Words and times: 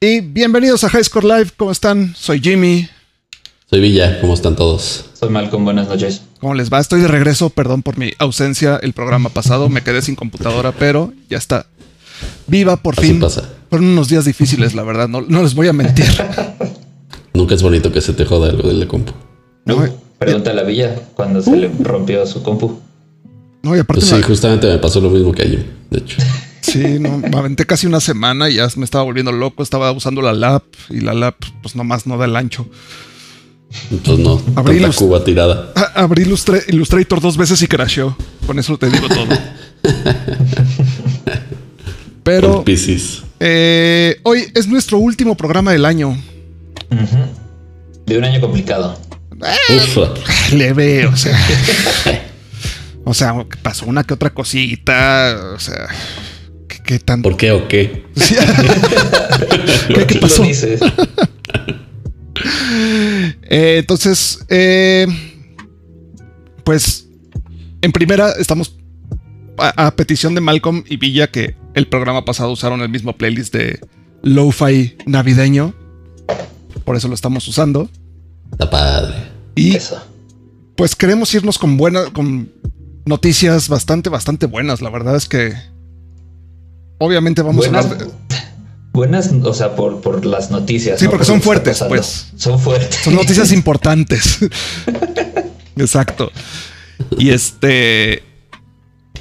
Y 0.00 0.20
bienvenidos 0.20 0.84
a 0.84 0.90
High 0.90 1.04
Score 1.04 1.24
Live. 1.24 1.50
¿Cómo 1.56 1.70
están? 1.70 2.14
Soy 2.16 2.40
Jimmy. 2.40 2.88
Soy 3.70 3.80
Villa. 3.80 4.20
¿Cómo 4.20 4.34
están 4.34 4.54
todos? 4.56 5.06
Soy 5.14 5.30
Malcolm. 5.30 5.64
Buenas 5.64 5.88
noches. 5.88 6.22
¿Cómo 6.40 6.54
les 6.54 6.70
va? 6.72 6.80
Estoy 6.80 7.00
de 7.00 7.08
regreso. 7.08 7.50
Perdón 7.50 7.82
por 7.82 7.96
mi 7.98 8.12
ausencia 8.18 8.78
el 8.82 8.92
programa 8.92 9.30
pasado. 9.30 9.68
Me 9.68 9.82
quedé 9.82 10.02
sin 10.02 10.14
computadora, 10.14 10.72
pero 10.72 11.12
ya 11.30 11.38
está. 11.38 11.66
Viva 12.46 12.76
por 12.76 12.94
Así 12.98 13.08
fin. 13.08 13.20
pasa. 13.20 13.48
Fueron 13.70 13.88
unos 13.88 14.08
días 14.08 14.24
difíciles, 14.26 14.74
la 14.74 14.82
verdad. 14.82 15.08
No, 15.08 15.22
no 15.22 15.42
les 15.42 15.54
voy 15.54 15.68
a 15.68 15.72
mentir. 15.72 16.06
Nunca 17.34 17.54
es 17.54 17.62
bonito 17.62 17.90
que 17.90 18.00
se 18.00 18.12
te 18.12 18.24
joda 18.24 18.50
algo 18.50 18.68
del 18.68 18.86
compu. 18.86 19.12
No, 19.64 19.76
No, 19.86 19.92
pregunta 20.18 20.50
a 20.50 20.54
la 20.54 20.62
Villa 20.62 20.94
cuando 21.14 21.40
se 21.42 21.56
le 21.56 21.70
rompió 21.80 22.24
su 22.26 22.42
compu. 22.42 22.78
No, 23.62 23.74
y 23.74 23.80
aparte, 23.80 24.00
Pues 24.00 24.10
sí, 24.10 24.14
me- 24.16 24.22
justamente 24.22 24.66
me 24.68 24.78
pasó 24.78 25.00
lo 25.00 25.08
mismo 25.10 25.32
que 25.32 25.42
a 25.42 25.46
Jim, 25.46 25.64
de 25.90 25.98
hecho. 25.98 26.18
sí, 26.72 26.98
no, 27.00 27.18
me 27.18 27.36
aventé 27.36 27.66
casi 27.66 27.86
una 27.86 28.00
semana 28.00 28.48
y 28.50 28.54
ya 28.56 28.68
me 28.76 28.84
estaba 28.84 29.04
volviendo 29.04 29.32
loco. 29.32 29.62
Estaba 29.62 29.92
usando 29.92 30.22
la 30.22 30.32
lap 30.32 30.64
y 30.90 31.00
la 31.00 31.14
lap, 31.14 31.36
pues 31.62 31.76
nomás 31.76 32.06
no 32.06 32.16
da 32.18 32.24
el 32.24 32.36
ancho. 32.36 32.66
Entonces 33.90 34.24
no, 34.24 34.40
Abrí 34.56 34.80
tanta 34.80 34.96
cuba 34.96 35.24
tirada. 35.24 35.72
A- 35.74 36.02
abrí 36.02 36.22
Illustra- 36.24 36.62
Illustrator 36.68 37.20
dos 37.20 37.36
veces 37.36 37.60
y 37.62 37.66
crasheó. 37.66 38.16
Con 38.46 38.58
eso 38.58 38.78
te 38.78 38.88
digo 38.88 39.08
todo. 39.08 39.26
Pero 42.22 42.64
eh, 43.40 44.20
hoy 44.22 44.44
es 44.54 44.66
nuestro 44.66 44.98
último 44.98 45.36
programa 45.36 45.72
del 45.72 45.84
año. 45.84 46.16
De 48.06 48.16
un 48.18 48.24
año 48.24 48.40
complicado. 48.40 48.98
Ufa. 49.76 50.14
Leve, 50.54 51.06
o 51.06 51.16
sea. 51.16 51.38
o 53.04 53.12
sea, 53.12 53.34
pasó 53.62 53.84
una 53.86 54.04
que 54.04 54.14
otra 54.14 54.30
cosita. 54.32 55.52
O 55.54 55.58
sea, 55.60 55.88
¿qué, 56.84 56.98
tanto? 56.98 57.28
¿Por 57.28 57.36
qué 57.36 57.50
o 57.52 57.66
qué? 57.68 58.04
Sí. 58.16 58.36
¿Qué, 59.88 59.94
qué 59.94 60.06
¿Quién 60.06 60.20
pasó? 60.20 60.42
Lo 60.42 60.48
dices? 60.48 60.80
Eh, 63.48 63.76
entonces, 63.78 64.44
eh, 64.48 65.06
pues, 66.64 67.06
en 67.80 67.92
primera 67.92 68.32
estamos 68.32 68.76
a, 69.56 69.86
a 69.86 69.96
petición 69.96 70.34
de 70.34 70.40
Malcolm 70.40 70.82
y 70.88 70.96
Villa 70.96 71.28
que 71.30 71.56
el 71.74 71.86
programa 71.86 72.24
pasado 72.24 72.50
usaron 72.50 72.80
el 72.80 72.88
mismo 72.88 73.16
playlist 73.16 73.54
de 73.54 73.80
lo-fi 74.22 74.96
navideño. 75.06 75.74
Por 76.84 76.96
eso 76.96 77.08
lo 77.08 77.14
estamos 77.14 77.46
usando. 77.46 77.88
Está 78.50 78.68
padre. 78.68 79.14
Y 79.54 79.76
Eso. 79.76 80.04
pues 80.76 80.96
queremos 80.96 81.32
irnos 81.34 81.58
con 81.58 81.76
buenas, 81.76 82.10
con 82.10 82.52
noticias 83.06 83.68
bastante, 83.68 84.10
bastante 84.10 84.46
buenas. 84.46 84.80
La 84.80 84.90
verdad 84.90 85.16
es 85.16 85.28
que 85.28 85.54
obviamente 86.98 87.42
vamos 87.42 87.66
Buenas, 87.66 87.86
a 87.86 87.90
hablar 87.90 88.06
de, 88.06 88.12
buenas, 88.92 89.30
o 89.42 89.54
sea, 89.54 89.74
por, 89.76 90.00
por 90.00 90.24
las 90.24 90.50
noticias. 90.50 90.98
Sí, 90.98 91.04
¿no? 91.06 91.10
porque 91.10 91.26
Por 91.26 91.34
son 91.34 91.42
fuertes, 91.42 91.84
pues. 91.88 92.28
Son 92.36 92.58
fuertes. 92.58 93.00
son 93.02 93.14
noticias 93.14 93.52
importantes. 93.52 94.38
Exacto. 95.76 96.30
Y 97.18 97.30
este 97.30 98.22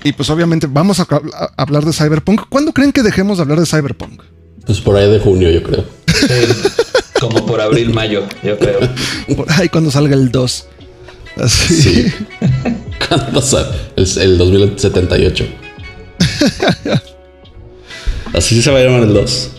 y 0.03 0.11
pues 0.11 0.29
obviamente 0.29 0.67
vamos 0.69 0.99
a, 0.99 1.03
a 1.03 1.53
hablar 1.57 1.85
de 1.85 1.93
Cyberpunk. 1.93 2.41
¿Cuándo 2.49 2.73
creen 2.73 2.91
que 2.91 3.03
dejemos 3.03 3.37
de 3.37 3.43
hablar 3.43 3.59
de 3.59 3.65
Cyberpunk? 3.65 4.21
Pues 4.65 4.79
por 4.79 4.95
ahí 4.95 5.09
de 5.09 5.19
junio, 5.19 5.49
yo 5.49 5.63
creo. 5.63 5.85
Sí, 6.07 6.79
como 7.19 7.45
por 7.45 7.59
abril, 7.61 7.93
mayo, 7.93 8.23
yo 8.43 8.57
creo. 8.57 8.79
Por 9.35 9.51
ahí 9.51 9.69
cuando 9.69 9.91
salga 9.91 10.13
el 10.13 10.31
2. 10.31 10.67
Así. 11.37 11.81
Sí. 11.81 12.13
¿Cuándo 13.07 13.41
sale? 13.41 13.75
El, 13.95 14.07
el 14.17 14.37
2078. 14.37 15.45
Así 18.33 18.61
se 18.61 18.71
va 18.71 18.79
a 18.79 18.83
llamar 18.83 19.03
el 19.03 19.13
2. 19.13 19.51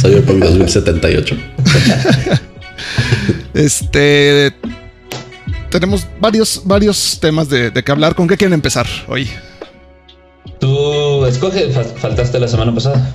Cyberpunk 0.00 0.42
2078. 0.44 1.36
Este 3.54 4.54
tenemos 5.70 6.06
varios, 6.20 6.62
varios 6.64 7.18
temas 7.20 7.48
de, 7.48 7.70
de 7.70 7.82
que 7.82 7.92
hablar. 7.92 8.14
¿Con 8.14 8.28
qué 8.28 8.36
quieren 8.36 8.54
empezar 8.54 8.86
hoy? 9.08 9.28
Tú 10.60 11.24
escoge, 11.26 11.70
fa- 11.70 11.84
faltaste 11.84 12.38
la 12.38 12.48
semana 12.48 12.74
pasada. 12.74 13.14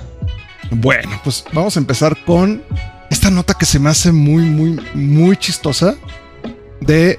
Bueno, 0.70 1.20
pues 1.24 1.44
vamos 1.52 1.76
a 1.76 1.80
empezar 1.80 2.16
con 2.24 2.62
esta 3.10 3.30
nota 3.30 3.54
que 3.54 3.66
se 3.66 3.78
me 3.78 3.90
hace 3.90 4.12
muy, 4.12 4.42
muy, 4.42 4.80
muy 4.94 5.36
chistosa. 5.36 5.94
De 6.80 7.18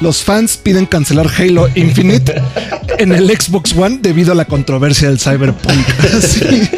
los 0.00 0.22
fans 0.22 0.56
piden 0.56 0.86
cancelar 0.86 1.28
Halo 1.38 1.68
Infinite 1.74 2.34
en 2.98 3.12
el 3.12 3.28
Xbox 3.30 3.74
One 3.76 3.98
debido 4.00 4.32
a 4.32 4.34
la 4.34 4.44
controversia 4.44 5.08
del 5.08 5.18
Cyberpunk. 5.18 5.86
Sí. 6.20 6.68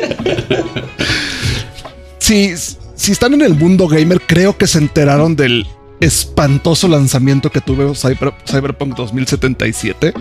Sí, 2.18 2.54
si 2.96 3.12
están 3.12 3.34
en 3.34 3.42
el 3.42 3.54
mundo 3.54 3.86
gamer, 3.86 4.20
creo 4.20 4.56
que 4.56 4.66
se 4.66 4.78
enteraron 4.78 5.36
del 5.36 5.66
espantoso 6.00 6.88
lanzamiento 6.88 7.50
que 7.50 7.60
tuvo 7.60 7.94
Cyber- 7.94 8.34
Cyberpunk 8.46 8.96
2077. 8.96 10.12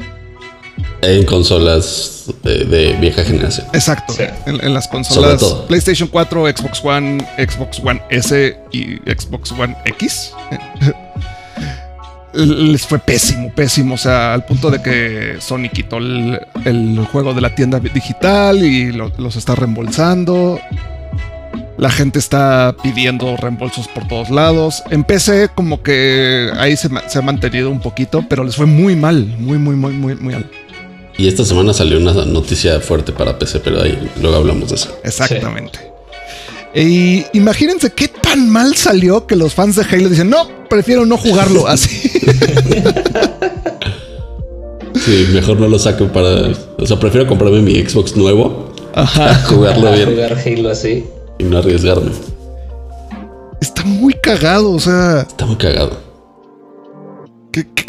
En 1.01 1.25
consolas 1.25 2.25
de, 2.43 2.65
de 2.65 2.93
vieja 2.97 3.23
generación. 3.23 3.65
Exacto. 3.73 4.13
Sí. 4.13 4.23
En, 4.45 4.63
en 4.63 4.73
las 4.73 4.87
consolas 4.87 5.39
todo. 5.39 5.65
PlayStation 5.67 6.07
4, 6.09 6.47
Xbox 6.57 6.81
One, 6.83 7.25
Xbox 7.37 7.79
One 7.79 8.01
S 8.09 8.57
y 8.71 8.95
Xbox 9.09 9.51
One 9.53 9.75
X. 9.85 10.31
Les 12.35 12.85
fue 12.85 12.99
pésimo, 12.99 13.51
pésimo. 13.53 13.95
O 13.95 13.97
sea, 13.97 14.33
al 14.33 14.45
punto 14.45 14.69
de 14.69 14.81
que 14.81 15.35
Sony 15.39 15.69
quitó 15.71 15.97
el, 15.97 16.39
el 16.65 16.99
juego 17.11 17.33
de 17.33 17.41
la 17.41 17.55
tienda 17.55 17.79
digital 17.79 18.63
y 18.63 18.91
lo- 18.91 19.11
los 19.17 19.35
está 19.35 19.55
reembolsando. 19.55 20.59
La 21.77 21.89
gente 21.89 22.19
está 22.19 22.75
pidiendo 22.81 23.35
reembolsos 23.37 23.87
por 23.89 24.07
todos 24.07 24.29
lados. 24.29 24.83
En 24.91 25.03
PC, 25.03 25.49
como 25.55 25.81
que 25.83 26.49
ahí 26.57 26.75
se 26.77 26.89
ha 26.89 27.21
mantenido 27.21 27.69
un 27.69 27.81
poquito, 27.81 28.23
pero 28.29 28.43
les 28.43 28.55
fue 28.55 28.65
muy 28.65 28.95
mal. 28.95 29.25
Muy, 29.39 29.57
muy, 29.57 29.75
muy, 29.75 29.91
muy, 29.93 30.15
muy 30.15 30.33
mal. 30.33 30.49
Y 31.17 31.27
esta 31.27 31.45
semana 31.45 31.73
salió 31.73 31.97
una 31.97 32.13
noticia 32.25 32.79
fuerte 32.81 33.11
para 33.13 33.37
PC, 33.39 33.59
pero 33.59 33.81
ahí 33.81 34.09
luego 34.21 34.37
hablamos 34.37 34.69
de 34.69 34.75
eso. 34.75 34.97
Exactamente. 35.03 35.79
Y 36.73 37.25
imagínense 37.31 37.89
qué 37.93 38.09
tan 38.35 38.49
mal 38.49 38.75
salió 38.75 39.25
que 39.27 39.35
los 39.37 39.53
fans 39.53 39.77
de 39.77 39.83
Halo 39.83 40.09
dicen, 40.09 40.29
no, 40.29 40.47
prefiero 40.69 41.05
no 41.05 41.17
jugarlo 41.17 41.67
así. 41.69 42.09
Sí, 44.93 45.27
mejor 45.33 45.59
no 45.59 45.67
lo 45.67 45.77
saco 45.79 46.07
para. 46.07 46.51
O 46.77 46.85
sea, 46.85 46.99
prefiero 46.99 47.27
comprarme 47.27 47.61
mi 47.61 47.75
Xbox 47.75 48.15
nuevo, 48.15 48.71
Ajá. 48.93 49.35
jugarlo 49.47 49.91
bien 49.91 50.09
Jugar 50.11 50.37
Halo 50.45 50.69
así. 50.69 51.05
y 51.37 51.43
no 51.43 51.57
arriesgarme. 51.57 52.11
Está 53.61 53.83
muy 53.83 54.13
cagado, 54.13 54.71
o 54.71 54.79
sea, 54.79 55.21
Está 55.21 55.45
muy 55.45 55.55
cagado. 55.57 55.97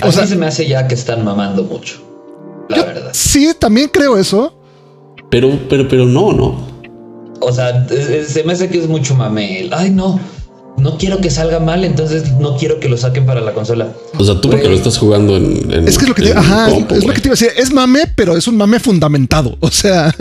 A 0.03 0.05
o 0.05 0.09
mí 0.09 0.13
sea, 0.13 0.27
se 0.27 0.37
me 0.37 0.47
hace 0.47 0.69
ya 0.69 0.87
que 0.87 0.95
están 0.95 1.25
mamando 1.25 1.65
mucho. 1.65 1.97
La 2.69 2.85
verdad. 2.85 3.11
sí, 3.13 3.53
también 3.59 3.89
creo 3.93 4.17
eso. 4.17 4.57
Pero, 5.31 5.59
pero, 5.69 5.89
pero 5.89 6.05
no, 6.07 6.33
no. 6.33 6.67
O 7.41 7.53
sea, 7.53 7.87
se 7.89 8.45
me 8.45 8.53
hace 8.53 8.69
que 8.69 8.79
es 8.79 8.89
mucho 8.89 9.15
mame. 9.15 9.69
Ay, 9.73 9.91
no. 9.91 10.21
No 10.79 10.99
quiero 10.99 11.19
que 11.21 11.31
salga 11.31 11.59
mal, 11.59 11.85
entonces 11.85 12.33
no 12.33 12.57
quiero 12.57 12.79
que 12.81 12.89
lo 12.89 12.97
saquen 12.97 13.25
para 13.27 13.41
la 13.41 13.53
consola. 13.53 13.93
O 14.19 14.25
sea, 14.25 14.41
tú 14.41 14.51
porque 14.51 14.69
lo 14.69 14.75
estás 14.77 14.99
jugando 14.99 15.37
en. 15.37 15.73
en- 15.73 15.89
Es 15.89 15.97
que 15.97 16.05
es 16.05 16.09
lo 16.09 16.15
que 16.15 16.23
te, 16.23 16.33
ajá, 16.33 16.69
compu, 16.71 16.95
es 16.95 17.05
lo 17.05 17.13
que 17.15 17.21
te 17.21 17.29
iba 17.29 17.33
a 17.35 17.39
decir. 17.39 17.51
Es 17.57 17.73
mame, 17.73 18.01
pero 18.15 18.37
es 18.37 18.47
un 18.47 18.57
mame 18.57 18.79
fundamentado. 18.79 19.57
O 19.61 19.71
sea, 19.71 20.15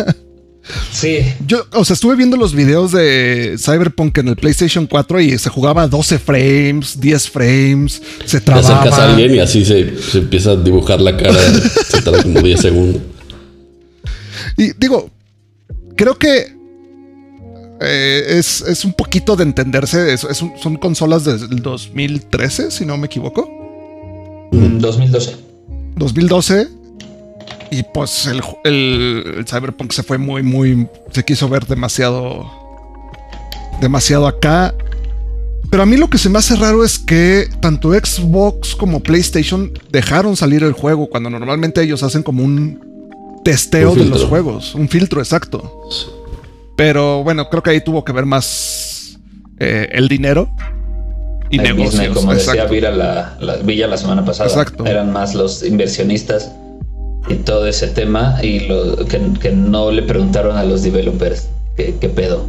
Sí. 0.91 1.17
yo, 1.45 1.63
o 1.73 1.85
sea, 1.85 1.93
estuve 1.93 2.15
viendo 2.15 2.37
los 2.37 2.55
videos 2.55 2.91
de 2.91 3.55
Cyberpunk 3.59 4.17
en 4.17 4.29
el 4.29 4.35
PlayStation 4.35 4.87
4 4.87 5.21
y 5.21 5.37
se 5.37 5.49
jugaba 5.51 5.83
a 5.83 5.87
12 5.87 6.17
frames, 6.17 6.99
10 6.99 7.29
frames, 7.29 8.01
se 8.25 8.41
Te 8.41 8.51
acercas 8.51 8.69
a 8.71 8.81
trababa. 8.81 9.05
alguien 9.11 9.35
y 9.35 9.39
así 9.39 9.63
se, 9.63 10.01
se 10.01 10.17
empieza 10.19 10.51
a 10.51 10.55
dibujar 10.55 10.99
la 11.01 11.15
cara. 11.17 11.37
se 11.87 12.01
tarda 12.01 12.23
como 12.23 12.41
10 12.41 12.59
segundos. 12.61 13.01
Y 14.57 14.71
digo, 14.79 15.09
creo 15.95 16.17
que 16.17 16.55
eh, 17.81 18.23
es, 18.29 18.61
es 18.61 18.85
un 18.85 18.93
poquito 18.93 19.35
de 19.35 19.43
entenderse. 19.43 20.13
Es, 20.13 20.23
es 20.23 20.41
un- 20.41 20.53
son 20.61 20.77
consolas 20.77 21.23
desde 21.25 21.45
el 21.47 21.61
2013, 21.61 22.71
si 22.71 22.85
no 22.85 22.97
me 22.97 23.07
equivoco. 23.07 23.49
Mm, 24.51 24.79
2012. 24.79 25.35
2012. 25.95 26.67
Y 27.71 27.83
pues 27.93 28.27
el, 28.27 28.41
el- 28.63 29.35
el 29.39 29.45
Cyberpunk 29.45 29.91
se 29.91 30.03
fue 30.03 30.17
muy, 30.17 30.43
muy. 30.43 30.87
Se 31.11 31.23
quiso 31.25 31.49
ver 31.49 31.65
demasiado. 31.65 32.49
Demasiado 33.81 34.27
acá. 34.27 34.73
Pero 35.69 35.83
a 35.83 35.85
mí 35.85 35.97
lo 35.97 36.09
que 36.09 36.17
se 36.17 36.29
me 36.29 36.37
hace 36.39 36.55
raro 36.55 36.85
es 36.85 36.99
que 36.99 37.49
tanto 37.59 37.91
Xbox 37.91 38.75
como 38.75 39.01
PlayStation 39.01 39.73
dejaron 39.91 40.37
salir 40.37 40.63
el 40.63 40.71
juego 40.73 41.07
cuando 41.07 41.29
normalmente 41.29 41.81
ellos 41.81 42.03
hacen 42.03 42.23
como 42.23 42.43
un 42.43 42.79
testeo 43.43 43.91
Un 43.91 43.97
de 43.99 44.05
los 44.05 44.23
juegos. 44.23 44.75
Un 44.75 44.87
filtro, 44.87 45.19
exacto. 45.19 45.69
Pero 46.75 47.23
bueno, 47.23 47.49
creo 47.49 47.63
que 47.63 47.69
ahí 47.71 47.81
tuvo 47.81 48.03
que 48.03 48.11
ver 48.11 48.25
más 48.25 49.17
eh, 49.59 49.89
el 49.91 50.07
dinero 50.07 50.49
y 51.49 51.59
mismo, 51.59 51.75
negocios. 51.77 52.13
como 52.15 52.33
decía. 52.33 52.65
Villa 52.65 52.91
la, 52.91 53.37
la- 53.39 53.57
Villa 53.57 53.87
la 53.87 53.97
semana 53.97 54.25
pasada. 54.25 54.49
Exacto. 54.49 54.85
Eran 54.85 55.11
más 55.13 55.35
los 55.35 55.63
inversionistas 55.63 56.51
y 57.29 57.35
todo 57.35 57.65
ese 57.67 57.87
tema 57.87 58.37
y 58.43 58.61
lo, 58.67 58.97
que, 59.05 59.21
que 59.39 59.51
no 59.51 59.91
le 59.91 60.03
preguntaron 60.03 60.57
a 60.57 60.63
los 60.63 60.83
developers 60.83 61.47
qué, 61.77 61.95
qué 61.99 62.09
pedo. 62.09 62.45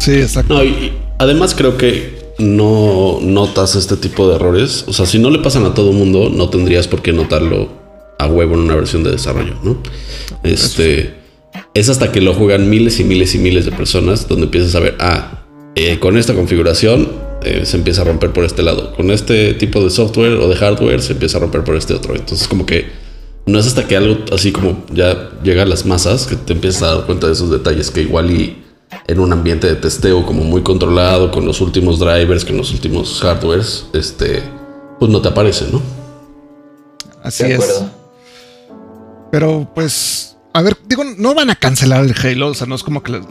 Sí, 0.00 0.12
exacto. 0.14 0.54
No, 0.54 0.64
y, 0.64 0.92
Además, 1.18 1.54
creo 1.54 1.78
que 1.78 2.34
no 2.38 3.18
notas 3.22 3.74
este 3.74 3.96
tipo 3.96 4.28
de 4.28 4.36
errores. 4.36 4.84
O 4.86 4.92
sea, 4.92 5.06
si 5.06 5.18
no 5.18 5.30
le 5.30 5.38
pasan 5.38 5.64
a 5.64 5.72
todo 5.72 5.92
mundo, 5.92 6.28
no 6.30 6.50
tendrías 6.50 6.86
por 6.86 7.00
qué 7.00 7.12
notarlo 7.14 7.68
a 8.18 8.26
huevo 8.26 8.54
en 8.54 8.60
una 8.60 8.74
versión 8.74 9.02
de 9.02 9.12
desarrollo, 9.12 9.54
¿no? 9.62 9.78
Este 10.42 11.14
es 11.74 11.88
hasta 11.88 12.12
que 12.12 12.20
lo 12.20 12.34
juegan 12.34 12.68
miles 12.68 13.00
y 13.00 13.04
miles 13.04 13.34
y 13.34 13.38
miles 13.38 13.64
de 13.64 13.72
personas 13.72 14.28
donde 14.28 14.46
empiezas 14.46 14.74
a 14.74 14.80
ver, 14.80 14.96
ah, 14.98 15.46
eh, 15.74 15.98
con 15.98 16.16
esta 16.16 16.34
configuración 16.34 17.12
eh, 17.42 17.66
se 17.66 17.76
empieza 17.76 18.02
a 18.02 18.04
romper 18.04 18.32
por 18.32 18.44
este 18.44 18.62
lado. 18.62 18.94
Con 18.94 19.10
este 19.10 19.54
tipo 19.54 19.82
de 19.82 19.90
software 19.90 20.32
o 20.32 20.48
de 20.48 20.56
hardware 20.56 21.02
se 21.02 21.12
empieza 21.12 21.38
a 21.38 21.40
romper 21.40 21.64
por 21.64 21.76
este 21.76 21.94
otro. 21.94 22.14
Entonces, 22.14 22.48
como 22.48 22.64
que 22.66 22.86
no 23.46 23.58
es 23.58 23.66
hasta 23.66 23.86
que 23.86 23.96
algo 23.96 24.24
así 24.32 24.52
como 24.52 24.84
ya 24.92 25.30
llega 25.42 25.62
a 25.62 25.66
las 25.66 25.86
masas 25.86 26.26
que 26.26 26.34
te 26.34 26.52
empiezas 26.52 26.82
a 26.82 26.94
dar 26.96 27.06
cuenta 27.06 27.26
de 27.26 27.34
esos 27.34 27.50
detalles 27.50 27.90
que 27.90 28.02
igual 28.02 28.30
y 28.30 28.62
en 29.06 29.20
un 29.20 29.32
ambiente 29.32 29.66
de 29.66 29.76
testeo 29.76 30.24
como 30.26 30.44
muy 30.44 30.62
controlado 30.62 31.30
con 31.30 31.44
los 31.46 31.60
últimos 31.60 31.98
drivers, 31.98 32.44
con 32.44 32.56
los 32.56 32.72
últimos 32.72 33.20
hardwares, 33.20 33.86
este, 33.92 34.42
pues 34.98 35.10
no 35.10 35.20
te 35.20 35.28
aparece, 35.28 35.66
¿no? 35.70 35.80
Así 37.22 37.44
es. 37.44 37.84
Pero 39.30 39.68
pues, 39.74 40.35
a 40.56 40.62
ver, 40.62 40.76
digo, 40.86 41.04
no 41.04 41.34
van 41.34 41.50
a 41.50 41.56
cancelar 41.56 42.04
el 42.04 42.14
Halo, 42.14 42.48
o 42.48 42.54
sea, 42.54 42.66
no 42.66 42.74
es 42.74 42.82
como 42.82 43.02
que 43.02 43.12
les 43.12 43.22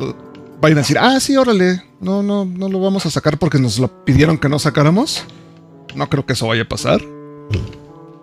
vayan 0.62 0.78
a 0.78 0.82
decir, 0.82 0.98
ah, 1.00 1.20
sí, 1.20 1.36
órale, 1.36 1.82
no, 2.00 2.22
no, 2.24 2.46
no 2.46 2.70
lo 2.70 2.80
vamos 2.80 3.06
a 3.06 3.10
sacar 3.10 3.38
porque 3.40 3.60
nos 3.60 3.80
lo 3.80 4.06
pidieron 4.06 4.38
que 4.38 4.50
no 4.50 4.60
sacáramos. 4.60 5.24
No 5.96 6.10
creo 6.10 6.26
que 6.26 6.34
eso 6.34 6.48
vaya 6.48 6.64
a 6.64 6.68
pasar. 6.68 7.02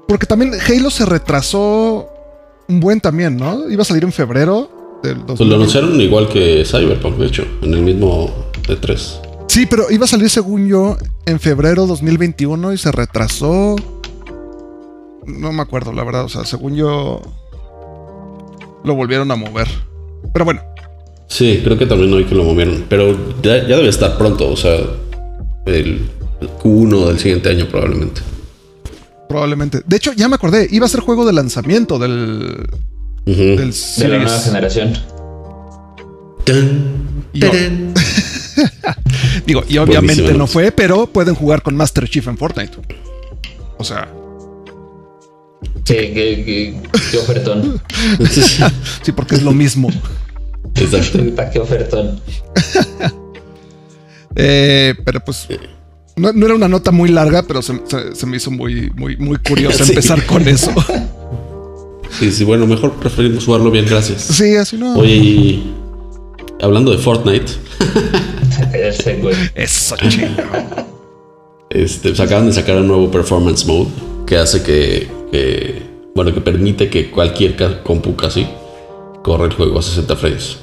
Porque 0.07 0.27
también 0.27 0.53
Halo 0.55 0.91
se 0.91 1.07
retrasó 1.07 2.09
un 2.69 2.81
buen 2.81 3.01
también, 3.01 3.37
¿no? 3.37 3.71
Iba 3.71 3.83
a 3.83 3.85
salir 3.85 4.05
en 4.05 4.13
febrero 4.13 4.83
pues 5.27 5.41
lo 5.41 5.57
anunciaron 5.57 6.01
igual 6.01 6.29
que 6.29 6.65
Cyberpunk, 6.65 7.17
de 7.17 7.27
hecho, 7.27 7.45
en 7.63 7.75
el 7.75 7.83
mismo 7.83 8.31
E3. 8.69 9.47
Sí, 9.49 9.67
pero 9.67 9.91
iba 9.91 10.05
a 10.05 10.09
salir, 10.09 10.31
según 10.31 10.69
yo, 10.69 10.97
en 11.27 11.41
febrero 11.41 11.87
2021 11.87 12.73
y 12.73 12.79
se 12.79 12.93
retrasó. 12.93 13.75
No 15.27 15.53
me 15.53 15.63
acuerdo, 15.63 15.93
la 15.93 16.05
verdad. 16.05 16.25
O 16.25 16.29
sea, 16.29 16.45
según 16.45 16.77
yo, 16.77 17.21
lo 18.85 18.95
volvieron 18.95 19.31
a 19.31 19.37
mover. 19.37 19.69
Pero 20.33 20.45
bueno. 20.45 20.63
Sí, 21.29 21.61
creo 21.65 21.79
que 21.79 21.87
también 21.87 22.13
hoy 22.13 22.25
que 22.25 22.35
lo 22.35 22.45
movieron. 22.45 22.85
Pero 22.89 23.17
ya, 23.43 23.55
debe 23.55 23.89
estar 23.89 24.19
pronto. 24.19 24.51
O 24.51 24.57
sea, 24.57 24.79
el 25.67 26.09
Q1 26.63 27.07
del 27.07 27.19
siguiente 27.19 27.49
año 27.49 27.67
probablemente. 27.69 28.21
Probablemente. 29.29 29.83
De 29.87 29.97
hecho, 29.97 30.13
ya 30.13 30.29
me 30.29 30.35
acordé. 30.35 30.69
Iba 30.71 30.87
a 30.87 30.89
ser 30.89 31.01
juego 31.01 31.25
de 31.25 31.33
lanzamiento 31.33 31.99
del, 31.99 32.67
de 33.25 34.09
la 34.09 34.19
nueva 34.19 34.39
generación. 34.41 34.93
Digo, 39.47 39.65
y 39.69 39.79
obviamente 39.79 40.35
no 40.35 40.47
fue, 40.47 40.73
pero 40.73 41.07
pueden 41.07 41.35
jugar 41.35 41.63
con 41.63 41.77
Master 41.77 42.09
Chief 42.09 42.27
en 42.29 42.37
Fortnite. 42.37 42.77
O 43.79 43.85
sea. 43.85 44.09
Sí, 45.85 45.95
qué, 45.95 46.75
ofertón. 47.19 47.81
sí, 49.03 49.13
porque 49.13 49.35
es 49.35 49.43
lo 49.43 49.53
mismo. 49.53 49.91
Exacto. 50.77 51.19
qué 51.53 51.59
ofertón? 51.59 52.21
Eh, 54.37 54.95
pero 55.05 55.21
pues. 55.21 55.49
No, 56.17 56.29
era 56.29 56.55
una 56.55 56.69
nota 56.69 56.91
muy 56.91 57.09
larga, 57.11 57.43
pero 57.43 57.63
se, 57.63 57.73
me 58.27 58.37
hizo 58.37 58.51
muy, 58.51 58.91
muy, 58.91 59.17
muy 59.17 59.39
curioso 59.39 59.83
empezar 59.89 60.25
con 60.27 60.47
eso. 60.47 60.73
Sí, 62.19 62.31
sí, 62.31 62.45
bueno, 62.45 62.67
mejor 62.67 62.93
preferimos 62.95 63.45
jugarlo 63.45 63.71
bien, 63.71 63.87
gracias. 63.87 64.23
Sí, 64.23 64.55
así 64.57 64.77
no. 64.77 64.97
Oye, 64.97 65.63
hablando 66.61 66.93
de 66.93 66.99
Fortnite. 66.99 67.53
Eso 69.55 69.97
chido. 70.09 70.29
Este, 71.71 72.11
pues 72.11 72.21
acaban 72.21 72.47
de 72.47 72.53
sacar 72.53 72.77
un 72.77 72.89
nuevo 72.89 73.11
performance 73.11 73.65
mode 73.67 73.89
que 74.27 74.37
hace 74.37 74.63
que, 74.63 75.83
bueno, 76.15 76.33
que 76.33 76.41
permite 76.41 76.89
que 76.89 77.11
cualquier 77.11 77.57
compu 77.83 78.17
casi 78.17 78.47
corra 79.23 79.47
el 79.47 79.53
juego 79.53 79.79
a 79.79 79.83
60 79.83 80.17
frames. 80.17 80.59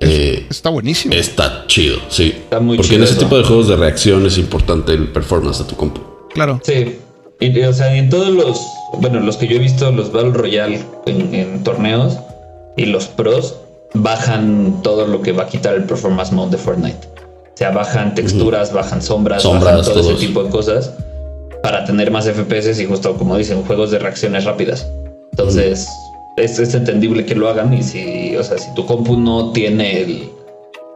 Eh, 0.00 0.46
está 0.50 0.70
buenísimo. 0.70 1.14
Está 1.14 1.64
chido, 1.68 1.98
sí. 2.08 2.34
Está 2.36 2.58
muy 2.58 2.76
Porque 2.76 2.96
en 2.96 3.04
ese 3.04 3.14
tipo 3.14 3.38
de 3.38 3.44
juegos 3.44 3.68
de 3.68 3.76
reacción 3.76 4.26
es 4.26 4.36
importante 4.36 4.92
el 4.92 5.08
performance 5.08 5.58
de 5.58 5.64
tu 5.64 5.76
compu. 5.76 6.00
Claro. 6.34 6.60
Sí. 6.64 6.98
o 7.40 7.72
sea, 7.72 7.94
en 7.94 8.10
todos 8.10 8.30
los 8.30 8.60
bueno, 8.98 9.20
los 9.20 9.36
que 9.36 9.46
yo 9.46 9.56
he 9.56 9.58
visto, 9.58 9.90
los 9.90 10.12
Battle 10.12 10.32
Royale 10.32 10.80
en, 11.06 11.62
torneos 11.64 12.18
y 12.76 12.86
los 12.86 13.06
pros, 13.06 13.56
bajan 13.94 14.82
todo 14.82 15.06
lo 15.06 15.22
que 15.22 15.32
va 15.32 15.44
a 15.44 15.46
quitar 15.46 15.74
el 15.74 15.84
performance 15.84 16.32
mode 16.32 16.52
de 16.52 16.58
Fortnite. 16.58 17.08
O 17.54 17.56
sea, 17.56 17.70
bajan 17.70 18.14
texturas, 18.14 18.72
bajan 18.72 19.02
sombras, 19.02 19.44
bajan 19.44 19.82
todo 19.82 20.00
ese 20.00 20.26
tipo 20.26 20.42
de 20.42 20.50
cosas 20.50 20.92
para 21.62 21.84
tener 21.84 22.10
más 22.10 22.26
FPS 22.26 22.80
y 22.80 22.86
justo 22.86 23.16
como 23.16 23.36
dicen, 23.36 23.62
juegos 23.62 23.90
de 23.90 23.98
reacciones 23.98 24.44
rápidas. 24.44 24.86
Entonces, 25.30 25.88
es, 26.36 26.58
es, 26.58 26.74
entendible 26.74 27.24
que 27.24 27.34
lo 27.34 27.48
hagan 27.48 27.72
y 27.72 27.82
si, 27.82 28.36
o 28.36 28.42
sea, 28.42 28.58
si 28.58 28.74
tu 28.74 28.84
compu 28.84 29.16
no 29.16 29.52
tiene 29.52 30.02
el... 30.02 30.28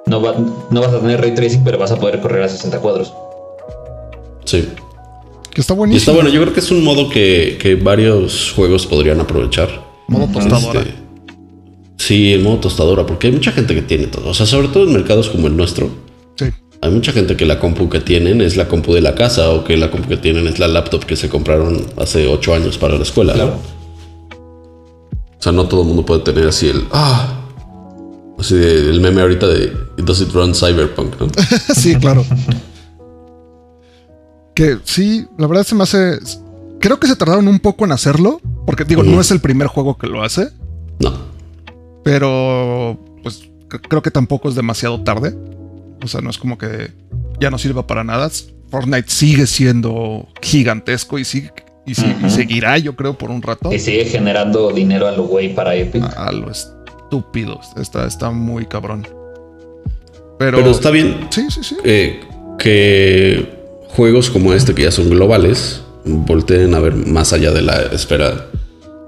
No, 0.06 0.20
va, 0.20 0.34
no 0.70 0.80
vas 0.80 0.92
a 0.92 1.00
tener 1.00 1.20
ray 1.20 1.34
tracing, 1.34 1.64
pero 1.64 1.78
vas 1.78 1.90
a 1.90 1.98
poder 1.98 2.20
correr 2.20 2.42
a 2.42 2.48
60 2.48 2.78
cuadros. 2.80 3.12
Sí. 4.44 4.68
Que 5.52 5.60
está 5.60 5.74
buenísimo. 5.74 5.96
Y 5.96 6.00
está 6.00 6.12
bueno, 6.12 6.28
yo 6.28 6.40
creo 6.42 6.52
que 6.52 6.60
es 6.60 6.70
un 6.70 6.84
modo 6.84 7.08
que, 7.08 7.78
varios 7.82 8.52
juegos 8.54 8.86
podrían 8.86 9.20
aprovechar. 9.20 9.68
Modo 10.06 10.28
tostadora. 10.32 10.80
Este, 10.80 10.94
sí, 11.96 12.32
el 12.32 12.42
modo 12.42 12.58
tostadora, 12.58 13.04
porque 13.04 13.28
hay 13.28 13.32
mucha 13.32 13.52
gente 13.52 13.74
que 13.74 13.82
tiene 13.82 14.06
todo. 14.06 14.30
O 14.30 14.34
sea, 14.34 14.46
sobre 14.46 14.68
todo 14.68 14.84
en 14.84 14.92
mercados 14.92 15.28
como 15.28 15.48
el 15.48 15.56
nuestro. 15.56 15.90
Hay 16.82 16.90
mucha 16.90 17.12
gente 17.12 17.36
que 17.36 17.46
la 17.46 17.58
compu 17.58 17.88
que 17.88 18.00
tienen 18.00 18.40
es 18.40 18.56
la 18.56 18.68
compu 18.68 18.92
de 18.92 19.00
la 19.00 19.14
casa 19.14 19.50
o 19.50 19.64
que 19.64 19.76
la 19.76 19.90
compu 19.90 20.08
que 20.08 20.16
tienen 20.16 20.46
es 20.46 20.58
la 20.58 20.68
laptop 20.68 21.04
que 21.04 21.16
se 21.16 21.28
compraron 21.28 21.86
hace 21.96 22.26
ocho 22.26 22.54
años 22.54 22.78
para 22.78 22.96
la 22.96 23.02
escuela. 23.02 23.32
Claro. 23.32 23.58
O 25.38 25.42
sea, 25.42 25.52
no 25.52 25.66
todo 25.66 25.82
el 25.82 25.88
mundo 25.88 26.04
puede 26.04 26.20
tener 26.20 26.48
así 26.48 26.68
el. 26.68 26.84
Ah, 26.92 27.42
Así 28.38 28.54
el 28.54 29.00
meme 29.00 29.22
ahorita 29.22 29.46
de 29.46 29.72
Does 29.96 30.20
it 30.20 30.30
run 30.32 30.54
Cyberpunk, 30.54 31.18
¿no? 31.18 31.28
sí, 31.74 31.96
claro. 31.96 32.24
Que 34.54 34.78
sí, 34.84 35.26
la 35.38 35.46
verdad 35.46 35.64
se 35.64 35.74
me 35.74 35.84
hace. 35.84 36.18
Creo 36.80 37.00
que 37.00 37.06
se 37.06 37.16
tardaron 37.16 37.48
un 37.48 37.60
poco 37.60 37.84
en 37.84 37.92
hacerlo. 37.92 38.40
Porque 38.66 38.84
digo, 38.84 39.02
no 39.02 39.20
es 39.20 39.30
el 39.30 39.40
primer 39.40 39.68
juego 39.68 39.96
que 39.96 40.06
lo 40.06 40.22
hace. 40.22 40.50
No. 40.98 41.14
Pero 42.04 42.98
pues 43.22 43.48
creo 43.88 44.02
que 44.02 44.10
tampoco 44.10 44.48
es 44.48 44.54
demasiado 44.54 45.02
tarde. 45.02 45.36
O 46.02 46.08
sea, 46.08 46.20
no 46.20 46.30
es 46.30 46.38
como 46.38 46.58
que 46.58 46.90
ya 47.40 47.50
no 47.50 47.58
sirva 47.58 47.86
para 47.86 48.04
nada. 48.04 48.30
Fortnite 48.70 49.08
sigue 49.08 49.46
siendo 49.46 50.28
gigantesco 50.42 51.18
y 51.18 51.24
sigue 51.24 51.52
y, 51.86 51.94
seguirá, 51.94 52.78
yo 52.78 52.96
creo, 52.96 53.16
por 53.16 53.30
un 53.30 53.40
rato. 53.42 53.72
Y 53.72 53.78
sigue 53.78 54.04
generando 54.06 54.72
dinero 54.72 55.06
a 55.06 55.12
lo 55.12 55.24
güey 55.24 55.54
para 55.54 55.76
Epic. 55.76 56.02
A, 56.16 56.32
lo 56.32 56.50
estúpido. 56.50 57.60
Está, 57.80 58.06
está 58.06 58.30
muy 58.30 58.66
cabrón. 58.66 59.06
Pero, 60.38 60.58
Pero 60.58 60.70
está 60.72 60.90
bien. 60.90 61.28
Sí, 61.30 61.46
sí, 61.48 61.62
sí. 61.62 61.76
Eh, 61.84 62.20
que 62.58 63.56
juegos 63.90 64.30
como 64.30 64.52
este 64.52 64.74
que 64.74 64.82
ya 64.82 64.90
son 64.90 65.08
globales 65.10 65.82
volteen 66.06 66.74
a 66.74 66.80
ver 66.80 66.94
más 66.94 67.32
allá 67.32 67.50
de 67.50 67.62
la 67.62 67.82
espera 67.92 68.46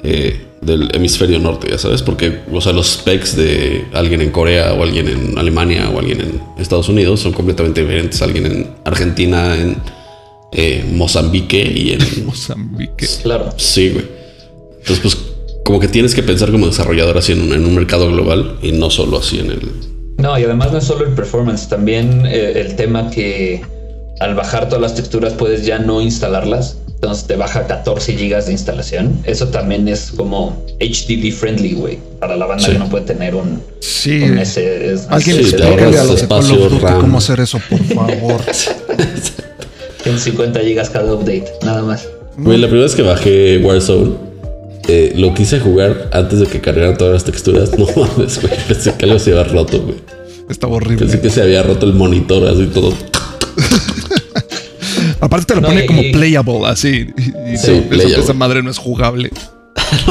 eh, 0.02 0.47
del 0.60 0.94
hemisferio 0.94 1.38
norte, 1.38 1.68
ya 1.70 1.78
sabes, 1.78 2.02
porque 2.02 2.40
o 2.52 2.60
sea, 2.60 2.72
los 2.72 2.88
specs 2.88 3.36
de 3.36 3.84
alguien 3.92 4.20
en 4.20 4.30
Corea 4.30 4.74
o 4.74 4.82
alguien 4.82 5.08
en 5.08 5.38
Alemania 5.38 5.88
o 5.90 5.98
alguien 5.98 6.20
en 6.20 6.42
Estados 6.58 6.88
Unidos 6.88 7.20
son 7.20 7.32
completamente 7.32 7.80
diferentes. 7.80 8.20
Alguien 8.22 8.46
en 8.46 8.70
Argentina, 8.84 9.56
en 9.56 9.76
eh, 10.52 10.84
Mozambique 10.92 11.60
y 11.60 11.92
en... 11.92 12.00
Mozambique. 12.26 13.06
Claro. 13.22 13.50
Sí, 13.56 13.90
güey. 13.90 14.06
Entonces, 14.80 15.00
pues 15.00 15.18
como 15.64 15.80
que 15.80 15.88
tienes 15.88 16.14
que 16.14 16.22
pensar 16.22 16.50
como 16.50 16.66
desarrollador 16.66 17.18
así 17.18 17.32
en 17.32 17.42
un, 17.42 17.52
en 17.52 17.66
un 17.66 17.74
mercado 17.74 18.10
global 18.10 18.56
y 18.62 18.72
no 18.72 18.90
solo 18.90 19.18
así 19.18 19.38
en 19.38 19.50
el... 19.50 19.60
No, 20.16 20.38
y 20.38 20.42
además 20.42 20.72
no 20.72 20.78
es 20.78 20.84
solo 20.84 21.06
el 21.06 21.14
performance, 21.14 21.68
también 21.68 22.26
eh, 22.26 22.60
el 22.60 22.74
tema 22.74 23.10
que 23.10 23.62
al 24.18 24.34
bajar 24.34 24.68
todas 24.68 24.80
las 24.80 24.94
texturas 24.94 25.34
puedes 25.34 25.64
ya 25.64 25.78
no 25.78 26.00
instalarlas. 26.00 26.78
Entonces 27.00 27.28
te 27.28 27.36
baja 27.36 27.64
14 27.64 28.14
GB 28.14 28.44
de 28.44 28.52
instalación. 28.52 29.20
Eso 29.22 29.46
también 29.48 29.86
es 29.86 30.10
como 30.16 30.60
HDD 30.80 31.30
friendly, 31.32 31.74
güey. 31.74 31.98
Para 32.18 32.36
la 32.36 32.46
banda 32.46 32.66
que 32.66 32.76
no 32.76 32.88
puede 32.88 33.04
tener 33.04 33.36
un, 33.36 33.62
sí. 33.78 34.20
un 34.20 34.36
S, 34.36 34.96
Alguien 35.08 35.44
sí, 35.44 35.54
a 35.62 36.04
los 36.04 36.24
cómo 36.24 37.18
hacer 37.18 37.38
eso, 37.38 37.60
por 37.70 37.84
favor. 37.84 38.40
en 40.04 40.18
50 40.18 40.60
GB 40.60 40.90
cada 40.90 41.14
update, 41.14 41.46
nada 41.62 41.82
más. 41.82 42.08
Güey, 42.36 42.58
la 42.58 42.66
primera 42.66 42.86
vez 42.86 42.96
que 42.96 43.02
bajé 43.02 43.58
Warzone, 43.58 44.16
eh, 44.88 45.12
lo 45.14 45.34
quise 45.34 45.60
jugar 45.60 46.10
antes 46.12 46.40
de 46.40 46.46
que 46.46 46.60
cargaran 46.60 46.96
todas 46.96 47.14
las 47.14 47.24
texturas. 47.24 47.70
No 47.78 47.86
mames, 47.94 48.42
güey. 48.42 48.54
Pensé 48.66 48.92
que 48.94 49.04
algo 49.04 49.20
se 49.20 49.30
había 49.30 49.44
roto, 49.44 49.80
güey. 49.82 49.98
Estaba 50.50 50.74
horrible. 50.74 50.98
Pensé 50.98 51.20
que 51.20 51.30
se 51.30 51.42
había 51.42 51.62
roto 51.62 51.86
el 51.86 51.94
monitor, 51.94 52.44
así 52.48 52.66
todo. 52.66 52.92
Aparte 55.20 55.46
te 55.54 55.60
lo 55.60 55.66
pone 55.66 55.86
como 55.86 56.02
playable, 56.12 56.66
así. 56.66 57.08
Y, 57.16 57.54
esa 57.54 58.32
madre 58.34 58.62
no 58.62 58.70
es 58.70 58.78
jugable. 58.78 59.30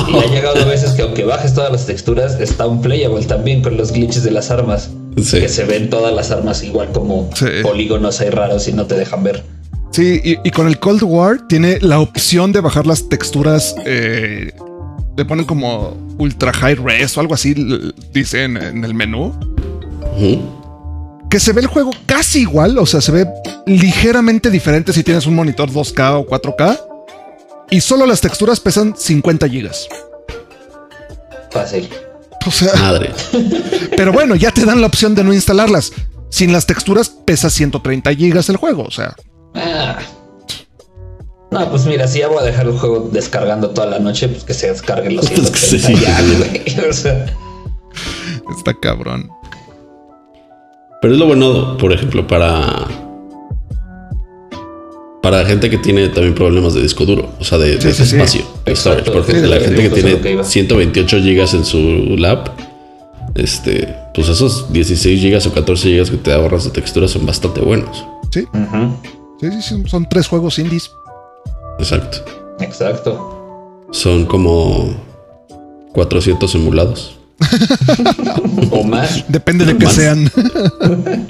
Y 0.07 0.15
ha 0.17 0.25
llegado 0.27 0.59
a 0.61 0.65
veces 0.65 0.91
que 0.91 1.03
aunque 1.03 1.23
bajes 1.23 1.53
todas 1.53 1.71
las 1.71 1.85
texturas, 1.85 2.39
está 2.39 2.65
un 2.65 2.81
playable 2.81 3.23
también 3.25 3.61
con 3.61 3.77
los 3.77 3.91
glitches 3.91 4.23
de 4.23 4.31
las 4.31 4.49
armas. 4.49 4.89
Sí. 5.21 5.39
Que 5.41 5.49
se 5.49 5.65
ven 5.65 5.89
todas 5.89 6.13
las 6.15 6.31
armas 6.31 6.63
igual 6.63 6.91
como 6.91 7.29
Sí. 7.35 7.45
polígonos 7.63 8.19
ahí 8.21 8.29
raros 8.29 8.67
y 8.67 8.73
no 8.73 8.85
te 8.85 8.95
dejan 8.95 9.23
ver. 9.23 9.43
Sí, 9.91 10.19
y, 10.23 10.37
y 10.47 10.51
con 10.51 10.67
el 10.67 10.79
Cold 10.79 11.03
War 11.03 11.47
tiene 11.47 11.79
la 11.81 11.99
opción 11.99 12.51
de 12.53 12.61
bajar 12.61 12.87
las 12.87 13.07
texturas. 13.09 13.75
eh, 13.85 14.51
le 15.15 15.25
ponen 15.25 15.45
como 15.45 15.97
ultra 16.19 16.53
high 16.53 16.75
res 16.75 17.17
o 17.17 17.21
algo 17.21 17.33
así, 17.33 17.53
l- 17.57 17.91
dice 18.13 18.43
en, 18.43 18.57
el 18.57 18.93
menú. 18.93 19.33
Que 21.29 21.39
se 21.39 21.51
ve 21.51 21.61
el 21.61 21.67
juego 21.67 21.91
casi 22.05 22.41
igual, 22.41 22.77
o 22.77 22.85
sea, 22.85 23.01
se 23.01 23.11
ve 23.11 23.27
ligeramente 23.65 24.49
diferente 24.49 24.93
si 24.93 25.03
tienes 25.03 25.25
un 25.25 25.35
monitor 25.35 25.69
2K 25.69 26.19
o 26.21 26.25
4K. 26.25 26.79
Y 27.69 27.81
solo 27.81 28.05
las 28.05 28.21
texturas 28.21 28.59
pesan 28.61 28.95
50 28.97 29.49
gigas. 29.49 29.87
Fácil. 31.51 31.89
O 32.45 32.51
sea, 32.51 32.73
Madre. 32.75 33.11
pero 33.97 34.13
bueno, 34.13 34.35
ya 34.35 34.51
te 34.51 34.63
dan 34.65 34.79
la 34.79 34.87
opción 34.87 35.15
de 35.15 35.23
no 35.23 35.33
instalarlas. 35.33 35.91
Sin 36.29 36.53
las 36.53 36.65
texturas 36.65 37.09
pesa 37.09 37.49
130 37.49 38.13
gigas 38.15 38.47
el 38.49 38.55
juego, 38.57 38.83
o 38.83 38.91
sea. 38.91 39.15
Ah. 39.53 39.97
No, 41.51 41.69
pues 41.69 41.85
mira, 41.85 42.07
si 42.07 42.19
ya 42.19 42.27
voy 42.27 42.39
a 42.39 42.43
dejar 42.43 42.67
el 42.67 42.77
juego 42.77 43.09
descargando 43.11 43.69
toda 43.69 43.87
la 43.87 43.99
noche, 43.99 44.27
pues 44.27 44.43
que 44.43 44.53
se 44.53 44.67
descarguen 44.71 45.15
los 45.15 45.29
Pues 45.29 45.49
que 45.49 45.57
130 45.57 45.87
sí, 45.87 46.05
ya, 46.05 46.17
sí. 46.19 46.35
güey. 46.75 46.89
O 46.89 46.93
sea, 46.93 47.25
Está 48.57 48.73
cabrón. 48.79 49.29
Pero 51.07 51.15
es 51.15 51.19
lo 51.21 51.27
bueno, 51.27 51.77
por 51.77 51.93
ejemplo, 51.93 52.27
para. 52.27 52.85
Para 55.21 55.45
gente 55.45 55.69
que 55.69 55.77
tiene 55.77 56.09
también 56.09 56.35
problemas 56.35 56.73
de 56.73 56.81
disco 56.81 57.05
duro, 57.05 57.29
o 57.39 57.45
sea, 57.45 57.57
de, 57.57 57.79
Sí, 57.81 57.93
sí, 57.93 58.05
sí. 58.05 58.15
espacio, 58.17 58.41
de 58.65 58.75
storage. 58.75 58.99
Exacto. 58.99 59.13
Porque 59.13 59.31
Sí, 59.39 59.47
la 59.47 59.57
sí, 59.57 59.63
gente 59.67 59.83
que 59.83 59.89
que 59.89 60.01
tiene 60.01 60.31
iba. 60.31 60.43
128 60.43 61.19
gigas 61.21 61.53
en 61.53 61.63
su 61.63 61.79
lap, 62.17 62.49
este, 63.35 63.87
pues 64.13 64.27
esos 64.27 64.73
16 64.73 65.21
gigas 65.21 65.47
o 65.47 65.53
14 65.53 65.87
gigas 65.87 66.11
que 66.11 66.17
te 66.17 66.33
ahorras 66.33 66.65
de 66.65 66.71
textura 66.71 67.07
son 67.07 67.25
bastante 67.25 67.61
buenos. 67.61 68.03
Sí, 68.33 68.45
sí, 69.39 69.49
sí, 69.49 69.61
sí, 69.61 69.83
son 69.87 70.09
tres 70.09 70.27
juegos 70.27 70.59
indies. 70.59 70.91
Exacto. 71.79 72.17
exacto. 72.59 73.87
Son 73.91 74.25
como 74.25 74.93
400 75.93 76.53
emulados. 76.55 77.16
O 78.71 78.83
más. 78.83 79.23
Depende 79.27 79.65
de 79.65 79.77
que 79.77 79.87
sean. 79.87 80.29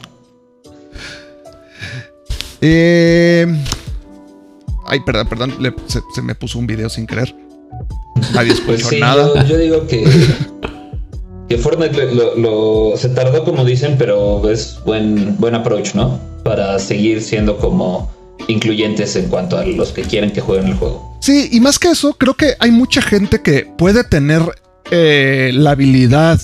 Eh, 2.61 3.45
ay, 4.87 4.99
perdón, 5.05 5.27
perdón. 5.27 5.53
le- 5.59 5.75
se, 5.85 5.99
se 6.15 6.21
me 6.21 6.33
puso 6.35 6.57
un 6.59 6.65
video 6.67 6.89
sin 6.89 7.05
querer. 7.05 7.35
Nadie 8.33 8.53
Pues 8.65 8.79
escuchó 8.79 8.89
sí, 8.89 8.99
nada. 8.99 9.43
yo, 9.43 9.49
yo 9.49 9.57
digo 9.59 9.87
que, 9.87 10.03
que 11.49 11.57
Fortnite 11.59 12.13
lo, 12.15 12.35
lo- 12.35 12.97
se 12.97 13.09
tardó 13.09 13.43
como 13.43 13.63
dicen, 13.63 13.95
pero 13.99 14.49
es 14.49 14.79
buen, 14.85 15.37
buen 15.37 15.53
approach, 15.53 15.93
¿no? 15.93 16.19
Para 16.43 16.79
seguir 16.79 17.21
siendo 17.21 17.57
como 17.57 18.11
incluyentes 18.47 19.15
en 19.15 19.27
cuanto 19.29 19.57
a 19.57 19.65
los 19.65 19.91
que 19.91 20.01
quieren 20.01 20.31
que 20.31 20.41
jueguen 20.41 20.67
el 20.67 20.73
juego. 20.75 21.15
Sí, 21.21 21.49
y 21.51 21.59
más 21.59 21.77
que 21.77 21.89
eso, 21.89 22.13
creo 22.17 22.33
que 22.33 22.55
hay 22.59 22.71
mucha 22.71 23.01
gente 23.01 23.41
que 23.41 23.67
puede 23.77 24.03
tener 24.03 24.41
eh, 24.91 25.51
la 25.53 25.71
habilidad 25.71 26.39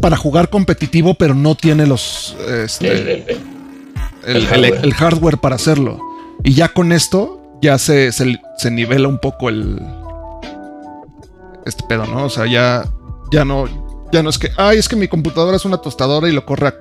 para 0.00 0.16
jugar 0.16 0.48
competitivo, 0.50 1.14
pero 1.14 1.34
no 1.34 1.54
tiene 1.54 1.86
los 1.86 2.36
este, 2.48 3.24
El- 4.26 4.46
hardware. 4.46 4.80
el 4.82 4.94
hardware 4.94 5.38
para 5.38 5.56
hacerlo. 5.56 5.98
Y 6.44 6.54
ya 6.54 6.68
con 6.68 6.92
esto, 6.92 7.58
ya 7.60 7.78
se, 7.78 8.12
se, 8.12 8.38
se 8.56 8.70
nivela 8.70 9.08
un 9.08 9.18
poco 9.18 9.48
el. 9.48 9.78
Este 11.66 11.84
pedo, 11.88 12.06
¿no? 12.06 12.24
O 12.24 12.30
sea, 12.30 12.46
ya, 12.46 12.84
ya 13.32 13.44
no. 13.44 13.66
Ya 14.12 14.22
no 14.22 14.30
es 14.30 14.38
que. 14.38 14.48
Ay, 14.56 14.78
es 14.78 14.88
que 14.88 14.96
mi 14.96 15.08
computadora 15.08 15.56
es 15.56 15.64
una 15.64 15.78
tostadora 15.78 16.28
y 16.28 16.32
lo 16.32 16.46
corre 16.46 16.68
a 16.68 16.74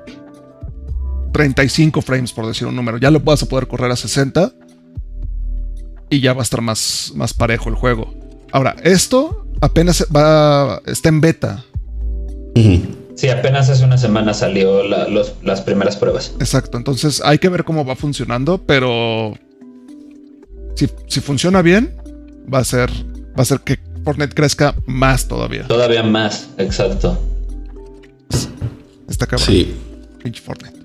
35 1.34 2.02
frames, 2.02 2.32
por 2.32 2.48
decir 2.48 2.68
un 2.68 2.76
número. 2.76 2.98
Ya 2.98 3.12
lo 3.12 3.20
vas 3.20 3.44
a 3.44 3.46
poder 3.48 3.68
correr 3.68 3.92
a 3.92 3.96
60. 3.96 4.52
Y 6.10 6.22
ya 6.22 6.34
va 6.34 6.40
a 6.40 6.44
estar 6.44 6.62
más, 6.62 7.12
más 7.16 7.34
parejo 7.34 7.70
el 7.70 7.76
juego. 7.76 8.14
Ahora, 8.52 8.76
esto 8.84 9.46
apenas 9.62 10.06
va. 10.16 10.82
está 10.86 11.10
en 11.10 11.22
beta. 11.22 11.64
Sí, 13.16 13.28
apenas 13.30 13.70
hace 13.70 13.84
una 13.86 13.98
semana 13.98 14.34
salió 14.34 14.84
la- 14.84 15.08
los- 15.08 15.34
las 15.44 15.62
primeras 15.62 15.96
pruebas. 15.98 16.34
Exacto, 16.40 16.78
entonces 16.78 17.22
hay 17.24 17.38
que 17.38 17.50
ver 17.50 17.64
cómo 17.64 17.86
va 17.86 17.96
funcionando, 17.96 18.58
pero 18.66 19.34
si, 20.76 20.88
si 21.08 21.20
funciona 21.22 21.62
bien, 21.62 21.96
va 22.54 22.60
a 22.60 22.64
ser 22.64 22.90
va 23.38 23.44
a 23.44 23.46
ser 23.46 23.60
que 23.62 23.78
Fortnite 24.04 24.34
crezca 24.36 24.76
más 24.86 25.28
todavía. 25.28 25.68
Todavía 25.68 26.04
más, 26.04 26.50
exacto. 26.58 27.18
Está 29.10 29.26
cabrón. 29.26 29.48
Sí, 29.48 29.74
Pinche 30.24 30.42
Fortnite. 30.42 30.78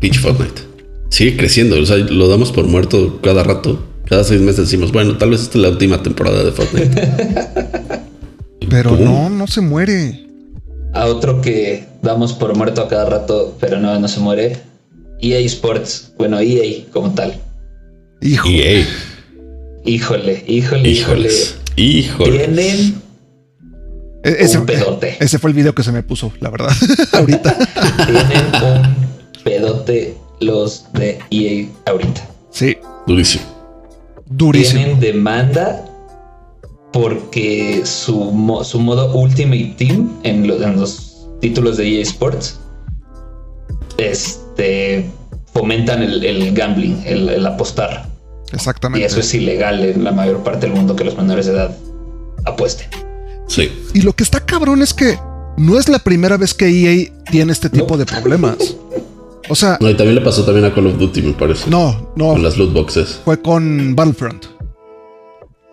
Pitch 0.00 0.18
Fortnite. 0.20 0.62
Sigue 1.10 1.36
creciendo, 1.36 1.78
o 1.80 1.84
sea, 1.86 1.96
lo 1.96 2.28
damos 2.28 2.52
por 2.52 2.64
muerto 2.66 3.20
cada 3.22 3.42
rato. 3.42 3.82
Cada 4.10 4.24
seis 4.24 4.40
meses 4.40 4.64
decimos, 4.64 4.90
bueno, 4.90 5.16
tal 5.16 5.30
vez 5.30 5.40
esta 5.42 5.56
es 5.56 5.62
la 5.62 5.68
última 5.70 6.02
temporada 6.02 6.42
de 6.42 6.50
Fortnite. 6.50 7.08
Pero 8.68 8.90
¡Pum! 8.96 9.04
no, 9.04 9.30
no 9.30 9.46
se 9.46 9.60
muere. 9.60 10.26
A 10.92 11.06
otro 11.06 11.40
que 11.40 11.86
damos 12.02 12.32
por 12.32 12.56
muerto 12.56 12.82
a 12.82 12.88
cada 12.88 13.08
rato, 13.08 13.56
pero 13.60 13.78
no, 13.78 13.96
no 14.00 14.08
se 14.08 14.18
muere. 14.18 14.58
EA 15.20 15.38
Sports, 15.46 16.12
bueno, 16.18 16.40
EA 16.40 16.84
como 16.92 17.14
tal. 17.14 17.34
Hijo. 18.20 18.48
EA. 18.48 18.84
Híjole, 19.84 20.44
híjole, 20.48 20.88
híjole. 20.88 21.30
Híjoles. 21.76 22.46
Tienen 22.46 23.00
E- 24.24 24.36
ese, 24.40 24.58
un 24.58 24.66
pedote. 24.66 25.16
ese 25.20 25.38
fue 25.38 25.50
el 25.50 25.56
video 25.56 25.72
que 25.74 25.84
se 25.84 25.92
me 25.92 26.02
puso, 26.02 26.32
la 26.40 26.50
verdad. 26.50 26.72
Ahorita. 27.12 27.56
Tienen 28.06 28.44
un 28.64 29.42
pedote 29.44 30.16
los 30.40 30.86
de 30.94 31.18
EA 31.30 31.68
ahorita. 31.86 32.28
Sí, 32.50 32.76
Durísimo. 33.06 33.44
Durísimo. 34.30 34.80
Tienen 34.80 35.00
demanda 35.00 35.84
porque 36.92 37.82
su, 37.84 38.16
mo- 38.32 38.64
su 38.64 38.80
modo 38.80 39.12
Ultimate 39.14 39.74
Team 39.76 40.10
en, 40.22 40.46
lo- 40.48 40.60
en 40.62 40.80
los 40.80 41.26
títulos 41.40 41.76
de 41.76 41.96
EA 41.98 42.02
Sports 42.02 42.58
este, 43.98 45.08
fomentan 45.52 46.02
el, 46.02 46.24
el 46.24 46.52
gambling, 46.54 47.02
el, 47.04 47.28
el 47.28 47.46
apostar. 47.46 48.08
Y 48.52 48.56
Exactamente. 48.56 49.06
eso 49.06 49.20
es 49.20 49.32
ilegal 49.34 49.80
en 49.84 50.02
la 50.04 50.12
mayor 50.12 50.42
parte 50.42 50.66
del 50.66 50.74
mundo 50.74 50.96
que 50.96 51.04
los 51.04 51.16
menores 51.16 51.46
de 51.46 51.52
edad 51.52 51.76
apuesten. 52.44 52.88
Sí. 53.46 53.70
Y 53.94 54.02
lo 54.02 54.12
que 54.12 54.22
está 54.24 54.40
cabrón 54.40 54.82
es 54.82 54.94
que 54.94 55.18
no 55.56 55.78
es 55.78 55.88
la 55.88 55.98
primera 55.98 56.36
vez 56.36 56.54
que 56.54 56.66
EA 56.66 57.12
tiene 57.30 57.52
este 57.52 57.68
tipo 57.70 57.96
de 57.96 58.06
problemas. 58.06 58.56
O 59.48 59.54
sea, 59.54 59.78
No, 59.80 59.88
y 59.90 59.94
también 59.96 60.16
le 60.16 60.20
pasó 60.20 60.44
también 60.44 60.66
a 60.66 60.74
Call 60.74 60.86
of 60.88 60.98
Duty, 60.98 61.22
me 61.22 61.32
parece. 61.32 61.68
no, 61.70 62.12
no, 62.16 62.32
Con 62.32 62.42
las 62.42 62.56
loot 62.56 62.72
boxes. 62.72 63.20
fue 63.24 63.40
con 63.40 63.94
Battlefront. 63.96 64.46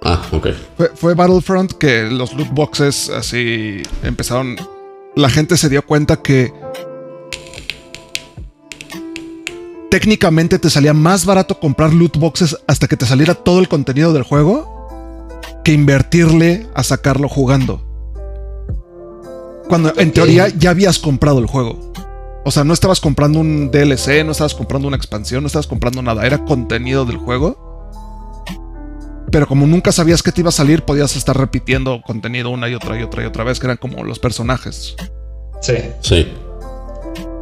Ah, 0.04 0.22
ok. 0.32 0.48
Fue, 0.78 0.92
fue 0.96 1.14
Battlefront 1.16 1.74
que 1.74 2.04
los 2.10 2.34
loot 2.34 2.50
boxes 2.52 3.10
así 3.10 3.82
empezaron. 4.04 4.56
La 5.16 5.30
gente 5.30 5.58
se 5.58 5.70
dio 5.70 5.86
cuenta 5.86 6.22
que 6.22 6.54
técnicamente 9.90 10.60
te 10.60 10.70
salía 10.70 10.94
más 10.94 11.26
barato 11.26 11.60
comprar 11.60 11.94
loot 11.94 12.18
boxes 12.18 12.58
hasta 12.68 12.88
que 12.88 12.98
te 12.98 13.06
saliera 13.06 13.34
todo 13.36 13.60
el 13.60 13.68
contenido 13.68 14.14
del 14.14 14.24
juego 14.24 14.76
que 15.64 15.74
invertirle 15.74 16.68
a 16.74 16.84
sacarlo 16.84 17.28
jugando. 17.28 17.84
Cuando 19.68 19.94
en 19.98 20.12
teoría 20.14 20.48
ya 20.48 20.70
habías 20.70 21.00
comprado 21.00 21.40
el 21.40 21.46
juego. 21.48 21.87
O 22.48 22.52
sea, 22.52 22.64
no 22.64 22.74
estabas 22.74 23.02
comprando 23.02 23.40
un 23.42 23.72
DLC, 23.72 24.24
no 24.24 24.32
estabas 24.32 24.56
comprando 24.56 24.88
una 24.88 24.96
expansión, 24.96 25.44
no 25.44 25.48
estabas 25.48 25.68
comprando 25.68 26.02
nada, 26.02 26.26
era 26.26 26.46
contenido 26.46 27.04
del 27.04 27.18
juego. 27.18 27.58
Pero 29.30 29.46
como 29.48 29.68
nunca 29.68 29.92
sabías 29.92 30.24
que 30.24 30.32
te 30.32 30.40
iba 30.40 30.48
a 30.48 30.54
salir, 30.54 30.84
podías 30.84 31.18
estar 31.18 31.38
repitiendo 31.38 32.02
contenido 32.08 32.50
una 32.50 32.70
y 32.70 32.74
otra 32.74 32.98
y 32.98 33.04
otra 33.04 33.24
y 33.24 33.26
otra 33.26 33.44
vez, 33.44 33.60
que 33.60 33.66
eran 33.68 33.76
como 33.76 34.02
los 34.06 34.18
personajes. 34.20 34.96
Sí. 35.62 35.74
Sí. 36.00 36.26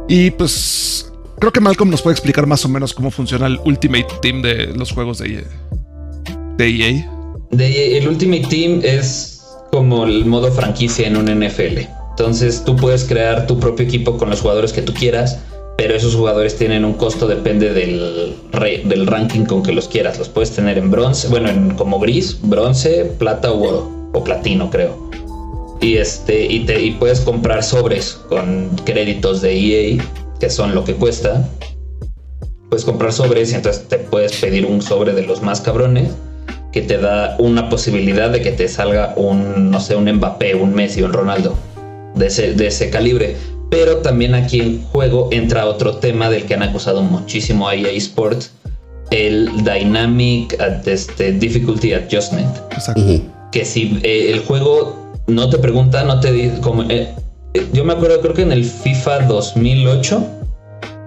Y 0.08 0.32
pues 0.32 1.12
creo 1.38 1.52
que 1.52 1.60
Malcolm 1.60 1.88
nos 1.88 2.02
puede 2.02 2.14
explicar 2.14 2.44
más 2.48 2.64
o 2.64 2.68
menos 2.68 2.92
cómo 2.92 3.12
funciona 3.12 3.46
el 3.46 3.60
Ultimate 3.64 4.08
Team 4.20 4.42
de 4.42 4.74
los 4.74 4.90
juegos 4.90 5.18
de 5.18 5.34
EA. 5.36 5.44
De 6.56 6.66
E 6.66 6.90
EA. 6.90 7.10
De- 7.52 7.98
el 7.98 8.08
Ultimate 8.08 8.46
Team 8.48 8.80
es 8.82 9.40
como 9.70 10.04
el 10.04 10.26
modo 10.26 10.50
franquicia 10.50 11.06
en 11.06 11.16
un 11.16 11.26
NFL. 11.28 11.86
Entonces 12.18 12.64
tú 12.64 12.76
puedes 12.76 13.04
crear 13.04 13.46
tu 13.46 13.60
propio 13.60 13.84
equipo 13.84 14.16
con 14.16 14.30
los 14.30 14.40
jugadores 14.40 14.72
que 14.72 14.80
tú 14.80 14.94
quieras, 14.94 15.38
pero 15.76 15.94
esos 15.94 16.14
jugadores 16.14 16.56
tienen 16.56 16.86
un 16.86 16.94
costo, 16.94 17.28
depende 17.28 17.74
del, 17.74 19.06
ranking 19.06 19.44
con 19.44 19.62
que 19.62 19.72
los 19.72 19.86
quieras. 19.86 20.18
Los 20.18 20.30
puedes 20.30 20.50
tener 20.52 20.78
en 20.78 20.90
bronce, 20.90 21.28
bueno, 21.28 21.50
en 21.50 21.74
como 21.74 22.00
gris, 22.00 22.38
bronce, 22.40 23.04
plata 23.18 23.52
o 23.52 23.62
oro, 23.62 24.10
o 24.14 24.24
platino 24.24 24.70
creo. 24.70 25.10
Y 25.82 25.98
este, 25.98 26.46
y, 26.46 26.64
te, 26.64 26.80
y 26.80 26.92
puedes 26.92 27.20
comprar 27.20 27.62
sobres 27.62 28.18
con 28.30 28.70
créditos 28.86 29.42
de 29.42 29.52
EA, 29.52 30.02
que 30.40 30.48
son 30.48 30.74
lo 30.74 30.84
que 30.84 30.94
cuesta. 30.94 31.46
Puedes 32.70 32.86
comprar 32.86 33.12
sobres 33.12 33.52
y 33.52 33.56
entonces 33.56 33.86
te 33.88 33.98
puedes 33.98 34.34
pedir 34.36 34.64
un 34.64 34.80
sobre 34.80 35.12
de 35.12 35.20
los 35.20 35.42
más 35.42 35.60
cabrones 35.60 36.12
que 36.72 36.80
te 36.80 36.96
da 36.96 37.36
una 37.38 37.68
posibilidad 37.68 38.30
de 38.30 38.40
que 38.40 38.52
te 38.52 38.68
salga 38.68 39.12
un, 39.16 39.70
no 39.70 39.80
sé, 39.80 39.96
un 39.96 40.10
Mbappé, 40.10 40.54
un 40.54 40.74
Messi, 40.74 41.02
un 41.02 41.12
Ronaldo 41.12 41.54
de 42.16 42.26
ese, 42.26 42.54
de 42.54 42.66
ese 42.66 42.90
calibre. 42.90 43.36
Pero 43.70 43.98
también 43.98 44.34
aquí 44.34 44.60
en 44.60 44.82
juego 44.84 45.28
entra 45.32 45.66
otro 45.66 45.96
tema 45.96 46.30
del 46.30 46.44
que 46.44 46.54
han 46.54 46.62
acusado 46.62 47.02
muchísimo 47.02 47.68
a 47.68 47.74
EA 47.74 47.90
Sports, 47.92 48.50
el 49.10 49.50
Dynamic 49.64 50.56
este, 50.86 51.32
Difficulty 51.32 51.92
Adjustment. 51.92 52.56
Exacto. 52.72 53.02
Que 53.52 53.64
si 53.64 53.98
eh, 54.02 54.32
el 54.32 54.40
juego 54.40 55.12
no 55.26 55.48
te 55.50 55.58
pregunta, 55.58 56.04
no 56.04 56.20
te 56.20 56.32
dice 56.32 56.60
como... 56.60 56.82
eh, 56.84 57.12
yo 57.72 57.84
me 57.84 57.94
acuerdo, 57.94 58.20
creo 58.20 58.34
que 58.34 58.42
en 58.42 58.52
el 58.52 58.64
FIFA 58.64 59.26
2008 59.26 60.26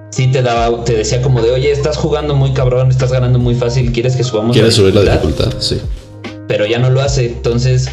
sí 0.09 0.27
te 0.27 0.41
daba, 0.41 0.83
te 0.83 0.93
decía 0.95 1.21
como 1.21 1.41
de, 1.41 1.51
oye, 1.51 1.71
estás 1.71 1.95
jugando 1.95 2.35
muy 2.35 2.53
cabrón, 2.53 2.89
estás 2.89 3.11
ganando 3.11 3.37
muy 3.39 3.53
fácil, 3.55 3.91
¿quieres 3.91 4.15
que 4.15 4.23
subamos 4.23 4.53
¿Quieres 4.53 4.73
subir 4.73 4.95
la 4.95 5.01
dificultad?" 5.01 5.45
dificultad? 5.45 5.61
Sí. 5.61 5.79
pero 6.47 6.65
ya 6.65 6.79
no 6.79 6.89
lo 6.89 7.01
hace. 7.01 7.27
Entonces, 7.27 7.89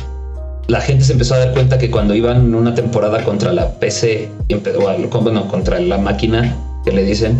la 0.68 0.80
gente 0.80 1.04
se 1.04 1.12
empezó 1.12 1.34
a 1.34 1.38
dar 1.38 1.52
cuenta 1.52 1.78
que 1.78 1.90
cuando 1.90 2.14
iban 2.14 2.54
una 2.54 2.74
temporada 2.74 3.22
contra 3.24 3.52
la 3.52 3.78
PC, 3.78 4.28
o 4.78 5.48
contra 5.48 5.80
la 5.80 5.98
máquina 5.98 6.56
que 6.84 6.92
le 6.92 7.04
dicen, 7.04 7.38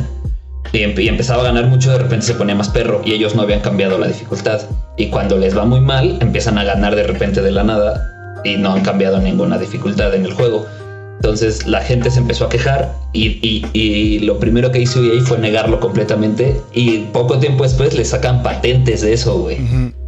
y, 0.73 0.79
empe- 0.79 1.05
y 1.05 1.09
empezaba 1.09 1.43
a 1.43 1.47
ganar 1.47 1.67
mucho, 1.67 1.91
de 1.91 1.99
repente 1.99 2.27
se 2.27 2.35
ponía 2.35 2.55
más 2.55 2.69
perro 2.69 3.01
y 3.05 3.13
ellos 3.13 3.35
no 3.35 3.43
habían 3.43 3.61
cambiado 3.61 3.99
la 3.99 4.09
dificultad. 4.09 4.61
Y 4.97 5.07
cuando 5.07 5.39
les 5.39 5.57
va 5.57 5.65
muy 5.65 5.81
mal, 5.81 6.19
empiezan 6.21 6.59
a 6.59 6.65
ganar 6.65 6.95
de 6.97 7.03
repente 7.05 7.41
de 7.43 7.53
la 7.53 7.63
nada 7.63 8.41
y 8.45 8.57
no 8.57 8.73
han 8.73 8.83
cambiado 8.83 9.19
ninguna 9.19 9.59
dificultad 9.59 10.15
en 10.15 10.25
el 10.25 10.33
juego. 10.33 10.67
Entonces 11.17 11.67
la 11.67 11.81
gente 11.81 12.11
se 12.11 12.19
empezó 12.21 12.45
a 12.45 12.49
quejar 12.49 12.93
y, 13.13 14.19
lo 14.21 14.39
primero 14.39 14.71
que 14.71 14.81
hizo 14.81 15.03
EA 15.03 15.23
fue 15.23 15.39
negarlo 15.39 15.81
completamente 15.81 16.61
y 16.75 16.99
poco 17.13 17.39
tiempo 17.39 17.65
después 17.65 17.97
le 17.97 18.05
sacan 18.05 18.43
patentes 18.43 19.01
de 19.01 19.15
eso, 19.15 19.39
güey. 19.39 19.59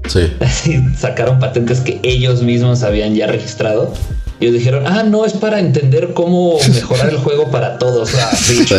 Sí. 0.07 0.21
Así 0.41 0.79
sacaron 0.97 1.39
patentes 1.39 1.81
que 1.81 1.99
ellos 2.03 2.43
mismos 2.43 2.83
habían 2.83 3.15
ya 3.15 3.27
registrado. 3.27 3.93
Y 4.41 4.45
ellos 4.47 4.59
dijeron, 4.59 4.85
ah, 4.87 5.03
no, 5.03 5.25
es 5.25 5.33
para 5.33 5.59
entender 5.59 6.13
cómo 6.15 6.59
mejorar 6.73 7.09
el 7.11 7.17
juego 7.19 7.51
para 7.51 7.79
todos. 7.79 8.11
Ah, 8.15 8.31
sí, 8.37 8.65
Sí. 8.65 8.75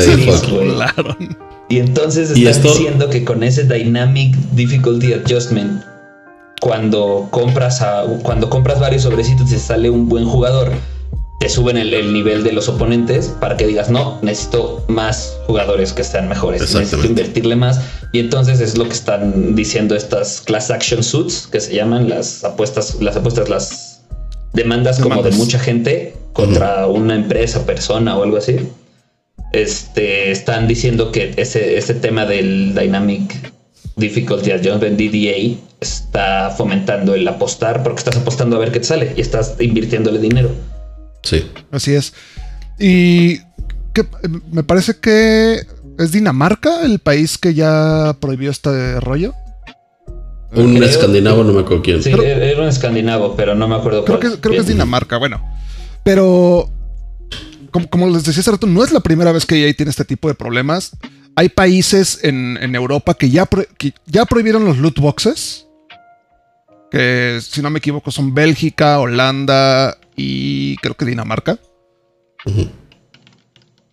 Y 1.68 1.78
entonces 1.80 2.36
Y 2.36 2.48
están 2.48 2.66
esto- 2.66 2.78
diciendo 2.78 3.10
que 3.10 3.24
con 3.26 3.44
ese 3.44 3.64
Dynamic 3.66 4.36
Difficulty 4.54 5.14
Adjustment, 5.14 5.84
cuando 6.62 7.28
compras 7.30 7.82
a, 7.82 8.04
cuando 8.24 8.50
compras 8.50 8.80
varios 8.80 9.04
sobrecitos 9.04 9.48
y 9.50 9.54
te 9.56 9.60
sale 9.60 9.90
un 9.90 10.10
buen 10.10 10.26
jugador, 10.26 10.72
suben 11.50 11.78
el, 11.78 11.94
el 11.94 12.14
nivel 12.14 12.44
de 12.44 12.52
los 12.52 12.70
oponentes 12.70 13.28
para 13.40 13.58
que 13.58 13.68
digas, 13.68 13.90
no, 13.90 14.20
necesito 14.22 14.84
más 14.88 15.38
jugadores 15.48 15.94
que 15.94 16.04
sean 16.04 16.30
mejores, 16.30 16.62
necesito 16.62 17.06
invertirle 17.06 17.56
más. 17.56 17.82
Y 18.14 18.20
entonces 18.20 18.60
es 18.60 18.78
lo 18.78 18.86
que 18.86 18.94
están 18.94 19.56
diciendo 19.56 19.96
estas 19.96 20.42
class 20.42 20.72
action 20.72 21.04
suits, 21.04 21.48
que 21.48 21.60
se 21.60 21.76
llaman 21.76 22.10
las 22.10 22.44
apuestas, 22.44 23.02
las 23.02 23.16
apuestas, 23.16 23.50
las 23.50 24.02
demandas, 24.54 25.00
como 25.00 25.22
de 25.22 25.32
mucha 25.32 25.60
gente 25.60 26.16
contra 26.34 26.88
una 26.88 27.16
empresa, 27.16 27.66
persona 27.66 28.18
o 28.18 28.24
algo 28.24 28.38
así 28.38 28.58
este, 29.52 30.32
están 30.32 30.68
diciendo 30.68 31.12
que 31.12 31.34
ese, 31.38 31.78
ese 31.78 31.94
tema 31.96 32.26
del 32.26 32.76
Dynamic 32.76 33.52
Difficulty 33.96 34.52
Adjustment 34.52 34.98
DDA 34.98 35.58
está 35.82 36.52
fomentando 36.52 37.16
el 37.16 37.28
apostar 37.28 37.84
porque 37.84 38.00
estás 38.00 38.18
apostando 38.18 38.56
a 38.56 38.60
ver 38.60 38.72
qué 38.72 38.80
te 38.80 38.86
sale 38.86 39.14
y 39.16 39.22
estás 39.22 39.56
invirtiéndole 39.60 40.20
dinero. 40.20 40.52
Sí. 41.24 41.50
Así 41.72 41.94
es. 41.94 42.14
Y 42.80 43.38
que, 43.94 44.06
me 44.52 44.64
parece 44.64 44.98
que 45.00 45.62
es 45.98 46.12
Dinamarca 46.12 46.84
el 46.86 47.00
país 47.00 47.38
que 47.38 47.54
ya 47.54 48.16
prohibió 48.20 48.52
este 48.52 49.00
rollo. 49.02 49.34
Un 50.52 50.76
Creo- 50.76 50.90
escandinavo, 50.90 51.44
no 51.44 51.54
me 51.54 51.60
acuerdo 51.62 51.84
quién. 51.84 52.02
Sí, 52.02 52.10
era 52.12 52.62
un 52.62 52.68
escandinavo, 52.70 53.36
pero 53.36 53.54
no 53.54 53.68
me 53.68 53.76
acuerdo 53.76 54.04
Creo 54.06 54.20
cuál. 54.20 54.34
que, 54.36 54.40
creo 54.40 54.54
que 54.56 54.60
es. 54.62 54.68
Dinamarca, 54.68 55.18
bueno. 55.18 55.40
Pero, 56.04 56.70
como, 57.72 57.88
como 57.90 58.08
les 58.10 58.24
decía 58.24 58.40
hace 58.42 58.50
rato, 58.52 58.66
no 58.66 58.84
es 58.84 58.92
la 58.92 59.02
primera 59.02 59.32
vez 59.32 59.46
que 59.46 59.68
EA 59.68 59.74
tiene 59.74 59.92
este 59.92 60.06
tipo 60.06 60.28
de 60.28 60.34
problemas. 60.34 60.92
Hay 61.36 61.50
países 61.50 62.20
en, 62.24 62.58
en 62.62 62.74
Europa 62.74 63.14
que 63.14 63.30
ya, 63.30 63.46
pro- 63.46 63.68
que 63.78 63.94
ya 64.08 64.26
prohibieron 64.26 64.66
los 64.66 64.78
loot 64.78 65.00
boxes. 65.00 65.68
Que, 66.90 67.40
si 67.42 67.62
no 67.62 67.70
me 67.70 67.78
equivoco, 67.78 68.10
son 68.10 68.34
Bélgica, 68.34 68.98
Holanda 69.00 69.96
y 70.22 70.76
creo 70.78 70.96
que 70.96 71.06
Dinamarca. 71.06 71.58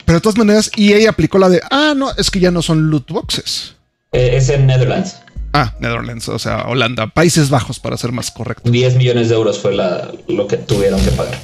Pero 0.04 0.18
de 0.18 0.20
todas 0.20 0.38
maneras, 0.38 0.70
EA 0.76 1.10
aplicó 1.10 1.38
la 1.38 1.48
de, 1.48 1.60
ah, 1.70 1.94
no, 1.96 2.10
es 2.16 2.30
que 2.30 2.40
ya 2.40 2.50
no 2.50 2.62
son 2.62 2.90
loot 2.90 3.10
boxes. 3.10 3.74
Eh, 4.12 4.32
es 4.36 4.48
en 4.48 4.66
Netherlands. 4.66 5.16
Ah, 5.52 5.74
Netherlands, 5.80 6.28
o 6.28 6.38
sea, 6.38 6.66
Holanda, 6.68 7.06
Países 7.08 7.50
Bajos, 7.50 7.80
para 7.80 7.96
ser 7.96 8.12
más 8.12 8.30
correcto. 8.30 8.70
10 8.70 8.96
millones 8.96 9.28
de 9.28 9.34
euros 9.34 9.58
fue 9.58 9.74
la, 9.74 10.12
lo 10.28 10.46
que 10.46 10.58
tuvieron 10.58 11.00
que 11.00 11.10
pagar. 11.12 11.34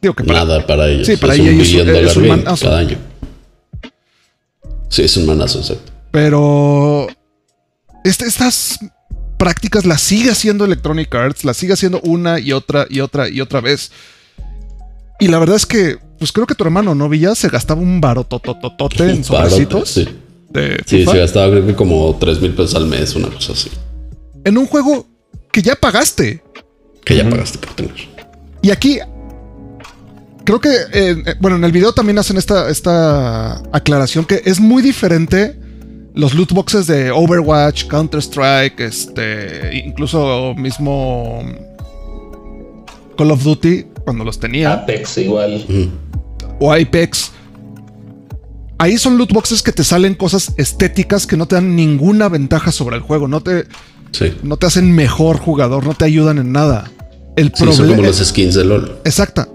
Digo 0.00 0.14
que 0.14 0.24
para- 0.24 0.40
Nada 0.40 0.66
para 0.66 0.88
ellos. 0.88 1.06
Sí, 1.06 1.16
para 1.16 1.34
es 1.34 1.40
un 1.40 1.48
ellos 1.48 1.66
billón 1.68 1.88
es 1.88 1.94
dólar 1.94 2.18
un 2.18 2.28
manazo. 2.28 2.64
cada 2.66 2.78
año. 2.78 2.98
Sí, 4.90 5.02
es 5.02 5.16
un 5.16 5.26
manazo, 5.26 5.58
exacto. 5.58 5.92
Pero 6.12 7.08
este- 8.04 8.26
estas 8.26 8.78
prácticas 9.38 9.86
las 9.86 10.02
sigue 10.02 10.30
haciendo 10.30 10.64
Electronic 10.64 11.14
Arts, 11.14 11.44
las 11.44 11.56
sigue 11.56 11.72
haciendo 11.72 12.00
una 12.02 12.38
y 12.38 12.52
otra 12.52 12.86
y 12.90 13.00
otra 13.00 13.28
y 13.28 13.40
otra 13.40 13.60
vez. 13.60 13.90
Y 15.20 15.28
la 15.28 15.38
verdad 15.38 15.56
es 15.56 15.66
que, 15.66 15.96
pues 16.18 16.32
creo 16.32 16.46
que 16.46 16.54
tu 16.54 16.64
hermano, 16.64 16.94
¿no, 16.94 17.08
Villa? 17.08 17.34
Se 17.34 17.48
gastaba 17.48 17.80
un 17.80 18.00
barotototote 18.00 19.10
en 19.10 19.24
sobrecitos 19.24 19.88
Sí, 19.90 20.08
de 20.50 20.82
sí, 20.86 21.04
se 21.04 21.18
gastaba 21.18 21.50
creo 21.50 21.66
que 21.66 21.74
como 21.74 22.16
3 22.18 22.40
mil 22.40 22.52
pesos 22.52 22.74
al 22.74 22.86
mes, 22.86 23.14
una 23.14 23.28
cosa 23.28 23.52
así. 23.52 23.70
en 24.44 24.58
un 24.58 24.66
juego 24.66 25.06
que 25.52 25.62
ya 25.62 25.74
pagaste. 25.74 26.42
Que 27.04 27.16
ya 27.16 27.28
pagaste 27.28 27.58
por 27.58 27.74
tener. 27.74 27.94
Y 28.62 28.70
aquí, 28.70 28.98
creo 30.44 30.60
que, 30.60 30.70
eh, 30.70 31.22
eh, 31.26 31.34
bueno, 31.40 31.56
en 31.56 31.64
el 31.64 31.72
video 31.72 31.92
también 31.92 32.18
hacen 32.18 32.36
esta, 32.36 32.68
esta 32.70 33.62
aclaración 33.72 34.24
que 34.24 34.42
es 34.44 34.60
muy 34.60 34.82
diferente 34.82 35.58
los 36.18 36.34
loot 36.34 36.50
boxes 36.50 36.88
de 36.88 37.12
Overwatch, 37.12 37.86
Counter-Strike, 37.86 38.80
este, 38.80 39.84
incluso 39.86 40.52
mismo 40.56 41.44
Call 43.16 43.30
of 43.30 43.44
Duty, 43.44 43.86
cuando 44.04 44.24
los 44.24 44.40
tenía, 44.40 44.72
Apex 44.72 45.16
igual. 45.18 45.64
O 46.58 46.72
Apex. 46.72 47.30
Ahí 48.78 48.98
son 48.98 49.16
loot 49.16 49.32
boxes 49.32 49.62
que 49.62 49.70
te 49.70 49.84
salen 49.84 50.16
cosas 50.16 50.54
estéticas 50.56 51.24
que 51.24 51.36
no 51.36 51.46
te 51.46 51.54
dan 51.54 51.76
ninguna 51.76 52.28
ventaja 52.28 52.72
sobre 52.72 52.96
el 52.96 53.02
juego, 53.02 53.28
no 53.28 53.40
te, 53.40 53.66
Sí. 54.10 54.32
no 54.42 54.56
te 54.56 54.66
hacen 54.66 54.90
mejor 54.90 55.38
jugador, 55.38 55.86
no 55.86 55.94
te 55.94 56.04
ayudan 56.04 56.38
en 56.38 56.50
nada. 56.50 56.90
El 57.36 57.52
Sí, 57.54 57.58
son 57.58 57.66
como 57.66 57.76
problema 57.76 58.08
los 58.08 58.16
skins 58.16 58.54
de 58.56 58.64
LOL. 58.64 58.98
Exacta. 59.04 59.48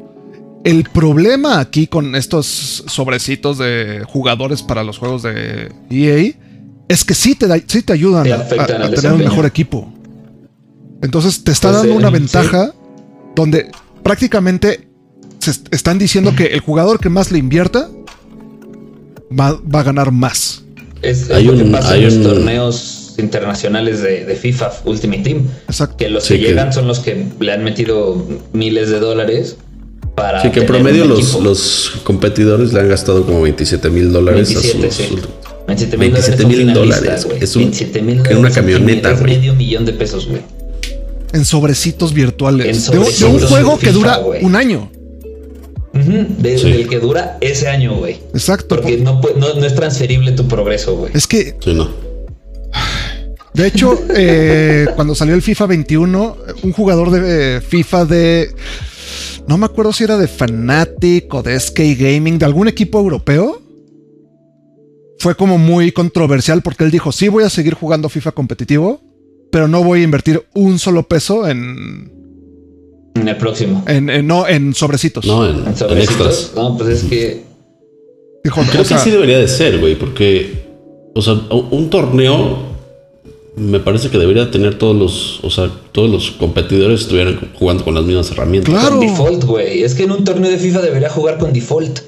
El 0.63 0.85
problema 0.85 1.59
aquí 1.59 1.87
con 1.87 2.15
estos 2.15 2.85
sobrecitos 2.87 3.57
de 3.57 4.05
jugadores 4.07 4.63
para 4.63 4.85
los 4.85 4.97
juegos 4.97 5.23
de 5.23 5.73
EA 5.89 6.33
es 6.87 7.03
que 7.05 7.13
sí 7.13 7.35
te, 7.35 7.47
da- 7.47 7.61
sí 7.65 7.81
te 7.81 7.93
ayudan 7.93 8.23
Te 8.23 8.33
a, 8.33 8.47
tener 8.67 9.13
un 9.13 9.19
mejor 9.19 9.45
equipo. 9.45 9.91
Entonces 11.01 11.43
te 11.43 11.51
está 11.51 11.69
Pues, 11.69 11.81
dando 11.81 11.95
una 11.95 12.07
sí. 12.09 12.13
ventaja 12.13 12.73
donde 13.35 13.69
prácticamente 14.03 14.87
se 15.39 15.51
est- 15.51 15.67
están 15.73 15.97
diciendo 15.99 16.33
que 16.35 16.45
el 16.47 16.59
jugador 16.61 16.99
que 16.99 17.09
más 17.09 17.31
le 17.31 17.39
invierta 17.39 17.89
va, 19.37 19.59
va 19.73 19.79
a 19.79 19.83
ganar 19.83 20.11
más. 20.11 20.63
Es, 21.01 21.29
Hay 21.31 21.45
lo 21.45 21.55
que 21.57 21.63
un- 21.63 21.71
pasa 21.71 21.91
hay 21.91 21.99
en 21.99 22.05
los 22.05 22.13
un- 22.15 22.23
torneos 22.23 23.15
internacionales 23.17 24.01
de, 24.01 24.25
de 24.25 24.35
FIFA 24.35 24.71
Ultimate 24.85 25.21
Team. 25.23 25.43
Exacto. 25.67 25.97
Que 25.97 26.09
los 26.09 26.23
Sí, 26.23 26.35
que 26.35 26.41
que- 26.41 26.47
llegan 26.49 26.71
son 26.73 26.87
los 26.87 26.99
que 26.99 27.25
le 27.39 27.51
han 27.51 27.63
metido 27.63 28.25
miles 28.53 28.89
de 28.89 28.99
dólares 28.99 29.57
para. 30.15 30.41
Sí, 30.41 30.49
que 30.51 30.61
en 30.61 30.65
promedio 30.65 31.05
los, 31.05 31.39
los 31.41 31.91
competidores 32.03 32.71
le 32.73 32.79
han 32.79 32.87
gastado 32.89 33.25
como 33.25 33.41
27 33.41 33.89
mil 33.89 34.11
dólares 34.13 34.49
a 34.55 34.59
27, 34.59 34.91
sus. 34.91 34.95
sí. 34.95 35.19
27 35.67 35.97
27 35.97 36.45
mil 36.45 36.73
dólares. 36.73 37.01
dólares, 37.03 37.25
güey. 37.25 37.37
es 37.43 37.55
un- 37.55 37.63
27 37.63 38.01
mil 38.01 38.15
que 38.23 38.29
una 38.35 38.49
dólares 38.49 38.55
camioneta, 38.55 39.11
güey. 39.13 39.23
medio 39.37 39.55
millón 39.55 39.85
de 39.85 39.93
pesos, 39.93 40.27
güey. 40.27 40.41
En 41.33 41.45
sobrecitos 41.45 42.13
virtuales. 42.13 42.67
En 42.87 42.91
de, 42.93 42.99
un- 42.99 43.03
de 43.05 43.09
un 43.09 43.13
sobrecitos 43.13 43.49
juego 43.49 43.79
que 43.79 43.87
FIFA, 43.87 43.97
dura 43.97 44.19
un 44.41 44.55
año. 44.55 44.91
Sí. 45.93 45.99
Del 46.39 46.87
que 46.89 46.99
dura 46.99 47.37
ese 47.41 47.67
año, 47.69 47.95
güey. 47.97 48.19
Exacto. 48.33 48.75
Porque 48.75 48.97
no, 48.97 49.21
puede- 49.21 49.39
no, 49.39 49.53
no 49.53 49.65
es 49.65 49.75
transferible 49.75 50.31
tu 50.33 50.47
progreso, 50.47 50.95
güey. 50.97 51.11
Es 51.15 51.27
que 51.27 51.55
Sí, 51.63 51.73
no. 51.73 51.89
De 53.53 53.67
hecho, 53.67 53.99
eh, 54.15 54.87
cuando 54.95 55.15
salió 55.15 55.35
el 55.35 55.41
FIFA 55.41 55.67
21, 55.67 56.37
un 56.63 56.71
jugador 56.73 57.11
de 57.11 57.57
eh, 57.57 57.61
FIFA 57.61 58.05
de. 58.05 58.49
No 59.47 59.57
me 59.57 59.65
acuerdo 59.65 59.91
si 59.93 60.03
era 60.03 60.17
de 60.17 60.27
Fnatic 60.27 61.33
o 61.33 61.43
de 61.43 61.59
SK 61.59 61.79
Gaming, 61.97 62.39
de 62.39 62.45
algún 62.45 62.67
equipo 62.67 62.99
europeo. 62.99 63.61
Fue 65.23 65.35
como 65.35 65.57
muy 65.57 65.91
controversial 65.93 66.61
porque 66.61 66.83
él 66.83 66.91
dijo: 66.91 67.11
Sí, 67.13 67.29
voy 67.29 67.45
a 67.45 67.49
seguir 67.49 67.75
jugando 67.75 68.09
FIFA 68.09 68.33
competitivo, 68.33 68.99
pero 69.51 69.69
no 69.69 69.81
voy 69.81 70.01
a 70.01 70.03
invertir 70.03 70.43
un 70.53 70.79
solo 70.79 71.03
peso 71.03 71.47
en. 71.47 72.11
En 73.15 73.27
el 73.29 73.37
próximo. 73.37 73.83
en- 73.87 74.09
en- 74.09 74.27
no, 74.27 74.45
en 74.47 74.73
sobrecitos. 74.73 75.25
No, 75.25 75.47
en, 75.47 75.59
En 75.61 75.67
en 75.67 75.75
sobrecitos. 75.77 76.27
extras. 76.27 76.51
No, 76.55 76.77
pues 76.77 76.89
es 76.89 77.03
que. 77.09 77.43
Dijo, 78.43 78.61
Creo 78.69 78.81
o 78.81 78.85
sea, 78.85 78.97
que 78.97 79.03
sí 79.03 79.11
debería 79.11 79.37
de 79.39 79.47
ser, 79.47 79.79
güey, 79.79 79.95
porque, 79.95 80.65
o 81.15 81.21
sea, 81.21 81.33
un 81.71 81.89
torneo 81.89 82.73
me 83.55 83.79
parece 83.79 84.09
que 84.09 84.17
debería 84.17 84.51
tener 84.51 84.77
todos 84.77 84.95
los, 84.97 85.41
o 85.43 85.49
sea, 85.49 85.71
todos 85.93 86.09
los 86.09 86.31
competidores 86.31 87.01
estuvieran 87.01 87.39
jugando 87.53 87.85
con 87.85 87.93
las 87.95 88.03
mismas 88.03 88.29
herramientas. 88.31 88.73
Claro. 88.73 88.97
Con 88.97 89.07
default, 89.07 89.43
güey. 89.45 89.83
Es 89.83 89.95
que 89.95 90.03
en 90.03 90.11
un 90.11 90.25
torneo 90.25 90.51
de 90.51 90.57
FIFA 90.57 90.81
debería 90.81 91.09
jugar 91.09 91.37
con 91.37 91.53
default. 91.53 91.99
O 91.99 92.03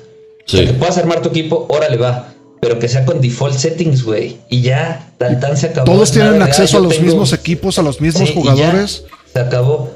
sea, 0.48 0.66
que 0.66 0.74
puedas 0.74 0.98
armar 0.98 1.22
tu 1.22 1.30
equipo, 1.30 1.66
órale 1.70 1.96
va. 1.98 2.34
Pero 2.68 2.80
que 2.80 2.88
sea 2.88 3.06
con 3.06 3.22
default 3.22 3.54
settings, 3.56 4.04
güey. 4.04 4.38
Y 4.50 4.62
ya, 4.62 5.12
tan, 5.20 5.40
tan 5.40 5.56
se 5.56 5.68
acabó. 5.68 5.86
Todos 5.86 6.12
tienen 6.12 6.32
Nada 6.34 6.46
de, 6.46 6.52
acceso 6.52 6.78
ah, 6.78 6.80
a 6.80 6.84
los 6.84 6.94
tengo- 6.94 7.06
mismos 7.06 7.32
equipos, 7.34 7.78
a 7.78 7.84
los 7.84 8.02
mismos 8.02 8.28
Sí, 8.28 8.34
y 8.40 8.44
ya, 8.44 8.52
jugadores. 8.54 9.04
se 9.32 9.40
acabó. 9.40 9.92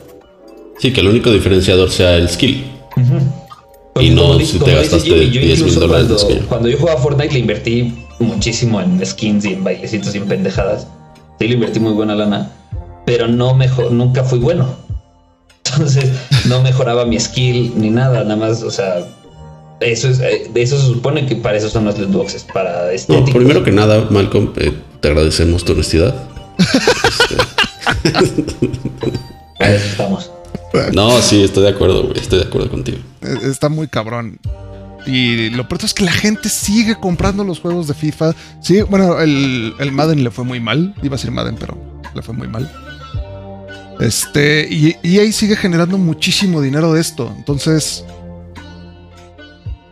Sí, 0.77 0.93
que 0.93 1.01
el 1.01 1.07
único 1.07 1.31
diferenciador 1.31 1.89
sea 1.89 2.15
el 2.15 2.29
skill. 2.29 2.63
Y 3.99 4.11
no 4.11 4.39
si 4.39 4.59
te 4.59 4.75
gastaste 4.75 5.09
Jimmy, 5.09 5.25
yo 5.31 5.41
10 5.41 5.43
mil 5.43 5.51
incluso 5.57 5.79
dólares 5.79 6.07
Cuando, 6.07 6.29
yo. 6.39 6.47
cuando 6.47 6.69
yo 6.69 6.77
jugaba 6.77 7.01
Fortnite 7.01 7.33
le 7.33 7.39
invertí 7.39 8.05
muchísimo 8.19 8.79
en 8.79 9.03
skins 9.05 9.45
y 9.45 9.53
en 9.53 9.63
bailecitos 9.63 10.13
y 10.13 10.19
en 10.19 10.27
pendejadas. 10.27 10.85
Sí, 11.39 11.47
le 11.47 11.55
invertí 11.55 11.79
muy 11.79 11.93
buena 11.93 12.13
lana. 12.15 12.51
Pero 13.05 13.27
no 13.27 13.55
mejor, 13.55 13.91
nunca 13.91 14.23
fui 14.23 14.37
bueno. 14.39 14.67
Entonces, 15.65 16.11
no 16.45 16.61
mejoraba 16.61 17.05
mi 17.05 17.19
skill 17.19 17.73
ni 17.75 17.89
nada. 17.89 18.23
Nada 18.23 18.35
más, 18.35 18.61
o 18.63 18.71
sea, 18.71 19.05
eso 19.81 20.09
es, 20.09 20.19
eh, 20.19 20.49
de 20.53 20.61
eso 20.61 20.79
se 20.79 20.87
supone 20.87 21.25
que 21.25 21.35
para 21.35 21.57
eso 21.57 21.69
son 21.69 21.85
los 21.85 21.97
loot 21.97 22.11
boxes, 22.11 22.43
para 22.53 22.83
No, 22.85 22.89
estéticos. 22.89 23.31
primero 23.35 23.63
que 23.63 23.71
nada, 23.71 24.07
Malcolm, 24.09 24.51
eh, 24.57 24.73
te 24.99 25.07
agradecemos 25.09 25.63
tu 25.65 25.73
honestidad. 25.73 26.15
Para 29.57 29.75
eso 29.75 29.85
estamos. 29.85 30.31
No, 30.93 31.21
sí, 31.21 31.43
estoy 31.43 31.63
de 31.63 31.69
acuerdo, 31.69 32.03
güey. 32.03 32.17
Estoy 32.19 32.39
de 32.39 32.45
acuerdo 32.45 32.69
contigo. 32.69 32.97
Eh, 33.21 33.37
Está 33.43 33.69
muy 33.69 33.87
cabrón. 33.87 34.39
Y 35.07 35.49
lo 35.51 35.67
peor 35.67 35.81
es 35.83 35.93
que 35.93 36.03
la 36.03 36.11
gente 36.11 36.49
sigue 36.49 36.95
comprando 36.99 37.43
los 37.43 37.59
juegos 37.59 37.87
de 37.87 37.93
FIFA. 37.93 38.33
Sí, 38.61 38.81
bueno, 38.83 39.19
el, 39.19 39.73
el 39.79 39.91
Madden 39.91 40.23
le 40.23 40.31
fue 40.31 40.43
muy 40.45 40.59
mal. 40.59 40.93
Iba 41.01 41.15
a 41.15 41.17
decir 41.17 41.31
Madden, 41.31 41.55
pero 41.59 41.77
le 42.13 42.21
fue 42.21 42.33
muy 42.35 42.47
mal. 42.47 42.69
Este, 43.99 44.67
y 44.69 44.95
EA 45.03 45.29
sigue 45.31 45.55
generando 45.55 45.97
muchísimo 45.97 46.61
dinero 46.61 46.93
de 46.93 47.01
esto. 47.01 47.33
Entonces, 47.37 48.05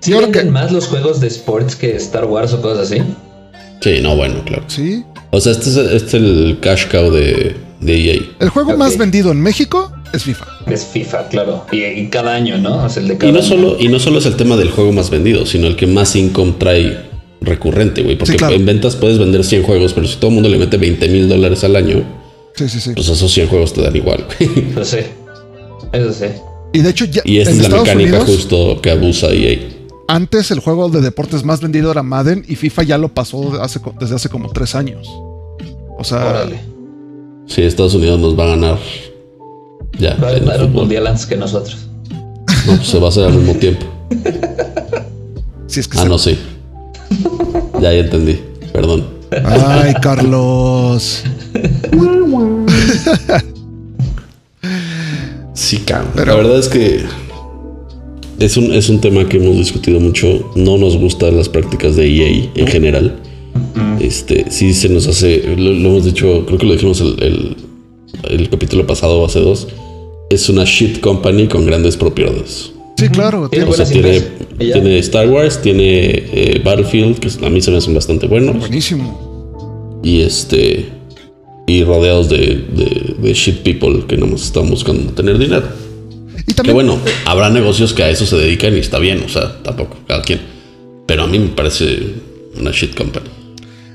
¿Sí 0.07 0.11
Yo 0.13 0.19
creo 0.19 0.29
venden 0.29 0.45
que- 0.45 0.51
más 0.51 0.71
los 0.71 0.87
juegos 0.87 1.19
de 1.19 1.27
sports 1.27 1.75
que 1.75 1.95
Star 1.97 2.23
Wars 2.25 2.53
o 2.53 2.61
cosas 2.61 2.89
así? 2.91 3.01
Sí, 3.81 3.99
no, 4.01 4.15
bueno, 4.15 4.41
claro. 4.45 4.63
sí. 4.67 5.03
O 5.31 5.41
sea, 5.41 5.51
este 5.51 5.69
es, 5.69 5.75
este 5.77 6.05
es 6.07 6.13
el 6.13 6.57
cash 6.61 6.85
cow 6.89 7.11
de, 7.11 7.55
de 7.81 8.11
EA. 8.13 8.21
El 8.39 8.49
juego 8.49 8.77
más 8.77 8.97
vendido 8.97 9.31
en 9.31 9.41
México 9.41 9.91
es 10.13 10.23
FIFA. 10.23 10.45
Es 10.67 10.85
FIFA, 10.85 11.27
claro. 11.27 11.65
Y, 11.73 11.83
y 11.83 12.07
cada 12.07 12.33
año, 12.33 12.57
¿no? 12.57 12.89
Sea, 12.89 13.01
el 13.01 13.09
de 13.09 13.13
Y 13.15 13.17
cada 13.17 13.33
no, 13.33 13.39
año. 13.39 13.47
solo, 13.47 13.75
y 13.77 13.89
no 13.89 13.99
solo 13.99 14.19
es 14.19 14.25
el 14.25 14.37
tema 14.37 14.55
del 14.55 14.71
juego 14.71 14.93
más 14.93 15.09
vendido, 15.09 15.45
sino 15.45 15.67
el 15.67 15.75
que 15.75 15.85
más 15.87 16.15
income 16.15 16.53
trae 16.57 16.97
recurrente, 17.41 18.01
güey. 18.03 18.17
Porque 18.17 18.31
Sí, 18.31 18.37
claro. 18.37 18.55
en 18.55 18.65
ventas 18.65 18.95
puedes 18.95 19.19
vender 19.19 19.43
100 19.43 19.63
juegos, 19.63 19.91
pero 19.93 20.07
si 20.07 20.15
todo 20.15 20.29
el 20.29 20.35
mundo 20.35 20.47
le 20.49 20.57
mete 20.57 20.77
20 20.77 21.07
mil 21.09 21.27
dólares 21.27 21.63
al 21.65 21.75
año, 21.75 22.03
Sí, 22.55 22.69
sí, 22.69 22.79
sí. 22.79 22.91
pues 22.95 23.09
esos 23.09 23.31
100 23.31 23.47
juegos 23.49 23.73
te 23.73 23.81
dan 23.81 23.95
igual. 23.95 24.25
güey. 24.39 24.71
Lo 24.73 24.83
sé. 24.85 25.07
Eso 25.91 26.13
sí. 26.13 26.25
Y 26.73 26.79
de 26.79 26.89
hecho, 26.89 27.05
ya 27.05 27.21
y 27.25 27.37
esta 27.39 27.51
en 27.51 27.57
es 27.57 27.61
la 27.63 27.67
Estados 27.77 27.87
mecánica 27.87 28.17
Unidos, 28.21 28.29
justo 28.37 28.81
que 28.81 28.91
abusa 28.91 29.27
EA. 29.33 29.59
Antes 30.07 30.51
el 30.51 30.59
juego 30.59 30.89
de 30.89 31.01
deportes 31.01 31.43
más 31.43 31.61
vendido 31.61 31.91
era 31.91 32.03
Madden 32.03 32.43
y 32.47 32.55
FIFA 32.55 32.83
ya 32.83 32.97
lo 32.97 33.09
pasó 33.13 33.61
hace 33.61 33.79
desde 33.99 34.15
hace 34.15 34.29
como 34.29 34.49
tres 34.49 34.75
años. 34.75 35.07
O 35.97 36.03
sea, 36.03 36.25
Órale. 36.25 36.59
Sí, 37.47 37.61
Estados 37.63 37.93
Unidos 37.95 38.19
nos 38.19 38.37
va 38.37 38.43
a 38.43 38.47
ganar. 38.47 38.77
Ya, 39.99 40.15
Va 40.15 40.29
a 40.29 40.31
ganar 40.33 40.63
un 40.63 40.73
mundial 40.73 41.07
antes 41.07 41.25
que 41.25 41.35
nosotros. 41.37 41.87
No, 42.67 42.75
pues 42.75 42.87
se 42.87 42.99
va 42.99 43.05
a 43.07 43.09
hacer 43.09 43.23
al 43.25 43.33
mismo 43.33 43.53
tiempo. 43.59 43.85
si 45.67 45.79
es 45.79 45.87
que 45.87 45.97
Ah, 45.97 46.03
se- 46.03 46.09
no, 46.09 46.17
sí. 46.17 46.37
Ya, 47.81 47.93
ya 47.93 47.99
entendí. 47.99 48.39
Perdón. 48.73 49.07
Ay, 49.45 49.93
Carlos. 50.01 51.23
Sí, 55.53 55.79
cabrón. 55.79 56.11
Pero- 56.15 56.31
La 56.31 56.37
verdad 56.37 56.59
es 56.59 56.67
que 56.69 57.05
es 58.39 58.57
un, 58.57 58.73
es 58.73 58.89
un 58.89 59.01
tema 59.01 59.27
que 59.27 59.37
hemos 59.37 59.57
discutido 59.57 59.99
mucho. 59.99 60.51
No 60.55 60.77
nos 60.77 60.97
gustan 60.97 61.35
las 61.37 61.49
prácticas 61.49 61.95
de 61.95 62.07
EA 62.07 62.49
en 62.55 62.67
general. 62.67 63.15
Este, 63.99 64.45
sí 64.49 64.73
se 64.73 64.89
nos 64.89 65.07
hace, 65.07 65.55
lo, 65.57 65.73
lo 65.73 65.89
hemos 65.89 66.05
dicho, 66.05 66.45
creo 66.45 66.59
que 66.59 66.65
lo 66.65 66.73
dijimos 66.73 67.01
el, 67.01 67.15
el, 67.23 67.55
el 68.29 68.49
capítulo 68.49 68.85
pasado 68.85 69.19
o 69.19 69.25
hace 69.25 69.39
dos. 69.39 69.67
Es 70.29 70.49
una 70.49 70.65
shit 70.65 70.99
company 70.99 71.47
con 71.47 71.65
grandes 71.65 71.97
propiedades. 71.97 72.71
Sí, 72.97 73.09
claro. 73.09 73.47
Tiene 73.49 73.65
O 73.65 73.73
sea, 73.73 73.85
tiene, 73.85 74.97
Star 74.99 75.29
Wars, 75.29 75.61
tiene 75.61 76.09
eh, 76.09 76.61
Battlefield, 76.63 77.19
que 77.19 77.45
a 77.45 77.49
mí 77.49 77.61
se 77.61 77.71
me 77.71 77.77
hacen 77.77 77.93
bastante 77.93 78.27
buenos. 78.27 78.57
buenísimo. 78.57 79.99
Y 80.03 80.21
este. 80.21 80.89
Y 81.67 81.83
rodeados 81.83 82.29
de, 82.29 82.37
de, 82.37 83.15
de 83.21 83.33
shit 83.33 83.57
people 83.57 84.05
que 84.07 84.17
no 84.17 84.25
nos 84.25 84.45
están 84.45 84.69
buscando 84.69 85.11
tener 85.13 85.37
dinero. 85.37 85.67
Y 86.57 86.61
Que 86.63 86.73
también, 86.73 86.87
bueno, 86.87 86.99
habrá 87.25 87.49
negocios 87.49 87.93
que 87.93 88.03
a 88.03 88.09
eso 88.09 88.25
se 88.25 88.35
dedican 88.35 88.75
y 88.75 88.79
está 88.79 88.97
bien, 88.99 89.23
o 89.23 89.29
sea, 89.29 89.61
tampoco, 89.61 89.97
cada 90.07 90.21
quien. 90.21 90.41
Pero 91.05 91.23
a 91.23 91.27
mí 91.27 91.37
me 91.39 91.49
parece 91.49 92.15
una 92.59 92.71
shit 92.71 92.95
company. 92.95 93.27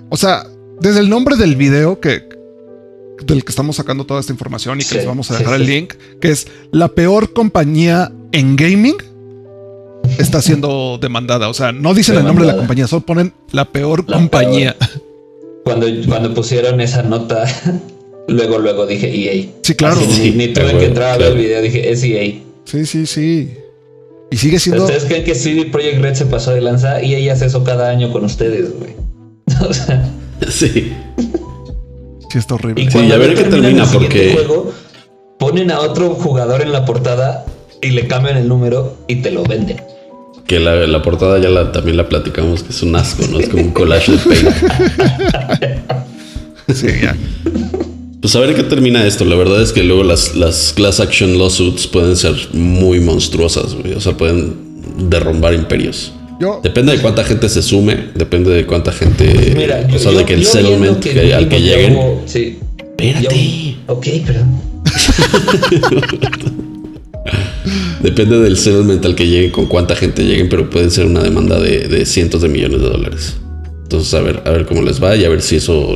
o 0.08 0.16
sea, 0.16 0.46
desde 0.80 1.00
el 1.00 1.08
nombre 1.08 1.36
del 1.36 1.56
video 1.56 2.00
que 2.00 2.22
del 3.24 3.44
que 3.44 3.50
estamos 3.50 3.76
sacando 3.76 4.04
toda 4.04 4.20
esta 4.20 4.32
información 4.32 4.78
y 4.78 4.82
que 4.82 4.88
Sí, 4.88 4.94
les 4.96 5.06
vamos 5.06 5.30
a 5.30 5.38
dejar 5.38 5.56
sí. 5.56 5.62
el 5.62 5.68
link, 5.68 5.94
que 6.20 6.30
es 6.30 6.46
la 6.70 6.88
peor 6.88 7.32
compañía 7.32 8.12
en 8.32 8.56
gaming, 8.56 8.96
está 10.18 10.42
siendo 10.42 10.98
demandada. 11.00 11.48
O 11.48 11.54
sea, 11.54 11.72
no 11.72 11.94
dicen 11.94 12.16
el 12.16 12.24
nombre 12.24 12.46
de 12.46 12.52
la 12.52 12.58
compañía, 12.58 12.86
solo 12.86 13.04
ponen 13.04 13.32
la 13.52 13.66
peor 13.66 14.04
La 14.08 14.16
compañía. 14.16 14.76
Cuando, 15.64 15.86
cuando 16.08 16.34
pusieron 16.34 16.80
esa 16.80 17.02
nota, 17.02 17.44
luego, 18.28 18.58
luego 18.58 18.86
dije 18.86 19.08
EA. 19.08 19.46
Sí, 19.62 19.74
claro. 19.74 20.00
Así, 20.00 20.32
ni, 20.32 20.48
tuve 20.48 20.76
que 20.78 20.86
entrar 20.86 21.10
a 21.10 21.12
ver 21.12 21.18
claro. 21.18 21.32
el 21.34 21.38
video, 21.38 21.62
dije, 21.62 21.90
es 21.90 22.02
EA. 22.02 22.42
Sí, 22.64 22.86
sí, 22.86 23.06
sí. 23.06 23.54
Y 24.30 24.36
sigue 24.36 24.58
siendo. 24.58 24.84
¿Ustedes 24.84 25.04
creen 25.04 25.24
que 25.24 25.34
CD 25.34 25.66
Projekt 25.66 26.00
Red 26.00 26.14
se 26.14 26.26
pasó 26.26 26.52
de 26.52 26.60
lanza? 26.62 27.02
Y 27.02 27.14
ella 27.14 27.34
hace 27.34 27.46
eso 27.46 27.64
cada 27.64 27.90
año 27.90 28.10
con 28.12 28.24
ustedes, 28.24 28.70
güey. 28.78 28.92
O 29.68 29.72
sea, 29.72 30.08
Sí. 30.48 30.92
Sí, 32.30 32.38
está 32.38 32.54
horrible. 32.54 32.82
y 32.84 32.90
Sí, 32.90 33.12
a 33.12 33.16
ver 33.18 33.34
qué 33.34 33.44
termina, 33.44 33.84
porque- 33.92 34.32
juego, 34.32 34.72
ponen 35.38 35.70
a 35.70 35.80
otro 35.80 36.14
jugador 36.14 36.62
en 36.62 36.72
la 36.72 36.84
portada 36.86 37.44
y 37.82 37.90
le 37.90 38.06
cambian 38.06 38.36
el 38.38 38.48
número 38.48 38.96
y 39.06 39.16
te 39.16 39.30
lo 39.30 39.42
venden. 39.44 39.82
Que 40.46 40.58
la, 40.58 40.74
la 40.86 41.02
portada 41.02 41.38
ya 41.38 41.48
la, 41.50 41.70
también 41.72 41.96
la 41.96 42.08
platicamos, 42.08 42.62
que 42.62 42.70
es 42.70 42.82
un 42.82 42.96
asco, 42.96 43.24
¿no? 43.30 43.38
Es 43.38 43.48
como 43.48 43.62
un 43.62 43.70
collage 43.72 44.12
de 44.12 44.18
paint. 44.18 44.48
Sí, 46.74 46.86
ya. 47.02 47.14
Pues 48.22 48.34
a 48.36 48.40
ver 48.40 48.54
qué 48.54 48.62
termina 48.62 49.04
esto. 49.06 49.24
La 49.24 49.34
verdad 49.34 49.60
es 49.60 49.72
que 49.72 49.82
luego 49.82 50.04
las, 50.04 50.34
las 50.36 50.72
class 50.72 51.00
action 51.00 51.36
lawsuits 51.38 51.86
pueden 51.88 52.16
ser 52.16 52.34
muy 52.52 53.00
monstruosas, 53.00 53.74
güey. 53.74 53.92
O 53.94 54.00
sea, 54.00 54.16
pueden 54.16 54.54
derrumbar 55.10 55.52
imperios. 55.54 56.12
Yo, 56.40 56.60
Depende 56.62 56.92
de 56.96 57.02
cuánta 57.02 57.24
gente 57.24 57.48
se 57.48 57.62
sume, 57.62 58.10
depende 58.14 58.50
de 58.50 58.64
cuánta 58.66 58.92
gente. 58.92 59.54
Mira, 59.56 59.86
o 59.94 59.98
sea, 59.98 60.12
yo- 60.12 60.18
de 60.18 60.24
que 60.24 60.34
el 60.34 60.44
settlement 60.44 61.00
que- 61.00 61.34
al 61.34 61.48
que 61.48 61.60
lleguen. 61.60 61.98
sí. 62.26 62.58
Espérate. 62.78 63.76
Ok, 63.88 64.06
perdón. 64.24 64.60
Depende 68.02 68.38
del 68.40 68.56
settlement 68.56 69.04
al 69.04 69.14
que 69.14 69.26
lleguen, 69.28 69.50
con 69.50 69.66
cuánta 69.66 69.94
gente 69.94 70.24
lleguen, 70.24 70.48
pero 70.48 70.68
pueden 70.70 70.90
ser 70.90 71.06
una 71.06 71.22
demanda 71.22 71.60
de, 71.60 71.86
de 71.88 72.04
cientos 72.06 72.42
de 72.42 72.48
millones 72.48 72.80
de 72.80 72.88
dólares. 72.88 73.36
Entonces, 73.84 74.12
a 74.14 74.20
ver, 74.20 74.42
a 74.44 74.50
ver 74.50 74.66
cómo 74.66 74.82
les 74.82 75.02
va 75.02 75.14
y 75.16 75.24
a 75.24 75.28
ver 75.28 75.40
si 75.42 75.56
eso 75.56 75.94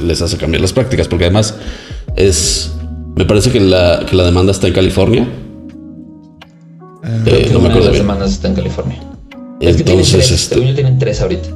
les 0.00 0.22
hace 0.22 0.36
cambiar 0.36 0.60
las 0.60 0.72
prácticas, 0.72 1.08
porque 1.08 1.24
además 1.24 1.54
es. 2.16 2.72
Me 3.16 3.24
parece 3.24 3.50
que 3.50 3.60
la, 3.60 4.04
que 4.08 4.14
la 4.16 4.24
demanda 4.24 4.52
está 4.52 4.68
en 4.68 4.74
California. 4.74 5.26
Eh, 7.26 7.50
no 7.52 7.58
me 7.60 7.66
Una 7.66 7.68
de 7.68 7.68
acuerdo 7.68 7.78
las 7.80 7.90
bien. 7.92 8.02
demandas 8.02 8.30
está 8.32 8.48
en 8.48 8.54
California. 8.54 8.96
es 9.60 9.76
que 9.76 9.82
tienen 9.84 10.04
Entonces, 10.04 10.12
tres. 10.12 10.30
este, 10.30 10.54
Según 10.54 10.68
yo 10.68 10.74
tienen 10.74 10.98
tres 10.98 11.20
ahorita. 11.20 11.48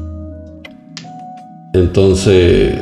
entonces, 1.74 2.74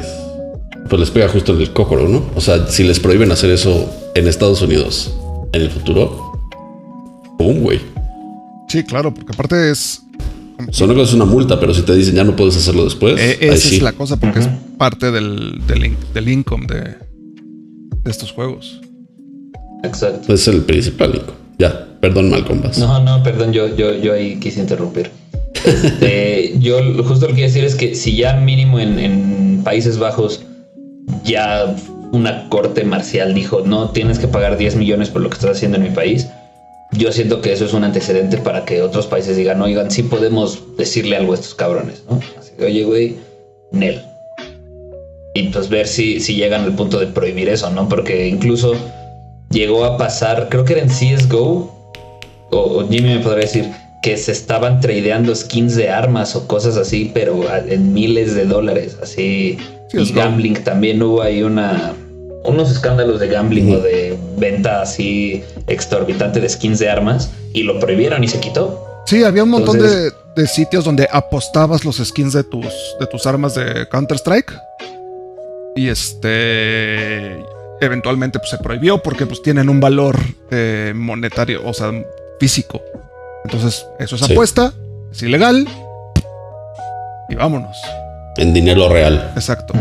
pues 0.88 1.00
les 1.00 1.10
pega 1.10 1.28
justo 1.28 1.52
en 1.54 1.60
el 1.60 1.72
cócoro, 1.72 2.08
¿no? 2.08 2.22
O 2.34 2.40
sea, 2.40 2.66
si 2.68 2.82
les 2.84 2.98
prohíben 3.00 3.30
hacer 3.32 3.50
eso 3.50 3.88
en 4.14 4.26
Estados 4.26 4.62
Unidos 4.62 5.14
en 5.52 5.62
el 5.62 5.70
futuro, 5.70 6.32
¡pum, 7.38 7.60
güey! 7.60 7.80
sí, 8.68 8.84
claro, 8.84 9.12
porque 9.12 9.32
aparte 9.32 9.70
es. 9.70 10.02
Solo 10.70 10.94
que 10.94 11.02
es 11.02 11.12
una 11.12 11.24
multa, 11.24 11.58
pero 11.60 11.72
si 11.74 11.82
te 11.82 11.94
dicen 11.94 12.14
ya 12.14 12.24
no 12.24 12.36
puedes 12.36 12.56
hacerlo 12.56 12.84
después, 12.84 13.18
eh, 13.20 13.38
esa 13.40 13.56
sí. 13.68 13.76
es 13.76 13.82
la 13.82 13.92
cosa, 13.92 14.16
porque 14.18 14.40
es 14.40 14.48
parte 14.78 15.10
del, 15.10 15.60
del, 15.66 15.86
in- 15.86 15.96
del 16.14 16.28
income 16.28 16.66
de, 16.66 16.80
de 18.02 18.10
estos 18.10 18.32
juegos. 18.32 18.80
Exacto. 19.82 20.32
Es 20.32 20.46
el 20.48 20.62
principal, 20.62 21.12
Nico. 21.12 21.32
Ya, 21.58 21.88
perdón, 22.00 22.30
Malcolm, 22.30 22.62
vas. 22.62 22.78
No, 22.78 23.02
no, 23.02 23.22
perdón, 23.22 23.52
yo, 23.52 23.74
yo, 23.76 23.94
yo 23.94 24.12
ahí 24.14 24.38
quise 24.38 24.60
interrumpir. 24.60 25.10
Este, 25.64 26.54
yo 26.60 26.78
justo 27.04 27.26
lo 27.26 27.28
que 27.34 27.40
quiero 27.42 27.48
decir 27.52 27.64
es 27.64 27.74
que 27.74 27.94
si 27.94 28.16
ya 28.16 28.34
mínimo 28.36 28.78
en, 28.78 28.98
en 28.98 29.60
Países 29.64 29.98
Bajos 29.98 30.42
ya 31.24 31.74
una 32.12 32.48
corte 32.48 32.84
marcial 32.84 33.34
dijo 33.34 33.62
no 33.66 33.90
tienes 33.90 34.18
que 34.18 34.26
pagar 34.28 34.56
10 34.56 34.76
millones 34.76 35.10
por 35.10 35.20
lo 35.22 35.28
que 35.28 35.34
estás 35.34 35.50
haciendo 35.56 35.76
en 35.76 35.82
mi 35.84 35.90
país, 35.90 36.28
yo 36.92 37.12
siento 37.12 37.40
que 37.40 37.52
eso 37.52 37.64
es 37.64 37.72
un 37.72 37.84
antecedente 37.84 38.38
para 38.38 38.64
que 38.64 38.82
otros 38.82 39.06
países 39.06 39.36
digan, 39.36 39.62
oigan, 39.62 39.90
sí 39.90 40.02
podemos 40.02 40.76
decirle 40.76 41.16
algo 41.16 41.32
a 41.32 41.36
estos 41.36 41.54
cabrones, 41.54 42.02
¿no? 42.08 42.20
Así 42.38 42.52
que, 42.56 42.64
oye, 42.64 42.84
güey, 42.84 43.16
Nel. 43.70 44.02
Y 45.34 45.48
pues 45.48 45.68
ver 45.68 45.86
si, 45.86 46.20
si 46.20 46.34
llegan 46.34 46.62
al 46.62 46.74
punto 46.74 46.98
de 46.98 47.06
prohibir 47.06 47.48
eso, 47.48 47.70
¿no? 47.70 47.88
Porque 47.88 48.26
incluso 48.26 48.74
llegó 49.50 49.84
a 49.84 49.96
pasar, 49.96 50.48
creo 50.50 50.64
que 50.64 50.72
era 50.74 50.82
en 50.82 50.88
CSGO, 50.88 51.72
o, 52.50 52.58
o 52.58 52.88
Jimmy 52.88 53.14
me 53.14 53.20
podría 53.20 53.46
decir, 53.46 53.70
que 54.02 54.16
se 54.16 54.32
estaban 54.32 54.80
tradeando 54.80 55.34
skins 55.34 55.76
de 55.76 55.90
armas 55.90 56.34
o 56.34 56.46
cosas 56.46 56.76
así, 56.76 57.10
pero 57.12 57.44
en 57.68 57.92
miles 57.92 58.34
de 58.34 58.46
dólares, 58.46 58.96
así. 59.02 59.58
y 59.92 60.12
gambling 60.12 60.64
también 60.64 61.02
hubo 61.02 61.22
ahí 61.22 61.42
una 61.42 61.94
unos 62.44 62.70
escándalos 62.70 63.20
de 63.20 63.28
gambling 63.28 63.74
o 63.74 63.78
de 63.78 64.18
venta 64.36 64.82
así 64.82 65.42
exorbitante 65.66 66.40
de 66.40 66.48
skins 66.48 66.78
de 66.78 66.88
armas 66.88 67.30
y 67.52 67.62
lo 67.62 67.78
prohibieron 67.78 68.24
y 68.24 68.28
se 68.28 68.40
quitó. 68.40 68.86
Sí, 69.06 69.24
había 69.24 69.44
un 69.44 69.50
montón 69.50 69.78
de, 69.78 70.12
sitios 70.46 70.84
donde 70.84 71.08
apostabas 71.10 71.84
los 71.84 71.96
skins 71.96 72.32
de 72.32 72.44
tus, 72.44 72.66
de 72.98 73.06
tus 73.06 73.26
armas 73.26 73.54
de 73.54 73.88
Counter-Strike. 73.90 74.52
Y 75.76 75.88
este. 75.88 77.44
Eventualmente 77.82 78.38
pues, 78.38 78.50
se 78.50 78.58
prohibió 78.58 79.02
porque 79.02 79.26
pues, 79.26 79.42
tienen 79.42 79.68
un 79.68 79.80
valor 79.80 80.18
eh, 80.50 80.92
monetario, 80.94 81.62
o 81.64 81.72
sea, 81.72 81.90
físico. 82.38 82.82
Entonces, 83.44 83.86
eso 83.98 84.16
es 84.16 84.22
apuesta, 84.22 84.72
es 85.10 85.22
ilegal. 85.22 85.66
Y 87.28 87.34
vámonos. 87.34 87.76
En 88.36 88.52
dinero 88.52 88.88
real. 88.88 89.32
Exacto. 89.34 89.74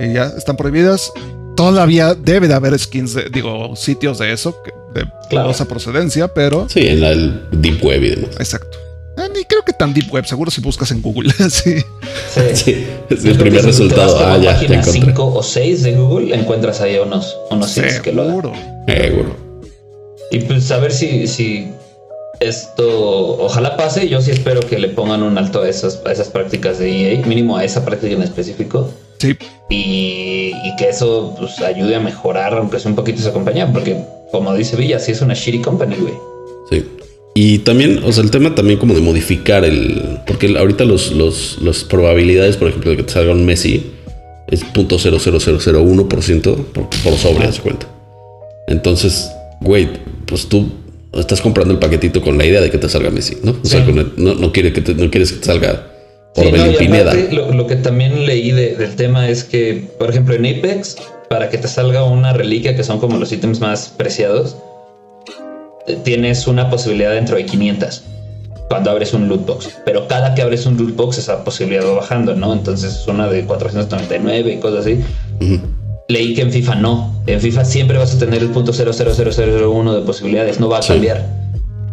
Y 0.00 0.12
ya 0.12 0.32
están 0.36 0.56
prohibidas. 0.56 1.12
Todavía 1.56 2.14
debe 2.14 2.46
de 2.46 2.54
haber 2.54 2.78
skins, 2.78 3.14
de, 3.14 3.28
digo, 3.30 3.74
sitios 3.74 4.18
de 4.18 4.32
eso, 4.32 4.56
de 4.94 5.04
dudosa 5.30 5.66
procedencia, 5.66 6.28
pero. 6.28 6.68
Sí, 6.68 6.86
en 6.86 7.00
la 7.00 7.14
Deep 7.50 7.84
Web 7.84 8.04
y 8.04 8.10
demás. 8.10 8.36
Exacto. 8.38 8.78
Eh, 9.16 9.28
ni 9.34 9.44
creo 9.44 9.64
que 9.64 9.72
tan 9.72 9.92
Deep 9.92 10.12
Web, 10.12 10.26
seguro 10.26 10.50
si 10.50 10.60
buscas 10.60 10.92
en 10.92 11.02
Google. 11.02 11.32
sí. 11.50 11.76
sí. 12.54 12.86
es 13.10 13.24
el 13.24 13.36
primer 13.36 13.64
resultado. 13.64 14.24
ah, 14.24 14.38
ya, 14.38 14.52
página 14.52 14.82
5 14.82 15.34
o 15.34 15.42
6 15.42 15.82
de 15.82 15.96
Google, 15.96 16.34
encuentras 16.34 16.80
ahí 16.80 16.96
unos, 16.98 17.36
unos 17.50 17.70
sitios 17.70 18.00
que 18.00 18.12
lo 18.12 18.24
Seguro. 18.26 18.52
Seguro. 18.86 19.48
Y 20.30 20.40
pues 20.40 20.70
a 20.70 20.78
ver 20.78 20.92
si, 20.92 21.26
si 21.26 21.68
esto 22.40 23.38
ojalá 23.38 23.76
pase. 23.76 24.08
Yo 24.08 24.20
sí 24.20 24.30
espero 24.30 24.60
que 24.60 24.78
le 24.78 24.88
pongan 24.88 25.22
un 25.22 25.38
alto 25.38 25.62
a 25.62 25.68
esas, 25.68 26.00
a 26.04 26.12
esas 26.12 26.28
prácticas 26.28 26.78
de 26.78 27.14
EA, 27.14 27.26
mínimo 27.26 27.56
a 27.56 27.64
esa 27.64 27.84
práctica 27.84 28.14
en 28.14 28.22
específico. 28.22 28.90
Sí. 29.18 29.36
Y, 29.70 30.52
que 30.78 30.88
eso 30.88 31.34
pues, 31.38 31.60
ayude 31.60 31.96
a 31.96 32.00
mejorar, 32.00 32.54
aunque 32.54 32.78
sea 32.78 32.90
un 32.90 32.96
poquito 32.96 33.20
esa 33.20 33.32
compañía, 33.32 33.70
porque 33.72 33.96
como 34.30 34.54
dice 34.54 34.76
Villa, 34.76 34.98
sí 34.98 35.12
es 35.12 35.20
una 35.20 35.34
shitty 35.34 35.58
company, 35.58 35.96
güey. 35.96 36.14
Sí. 36.70 36.84
Y 37.34 37.58
también, 37.58 38.02
o 38.04 38.12
sea, 38.12 38.22
el 38.22 38.30
tema 38.30 38.54
también 38.54 38.78
como 38.78 38.94
de 38.94 39.00
modificar 39.00 39.64
el. 39.64 40.20
Porque 40.26 40.56
ahorita 40.56 40.84
los, 40.84 41.12
los, 41.12 41.58
las 41.62 41.84
probabilidades, 41.84 42.56
por 42.56 42.68
ejemplo, 42.68 42.90
de 42.90 42.96
que 42.96 43.02
te 43.04 43.12
salga 43.12 43.32
un 43.32 43.44
Messi 43.44 43.92
es 44.48 44.64
.00001% 44.64 46.64
por, 46.72 46.88
por 46.88 47.12
sobre, 47.14 47.52
se 47.52 47.60
cuenta. 47.60 47.86
Entonces, 48.66 49.30
güey, 49.60 49.88
pues 50.26 50.48
tú 50.48 50.68
estás 51.12 51.40
comprando 51.40 51.74
el 51.74 51.80
paquetito 51.80 52.22
con 52.22 52.38
la 52.38 52.46
idea 52.46 52.60
de 52.60 52.70
que 52.70 52.78
te 52.78 52.88
salga 52.88 53.10
Messi, 53.10 53.36
¿no? 53.42 53.56
O 53.62 53.66
sea, 53.66 53.84
no, 53.84 54.34
no, 54.34 54.52
quiere 54.52 54.72
que 54.72 54.80
no 54.94 55.10
quieres 55.10 55.32
que 55.32 55.38
te 55.38 55.46
salga 55.46 55.86
lo, 57.32 57.66
que 57.66 57.76
también 57.76 58.26
leí 58.26 58.52
del 58.52 58.96
tema 58.96 59.28
es 59.28 59.44
que, 59.44 59.88
por 59.98 60.10
ejemplo, 60.10 60.34
en 60.34 60.46
Apex, 60.46 60.96
para 61.28 61.50
que 61.50 61.58
te 61.58 61.68
salga 61.68 62.04
una 62.04 62.32
reliquia, 62.32 62.76
que 62.76 62.84
son 62.84 62.98
como 62.98 63.18
los 63.18 63.32
ítems 63.32 63.60
más 63.60 63.88
preciados, 63.88 64.56
eh, 65.86 65.96
tienes 66.04 66.46
una 66.46 66.70
posibilidad 66.70 67.12
dentro 67.12 67.36
de 67.36 67.46
500 67.46 68.04
cuando 68.68 68.90
abres 68.90 69.14
un 69.14 69.28
loot 69.28 69.46
box. 69.46 69.70
Pero 69.84 70.06
cada 70.08 70.34
que 70.34 70.42
abres 70.42 70.66
un 70.66 70.76
loot 70.76 70.94
box, 70.94 71.18
esa 71.18 71.44
posibilidad 71.44 71.86
va 71.86 71.94
bajando, 71.94 72.34
¿no? 72.34 72.52
Entonces 72.52 72.94
es 72.94 73.08
una 73.08 73.28
de 73.28 73.44
499 73.44 74.52
y 74.52 74.58
cosas 74.58 74.80
así. 74.80 75.00
Leí 76.08 76.34
que 76.34 76.42
en 76.42 76.52
FIFA 76.52 76.74
no. 76.76 77.22
En 77.26 77.40
FIFA 77.40 77.64
siempre 77.64 77.98
vas 77.98 78.14
a 78.14 78.18
tener 78.18 78.42
el 78.42 78.50
punto 78.50 78.72
00001 78.72 79.94
de 79.94 80.00
posibilidades, 80.02 80.60
no 80.60 80.68
va 80.68 80.78
a 80.78 80.80
cambiar. 80.80 81.26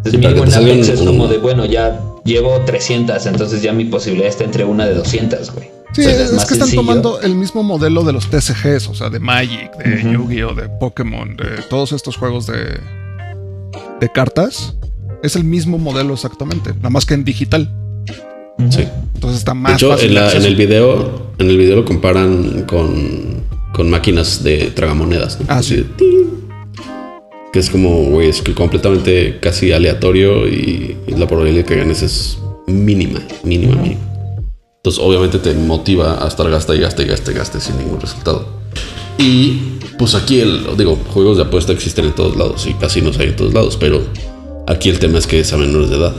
Entonces, 0.05 0.19
mínimo 0.19 0.45
en 0.45 0.53
Apex 0.53 0.89
es 0.89 1.01
como 1.01 1.27
de, 1.27 1.39
bueno, 1.39 1.65
ya 1.65 1.99
llevo 2.23 2.61
300, 2.61 3.25
entonces 3.25 3.61
ya 3.63 3.73
mi 3.73 3.85
posibilidad 3.85 4.29
está 4.29 4.43
entre 4.43 4.63
una 4.63 4.85
de 4.85 4.93
200, 4.93 5.51
güey. 5.51 5.67
Sí, 5.93 6.03
es, 6.03 6.45
que 6.45 6.53
están 6.53 6.71
tomando 6.71 7.21
el 7.21 7.35
mismo 7.35 7.63
modelo 7.63 8.03
de 8.03 8.13
los 8.13 8.29
TCGs, 8.29 8.89
o 8.89 8.95
sea, 8.95 9.09
de 9.09 9.19
Magic, 9.19 9.75
de 9.77 10.11
Yu-Gi-Oh, 10.11 10.53
de 10.53 10.69
Pokémon, 10.79 11.35
de 11.37 11.63
todos 11.69 11.93
estos 11.93 12.17
juegos 12.17 12.45
de, 12.47 12.79
de 13.99 14.11
cartas. 14.11 14.75
Es 15.23 15.35
el 15.35 15.45
mismo 15.45 15.79
modelo 15.79 16.13
exactamente, 16.13 16.73
nada 16.75 16.89
más 16.89 17.05
que 17.05 17.13
en 17.13 17.23
digital. 17.23 17.73
Sí. 18.69 18.85
Entonces 19.15 19.39
está 19.39 19.53
más. 19.53 19.71
De 19.71 19.75
hecho, 19.77 19.99
en, 19.99 20.43
el 20.43 20.55
video, 20.55 21.31
en 21.39 21.49
el 21.49 21.57
video 21.57 21.77
lo 21.77 21.85
comparan 21.85 22.63
con, 22.63 23.43
con 23.73 23.89
máquinas 23.89 24.43
de 24.43 24.71
tragamonedas. 24.71 25.39
Ah, 25.47 25.63
sí 25.63 25.87
que 27.55 27.59
es 27.59 27.69
como, 27.69 28.09
güey, 28.09 28.27
es 28.27 28.41
completamente 28.53 29.37
casi 29.39 29.71
aleatorio 29.71 30.45
y, 30.45 30.97
la 31.07 31.25
probabilidad 31.25 31.59
de 31.59 31.63
que 31.63 31.77
ganes 31.77 32.01
es 32.01 32.37
mínima, 32.67 33.21
mínima, 33.45 33.77
mínima. 33.77 34.01
Entonces, 34.75 35.01
obviamente 35.01 35.39
te 35.39 35.53
motiva 35.53 36.21
a 36.21 36.27
estar 36.27 36.49
gasta 36.49 36.75
y 36.75 36.81
gasta 36.81 37.03
y 37.03 37.05
gasta 37.05 37.31
y 37.31 37.33
gasta 37.33 37.61
sin 37.61 37.77
ningún 37.77 38.01
resultado. 38.01 38.45
Y 39.17 39.77
pues 39.97 40.15
aquí, 40.15 40.41
el, 40.41 40.65
digo, 40.75 40.99
juegos 41.13 41.37
de 41.37 41.43
apuesta 41.43 41.71
existen 41.71 42.03
en 42.03 42.11
todos 42.11 42.35
lados 42.35 42.67
y 42.67 42.73
casinos 42.73 43.17
hay 43.19 43.27
en 43.27 43.37
todos 43.37 43.53
lados, 43.53 43.77
pero 43.79 44.01
aquí 44.67 44.89
el 44.89 44.99
tema 44.99 45.17
es 45.17 45.25
que 45.25 45.39
es 45.39 45.53
a 45.53 45.57
menores 45.57 45.89
de 45.89 45.95
edad. 45.95 46.13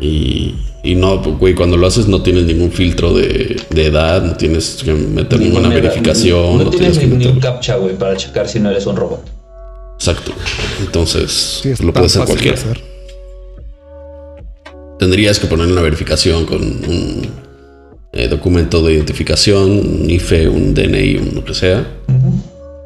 y, 0.00 0.54
y, 0.84 0.94
no, 0.94 1.20
güey, 1.20 1.56
cuando 1.56 1.76
lo 1.76 1.88
haces 1.88 2.06
no 2.06 2.22
tienes 2.22 2.44
ningún 2.44 2.70
filtro 2.70 3.12
de, 3.12 3.60
edad, 3.74 4.22
no 4.22 4.36
tienes 4.36 4.84
que 4.84 4.92
meter 4.92 5.40
ninguna 5.40 5.68
verificación. 5.68 6.58
No, 6.58 6.70
tienes, 6.70 7.04
ni 7.04 7.26
un 7.26 7.40
captcha, 7.40 7.74
güey, 7.74 7.98
para 7.98 8.16
checar 8.16 8.48
si 8.48 8.60
no 8.60 8.70
eres 8.70 8.86
un 8.86 8.94
robot. 8.94 9.37
Exacto. 9.98 10.32
Entonces, 10.80 11.62
lo 11.82 11.92
puede 11.92 12.06
hacer 12.06 12.24
cualquiera. 12.24 12.56
Tendrías 14.98 15.38
que 15.38 15.46
poner 15.46 15.66
una 15.66 15.82
verificación 15.82 16.44
con 16.46 16.62
un 16.62 17.28
eh, 18.12 18.28
documento 18.28 18.82
de 18.82 18.94
identificación, 18.94 19.70
un 19.70 20.10
IFE, 20.10 20.48
un 20.48 20.74
DNI, 20.74 21.16
un 21.16 21.34
lo 21.34 21.44
que 21.44 21.54
sea. 21.54 21.86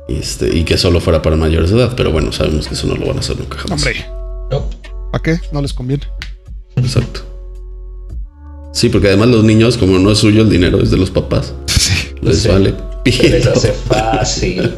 este, 0.09 0.55
y 0.57 0.65
que 0.65 0.77
solo 0.77 1.01
fuera 1.01 1.23
para 1.23 1.37
mayores 1.37 1.71
de 1.71 1.77
edad. 1.77 1.95
Pero 1.97 2.13
bueno, 2.13 2.33
sabemos 2.33 2.67
que 2.69 2.75
eso 2.75 2.87
no 2.87 2.97
lo 2.97 3.07
van 3.07 3.17
a 3.17 3.21
hacer 3.21 3.39
nunca 3.39 3.59
jamás. 3.59 3.81
Hombre. 3.83 4.07
¿Para 5.11 5.23
qué? 5.23 5.39
No 5.53 5.63
les 5.63 5.73
conviene. 5.73 6.05
Exacto. 6.77 7.21
Sí, 8.73 8.89
porque 8.89 9.09
además 9.09 9.29
los 9.29 9.45
niños, 9.45 9.77
como 9.77 9.99
no 9.99 10.11
es 10.13 10.19
suyo 10.19 10.43
el 10.43 10.51
dinero, 10.51 10.81
es 10.83 10.91
de 10.91 10.97
los 10.97 11.11
papás. 11.11 11.53
Sí. 11.83 11.93
Les 12.21 12.47
vale. 12.47 12.75
Les 13.05 13.47
hace 13.47 13.73
fácil. 13.89 14.71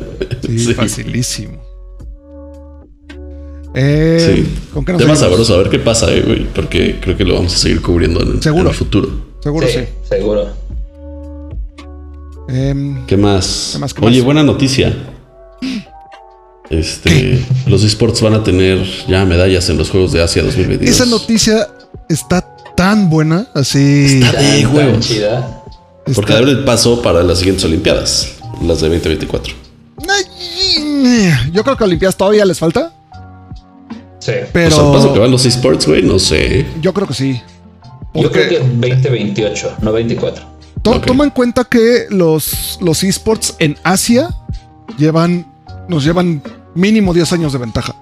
sí, 0.42 0.72
facilísimo. 0.72 1.62
Eh, 3.74 4.44
sí. 4.46 4.70
¿con 4.72 4.84
qué 4.84 4.92
Tema 4.94 5.16
sabroso, 5.16 5.54
a 5.54 5.58
ver 5.58 5.68
qué 5.68 5.80
pasa, 5.80 6.12
eh, 6.12 6.22
güey, 6.22 6.44
porque 6.44 7.00
creo 7.00 7.16
que 7.16 7.24
lo 7.24 7.34
vamos 7.34 7.54
a 7.54 7.58
seguir 7.58 7.82
cubriendo 7.82 8.22
en, 8.22 8.40
el 8.40 8.74
futuro. 8.74 9.08
Seguro, 9.42 9.66
sí. 9.66 9.80
Seguro. 10.08 10.48
Em, 12.48 13.04
¿Qué, 13.06 13.16
más? 13.16 13.78
Oye, 14.00 14.20
buena 14.20 14.44
noticia. 14.44 14.94
Este, 16.70 17.44
los 17.66 17.82
esports 17.82 18.22
van 18.22 18.34
a 18.34 18.44
tener 18.44 18.84
ya 19.08 19.24
medallas 19.24 19.68
en 19.68 19.76
los 19.76 19.90
Juegos 19.90 20.12
de 20.12 20.22
Asia 20.22 20.42
2022. 20.42 20.94
Esa 20.94 21.06
noticia 21.06 21.68
está 22.08 22.42
tan 22.76 23.10
buena, 23.10 23.48
así. 23.54 24.20
Está 24.22 24.40
de 24.40 24.64
juego. 24.64 24.98
Porque 26.14 26.32
abre 26.32 26.52
el 26.52 26.64
paso 26.64 27.02
para 27.02 27.22
las 27.22 27.38
siguientes 27.38 27.64
Olimpiadas, 27.64 28.36
las 28.62 28.80
de 28.80 28.88
2024. 28.88 29.54
Yo 31.52 31.64
creo 31.64 31.76
que 31.76 31.84
Olimpiadas 31.84 32.16
todavía 32.16 32.44
les 32.44 32.58
falta. 32.58 32.92
Sí. 34.24 34.32
Pero. 34.54 34.88
O 34.88 34.92
paso 34.92 35.12
que 35.12 35.18
van 35.18 35.30
los 35.30 35.44
esports, 35.44 35.86
güey, 35.86 36.02
no 36.02 36.18
sé. 36.18 36.64
Yo 36.80 36.94
creo 36.94 37.06
que 37.06 37.12
sí. 37.12 37.42
Yo 38.14 38.32
creo 38.32 38.48
que 38.48 38.58
2028, 38.58 39.76
no 39.82 39.92
24. 39.92 40.44
Toma 40.82 41.24
en 41.24 41.30
cuenta 41.30 41.64
que 41.64 42.06
los, 42.08 42.78
los 42.80 43.02
esports 43.02 43.54
en 43.58 43.76
Asia 43.82 44.28
llevan, 44.96 45.46
nos 45.88 46.04
llevan 46.04 46.42
mínimo 46.74 47.12
10 47.12 47.32
años 47.34 47.52
de 47.52 47.58
ventaja. 47.58 47.96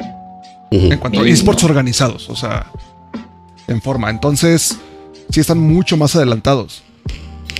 En 0.70 0.98
cuanto 0.98 1.20
a 1.20 1.28
esports 1.28 1.64
organizados, 1.64 2.28
o 2.30 2.36
sea, 2.36 2.66
en 3.66 3.82
forma. 3.82 4.08
Entonces, 4.08 4.76
sí 5.30 5.40
están 5.40 5.58
mucho 5.58 5.96
más 5.96 6.14
adelantados. 6.14 6.82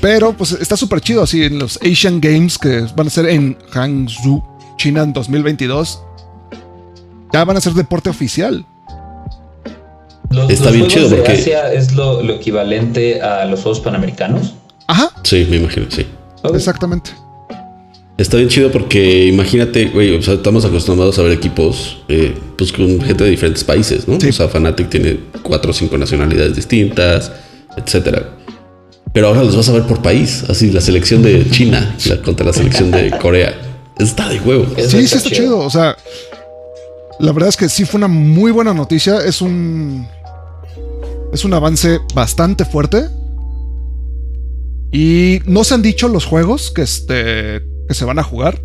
Pero 0.01 0.33
pues 0.35 0.53
está 0.53 0.77
súper 0.77 1.01
chido 1.01 1.23
así 1.23 1.43
en 1.43 1.59
los 1.59 1.79
Asian 1.83 2.21
Games 2.21 2.59
que 2.59 2.87
van 2.97 3.07
a 3.09 3.11
ser 3.11 3.27
en 3.27 3.57
Hangzhou, 3.71 4.43
China 4.77 5.03
en 5.03 5.13
2022 5.13 6.01
ya 7.33 7.45
van 7.45 7.57
a 7.57 7.61
ser 7.61 7.73
deporte 7.73 8.11
oficial. 8.11 8.65
Está 10.49 10.71
bien 10.71 10.87
chido 10.89 11.09
de 11.09 11.27
Asia 11.27 11.73
es 11.73 11.93
lo, 11.93 12.21
equivalente 12.31 13.21
a 13.21 13.45
los 13.45 13.61
Juegos 13.61 13.81
Panamericanos. 13.81 14.55
Ajá. 14.87 15.11
Sí, 15.23 15.47
me 15.49 15.57
imagino, 15.57 15.87
sí. 15.91 16.07
Exactamente. 16.55 17.11
Está 18.19 18.37
bien 18.37 18.49
chido 18.49 18.71
porque 18.71 19.27
imagínate, 19.27 19.87
güey, 19.87 20.15
o 20.17 20.23
sea, 20.23 20.35
estamos 20.35 20.65
acostumbrados 20.65 21.19
a 21.19 21.23
ver 21.23 21.33
equipos 21.33 22.03
eh, 22.09 22.35
pues 22.57 22.73
con 22.73 23.01
gente 23.01 23.25
de 23.25 23.31
diferentes 23.31 23.65
países, 23.65 24.07
¿no? 24.07 24.17
O 24.17 24.33
sea, 24.33 24.49
Fanatic 24.49 24.91
tiene 24.91 25.19
cuatro 25.43 25.71
o 25.71 25.75
cinco 25.75 25.99
nacionalidades 25.99 26.55
distintas, 26.55 27.33
etcétera. 27.77 28.37
Pero 29.13 29.29
ahora 29.29 29.43
los 29.43 29.57
vas 29.57 29.69
a 29.69 29.73
ver 29.73 29.83
por 29.83 30.01
país, 30.03 30.45
así 30.49 30.71
la 30.71 30.81
selección 30.81 31.23
de 31.23 31.49
China 31.51 31.97
contra 32.25 32.47
la 32.47 32.53
selección 32.53 32.91
de 32.91 33.11
Corea. 33.21 33.55
Está 33.99 34.29
de 34.29 34.41
huevo. 34.41 34.67
Sí, 34.77 35.07
sí, 35.07 35.17
está 35.17 35.31
chido. 35.31 35.59
O 35.59 35.71
sea, 35.71 35.97
La 37.23 37.31
verdad 37.31 37.51
es 37.51 37.57
que 37.57 37.69
sí 37.69 37.85
fue 37.85 37.99
una 37.99 38.09
muy 38.09 38.51
buena 38.51 38.75
noticia. 38.75 39.25
Es 39.25 39.41
un. 39.41 40.07
Es 41.33 41.45
un 41.45 41.55
avance 41.55 42.01
bastante 42.15 42.65
fuerte. 42.65 43.09
Y 44.93 45.41
no 45.47 45.63
se 45.63 45.75
han 45.75 45.83
dicho 45.83 46.09
los 46.09 46.27
juegos 46.27 46.73
que, 46.73 46.83
este, 46.83 47.63
que 47.89 47.95
se 47.95 48.05
van 48.05 48.19
a 48.19 48.25
jugar. 48.25 48.61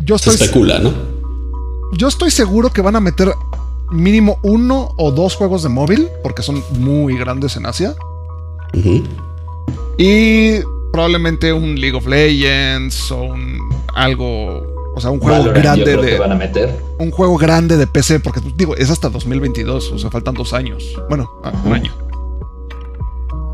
Yo 0.00 0.16
estoy, 0.16 0.36
se 0.36 0.44
especula, 0.44 0.78
¿no? 0.78 0.92
Yo 1.96 2.08
estoy 2.08 2.30
seguro 2.30 2.70
que 2.70 2.82
van 2.82 2.94
a 2.94 3.00
meter 3.00 3.32
mínimo 3.90 4.38
uno 4.42 4.94
o 4.98 5.10
dos 5.10 5.34
juegos 5.34 5.62
de 5.62 5.70
móvil, 5.70 6.08
porque 6.22 6.42
son 6.42 6.62
muy 6.78 7.16
grandes 7.16 7.56
en 7.56 7.64
Asia. 7.64 7.96
Y 9.96 10.60
probablemente 10.92 11.52
un 11.54 11.80
League 11.80 11.96
of 11.96 12.06
Legends 12.06 13.10
o 13.10 13.22
un 13.22 13.58
algo, 13.94 14.79
o 15.00 15.02
sea, 15.02 15.10
un 15.10 15.18
juego 15.20 15.44
grande 15.54 15.96
de 15.96 16.18
van 16.18 16.32
a 16.32 16.34
meter. 16.34 16.78
un 16.98 17.10
juego 17.10 17.38
grande 17.38 17.78
de 17.78 17.86
PC, 17.86 18.20
porque 18.20 18.40
digo, 18.54 18.76
es 18.76 18.90
hasta 18.90 19.08
2022, 19.08 19.92
o 19.92 19.98
sea, 19.98 20.10
faltan 20.10 20.34
dos 20.34 20.52
años. 20.52 20.94
Bueno, 21.08 21.30
ah, 21.42 21.52
un 21.64 21.72
año. 21.72 21.90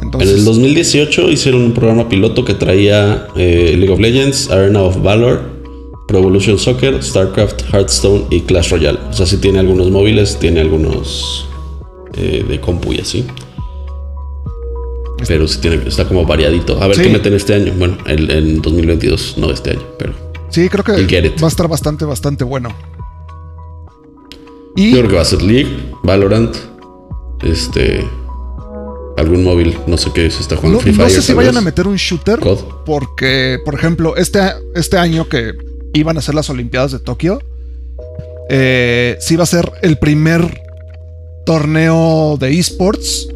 Entonces, 0.02 0.30
en 0.32 0.38
el 0.38 0.44
2018 0.44 1.30
hicieron 1.30 1.62
un 1.62 1.72
programa 1.72 2.08
piloto 2.08 2.44
que 2.44 2.54
traía 2.54 3.28
eh, 3.36 3.74
League 3.76 3.92
of 3.92 4.00
Legends, 4.00 4.50
Arena 4.50 4.82
of 4.82 5.00
Valor, 5.00 5.40
Pro 6.08 6.18
Evolution 6.18 6.58
Soccer, 6.58 7.00
StarCraft, 7.00 7.62
Hearthstone 7.72 8.26
y 8.30 8.40
Clash 8.40 8.70
Royale. 8.70 8.98
O 9.08 9.12
sea, 9.12 9.24
sí 9.24 9.36
tiene 9.36 9.60
algunos 9.60 9.88
móviles, 9.90 10.36
tiene 10.40 10.60
algunos 10.60 11.48
eh, 12.16 12.44
de 12.46 12.60
compu 12.60 12.92
y 12.92 12.98
así. 12.98 13.24
Pero 15.28 15.46
sí 15.46 15.60
tiene, 15.60 15.80
está 15.86 16.06
como 16.06 16.26
variadito. 16.26 16.82
A 16.82 16.88
ver 16.88 17.00
qué 17.00 17.08
meten 17.08 17.34
este 17.34 17.54
año. 17.54 17.72
Bueno, 17.78 17.98
el, 18.06 18.30
en 18.30 18.60
2022, 18.60 19.38
no 19.38 19.52
este 19.52 19.70
año, 19.70 19.84
pero. 19.96 20.25
Sí, 20.48 20.68
creo 20.68 20.84
que 20.84 20.92
va 20.92 21.46
a 21.46 21.48
estar 21.48 21.68
bastante, 21.68 22.04
bastante 22.04 22.44
bueno. 22.44 22.70
Y... 24.76 24.90
Yo 24.90 24.98
creo 24.98 25.10
que 25.10 25.16
va 25.16 25.22
a 25.22 25.26
ser 25.26 25.42
League, 25.42 25.92
Valorant, 26.02 26.54
este. 27.42 28.06
Algún 29.16 29.44
móvil, 29.44 29.78
no 29.86 29.96
sé 29.96 30.10
qué 30.14 30.30
se 30.30 30.42
está 30.42 30.56
jugando. 30.56 30.76
No, 30.76 30.82
Free 30.82 30.92
Fire, 30.92 31.08
no 31.08 31.14
sé 31.14 31.22
si 31.22 31.32
vayan 31.32 31.56
a 31.56 31.62
meter 31.62 31.88
un 31.88 31.96
shooter. 31.96 32.38
Porque, 32.84 33.58
por 33.64 33.74
ejemplo, 33.74 34.14
este, 34.16 34.40
este 34.74 34.98
año 34.98 35.26
que 35.26 35.54
iban 35.94 36.18
a 36.18 36.22
ser 36.22 36.34
las 36.34 36.50
Olimpiadas 36.50 36.92
de 36.92 36.98
Tokio, 36.98 37.40
eh, 38.50 39.16
sí 39.20 39.36
va 39.36 39.44
a 39.44 39.46
ser 39.46 39.72
el 39.80 39.98
primer 39.98 40.60
torneo 41.46 42.36
de 42.38 42.58
esports 42.58 43.28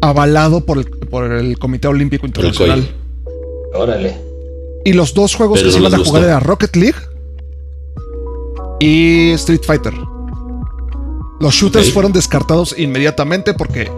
avalado 0.00 0.64
por 0.64 0.78
el, 0.78 0.84
por 0.84 1.32
el 1.32 1.58
Comité 1.58 1.88
Olímpico 1.88 2.24
Internacional. 2.24 2.88
Órale. 3.74 4.31
Y 4.84 4.92
los 4.92 5.14
dos 5.14 5.34
juegos 5.34 5.62
que 5.62 5.70
se 5.70 5.78
iban 5.78 5.94
a 5.94 5.98
jugar 5.98 6.24
era 6.24 6.40
Rocket 6.40 6.74
League 6.76 6.98
y 8.80 9.30
Street 9.32 9.62
Fighter. 9.64 9.94
Los 11.40 11.54
shooters 11.54 11.92
fueron 11.92 12.12
descartados 12.12 12.74
inmediatamente 12.78 13.54
porque 13.54 13.90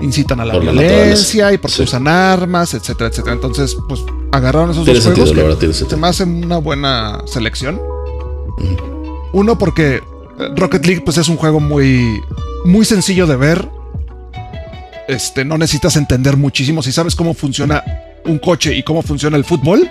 incitan 0.00 0.40
a 0.40 0.44
la 0.44 0.58
violencia 0.58 1.52
y 1.52 1.58
porque 1.58 1.82
usan 1.82 2.08
armas, 2.08 2.74
etcétera, 2.74 3.10
etcétera. 3.10 3.34
Entonces, 3.34 3.76
pues 3.88 4.00
agarraron 4.32 4.70
esos 4.70 4.86
dos 4.86 5.32
juegos 5.32 5.56
que 5.56 5.72
se 5.72 5.96
me 5.96 6.08
hace 6.08 6.24
una 6.24 6.58
buena 6.58 7.22
selección. 7.26 7.80
Uno 9.32 9.58
porque 9.58 10.00
Rocket 10.56 10.84
League 10.86 11.02
pues 11.04 11.18
es 11.18 11.28
un 11.28 11.36
juego 11.36 11.60
muy 11.60 12.20
muy 12.64 12.84
sencillo 12.84 13.26
de 13.26 13.36
ver 13.36 13.68
este, 15.08 15.44
no 15.44 15.58
necesitas 15.58 15.96
entender 15.96 16.36
muchísimo. 16.36 16.82
Si 16.82 16.92
sabes 16.92 17.14
cómo 17.14 17.34
funciona 17.34 17.82
un 18.24 18.38
coche 18.38 18.74
y 18.74 18.82
cómo 18.82 19.02
funciona 19.02 19.36
el 19.36 19.44
fútbol, 19.44 19.90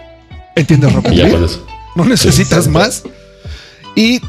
entiendes 0.55 0.93
Rocket 0.93 1.13
League. 1.13 1.47
No 1.95 2.05
necesitas 2.05 2.67
más. 2.67 3.03
Y 3.95 4.15
eh, 4.15 4.21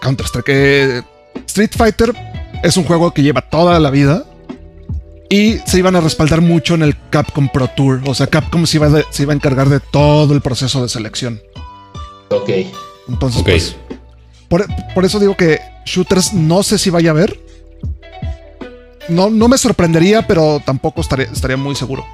Counter-Strike, 0.00 0.48
eh, 0.48 1.02
Street 1.46 1.70
Fighter 1.76 2.14
es 2.62 2.76
un 2.76 2.84
juego 2.84 3.12
que 3.12 3.22
lleva 3.22 3.42
toda 3.42 3.78
la 3.80 3.90
vida. 3.90 4.24
Y 5.28 5.58
se 5.64 5.78
iban 5.78 5.94
a 5.94 6.00
respaldar 6.00 6.40
mucho 6.40 6.74
en 6.74 6.82
el 6.82 6.96
Capcom 7.10 7.48
Pro 7.48 7.68
Tour. 7.68 8.00
O 8.06 8.14
sea, 8.14 8.26
Capcom 8.26 8.66
se 8.66 8.78
iba, 8.78 8.90
se 9.10 9.22
iba 9.22 9.32
a 9.32 9.36
encargar 9.36 9.68
de 9.68 9.78
todo 9.78 10.34
el 10.34 10.40
proceso 10.40 10.82
de 10.82 10.88
selección. 10.88 11.40
Ok. 12.30 12.50
Entonces, 13.08 13.42
pues, 13.42 13.76
por, 14.48 14.66
por, 14.94 15.04
eso 15.04 15.20
digo 15.20 15.36
que 15.36 15.60
shooters 15.84 16.32
no 16.32 16.62
sé 16.62 16.78
si 16.78 16.90
vaya 16.90 17.10
a 17.10 17.12
haber 17.12 17.38
no, 19.10 19.28
no 19.28 19.48
me 19.48 19.58
sorprendería, 19.58 20.26
pero 20.26 20.60
tampoco 20.64 21.00
estaría, 21.00 21.26
estaría 21.26 21.56
muy 21.56 21.74
seguro. 21.74 22.06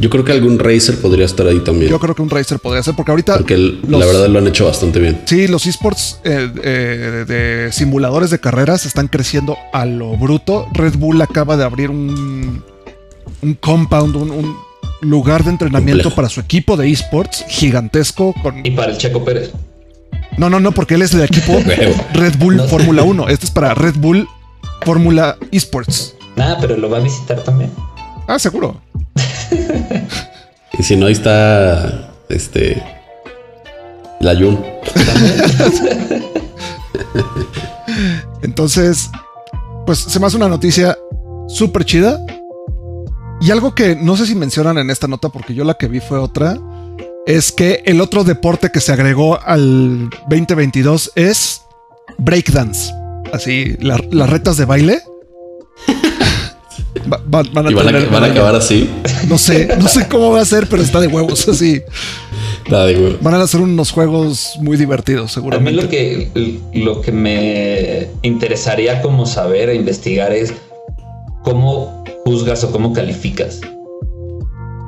Yo 0.00 0.08
creo 0.08 0.24
que 0.24 0.32
algún 0.32 0.58
racer 0.58 0.98
podría 0.98 1.26
estar 1.26 1.46
ahí 1.46 1.60
también. 1.60 1.90
Yo 1.90 2.00
creo 2.00 2.14
que 2.14 2.22
un 2.22 2.30
racer 2.30 2.58
podría 2.58 2.82
ser, 2.82 2.94
porque 2.96 3.10
ahorita. 3.10 3.36
Porque 3.36 3.56
la 3.56 4.06
verdad 4.06 4.28
lo 4.28 4.38
han 4.38 4.46
hecho 4.46 4.64
bastante 4.64 4.98
bien. 4.98 5.20
Sí, 5.26 5.46
los 5.46 5.66
esports 5.66 6.20
eh, 6.24 6.50
eh, 6.62 7.24
de 7.28 7.72
simuladores 7.72 8.30
de 8.30 8.38
carreras 8.38 8.86
están 8.86 9.08
creciendo 9.08 9.58
a 9.72 9.84
lo 9.84 10.16
bruto. 10.16 10.66
Red 10.72 10.96
Bull 10.96 11.20
acaba 11.20 11.58
de 11.58 11.64
abrir 11.64 11.90
un, 11.90 12.64
un 13.42 13.54
compound, 13.54 14.16
un, 14.16 14.56
lugar 15.02 15.44
de 15.44 15.50
entrenamiento 15.50 16.14
para 16.14 16.28
su 16.28 16.40
equipo 16.40 16.76
de 16.76 16.90
esports 16.90 17.44
gigantesco. 17.48 18.34
Con... 18.42 18.64
Y 18.64 18.70
para 18.70 18.92
el 18.92 18.98
Checo 18.98 19.22
Pérez. 19.24 19.50
No, 20.38 20.48
no, 20.48 20.60
no, 20.60 20.72
porque 20.72 20.94
él 20.94 21.02
es 21.02 21.12
del 21.12 21.24
equipo 21.24 21.58
Red 22.14 22.36
Bull 22.38 22.60
Fórmula 22.68 23.02
1. 23.02 23.28
Este 23.28 23.46
es 23.46 23.50
para 23.50 23.74
Red 23.74 23.96
Bull 23.96 24.26
Fórmula 24.82 25.36
Esports. 25.52 26.14
Nada, 26.36 26.58
pero 26.58 26.76
lo 26.76 26.88
va 26.88 26.98
a 26.98 27.00
visitar 27.00 27.42
también. 27.42 27.70
Ah, 28.26 28.38
seguro. 28.38 28.80
y 30.78 30.82
si 30.82 30.96
no, 30.96 31.06
ahí 31.06 31.12
está 31.12 32.10
este. 32.28 32.82
La 34.20 34.34
Jun. 34.34 34.62
Entonces, 38.42 39.10
pues 39.86 39.98
se 39.98 40.20
me 40.20 40.26
hace 40.26 40.36
una 40.36 40.48
noticia 40.48 40.96
súper 41.48 41.84
chida. 41.84 42.18
Y 43.40 43.50
algo 43.50 43.74
que 43.74 43.96
no 43.96 44.16
sé 44.16 44.26
si 44.26 44.34
mencionan 44.34 44.76
en 44.76 44.90
esta 44.90 45.08
nota, 45.08 45.30
porque 45.30 45.54
yo 45.54 45.64
la 45.64 45.74
que 45.74 45.88
vi 45.88 46.00
fue 46.00 46.18
otra, 46.18 46.58
es 47.26 47.52
que 47.52 47.82
el 47.86 48.02
otro 48.02 48.22
deporte 48.22 48.70
que 48.70 48.80
se 48.80 48.92
agregó 48.92 49.40
al 49.40 50.10
2022 50.28 51.12
es 51.14 51.62
breakdance 52.18 52.92
así 53.32 53.76
las 53.80 54.30
retas 54.30 54.56
de 54.56 54.64
baile. 54.64 55.02
Van, 57.26 57.66
a, 57.66 58.26
acabar 58.26 58.54
así. 58.54 58.88
No 59.28 59.38
sé, 59.38 59.76
no 59.78 59.88
sé 59.88 60.08
cómo 60.08 60.30
va 60.30 60.40
a 60.40 60.44
ser, 60.44 60.66
pero 60.68 60.82
está 60.82 61.00
de 61.00 61.08
huevos 61.08 61.48
así. 61.48 61.82
Van 63.20 63.34
a 63.34 63.42
hacer 63.42 63.60
unos 63.60 63.90
juegos 63.90 64.54
muy 64.60 64.76
divertidos, 64.76 65.32
seguramente. 65.32 65.70
A 65.70 65.72
mí 65.72 65.82
lo 65.82 65.88
que, 65.88 66.58
lo 66.74 67.00
que 67.00 67.12
me 67.12 68.08
interesaría 68.22 69.02
como 69.02 69.26
saber 69.26 69.70
e 69.70 69.74
investigar 69.74 70.32
es 70.32 70.52
cómo 71.42 72.04
juzgas 72.24 72.62
o 72.64 72.70
cómo 72.70 72.92
calificas 72.92 73.60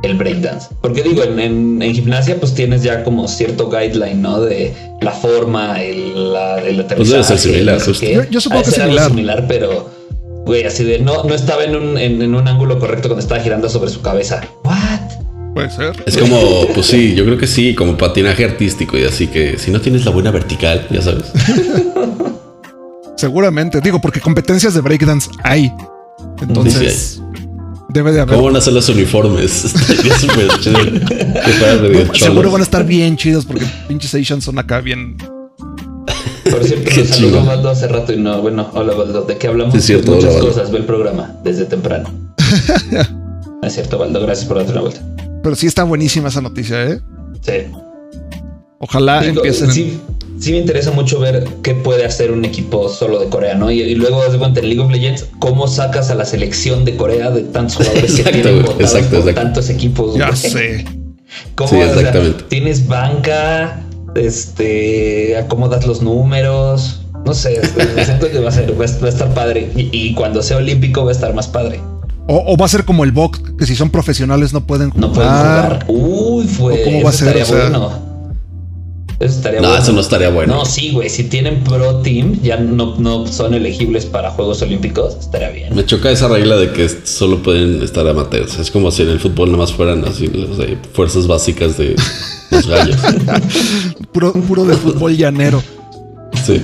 el 0.02 0.14
breakdance. 0.14 0.68
Porque 0.80 1.02
digo, 1.02 1.22
en, 1.24 1.80
gimnasia 1.80 2.38
pues 2.38 2.54
tienes 2.54 2.82
ya 2.82 3.04
como 3.04 3.26
cierto 3.28 3.68
guideline, 3.68 4.20
¿no? 4.20 4.40
De 4.40 4.72
la 5.00 5.12
forma, 5.12 5.82
el, 5.82 6.32
la, 6.32 6.58
el 6.58 6.84
Pues 6.84 7.10
debe 7.10 7.24
ser 7.24 7.38
similar. 7.38 7.80
Yo, 8.30 8.40
supongo 8.40 8.62
que 8.64 8.70
es 8.70 8.76
similar. 8.76 9.08
similar, 9.08 9.44
pero, 9.48 9.90
güey, 10.44 10.64
así 10.64 10.84
de 10.84 10.98
no, 10.98 11.24
no 11.24 11.34
estaba 11.34 11.64
en 11.64 11.76
un, 11.76 11.98
en, 11.98 12.34
un 12.34 12.48
ángulo 12.48 12.78
correcto 12.78 13.08
cuando 13.08 13.22
estaba 13.22 13.40
girando 13.40 13.68
sobre 13.68 13.90
su 13.90 14.02
cabeza. 14.02 14.40
¿What? 14.64 15.52
Puede 15.54 15.70
ser. 15.70 16.02
Es 16.06 16.16
como, 16.16 16.66
pues 16.74 16.86
sí, 16.86 17.14
yo 17.14 17.24
creo 17.24 17.36
que 17.36 17.46
sí, 17.46 17.74
como 17.74 17.96
patinaje 17.96 18.44
artístico 18.44 18.96
y 18.96 19.04
así 19.04 19.26
que 19.26 19.58
si 19.58 19.70
no 19.70 19.80
tienes 19.80 20.04
la 20.04 20.10
buena 20.10 20.30
vertical, 20.30 20.86
ya 20.90 21.02
sabes. 21.02 21.30
Seguramente, 23.16 23.80
digo, 23.80 24.00
porque 24.00 24.20
competencias 24.20 24.74
de 24.74 24.80
breakdance 24.80 25.30
hay. 25.44 25.70
Entonces, 26.40 27.22
Debe 27.92 28.12
de 28.12 28.20
haber. 28.20 28.36
¿Cómo 28.36 28.46
van 28.46 28.56
a 28.56 28.60
ser 28.60 28.72
los 28.72 28.88
uniformes? 28.88 29.52
súper 30.20 30.48
chido. 30.60 30.78
seguro 32.14 32.50
van 32.50 32.62
a 32.62 32.64
estar 32.64 32.84
bien 32.86 33.16
chidos 33.16 33.44
porque 33.44 33.66
pinches 33.86 34.14
Asians 34.14 34.44
son 34.44 34.58
acá 34.58 34.80
bien. 34.80 35.16
Por 36.50 36.64
cierto, 36.64 36.90
nos 36.96 37.08
saludó 37.08 37.44
Valdo 37.44 37.70
hace 37.70 37.88
rato 37.88 38.12
y 38.12 38.16
no, 38.16 38.40
bueno, 38.42 38.68
hola 38.74 38.94
Valdo, 38.94 39.22
¿de 39.22 39.38
qué 39.38 39.48
hablamos? 39.48 39.74
Es 39.74 39.84
cierto, 39.84 40.12
Muchas 40.12 40.36
cosas, 40.36 40.70
ve 40.70 40.78
el 40.78 40.84
programa 40.84 41.36
desde 41.44 41.64
temprano. 41.64 42.10
es 43.62 43.72
cierto, 43.72 43.98
Valdo, 43.98 44.20
gracias 44.20 44.46
por 44.46 44.56
darte 44.56 44.72
una 44.72 44.82
vuelta. 44.82 45.00
Pero 45.42 45.56
sí 45.56 45.66
está 45.66 45.84
buenísima 45.84 46.28
esa 46.28 46.40
noticia, 46.40 46.84
¿eh? 46.84 47.00
Sí. 47.40 47.52
Ojalá 48.78 49.24
empiecen. 49.24 49.70
Sí, 49.70 50.00
sí 50.40 50.52
me 50.52 50.58
interesa 50.58 50.90
mucho 50.90 51.20
ver 51.20 51.44
qué 51.62 51.74
puede 51.74 52.04
hacer 52.04 52.32
un 52.32 52.44
equipo 52.44 52.88
solo 52.88 53.20
de 53.20 53.28
Corea, 53.28 53.54
¿no? 53.54 53.70
Y, 53.70 53.94
luego, 53.94 54.28
de 54.28 54.38
cuenta, 54.38 54.60
en 54.60 54.68
League 54.68 54.80
of 54.80 54.90
Legends, 54.90 55.26
cómo 55.38 55.68
sacas 55.68 56.10
a 56.10 56.16
la 56.16 56.24
selección 56.24 56.84
de 56.84 56.96
Corea 56.96 57.30
de 57.30 57.42
tantos 57.42 57.76
jugadores 57.76 58.14
que 58.14 58.22
tienen 58.24 58.64
exacto, 58.78 59.22
tantos 59.34 59.70
equipos. 59.70 60.16
Ya 60.16 60.34
sé. 60.34 60.84
¿Cómo 61.54 61.70
sí, 61.70 61.76
exactamente. 61.76 62.44
tienes 62.48 62.86
banca, 62.86 63.81
este, 64.14 65.36
acomodas 65.36 65.86
los 65.86 66.02
números. 66.02 67.00
No 67.24 67.34
sé, 67.34 67.60
siento 68.04 68.30
que 68.30 68.40
va 68.40 68.48
a, 68.48 68.52
ser, 68.52 68.78
va 68.78 68.84
a 68.84 69.08
estar 69.08 69.32
padre. 69.34 69.70
Y, 69.76 70.14
cuando 70.14 70.42
sea 70.42 70.56
olímpico 70.56 71.04
va 71.04 71.10
a 71.10 71.14
estar 71.14 71.34
más 71.34 71.48
padre. 71.48 71.80
O, 72.28 72.56
va 72.56 72.66
a 72.66 72.68
ser 72.68 72.84
como 72.84 73.04
el 73.04 73.12
box, 73.12 73.42
que 73.58 73.66
si 73.66 73.74
son 73.74 73.90
profesionales 73.90 74.52
no 74.52 74.64
pueden 74.64 74.90
jugar. 74.90 75.08
No 75.08 75.12
pueden 75.12 75.30
jugar. 75.30 75.84
Uy, 75.88 76.46
fue. 76.46 76.82
¿Cómo 76.84 77.02
va 77.02 77.10
a 77.10 77.12
ser? 77.12 77.44
bueno 77.46 78.11
Eso 79.22 79.36
estaría 79.36 79.60
No, 79.60 79.68
bueno. 79.68 79.82
eso 79.82 79.92
no 79.92 80.00
estaría 80.00 80.30
bueno. 80.30 80.54
No, 80.56 80.64
sí, 80.64 80.90
güey. 80.92 81.08
Si 81.08 81.24
tienen 81.24 81.62
Pro 81.64 81.96
Team, 82.02 82.40
ya 82.42 82.56
no, 82.56 82.96
no 82.98 83.26
son 83.26 83.54
elegibles 83.54 84.04
para 84.06 84.30
Juegos 84.30 84.60
Olímpicos. 84.62 85.16
Estaría 85.20 85.50
bien. 85.50 85.74
Me 85.74 85.84
choca 85.86 86.10
esa 86.10 86.28
regla 86.28 86.56
de 86.56 86.72
que 86.72 86.88
solo 87.04 87.42
pueden 87.42 87.82
estar 87.82 88.06
amateurs. 88.06 88.58
Es 88.58 88.70
como 88.70 88.90
si 88.90 89.02
en 89.02 89.10
el 89.10 89.20
fútbol 89.20 89.48
nada 89.50 89.58
más 89.64 89.72
fueran 89.72 90.04
así, 90.04 90.26
o 90.26 90.56
sea, 90.56 90.66
fuerzas 90.92 91.26
básicas 91.26 91.76
de 91.78 91.94
los 92.50 92.66
gallos. 92.66 92.96
Puro, 94.12 94.32
puro 94.32 94.64
de 94.64 94.76
fútbol 94.76 95.16
llanero. 95.16 95.62
Sí. 96.44 96.60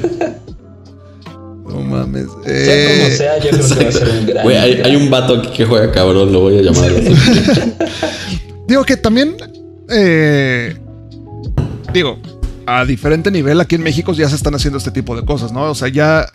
No 1.66 1.80
mames. 1.82 2.26
Sea 2.44 2.88
como 2.88 3.06
Eh, 3.06 3.14
sea, 3.16 3.38
yo 3.38 3.50
creo 3.50 3.68
que 3.68 3.84
va 3.84 3.88
a 3.88 3.92
ser 3.92 4.08
un 4.08 4.26
gran. 4.26 4.42
Güey, 4.44 4.56
hay, 4.56 4.74
gran- 4.74 4.86
hay 4.86 4.96
un 4.96 5.10
vato 5.10 5.34
aquí 5.36 5.48
que 5.56 5.64
juega 5.66 5.90
cabrón, 5.92 6.32
lo 6.32 6.40
voy 6.40 6.58
a 6.58 6.62
llamar. 6.62 6.90
Digo 8.68 8.84
que 8.84 8.96
también. 8.96 9.36
eh, 9.90 10.76
digo, 11.94 12.18
a 12.68 12.84
diferente 12.84 13.30
nivel, 13.30 13.60
aquí 13.60 13.76
en 13.76 13.82
México 13.82 14.12
ya 14.12 14.28
se 14.28 14.36
están 14.36 14.54
haciendo 14.54 14.76
este 14.76 14.90
tipo 14.90 15.16
de 15.16 15.24
cosas, 15.24 15.52
¿no? 15.52 15.62
O 15.70 15.74
sea, 15.74 15.88
ya. 15.88 16.26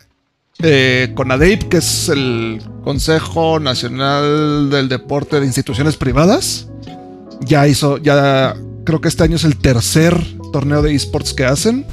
Eh, 0.60 1.12
CONADEIP, 1.16 1.64
que 1.64 1.78
es 1.78 2.10
el 2.10 2.62
Consejo 2.84 3.60
Nacional 3.60 4.70
del 4.70 4.88
Deporte 4.88 5.40
de 5.40 5.48
Instituciones 5.48 5.98
Privadas, 5.98 6.70
ya 7.42 7.68
hizo, 7.68 7.98
ya 7.98 8.56
creo 8.84 9.02
que 9.02 9.08
este 9.08 9.24
año 9.24 9.36
es 9.36 9.46
el 9.46 9.58
tercer 9.58 10.16
torneo 10.52 10.82
de 10.82 10.94
esports 10.94 11.34
que 11.34 11.46
hacen. 11.46 11.86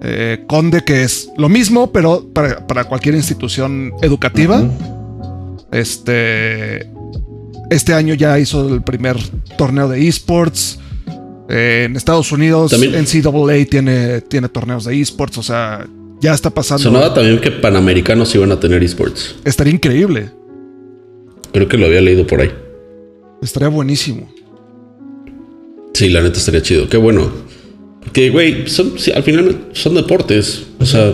Eh, 0.00 0.44
Conde, 0.46 0.84
que 0.84 1.04
es 1.04 1.30
lo 1.36 1.48
mismo, 1.48 1.90
pero 1.90 2.28
para, 2.32 2.66
para 2.66 2.84
cualquier 2.84 3.14
institución 3.14 3.92
educativa. 4.02 4.62
Este. 5.72 6.90
Este 7.70 7.92
año 7.92 8.14
ya 8.14 8.38
hizo 8.38 8.66
el 8.68 8.82
primer 8.82 9.18
torneo 9.56 9.88
de 9.88 10.06
esports. 10.06 10.78
Eh, 11.48 11.84
en 11.86 11.96
Estados 11.96 12.30
Unidos, 12.32 12.70
También- 12.70 12.94
NCAA 12.94 13.64
tiene, 13.68 14.20
tiene 14.22 14.48
torneos 14.48 14.84
de 14.84 15.00
esports. 15.00 15.38
O 15.38 15.42
sea, 15.42 15.86
ya 16.20 16.34
está 16.34 16.50
pasando. 16.50 16.82
Sonaba 16.82 17.14
también 17.14 17.40
que 17.40 17.50
Panamericanos 17.50 18.34
iban 18.34 18.52
a 18.52 18.60
tener 18.60 18.82
esports. 18.82 19.36
Estaría 19.44 19.72
increíble. 19.74 20.30
Creo 21.52 21.66
que 21.68 21.78
lo 21.78 21.86
había 21.86 22.00
leído 22.02 22.26
por 22.26 22.40
ahí. 22.42 22.50
Estaría 23.40 23.68
buenísimo. 23.68 24.30
Sí, 25.94 26.10
la 26.10 26.20
neta 26.20 26.38
estaría 26.38 26.62
chido. 26.62 26.88
Qué 26.88 26.96
bueno. 26.96 27.30
Porque, 28.02 28.30
güey, 28.30 28.68
son, 28.68 28.98
sí, 28.98 29.10
al 29.12 29.22
final 29.22 29.68
son 29.72 29.94
deportes. 29.94 30.64
O 30.78 30.86
sea, 30.86 31.12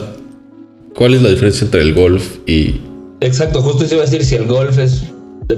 ¿cuál 0.94 1.14
es 1.14 1.22
la 1.22 1.30
diferencia 1.30 1.64
entre 1.64 1.80
el 1.82 1.94
golf 1.94 2.36
y... 2.46 2.80
Exacto, 3.20 3.62
justo 3.62 3.84
eso 3.84 3.94
iba 3.94 4.02
a 4.02 4.06
decir 4.06 4.24
si 4.24 4.34
el 4.34 4.46
golf 4.46 4.76
es. 4.78 5.04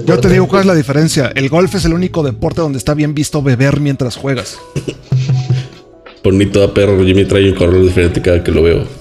Yo 0.05 0.19
te 0.19 0.29
digo 0.29 0.47
cuál 0.47 0.61
es 0.61 0.67
la 0.67 0.75
diferencia. 0.75 1.31
El 1.35 1.49
golf 1.49 1.75
es 1.75 1.85
el 1.85 1.93
único 1.93 2.23
deporte 2.23 2.61
donde 2.61 2.77
está 2.77 2.93
bien 2.93 3.13
visto 3.13 3.41
beber 3.41 3.79
mientras 3.79 4.15
juegas. 4.15 4.57
Por 6.23 6.33
ni 6.33 6.45
toda 6.45 6.73
perro, 6.73 7.03
Jimmy 7.05 7.25
trae 7.25 7.49
un 7.49 7.55
color 7.55 7.81
diferente 7.81 8.21
cada 8.21 8.43
que 8.43 8.51
lo 8.51 8.63
veo. 8.63 8.83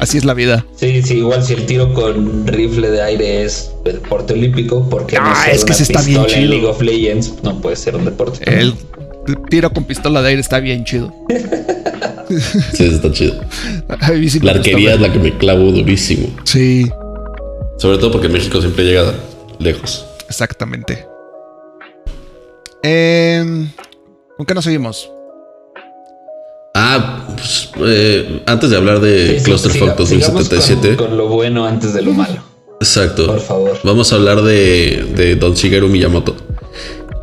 Así 0.00 0.16
es 0.16 0.24
la 0.24 0.32
vida. 0.34 0.64
Sí, 0.76 1.02
sí, 1.02 1.18
igual 1.18 1.44
si 1.44 1.52
el 1.52 1.66
tiro 1.66 1.92
con 1.92 2.46
rifle 2.46 2.90
de 2.90 3.02
aire 3.02 3.44
es 3.44 3.70
deporte 3.84 4.32
olímpico, 4.32 4.88
porque 4.88 5.16
no 5.16 5.24
Ah, 5.26 5.48
es 5.52 5.64
que 5.64 5.74
sí 5.74 5.82
está 5.82 6.00
bien 6.02 6.24
chido. 6.24 6.50
League 6.50 6.66
of 6.66 6.80
Legends 6.80 7.34
no 7.42 7.60
puede 7.60 7.76
ser 7.76 7.94
un 7.96 8.06
deporte. 8.06 8.42
El 8.50 8.74
tiro 9.50 9.70
con 9.70 9.84
pistola 9.84 10.22
de 10.22 10.30
aire 10.30 10.40
está 10.40 10.58
bien 10.60 10.84
chido. 10.84 11.12
Sí, 12.74 12.84
eso 12.84 12.96
está 12.96 13.10
chido. 13.12 13.34
Sí 14.28 14.40
La 14.40 14.52
arquería 14.52 14.94
es 14.94 15.00
la 15.00 15.12
que 15.12 15.18
me 15.18 15.36
clavo 15.36 15.70
durísimo. 15.72 16.28
Sí, 16.44 16.90
Sobre 17.78 17.98
todo 17.98 18.12
porque 18.12 18.28
México 18.28 18.60
siempre 18.60 18.84
llega 18.84 19.12
lejos. 19.58 20.06
exactamente. 20.28 21.06
Em, 22.82 23.68
¿Con 24.36 24.46
qué 24.46 24.54
nos 24.54 24.64
seguimos? 24.64 25.10
Ah, 26.74 27.26
pues, 27.36 27.70
eh, 27.84 28.42
antes 28.46 28.70
de 28.70 28.76
hablar 28.76 29.00
de 29.00 29.38
Sí, 29.38 29.44
Clusterfuck 29.44 29.80
siga- 29.98 30.06
sigamos 30.06 30.48
2077. 30.48 30.96
Con, 30.96 31.08
con 31.08 31.16
lo 31.18 31.28
bueno 31.28 31.66
antes 31.66 31.92
de 31.92 32.02
lo 32.02 32.12
malo. 32.12 32.40
Exacto. 32.80 33.26
Por 33.26 33.40
favor. 33.40 33.78
Vamos 33.84 34.12
a 34.12 34.16
hablar 34.16 34.40
de, 34.42 35.04
de 35.14 35.36
Don 35.36 35.52
Shigeru 35.54 35.88
Miyamoto 35.88 36.34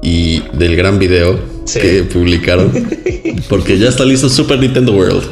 y 0.02 0.39
del 0.54 0.76
gran 0.76 1.00
video 1.00 1.39
Sí. 1.66 1.80
que 1.80 2.04
publicaron. 2.04 2.72
Porque 3.50 3.78
ya 3.78 3.89
está 3.89 4.06
listo 4.06 4.30
Super 4.30 4.58
Nintendo 4.60 4.93
World. 4.93 5.24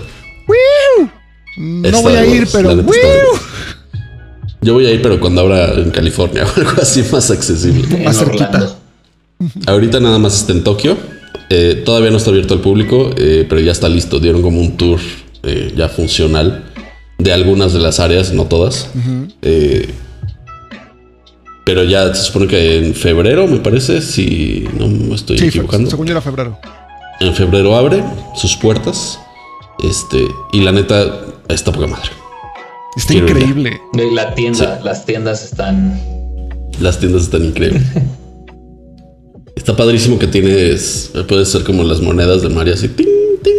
No 1.57 2.01
voy 2.01 2.13
a 2.15 2.25
ir, 2.25 2.45
huevos, 2.53 2.85
pero. 2.85 2.85
Yo 4.61 4.73
voy 4.73 4.85
a 4.87 4.91
ir, 4.91 5.01
pero 5.01 5.19
cuando 5.19 5.41
abra 5.41 5.73
en 5.75 5.91
California 5.91 6.45
o 6.57 6.59
algo 6.59 6.81
así 6.81 7.03
más 7.11 7.31
accesible. 7.31 8.03
Más 8.03 8.17
cerquita. 8.17 8.75
Ahorita 9.67 9.99
nada 9.99 10.17
más 10.19 10.35
está 10.35 10.51
en 10.53 10.63
Tokio. 10.63 10.97
Eh, 11.49 11.83
todavía 11.85 12.09
no 12.11 12.17
está 12.17 12.31
abierto 12.31 12.53
al 12.55 12.61
público, 12.61 13.11
eh, 13.17 13.45
pero 13.47 13.61
ya 13.61 13.71
está 13.71 13.87
listo. 13.87 14.19
Dieron 14.19 14.41
como 14.41 14.59
un 14.59 14.75
tour 14.75 14.99
eh, 15.43 15.71
ya 15.77 15.87
funcional 15.87 16.65
de 17.17 17.31
algunas 17.31 17.71
de 17.73 17.79
las 17.79 17.99
áreas, 17.99 18.33
no 18.33 18.45
todas. 18.45 18.89
Eh, 19.41 19.89
pero 21.65 21.83
ya 21.83 22.13
se 22.13 22.23
supone 22.23 22.47
que 22.47 22.77
en 22.87 22.93
febrero, 22.95 23.47
me 23.47 23.57
parece, 23.57 24.01
si 24.01 24.67
no 24.77 24.87
me 24.87 25.15
estoy 25.15 25.37
Sí, 25.37 25.47
equivocando. 25.47 25.89
según 25.89 26.05
yo 26.07 26.11
era 26.11 26.21
febrero. 26.21 26.57
En 27.19 27.33
febrero 27.33 27.75
abre 27.75 28.03
sus 28.35 28.55
puertas. 28.55 29.19
Este, 29.83 30.23
y 30.53 30.61
la 30.61 30.71
neta, 30.71 31.21
está 31.49 31.71
poca 31.71 31.87
madre. 31.87 32.09
Está 32.95 33.13
Quiero 33.13 33.27
increíble. 33.29 33.81
La 34.13 34.33
tienda, 34.35 34.79
las 34.83 35.05
tiendas 35.05 35.43
están. 35.43 35.99
Las 36.79 36.99
tiendas 36.99 37.23
están 37.23 37.43
increíbles. 37.45 37.83
Está 39.55 39.75
padrísimo 39.75 40.19
que 40.19 40.27
tienes. 40.27 41.11
Puede 41.27 41.45
ser 41.45 41.63
como 41.63 41.83
las 41.83 41.99
monedas 41.99 42.41
de 42.43 42.49
Mario 42.49 42.75
así. 42.75 42.87
ting, 42.89 43.07
ting. 43.41 43.53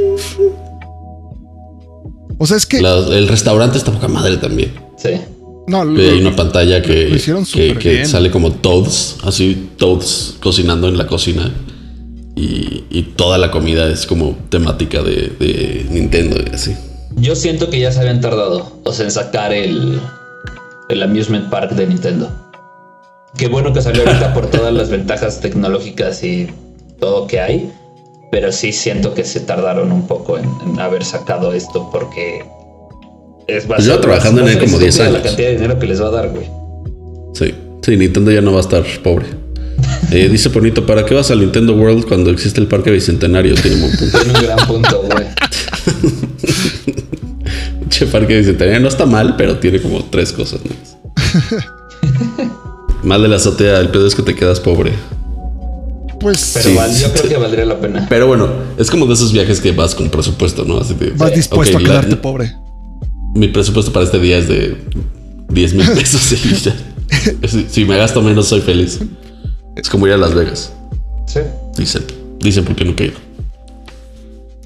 O 2.39 2.47
sea, 2.47 2.57
es 2.59 2.67
que. 2.67 2.81
La- 2.81 2.99
el 3.17 3.27
restaurante 3.27 3.77
está 3.79 3.91
poca 3.91 4.07
madre 4.07 4.37
también. 4.37 4.73
Sí. 4.97 5.11
No, 5.67 5.85
lo- 5.85 6.01
hay 6.01 6.21
una 6.21 6.35
pantalla 6.37 6.81
que, 6.83 7.09
lo 7.09 7.17
hicieron 7.17 7.45
que, 7.45 8.05
sale 8.07 8.31
como 8.31 8.53
Toads, 8.53 9.19
así 9.25 9.71
Toads 9.77 10.37
cocinando 10.41 10.89
en 10.89 10.97
la 10.99 11.07
cocina. 11.07 11.53
Y, 12.35 12.85
y 12.91 13.03
toda 13.17 13.39
la 13.39 13.51
comida 13.51 13.89
es 13.91 14.05
como 14.07 14.37
temática 14.51 15.03
de, 15.03 15.33
de 15.39 15.87
Nintendo 15.91 16.37
y 16.39 16.55
así. 16.55 16.77
Yo 17.17 17.35
siento 17.35 17.71
que 17.71 17.81
ya 17.81 17.91
se 17.93 18.01
habían 18.01 18.21
tardado, 18.21 18.79
o 18.85 18.93
sea, 18.93 19.07
en 19.07 19.11
sacar 19.11 19.55
el, 19.55 19.99
el 20.91 21.03
Amusement 21.03 21.49
Park 21.49 21.71
de 21.73 21.87
Nintendo. 21.87 22.31
Qué 23.39 23.49
bueno 23.49 23.73
que 23.73 23.81
salió 23.81 24.07
ahorita 24.07 24.35
por 24.35 24.51
todas 24.51 24.73
las 24.75 24.91
ventajas 24.91 25.41
tecnológicas 25.41 26.23
y 26.25 26.49
todo 27.01 27.27
que 27.27 27.41
hay, 27.41 27.73
pero 28.31 28.53
sí 28.53 28.71
siento 28.73 29.15
que 29.15 29.25
se 29.25 29.41
tardaron 29.41 29.91
un 29.93 30.07
poco 30.07 30.37
en, 30.37 30.45
en 30.67 30.79
haber 30.79 31.05
sacado 31.05 31.55
esto 31.55 31.89
porque 31.91 32.45
es 33.47 33.65
Pues 33.67 33.85
lleva 33.85 34.01
trabajando 34.01 34.41
en 34.43 34.49
él 34.49 34.59
como 34.59 34.79
10 34.79 34.89
estúpida 34.89 35.05
años. 35.09 35.19
La 35.19 35.23
cantidad 35.29 35.49
de 35.49 35.55
dinero 35.55 35.79
que 35.79 35.87
les 35.87 36.03
va 36.03 36.07
a 36.09 36.11
dar, 36.11 36.29
güey. 36.31 36.47
Sí, 37.35 37.55
sí, 37.83 37.97
Nintendo 37.97 38.31
ya 38.33 38.41
no 38.41 38.53
va 38.53 38.59
a 38.59 38.63
estar 38.63 38.85
pobre. 39.03 39.27
Eh, 40.11 40.29
dice 40.31 40.51
Ponito, 40.51 40.87
¿para 40.87 41.05
qué 41.05 41.15
vas 41.15 41.31
al 41.31 41.41
Nintendo 41.41 41.75
World 41.75 42.07
cuando 42.07 42.31
existe 42.31 42.61
el 42.61 42.67
Parque 42.67 42.91
Bicentenario? 42.91 43.55
Tiene 43.57 43.77
un 43.77 43.83
buen 43.83 43.97
punto. 43.97 44.19
Tiene 44.19 44.39
un 44.39 44.45
gran 44.47 44.67
punto, 44.67 45.03
güey. 45.03 45.27
Che, 47.89 48.07
Parque 48.07 48.37
Bicentenario 48.39 48.81
no 48.81 48.89
está 48.89 49.07
mal, 49.07 49.37
pero 49.37 49.59
tiene 49.59 49.81
como 49.81 50.05
tres 50.05 50.33
cosas. 50.33 50.61
¿no? 50.65 50.73
mal 53.05 53.23
de 53.23 53.29
la 53.29 53.37
azotea, 53.37 53.79
el 53.81 53.89
pedo 53.91 54.07
es 54.07 54.15
que 54.15 54.23
te 54.23 54.35
quedas 54.35 54.61
pobre. 54.61 54.93
pues 56.21 56.53
Pero 56.55 56.69
Sí, 56.71 56.75
val- 56.75 56.95
yo 56.99 57.13
creo 57.13 57.29
que 57.29 57.37
valdría 57.37 57.65
la 57.65 57.79
pena. 57.79 58.07
Pero 58.09 58.27
bueno, 58.27 58.49
es 58.79 58.91
como 58.91 59.07
de 59.07 59.15
esos 59.15 59.33
viajes 59.33 59.61
que 59.61 59.73
vas 59.73 59.95
con 59.95 60.09
presupuesto, 60.11 60.65
¿no? 60.65 60.79
Así 60.79 60.95
de, 60.95 61.11
vas 61.11 61.35
dispuesto 61.35 61.77
a 61.79 61.81
la- 61.81 61.89
quedarte 61.89 62.17
pobre. 62.17 62.53
Mi 63.37 63.49
presupuesto 63.49 63.93
para 63.93 64.05
este 64.07 64.19
día 64.19 64.39
es 64.39 64.49
de 64.49 64.77
10 65.51 65.75
mil 65.75 65.87
pesos. 65.95 66.33
y 66.33 66.55
ya. 66.55 66.75
si, 67.47 67.67
si 67.69 67.85
me 67.85 67.97
gasto 67.97 68.23
menos, 68.23 68.49
soy 68.49 68.61
feliz. 68.63 68.99
Es 69.77 69.89
como 69.91 70.07
ir 70.07 70.15
a 70.15 70.17
Las 70.17 70.35
Vegas. 70.35 70.73
Sí. 71.27 71.41
Dicen. 71.77 72.05
Dicen 72.41 72.65
porque 72.65 72.85
nunca 72.85 73.05
he 73.05 73.09
ido. 73.09 73.19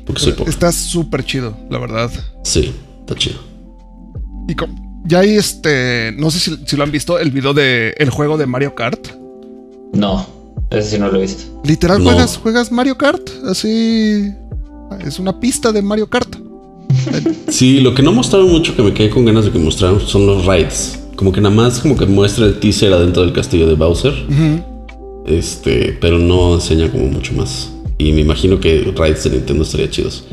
Porque 0.07 0.21
soy 0.23 0.33
pobre. 0.33 0.51
Está 0.51 0.71
súper 0.73 1.25
chido, 1.25 1.57
la 1.69 1.79
verdad. 1.79 2.11
Sí, 2.45 2.73
está 3.01 3.15
chido. 3.17 3.39
Y 4.49 4.55
com- 4.55 4.75
ya 5.05 5.21
hay 5.21 5.37
este. 5.37 6.13
No 6.17 6.31
sé 6.31 6.39
si, 6.39 6.57
si 6.67 6.77
lo 6.77 6.85
han 6.85 6.93
visto, 6.93 7.19
el 7.19 7.31
video 7.31 7.55
de 7.55 7.95
el 7.99 8.11
juego 8.11 8.37
de 8.37 8.47
Mario 8.47 8.75
Kart. 8.75 9.09
No, 9.93 10.27
ese 10.71 10.91
sí 10.93 10.99
no 10.99 11.09
lo 11.11 11.19
he 11.19 11.23
visto. 11.23 11.61
Literal, 11.65 11.99
No. 12.03 12.11
juegas, 12.11 12.37
juegas 12.37 12.71
Mario 12.73 12.97
Kart. 12.97 13.29
Así. 13.49 14.33
Es 15.05 15.19
una 15.19 15.39
pista 15.41 15.73
de 15.73 15.83
Mario 15.83 16.09
Kart. 16.09 16.37
Sí, 17.49 17.81
lo 17.81 17.95
que 17.95 18.03
no 18.03 18.13
mostraron 18.13 18.51
mucho 18.51 18.77
que 18.77 18.83
me 18.83 18.93
quedé 18.95 19.11
con 19.11 19.25
ganas 19.25 19.45
de 19.45 19.51
que 19.51 19.59
mostraran 19.59 20.01
son 20.01 20.27
los 20.27 20.47
rides. 20.47 21.01
Como 21.17 21.33
que 21.33 21.41
nada 21.41 21.55
más 21.55 21.81
como 21.81 21.97
que 21.97 22.07
muestra 22.07 22.47
el 22.47 22.59
teaser 22.59 22.93
adentro 22.93 23.23
del 23.23 23.33
castillo 23.33 23.67
de 23.67 23.75
Bowser. 23.75 24.15
Este, 25.27 25.97
pero 26.01 26.19
no 26.19 26.55
enseña 26.55 26.91
como 26.91 27.07
mucho 27.07 27.35
más. 27.35 27.73
Y 27.99 28.13
me 28.13 28.23
imagino 28.23 28.59
que 28.61 28.93
rides 28.97 29.25
de 29.25 29.31
Nintendo 29.31 29.65
estaría 29.65 29.91
chidos. 29.91 30.25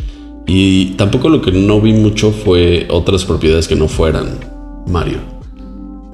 Y 0.48 0.92
tampoco 0.92 1.28
lo 1.28 1.42
que 1.42 1.52
no 1.52 1.82
vi 1.82 1.92
mucho 1.92 2.32
fue 2.32 2.88
otras 2.90 3.26
propiedades 3.26 3.68
que 3.68 3.76
no 3.76 3.88
fueran 3.90 4.40
Mario. 4.88 5.20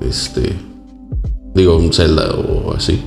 Este, 0.02 0.54
digo, 1.54 1.78
un 1.78 1.94
Zelda 1.94 2.34
o 2.34 2.74
así. 2.76 3.00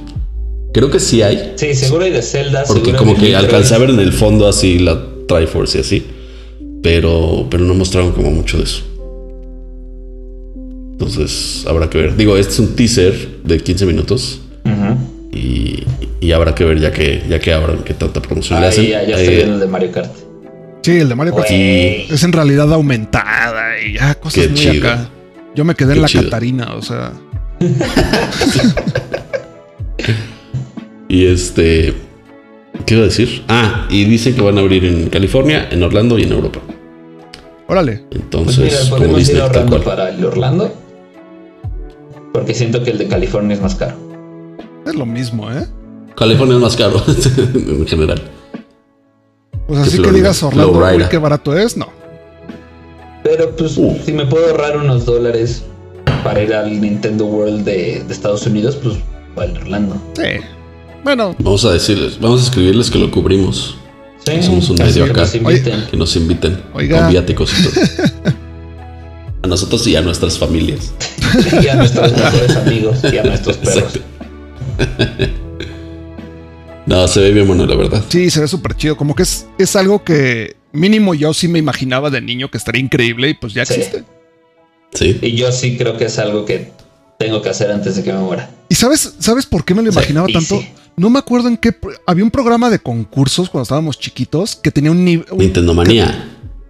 Creo 0.72 0.90
que 0.90 1.00
sí 1.00 1.22
hay. 1.22 1.54
Sí, 1.56 1.74
seguro 1.74 2.04
hay 2.04 2.12
de 2.12 2.22
Zelda. 2.22 2.64
Porque 2.68 2.92
como 2.92 3.16
que 3.16 3.34
alcancé 3.34 3.74
a 3.74 3.78
ver 3.78 3.90
en 3.90 3.98
el 3.98 4.12
fondo 4.12 4.46
así 4.46 4.78
la 4.78 5.02
Triforce 5.26 5.78
y 5.78 5.80
así. 5.80 6.06
Pero, 6.86 7.48
pero 7.50 7.64
no 7.64 7.74
mostraron 7.74 8.12
como 8.12 8.30
mucho 8.30 8.58
de 8.58 8.62
eso. 8.62 8.84
Entonces 10.92 11.64
habrá 11.66 11.90
que 11.90 11.98
ver. 11.98 12.16
Digo, 12.16 12.36
este 12.36 12.52
es 12.52 12.58
un 12.60 12.76
teaser 12.76 13.42
de 13.42 13.58
15 13.58 13.86
minutos. 13.86 14.40
Ujú. 14.64 14.96
Y, 15.36 15.82
y 16.20 16.30
habrá 16.30 16.54
que 16.54 16.62
ver 16.62 16.78
ya 16.78 16.92
que, 16.92 17.24
ya 17.28 17.40
que 17.40 17.52
abran 17.52 17.78
qué 17.82 17.92
tanta 17.92 18.22
promoción 18.22 18.60
le 18.60 18.68
hacen. 18.68 18.86
Ya, 18.86 19.02
ya 19.02 19.16
Eh, 19.16 19.20
estoy 19.20 19.34
viendo 19.34 19.54
el 19.54 19.60
de 19.62 19.66
Mario 19.66 19.90
Kart. 19.90 20.14
Sí, 20.82 20.92
el 20.92 21.08
de 21.08 21.14
Mario 21.16 21.34
Kart 21.34 21.48
Güey. 21.48 22.06
es 22.08 22.22
en 22.22 22.32
realidad 22.32 22.72
aumentada 22.72 23.80
y 23.84 23.94
ya 23.94 24.14
cosas 24.14 24.44
Qué 24.44 24.48
muy 24.50 24.56
chido. 24.60 24.88
acá. 24.88 25.10
Yo 25.56 25.64
me 25.64 25.74
quedé 25.74 25.88
Qué 25.88 25.96
en 25.96 26.02
la 26.02 26.08
chido. 26.08 26.22
Catarina, 26.22 26.74
o 26.76 26.82
sea. 26.82 27.14
Y 31.08 31.26
este. 31.26 31.94
¿Qué 32.84 32.94
iba 32.94 33.02
a 33.02 33.06
decir? 33.06 33.42
Ah, 33.48 33.86
y 33.90 34.04
dicen 34.04 34.34
que 34.36 34.40
van 34.42 34.56
a 34.58 34.60
abrir 34.60 34.84
en 34.84 35.08
California, 35.08 35.68
en 35.70 35.82
Orlando 35.82 36.16
y 36.18 36.22
en 36.24 36.32
Europa. 36.32 36.60
Órale. 37.68 38.04
Pues 38.10 38.22
Entonces, 38.22 38.58
mira, 38.58 38.76
como 38.80 38.96
podemos 38.96 39.20
ir 39.20 39.26
Disney, 39.26 39.50
tal 39.52 39.66
cual. 39.68 39.82
para 39.82 40.08
el 40.10 40.24
Orlando. 40.24 40.72
Porque 42.32 42.54
siento 42.54 42.82
que 42.82 42.90
el 42.90 42.98
de 42.98 43.08
California 43.08 43.54
es 43.54 43.62
más 43.62 43.74
caro. 43.74 43.96
Es 44.86 44.94
lo 44.94 45.06
mismo, 45.06 45.50
¿eh? 45.50 45.66
California 46.16 46.56
es 46.56 46.62
más 46.62 46.76
caro 46.76 47.02
en 47.06 47.86
general. 47.86 48.22
Pues 49.66 49.80
así 49.80 50.00
que 50.00 50.12
digas 50.12 50.42
Orlando, 50.42 50.78
uy, 50.78 51.04
qué 51.10 51.18
barato 51.18 51.56
es, 51.56 51.76
no. 51.76 51.88
Pero 53.24 53.50
pues, 53.56 53.76
Uh. 53.76 53.96
si 54.04 54.12
me 54.12 54.24
puedo 54.26 54.46
ahorrar 54.50 54.76
unos 54.76 55.04
dólares 55.04 55.64
para 56.22 56.40
ir 56.42 56.54
al 56.54 56.80
Nintendo 56.80 57.26
World 57.26 57.64
de, 57.64 58.04
de 58.06 58.12
Estados 58.12 58.46
Unidos, 58.46 58.76
pues 58.80 58.94
va 59.36 59.42
al 59.42 59.56
Orlando. 59.56 59.96
Sí. 60.14 60.22
Bueno, 61.02 61.34
Vamos 61.38 61.64
a 61.64 61.72
decirles, 61.72 62.18
vamos 62.20 62.40
a 62.42 62.44
escribirles 62.44 62.90
que 62.90 62.98
lo 62.98 63.10
cubrimos. 63.10 63.76
Sí, 64.26 64.42
Somos 64.42 64.68
un 64.70 64.76
medio 64.78 65.04
que 65.04 65.10
acá. 65.12 65.20
nos 65.22 65.34
inviten. 65.36 65.84
Que 65.90 65.96
nos 65.96 66.16
inviten 66.16 66.62
Oiga. 66.74 66.98
con 67.02 67.10
viáticos 67.10 67.52
y 67.58 67.62
todo. 67.62 67.80
A 69.42 69.46
nosotros 69.48 69.86
y 69.86 69.94
a 69.94 70.00
nuestras 70.00 70.36
familias. 70.38 70.92
y 71.62 71.68
a 71.68 71.76
nuestros 71.76 72.10
mejores 72.16 72.56
amigos 72.56 72.98
y 73.12 73.18
a 73.18 73.22
nuestros 73.22 73.56
perros. 73.58 73.94
Exacto. 73.94 74.00
No, 76.86 77.08
se 77.08 77.18
ve 77.20 77.32
bien 77.32 77.48
bueno, 77.48 77.66
la 77.66 77.74
verdad. 77.74 78.04
sí, 78.08 78.30
se 78.30 78.40
ve 78.40 78.46
súper 78.46 78.76
chido. 78.76 78.96
Como 78.96 79.14
que 79.16 79.24
es, 79.24 79.46
es 79.58 79.74
algo 79.74 80.04
que 80.04 80.54
mínimo 80.72 81.14
yo 81.14 81.34
sí 81.34 81.48
me 81.48 81.58
imaginaba 81.58 82.10
de 82.10 82.20
niño 82.20 82.48
que 82.50 82.58
estaría 82.58 82.80
increíble 82.80 83.30
y 83.30 83.34
pues 83.34 83.54
ya 83.54 83.64
Sí. 83.66 83.74
existe. 83.74 84.04
Sí. 84.94 85.18
Y 85.20 85.32
yo 85.36 85.50
sí 85.50 85.76
creo 85.76 85.96
que 85.96 86.04
es 86.04 86.18
algo 86.20 86.44
que 86.44 86.70
tengo 87.18 87.42
que 87.42 87.48
hacer 87.48 87.72
antes 87.72 87.96
de 87.96 88.04
que 88.04 88.12
me 88.12 88.20
muera. 88.20 88.50
¿Y 88.68 88.76
sabes, 88.76 89.14
sabes 89.18 89.46
por 89.46 89.64
qué 89.64 89.74
me 89.74 89.82
lo 89.82 89.90
imaginaba 89.90 90.28
tanto? 90.28 90.60
sí. 90.60 90.68
No 90.96 91.10
me 91.10 91.18
acuerdo 91.18 91.48
en 91.48 91.56
qué. 91.56 91.74
Había 92.06 92.24
un 92.24 92.30
programa 92.30 92.70
de 92.70 92.78
concursos 92.78 93.50
cuando 93.50 93.64
estábamos 93.64 93.98
chiquitos 93.98 94.56
que 94.56 94.70
tenía 94.70 94.90
un 94.90 95.04
nivel. 95.04 95.26
Nintendo 95.36 95.74
Manía. 95.74 96.28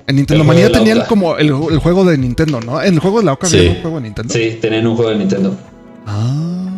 En 0.08 0.16
Nintendo 0.16 0.44
Manía 0.44 0.70
tenían 0.70 1.02
como 1.08 1.36
el, 1.36 1.46
el 1.48 1.78
juego 1.78 2.04
de 2.04 2.16
Nintendo, 2.18 2.60
¿no? 2.60 2.80
En 2.82 2.94
el 2.94 3.00
juego 3.00 3.18
de 3.18 3.24
la 3.24 3.32
Oca 3.32 3.46
Sí. 3.48 3.58
había 3.58 3.70
un 3.72 3.80
juego 3.82 3.96
de 3.96 4.02
Nintendo. 4.02 4.34
Sí, 4.34 4.58
tenían 4.60 4.86
un 4.86 4.96
juego 4.96 5.10
de 5.10 5.18
Nintendo. 5.18 5.56
Ah. 6.06 6.72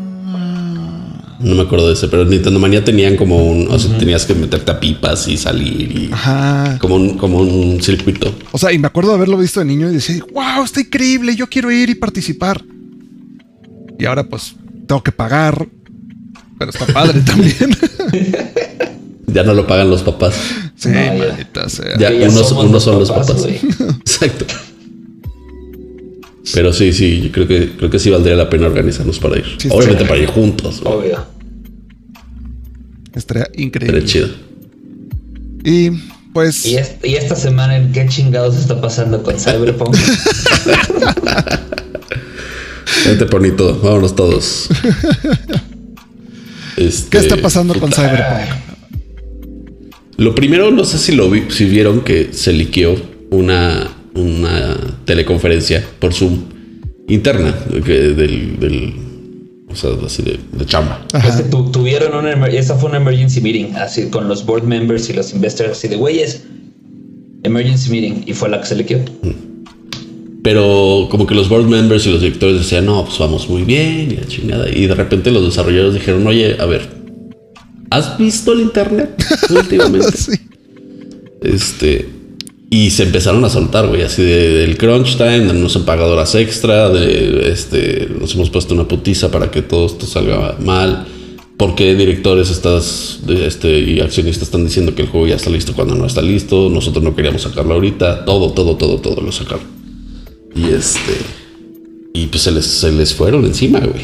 No 1.40 1.55
me 1.55 1.62
acuerdo 1.62 1.86
de 1.86 1.92
ese, 1.94 2.09
pero 2.09 2.22
en 2.22 2.30
Nintendo 2.30 2.59
Manía 2.59 2.84
tenían 2.84 3.16
como 3.16 3.36
un. 3.38 3.68
O 3.70 3.78
sea, 3.78 3.96
tenías 3.96 4.26
que 4.26 4.34
meterte 4.34 4.70
a 4.72 4.80
pipas 4.80 5.28
y 5.28 5.36
salir 5.36 5.92
y. 5.92 6.11
Ajá. 6.12 6.78
Como 6.80 6.96
un, 6.96 7.16
como 7.16 7.38
un 7.38 7.80
circuito. 7.80 8.34
O 8.51 8.59
sea, 8.59 8.72
y 8.72 8.78
me 8.78 8.88
acuerdo 8.88 9.11
de 9.11 9.16
haberlo 9.16 9.38
visto 9.38 9.61
de 9.61 9.66
niño 9.66 9.88
y 9.88 9.94
decir, 9.94 10.24
wow, 10.32 10.64
está 10.64 10.80
increíble, 10.80 11.36
yo 11.36 11.46
quiero 11.49 11.70
ir 11.70 11.90
y 11.90 11.94
participar. 11.94 12.62
Y 13.99 14.05
ahora 14.05 14.24
pues 14.24 14.55
tengo 14.86 15.03
que 15.03 15.12
pagar. 15.12 15.68
Pero 16.59 16.70
está 16.70 16.86
padre 16.86 17.20
también. 17.20 17.54
Ya 19.30 19.42
no 19.44 19.52
lo 19.52 19.66
pagan 19.66 19.90
los 19.90 20.02
papás. 20.02 20.34
sí, 20.74 20.88
No, 20.88 21.14
maldita 21.18 21.68
sea. 21.68 21.98
Ya, 21.98 22.11
ya 22.11 22.30
unos, 22.30 22.50
unos 22.50 22.82
son 22.82 22.98
los 22.98 23.11
papás. 23.11 23.44
Exacto. 24.00 24.46
Pero 26.54 26.72
sí, 26.72 26.94
sí, 26.94 27.20
yo 27.20 27.30
creo 27.30 27.46
que, 27.46 27.76
creo 27.76 27.90
que 27.90 27.98
sí 27.98 28.09
valdría 28.09 28.34
la 28.36 28.48
pena 28.48 28.66
organizarnos 28.68 29.18
para 29.18 29.36
ir. 29.36 29.44
Sí, 29.59 29.68
Obviamente 29.70 30.04
sí. 30.04 30.09
para 30.09 30.20
ir 30.22 30.28
juntos. 30.30 30.80
Obvio. 30.82 31.26
Estaría 33.14 33.48
increíble. 33.54 33.98
es 33.98 34.04
chido. 34.06 34.28
Y 35.62 35.90
pues 36.32 36.64
¿Y, 36.64 36.76
est- 36.78 37.04
y 37.04 37.16
esta 37.16 37.36
semana 37.36 37.76
en 37.76 37.92
qué 37.92 38.06
chingados 38.09 38.56
está 38.56 38.80
pasando 38.80 39.22
con 39.22 39.34
Cyberpunk? 39.38 39.94
Vente 43.06 43.24
bonito, 43.26 43.78
vámonos 43.82 44.16
todos. 44.16 44.68
Este, 46.79 47.11
¿qué 47.11 47.18
está 47.18 47.37
pasando 47.37 47.74
con 47.74 47.91
puta. 47.91 48.03
Cyberpunk? 48.03 48.68
Lo 50.16 50.35
primero, 50.35 50.70
no 50.70 50.85
sé 50.85 50.99
si 50.99 51.12
lo 51.12 51.31
vi, 51.31 51.45
si 51.49 51.64
vieron 51.64 52.01
que 52.03 52.29
se 52.33 52.53
liqueó 52.53 52.97
una, 53.31 53.89
una 54.14 54.76
teleconferencia 55.05 55.85
por 56.01 56.12
Zoom 56.12 56.39
interna 57.09 57.55
del, 57.70 58.59
del 58.59 58.93
o 59.68 59.76
sea, 59.76 59.91
así 60.05 60.22
de, 60.22 60.39
de 60.53 60.66
chamba. 60.66 61.07
Pues 61.12 61.37
que 61.37 61.43
tu- 61.45 61.70
tuvieron 61.70 62.14
una 62.16 62.47
esa 62.49 62.74
fue 62.76 62.89
una 62.89 62.99
emergency 62.99 63.41
meeting, 63.41 63.76
así 63.76 64.09
con 64.09 64.26
los 64.29 64.45
board 64.45 64.64
members 64.64 65.09
y 65.11 65.12
los 65.12 65.33
investors, 65.33 65.70
así 65.72 65.89
de 65.89 65.97
güeyes. 65.97 66.43
Emergency 67.45 67.91
meeting, 67.91 68.22
y 68.26 68.33
fue 68.33 68.49
la 68.49 68.61
que 68.61 68.66
se 68.66 68.74
le 68.74 68.85
quedó. 68.85 69.05
Pero 70.49 71.09
como 71.11 71.26
que 71.26 71.34
los 71.34 71.51
board 71.51 71.66
members 71.66 72.07
y 72.07 72.11
los 72.11 72.22
directores 72.22 72.57
decían, 72.57 72.86
no, 72.86 73.05
pues 73.05 73.18
vamos 73.18 73.51
muy 73.51 73.64
bien 73.64 74.12
y 74.12 74.16
la 74.16 74.26
chingada. 74.26 74.66
Y 74.74 74.86
de 74.86 74.94
repente 74.94 75.30
los 75.30 75.44
desarrolladores 75.44 75.92
dijeron, 75.92 76.26
oye, 76.26 76.57
a 76.59 76.64
ver, 76.64 76.88
¿has 77.90 78.16
visto 78.16 78.53
el 78.55 78.61
internet 78.61 79.11
últimamente? 79.51 80.09
Sí. 80.16 80.32
Este. 81.42 82.09
Y 82.70 82.88
se 82.92 83.03
empezaron 83.03 83.44
a 83.44 83.51
soltar, 83.51 83.88
güey, 83.88 84.01
así 84.01 84.22
de- 84.22 84.55
del 84.61 84.78
crunch 84.78 85.18
time, 85.18 85.40
de 85.40 85.53
nos 85.53 85.76
han 85.76 85.84
pagado 85.84 86.14
horas 86.14 86.34
extra, 86.34 86.88
de 86.88 87.51
este, 87.53 88.09
nos 88.18 88.34
hemos 88.34 88.49
puesto 88.49 88.72
una 88.72 88.88
putiza 88.88 89.30
para 89.30 89.51
que 89.51 89.61
todo 89.61 89.84
esto 89.84 90.07
salga 90.07 90.57
mal. 90.64 91.07
¿Por 91.59 91.74
qué 91.74 91.94
directores 91.94 92.49
estás, 92.51 93.20
este, 93.28 93.80
y 93.80 94.01
accionistas 94.01 94.44
están 94.44 94.64
diciendo 94.64 94.94
que 94.94 95.03
el 95.03 95.09
juego 95.09 95.26
ya 95.26 95.36
está 95.36 95.51
listo 95.51 95.74
cuando 95.74 95.94
no 95.94 96.07
está 96.07 96.22
listo? 96.22 96.70
Nosotros 96.70 97.05
no 97.05 97.14
queríamos 97.14 97.42
sacarlo 97.42 97.74
ahorita. 97.74 98.24
Todo, 98.24 98.53
todo, 98.53 98.76
todo, 98.78 98.96
todo 98.99 99.20
lo 99.20 99.30
sacaron. 99.30 99.78
Y 100.59 100.72
este. 100.72 101.12
Y 102.14 102.26
pues 102.26 102.42
se 102.42 102.50
les, 102.50 102.66
se 102.66 102.90
les 102.90 103.14
fueron 103.14 103.44
encima, 103.44 103.80
güey. 103.80 104.02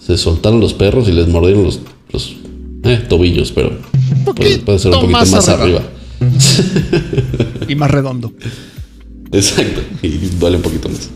Se 0.00 0.16
soltaron 0.16 0.60
los 0.60 0.72
perros 0.72 1.08
y 1.08 1.12
les 1.12 1.26
mordieron 1.26 1.64
los, 1.64 1.80
los 2.12 2.36
eh, 2.84 3.02
tobillos, 3.08 3.50
pero 3.50 3.72
puede, 4.36 4.58
puede 4.58 4.78
ser 4.78 4.92
un 4.92 5.00
poquito 5.00 5.18
más 5.18 5.32
más, 5.32 5.48
arriba. 5.48 5.82
Y 7.66 7.74
más 7.74 7.90
redondo. 7.90 8.32
Exacto. 9.32 9.80
Y 10.02 10.08
duele 10.38 10.58
un 10.58 10.62
poquito 10.62 10.88
más. 10.88 11.10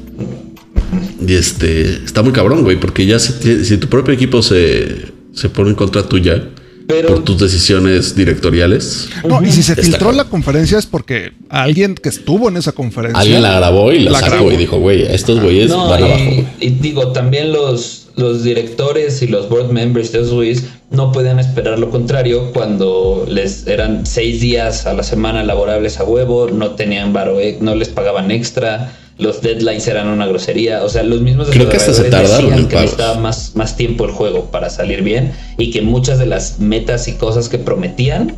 Y 1.24 1.34
este 1.34 2.02
está 2.04 2.22
muy 2.22 2.32
cabrón, 2.32 2.64
güey, 2.64 2.80
porque 2.80 3.06
ya 3.06 3.20
si, 3.20 3.64
si 3.64 3.76
tu 3.76 3.86
propio 3.86 4.12
equipo 4.12 4.42
se, 4.42 5.12
se 5.32 5.48
pone 5.50 5.70
en 5.70 5.76
contra 5.76 6.08
tuya 6.08 6.48
Pero- 6.90 7.08
por 7.08 7.24
tus 7.24 7.38
decisiones 7.38 8.14
directoriales, 8.14 9.08
No, 9.26 9.42
y 9.42 9.50
si 9.52 9.62
se 9.62 9.76
filtró 9.76 10.12
la 10.12 10.24
conferencia 10.24 10.78
es 10.78 10.86
porque 10.86 11.32
alguien 11.48 11.94
que 11.94 12.08
estuvo 12.08 12.48
en 12.48 12.56
esa 12.56 12.72
conferencia. 12.72 13.20
alguien 13.20 13.42
la 13.42 13.56
grabó 13.58 13.92
y 13.92 14.00
la, 14.00 14.10
La 14.12 14.20
sacó 14.20 14.32
grabó. 14.32 14.52
y 14.52 14.56
dijo, 14.56 14.78
güey, 14.78 15.02
estos 15.02 15.40
güeyes 15.40 15.68
No, 15.70 15.88
van 15.88 16.00
y, 16.00 16.04
abajo. 16.04 16.24
güey". 16.24 16.46
y 16.60 16.70
digo, 16.70 17.12
también 17.12 17.52
los, 17.52 18.08
los 18.16 18.42
directores 18.42 19.22
y 19.22 19.26
los 19.28 19.48
board 19.48 19.70
members 19.70 20.12
de 20.12 20.20
esos 20.20 20.32
güeyes 20.34 20.64
no 20.90 21.12
podían 21.12 21.38
esperar 21.38 21.78
lo 21.78 21.90
contrario 21.90 22.50
cuando 22.52 23.24
les 23.28 23.66
eran 23.66 24.04
seis 24.06 24.40
días 24.40 24.86
a 24.86 24.92
la 24.94 25.02
semana 25.02 25.42
laborables 25.44 25.98
a 26.00 26.04
huevo, 26.04 26.48
no 26.52 26.72
tenían 26.72 27.12
varo, 27.12 27.38
eh, 27.40 27.58
no 27.60 27.74
les 27.76 27.88
pagaban 27.88 28.30
extra, 28.30 28.92
los 29.20 29.40
deadlines 29.42 29.86
eran 29.88 30.08
una 30.08 30.26
grosería, 30.26 30.82
o 30.84 30.88
sea, 30.88 31.02
los 31.02 31.20
mismos 31.20 31.48
Creo 31.50 31.68
que 31.68 31.76
hasta 31.76 31.92
se 31.92 32.02
desarrolladores 32.04 32.30
tardaron 32.30 32.46
decían 32.50 32.58
en 32.64 32.68
que 32.68 32.76
necesitaba 32.76 33.20
más, 33.20 33.52
más 33.54 33.76
tiempo 33.76 34.04
el 34.04 34.10
juego 34.12 34.46
para 34.50 34.70
salir 34.70 35.02
bien 35.02 35.32
y 35.58 35.70
que 35.70 35.82
muchas 35.82 36.18
de 36.18 36.26
las 36.26 36.58
metas 36.60 37.06
y 37.08 37.12
cosas 37.14 37.48
que 37.48 37.58
prometían 37.58 38.36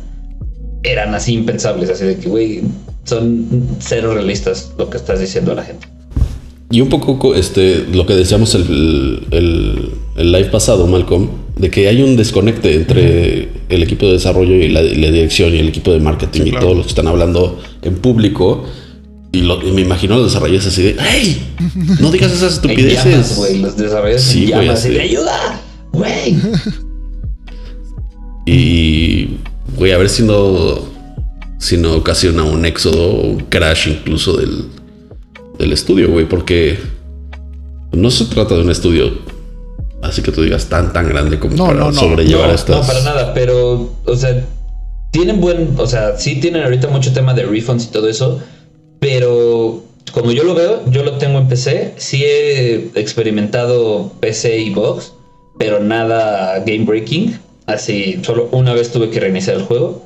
eran 0.83 1.15
así 1.15 1.33
impensables, 1.33 1.89
así 1.89 2.03
de 2.05 2.17
que, 2.17 2.27
güey, 2.29 2.61
son 3.05 3.47
cero 3.79 4.13
realistas 4.13 4.71
lo 4.77 4.89
que 4.89 4.97
estás 4.97 5.19
diciendo 5.19 5.51
a 5.53 5.55
la 5.55 5.63
gente. 5.63 5.87
Y 6.69 6.81
un 6.81 6.89
poco 6.89 7.19
co- 7.19 7.35
este, 7.35 7.85
lo 7.93 8.05
que 8.05 8.15
decíamos 8.15 8.55
el, 8.55 9.27
el, 9.31 9.89
el 10.17 10.31
live 10.31 10.49
pasado, 10.49 10.87
Malcolm, 10.87 11.29
de 11.55 11.69
que 11.69 11.87
hay 11.87 12.01
un 12.01 12.17
desconecte 12.17 12.73
entre 12.73 13.49
el 13.69 13.83
equipo 13.83 14.07
de 14.07 14.13
desarrollo 14.13 14.55
y 14.55 14.69
la, 14.69 14.81
y 14.81 14.95
la 14.95 15.11
dirección 15.11 15.53
y 15.53 15.59
el 15.59 15.67
equipo 15.67 15.91
de 15.93 15.99
marketing 15.99 16.41
Sí, 16.41 16.47
y 16.47 16.51
claro. 16.51 16.65
todos 16.65 16.77
los 16.77 16.85
que 16.87 16.89
están 16.89 17.07
hablando 17.07 17.59
en 17.83 17.95
público. 17.97 18.65
Y, 19.33 19.41
lo- 19.41 19.61
y 19.67 19.71
me 19.71 19.81
imagino 19.81 20.15
los 20.15 20.25
desarrolladores 20.27 20.67
así 20.67 20.83
de, 20.83 20.95
¡Hey! 20.99 21.53
No 21.99 22.11
digas 22.11 22.31
esas 22.31 22.57
En 22.63 22.69
llamas, 22.77 23.05
estupideces. 23.05 23.35
güey, 23.35 23.59
los 23.59 23.75
desarrolladores 23.75 24.21
Sí, 24.23 24.47
llamas, 24.47 24.79
así. 24.79 24.89
y 24.89 24.93
de 24.93 25.01
ayuda, 25.01 25.61
güey. 25.91 26.37
Y, 28.45 29.37
güey, 29.77 29.93
a 29.93 29.97
ver 29.97 30.09
si 30.09 30.23
no, 30.23 30.79
si 31.59 31.77
no 31.77 31.93
ocasiona 31.93 32.43
un 32.43 32.65
éxodo 32.65 33.11
o 33.11 33.27
un 33.27 33.39
crash 33.45 33.87
incluso 33.87 34.35
del, 34.35 34.65
del 35.57 35.71
estudio, 35.71 36.11
güey, 36.11 36.27
porque 36.27 36.77
no 37.93 38.11
se 38.11 38.25
trata 38.25 38.55
de 38.55 38.61
un 38.61 38.71
estudio 38.71 39.33
así 40.01 40.21
que 40.21 40.33
tú 40.33 40.41
digas 40.41 40.65
tan 40.65 40.91
tan 40.91 41.07
grande 41.07 41.39
como 41.39 41.55
No, 41.55 41.67
para 41.67 41.79
no, 41.79 41.91
no. 41.91 41.99
sobrellevar 41.99 42.49
no, 42.49 42.55
estas. 42.55 42.81
no, 42.81 42.85
para 42.85 43.01
nada, 43.03 43.33
pero, 43.33 43.93
o 44.03 44.15
sea, 44.17 44.45
tienen 45.11 45.39
buen, 45.39 45.75
o 45.77 45.87
sea, 45.87 46.17
sí 46.17 46.41
tienen 46.41 46.63
ahorita 46.63 46.89
mucho 46.89 47.13
tema 47.13 47.33
de 47.33 47.43
refunds 47.45 47.85
y 47.85 47.87
todo 47.87 48.09
eso, 48.09 48.41
pero 49.03 49.81
como 50.13 50.31
yo 50.31 50.43
lo 50.45 50.53
veo, 50.55 50.81
yo 50.89 51.03
lo 51.03 51.17
tengo 51.17 51.39
en 51.39 51.47
PC, 51.49 51.93
sí 51.97 52.23
he 52.23 52.89
experimentado 52.95 54.11
PC 54.21 54.59
y 54.59 54.69
Box, 54.69 55.11
pero 55.59 55.79
nada 55.79 56.59
game 56.59 56.85
breaking, 56.85 57.37
así, 57.65 58.19
solo 58.23 58.47
una 58.51 58.73
vez 58.73 58.91
tuve 58.91 59.09
que 59.09 59.19
reiniciar 59.19 59.57
el 59.57 59.63
juego. 59.63 60.01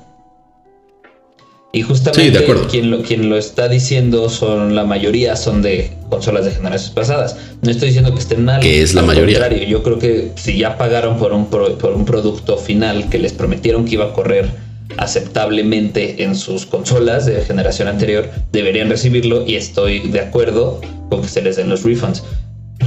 Y 1.73 1.81
justamente 1.83 2.39
Sí, 2.39 2.45
quien 2.71 2.89
lo, 2.89 3.01
quien 3.03 3.29
lo 3.29 3.37
está 3.37 3.67
diciendo 3.67 4.29
son 4.29 4.73
la 4.73 4.83
mayoría 4.85 5.35
son 5.35 5.61
de 5.61 5.91
consolas 6.09 6.45
de 6.45 6.51
generaciones 6.51 6.95
pasadas. 6.95 7.35
No 7.61 7.69
estoy 7.69 7.89
diciendo 7.89 8.13
que 8.13 8.19
estén 8.19 8.45
mal. 8.45 8.61
Que 8.61 8.81
es 8.81 8.95
la 8.95 9.01
al 9.01 9.07
mayoría. 9.07 9.39
contrario, 9.41 9.67
yo 9.67 9.83
creo 9.83 9.99
que 9.99 10.31
si 10.35 10.57
ya 10.57 10.77
pagaron 10.77 11.17
por 11.19 11.33
un, 11.33 11.47
pro- 11.47 11.77
por 11.77 11.91
un 11.93 12.05
producto 12.05 12.57
final 12.57 13.09
que 13.09 13.19
les 13.19 13.33
prometieron 13.33 13.85
que 13.85 13.93
iba 13.95 14.05
a 14.05 14.13
correr 14.13 14.49
aceptablemente 14.97 16.23
en 16.23 16.35
sus 16.35 16.65
consolas 16.65 17.25
de 17.25 17.41
generación 17.41 17.87
anterior, 17.87 18.29
deberían 18.51 18.89
recibirlo 18.89 19.45
y 19.45 19.55
estoy 19.55 19.99
de 19.99 20.21
acuerdo 20.21 20.79
con 21.09 21.21
que 21.21 21.27
se 21.27 21.41
les 21.41 21.57
den 21.57 21.69
los 21.69 21.83
refunds. 21.83 22.23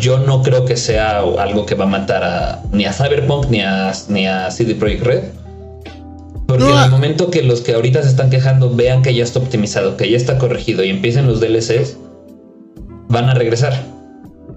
Yo 0.00 0.18
no 0.18 0.42
creo 0.42 0.64
que 0.64 0.76
sea 0.76 1.18
algo 1.18 1.66
que 1.66 1.74
va 1.74 1.84
a 1.84 1.88
matar 1.88 2.24
a, 2.24 2.62
ni 2.72 2.84
a 2.84 2.92
Cyberpunk 2.92 3.50
ni 3.50 3.60
a, 3.60 3.92
ni 4.08 4.26
a 4.26 4.50
CD 4.50 4.74
Projekt 4.74 5.04
Red. 5.04 5.22
Porque 6.46 6.64
No, 6.64 6.78
en 6.78 6.84
el 6.84 6.90
momento 6.90 7.30
que 7.30 7.42
los 7.42 7.60
que 7.60 7.74
ahorita 7.74 8.02
se 8.02 8.08
están 8.08 8.30
quejando 8.30 8.74
vean 8.74 9.02
que 9.02 9.14
ya 9.14 9.22
está 9.22 9.38
optimizado, 9.38 9.96
que 9.96 10.10
ya 10.10 10.16
está 10.16 10.38
corregido 10.38 10.82
y 10.84 10.90
empiecen 10.90 11.26
los 11.26 11.40
DLCs, 11.40 11.96
van 13.08 13.28
a 13.28 13.34
regresar. 13.34 13.99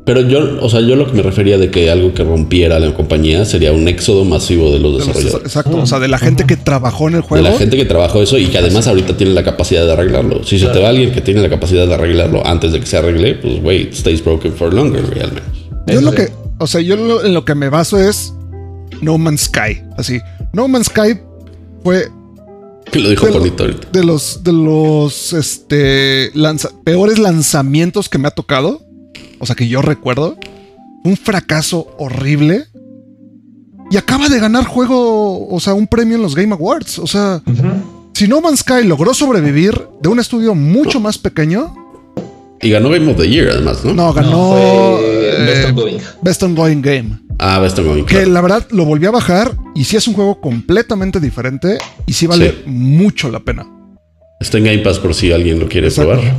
Pero 0.05 0.19
yo, 0.21 0.57
o 0.61 0.69
sea, 0.69 0.81
yo 0.81 0.97
lo 0.97 1.05
que 1.07 1.13
me 1.13 1.21
refería 1.23 1.57
de 1.57 1.71
que 1.71 1.89
algo 1.89 2.13
que 2.13 2.23
rompiera 2.25 2.77
la 2.77 2.93
compañía 2.93 3.45
sería 3.45 3.71
un 3.71 3.87
éxodo 3.87 4.25
masivo 4.25 4.69
de 4.71 4.79
los 4.79 4.93
De 4.93 4.99
desarrolladores. 4.99 5.45
exacto. 5.47 5.77
O 5.77 5.85
sea, 5.85 5.99
de 5.99 6.09
la 6.09 6.17
gente 6.17 6.45
que 6.45 6.57
trabajó 6.57 7.07
en 7.07 7.15
el 7.15 7.21
De 7.21 7.27
juego. 7.27 7.43
la 7.47 7.57
gente 7.57 7.77
que 7.77 7.85
trabajó 7.85 8.21
eso 8.21 8.37
y 8.37 8.47
que 8.47 8.57
además 8.57 8.85
ahorita 8.87 9.15
tiene 9.15 9.33
la 9.33 9.43
capacidad 9.45 9.85
de 9.85 9.93
arreglarlo. 9.93 10.43
Si 10.43 10.59
se 10.59 10.67
te 10.67 10.79
va 10.79 10.89
alguien 10.89 11.13
que 11.13 11.21
tiene 11.21 11.41
la 11.41 11.49
capacidad 11.49 11.87
de 11.87 11.93
arreglarlo 11.93 12.45
antes 12.45 12.73
de 12.73 12.81
que 12.81 12.85
se 12.85 12.97
arregle, 12.97 13.35
pues 13.35 13.61
güey, 13.61 13.83
it 13.83 13.93
stays 13.93 14.21
broken 14.23 14.51
for 14.53 14.73
longer, 14.73 15.03
güey, 15.05 15.21
al 15.21 15.31
menos. 15.31 15.49
Yo 15.87 16.01
lo 16.01 16.11
que, 16.13 16.29
o 16.57 16.67
sea, 16.67 16.81
yo 16.81 16.97
lo- 16.97 17.23
en 17.23 17.33
lo 17.33 17.45
que 17.45 17.55
me 17.55 17.69
baso 17.69 17.97
es 17.97 18.33
No 19.01 19.17
Man's 19.17 19.43
Sky. 19.43 19.81
Así, 19.97 20.19
No 20.51 20.67
Man's 20.67 20.87
Sky 20.87 21.17
fue 21.81 22.09
Que 22.91 22.99
lo 22.99 23.09
dijo 23.09 23.25
de, 23.27 23.31
bonito 23.31 23.63
ahorita. 23.63 23.87
de 23.93 24.03
los 24.03 24.43
de 24.43 24.51
los 24.51 25.31
este 25.31 26.29
lanza- 26.35 26.71
peores 26.83 27.19
lanzamientos 27.19 28.09
que 28.09 28.17
me 28.17 28.27
ha 28.27 28.31
tocado. 28.31 28.81
O 29.39 29.45
sea, 29.45 29.55
que 29.55 29.67
yo 29.67 29.81
recuerdo. 29.81 30.37
Un 31.03 31.17
fracaso 31.17 31.87
horrible. 31.97 32.65
Y 33.91 33.97
acaba 33.97 34.29
de 34.29 34.39
ganar 34.39 34.65
juego, 34.65 35.47
o 35.49 35.59
sea, 35.59 35.73
un 35.73 35.87
premio 35.87 36.15
en 36.15 36.21
los 36.23 36.35
Game 36.35 36.53
Awards. 36.53 36.99
O 36.99 37.07
sea, 37.07 37.41
si 38.13 38.27
No 38.27 38.41
Man's 38.41 38.59
Sky 38.61 38.83
logró 38.85 39.13
sobrevivir 39.13 39.79
de 40.01 40.09
un 40.09 40.19
estudio 40.19 40.55
mucho 40.55 40.99
más 40.99 41.17
pequeño, 41.17 41.75
Y 42.61 42.69
ganó 42.69 42.89
Game 42.89 43.11
of 43.11 43.17
the 43.17 43.27
Year, 43.29 43.49
además, 43.49 43.83
¿no? 43.83 43.93
no, 43.93 44.13
ganó 44.13 44.31
No, 44.31 44.51
fue 44.53 45.01
eh, 45.03 45.45
Best 45.45 45.69
Ongoing. 45.69 45.97
Best 46.21 46.43
Ongoing 46.43 46.81
Game. 46.81 47.19
Ah, 47.39 47.59
Best 47.59 47.77
of 47.79 47.85
Going, 47.85 48.05
Que 48.05 48.15
claro. 48.19 48.31
la 48.31 48.41
verdad 48.41 48.67
lo 48.71 48.85
volví 48.85 49.05
a 49.05 49.11
bajar 49.11 49.51
y 49.75 49.83
sí 49.83 49.97
es 49.97 50.07
un 50.07 50.13
juego 50.13 50.39
completamente 50.39 51.19
diferente 51.19 51.77
y 52.05 52.13
sí 52.13 52.25
vale 52.25 52.51
Sí. 52.51 52.57
mucho 52.69 53.29
la 53.29 53.39
pena. 53.41 53.67
Está 54.39 54.59
en 54.59 54.63
Game 54.65 54.77
Pass 54.79 54.99
por 54.99 55.13
si 55.13 55.31
alguien 55.33 55.59
lo 55.59 55.67
quiere 55.67 55.87
Exacto. 55.87 56.13
probar. 56.13 56.35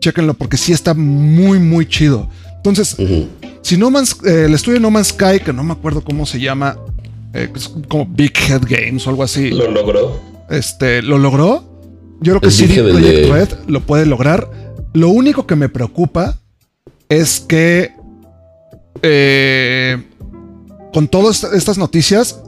Chéquenlo 0.00 0.34
porque 0.34 0.56
sí 0.56 0.72
está 0.72 0.94
muy, 0.94 1.58
muy 1.58 1.86
chido. 1.86 2.28
Entonces, 2.56 2.96
si 3.62 3.76
No 3.76 3.90
Man's, 3.90 4.16
eh, 4.24 4.44
el 4.46 4.54
estudio 4.54 4.80
No 4.80 4.90
Man's 4.90 5.08
Sky, 5.08 5.40
que 5.44 5.52
no 5.52 5.62
me 5.64 5.72
acuerdo 5.72 6.02
cómo 6.02 6.26
se 6.26 6.40
llama, 6.40 6.76
eh, 7.34 7.48
es 7.54 7.68
como 7.88 8.06
Big 8.06 8.32
Head 8.48 8.62
Games 8.68 9.06
o 9.06 9.10
algo 9.10 9.22
así, 9.22 9.50
Lo 9.50 9.70
logró. 9.70 10.20
este, 10.50 11.02
lo 11.02 11.18
logró. 11.18 11.64
Yo 12.20 12.32
creo 12.32 12.40
que 12.40 12.48
Projekt 12.48 13.26
de- 13.26 13.32
Red 13.32 13.48
lo 13.68 13.80
puede 13.80 14.06
lograr. 14.06 14.50
Lo 14.92 15.08
único 15.10 15.46
que 15.46 15.54
me 15.56 15.68
preocupa 15.68 16.38
es 17.08 17.40
que 17.40 17.92
eh, 19.02 20.02
con 20.92 21.06
todas 21.08 21.44
estas 21.44 21.78
noticias 21.78 22.40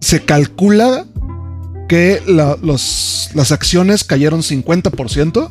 se 0.00 0.24
calcula 0.24 1.04
que 1.88 2.22
la- 2.26 2.56
los- 2.62 3.30
las 3.34 3.50
acciones 3.50 4.04
cayeron 4.04 4.42
50%. 4.42 5.50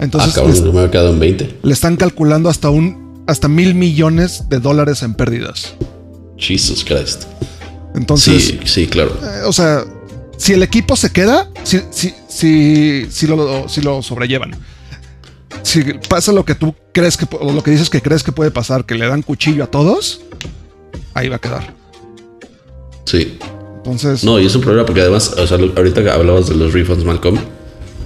Ah, 0.00 0.04
Entonces 0.04 0.34
cabrón, 0.34 0.54
yo 0.54 0.72
me 0.72 0.78
había 0.80 0.90
quedado 0.90 1.10
en 1.10 1.18
20. 1.20 1.58
le 1.62 1.72
están 1.72 1.96
calculando 1.96 2.48
hasta 2.48 2.70
un 2.70 3.22
hasta 3.26 3.48
mil 3.48 3.74
millones 3.74 4.48
de 4.48 4.58
dólares 4.58 5.02
en 5.02 5.14
pérdidas. 5.14 5.74
Jesus 6.36 6.82
Christ. 6.84 7.24
Entonces, 7.94 8.44
sí, 8.44 8.60
sí, 8.64 8.86
claro. 8.86 9.12
eh, 9.22 9.42
o 9.46 9.52
sea, 9.52 9.84
si 10.36 10.52
el 10.54 10.62
equipo 10.62 10.96
se 10.96 11.10
queda, 11.10 11.48
si, 11.64 11.80
si, 11.90 12.14
si, 12.28 13.06
si 13.10 13.26
lo, 13.26 13.68
si 13.68 13.82
lo 13.82 14.02
sobrellevan. 14.02 14.52
Si 15.62 15.82
pasa 16.08 16.32
lo 16.32 16.44
que 16.44 16.54
tú 16.54 16.74
crees 16.92 17.16
que, 17.16 17.26
o 17.38 17.52
lo 17.52 17.62
que 17.62 17.70
dices 17.72 17.90
que 17.90 18.00
crees 18.00 18.22
que 18.22 18.32
puede 18.32 18.50
pasar, 18.50 18.86
que 18.86 18.94
le 18.94 19.06
dan 19.06 19.22
cuchillo 19.22 19.64
a 19.64 19.66
todos, 19.66 20.22
ahí 21.14 21.28
va 21.28 21.36
a 21.36 21.40
quedar. 21.40 21.74
Sí. 23.04 23.38
Entonces, 23.78 24.24
No, 24.24 24.38
y 24.40 24.46
es 24.46 24.54
un 24.54 24.62
problema 24.62 24.86
porque 24.86 25.02
además, 25.02 25.34
o 25.36 25.46
sea, 25.46 25.58
ahorita 25.58 26.02
que 26.02 26.10
hablabas 26.10 26.48
de 26.48 26.54
los 26.54 26.72
refunds, 26.72 27.04
Malcolm, 27.04 27.38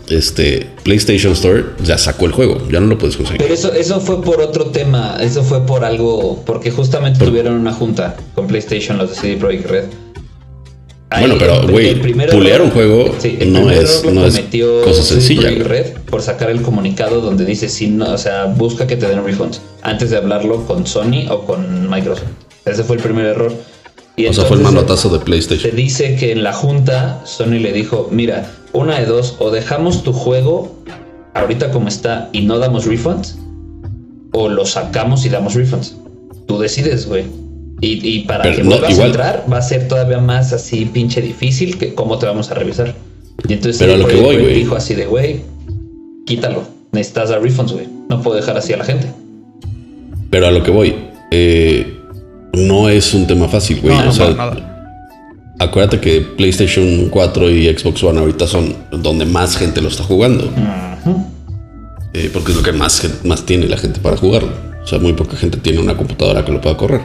este 0.08 0.70
PlayStation 0.82 1.32
Store 1.32 1.64
ya 1.82 1.98
sacó 1.98 2.26
el 2.26 2.32
juego, 2.32 2.60
ya 2.70 2.80
no 2.80 2.86
lo 2.86 2.98
puedes 2.98 3.16
conseguir. 3.16 3.40
Pero 3.40 3.54
eso, 3.54 3.72
eso 3.72 4.00
fue 4.00 4.22
por 4.22 4.40
otro 4.40 4.66
tema, 4.66 5.16
eso 5.20 5.42
fue 5.42 5.64
por 5.66 5.84
algo, 5.84 6.42
porque 6.44 6.70
justamente 6.70 7.18
Por- 7.18 7.28
tuvieron 7.28 7.54
una 7.54 7.72
junta 7.72 8.16
con 8.34 8.46
PlayStation, 8.46 8.98
los 8.98 9.10
de 9.10 9.16
CD 9.16 9.36
Projekt 9.36 9.70
Red. 9.70 9.84
Ahí, 11.10 11.28
Bueno, 11.28 11.36
pero, 11.38 11.68
güey, 11.68 11.94
pulear 12.28 12.60
un 12.60 12.70
juego 12.70 13.14
sí, 13.18 13.38
no 13.46 13.70
es- 13.70 14.04
no 14.04 14.26
es 14.26 14.40
cosa 14.84 15.02
sencilla. 15.02 15.48
Red 15.50 15.92
por 16.10 16.22
sacar 16.22 16.50
el 16.50 16.60
comunicado 16.62 17.20
donde 17.20 17.44
dice 17.44 17.68
si 17.68 17.86
no, 17.86 18.12
o 18.14 18.18
sea, 18.18 18.46
busca 18.46 18.86
que 18.86 18.96
te 18.96 19.06
den 19.06 19.24
refunds 19.24 19.60
antes 19.82 20.10
de 20.10 20.16
hablarlo 20.16 20.64
con 20.66 20.86
Sony 20.86 21.26
o 21.30 21.42
con 21.44 21.88
Microsoft. 21.88 22.26
Ese 22.64 22.82
fue 22.82 22.96
el 22.96 23.02
primer 23.02 23.26
error. 23.26 23.52
Y 24.16 24.26
o 24.26 24.32
sea, 24.32 24.44
fue 24.44 24.56
el 24.58 24.62
manotazo 24.62 25.08
de 25.08 25.18
Se 25.18 25.24
PlayStation. 25.24 25.74
dice 25.76 26.14
que 26.16 26.32
en 26.32 26.44
la 26.44 26.52
junta 26.52 27.20
Sony 27.24 27.58
le 27.60 27.72
dijo, 27.72 28.08
mira, 28.12 28.50
una 28.72 28.98
de 29.00 29.06
dos, 29.06 29.36
o 29.40 29.50
dejamos 29.50 30.02
tu 30.04 30.12
juego 30.12 30.72
ahorita 31.34 31.70
como 31.72 31.88
está 31.88 32.28
y 32.32 32.42
no 32.42 32.58
damos 32.58 32.84
refunds, 32.86 33.36
o 34.32 34.48
lo 34.48 34.64
sacamos 34.66 35.26
y 35.26 35.30
damos 35.30 35.54
refunds. 35.54 35.96
Tú 36.46 36.58
decides, 36.58 37.06
güey. 37.06 37.24
Y, 37.80 38.06
y 38.08 38.20
para 38.20 38.44
Pero 38.44 38.56
que 38.56 38.62
no, 38.62 38.70
vuelvas 38.70 38.90
igual. 38.92 39.04
a 39.04 39.10
entrar 39.10 39.44
va 39.52 39.58
a 39.58 39.62
ser 39.62 39.88
todavía 39.88 40.18
más 40.18 40.52
así 40.52 40.84
pinche 40.86 41.20
difícil 41.20 41.76
que 41.76 41.94
cómo 41.94 42.18
te 42.18 42.26
vamos 42.26 42.50
a 42.50 42.54
revisar. 42.54 42.94
Y 43.48 43.52
entonces 43.52 43.78
Pero 43.78 43.94
a 43.94 43.96
lo 43.96 44.06
que 44.06 44.16
voy, 44.20 44.36
güey. 44.38 44.54
dijo 44.54 44.76
así 44.76 44.94
de, 44.94 45.06
güey, 45.06 45.40
quítalo. 46.24 46.62
Necesitas 46.92 47.30
dar 47.30 47.42
refunds, 47.42 47.72
güey. 47.72 47.88
No 48.08 48.22
puedo 48.22 48.36
dejar 48.36 48.56
así 48.56 48.72
a 48.72 48.76
la 48.76 48.84
gente. 48.84 49.08
Pero 50.30 50.46
a 50.46 50.50
lo 50.52 50.62
que 50.62 50.70
voy, 50.70 50.94
eh, 51.32 51.93
no 52.56 52.88
es 52.88 53.14
un 53.14 53.26
tema 53.26 53.48
fácil, 53.48 53.80
güey. 53.80 53.96
no, 53.96 54.08
o 54.08 54.12
sea, 54.12 54.30
nada. 54.30 54.96
acuérdate 55.58 56.00
que 56.00 56.20
PlayStation 56.20 57.08
4 57.10 57.50
y 57.50 57.76
Xbox 57.76 58.02
One 58.02 58.18
ahorita 58.20 58.46
son 58.46 58.74
donde 58.90 59.24
más 59.24 59.56
gente 59.56 59.80
lo 59.80 59.88
está 59.88 60.04
jugando. 60.04 60.50
Eh, 62.12 62.30
porque 62.32 62.52
es 62.52 62.56
lo 62.56 62.62
que 62.62 62.72
más, 62.72 63.02
más 63.24 63.44
tiene 63.44 63.66
la 63.66 63.76
gente 63.76 64.00
para 64.00 64.16
jugarlo. 64.16 64.52
O 64.82 64.86
sea, 64.86 64.98
muy 64.98 65.14
poca 65.14 65.36
gente 65.36 65.58
tiene 65.58 65.80
una 65.80 65.96
computadora 65.96 66.44
que 66.44 66.52
lo 66.52 66.60
pueda 66.60 66.76
correr. 66.76 67.00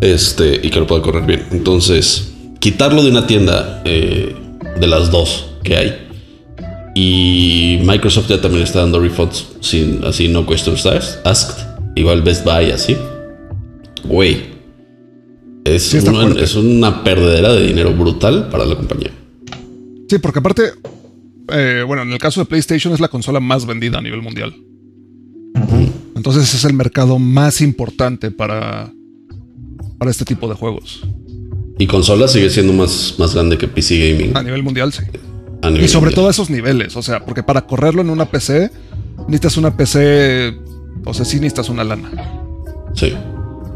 Este, 0.00 0.60
y 0.62 0.70
que 0.70 0.80
lo 0.80 0.86
pueda 0.86 1.00
correr 1.00 1.24
bien. 1.24 1.46
Entonces, 1.52 2.32
quitarlo 2.58 3.04
de 3.04 3.10
una 3.10 3.26
tienda 3.26 3.82
eh, 3.84 4.34
de 4.80 4.86
las 4.86 5.10
dos 5.10 5.50
que 5.62 5.76
hay. 5.76 6.08
Y 6.94 7.78
Microsoft 7.84 8.28
ya 8.28 8.40
también 8.40 8.64
está 8.64 8.80
dando 8.80 9.00
refunds 9.00 9.46
sin 9.60 10.04
así 10.04 10.28
no 10.28 10.44
questions 10.46 10.84
asked. 11.24 11.64
Igual 11.94 12.22
Best 12.22 12.44
Buy 12.44 12.70
así. 12.70 12.96
Güey. 14.04 14.51
Es, 15.64 15.82
Sí 15.84 15.98
una, 15.98 16.40
es 16.40 16.54
una 16.56 17.04
perdedera 17.04 17.52
de 17.52 17.66
dinero 17.66 17.92
brutal 17.92 18.48
para 18.48 18.64
la 18.64 18.74
compañía. 18.76 19.12
Sí, 20.08 20.18
porque 20.18 20.40
aparte, 20.40 20.62
eh, 21.48 21.84
bueno, 21.86 22.02
en 22.02 22.12
el 22.12 22.18
caso 22.18 22.40
de 22.40 22.46
PlayStation 22.46 22.92
es 22.92 23.00
la 23.00 23.08
consola 23.08 23.40
más 23.40 23.64
vendida 23.64 23.98
a 23.98 24.02
nivel 24.02 24.22
mundial. 24.22 24.54
Entonces 26.14 26.52
es 26.54 26.64
el 26.64 26.74
mercado 26.74 27.18
más 27.18 27.60
importante 27.60 28.30
para, 28.30 28.92
para 29.98 30.10
este 30.10 30.24
tipo 30.24 30.48
de 30.48 30.54
juegos. 30.54 31.02
Y 31.78 31.86
consola 31.86 32.28
sigue 32.28 32.50
siendo 32.50 32.72
más, 32.72 33.14
más 33.18 33.34
grande 33.34 33.58
que 33.58 33.66
PC 33.66 34.12
Gaming. 34.12 34.36
A 34.36 34.42
nivel 34.42 34.62
mundial, 34.62 34.92
sí. 34.92 35.02
nivel 35.64 35.84
Y 35.84 35.88
sobre 35.88 36.06
mundial. 36.06 36.14
todo 36.14 36.28
a 36.28 36.30
esos 36.30 36.50
niveles, 36.50 36.96
o 36.96 37.02
sea, 37.02 37.24
porque 37.24 37.42
para 37.42 37.66
correrlo 37.66 38.02
en 38.02 38.10
una 38.10 38.26
PC 38.26 38.70
necesitas 39.26 39.56
una 39.56 39.76
PC, 39.76 40.54
o 41.04 41.14
sea, 41.14 41.24
sí 41.24 41.36
necesitas 41.36 41.68
una 41.68 41.84
lana. 41.84 42.10
Sí. 42.94 43.14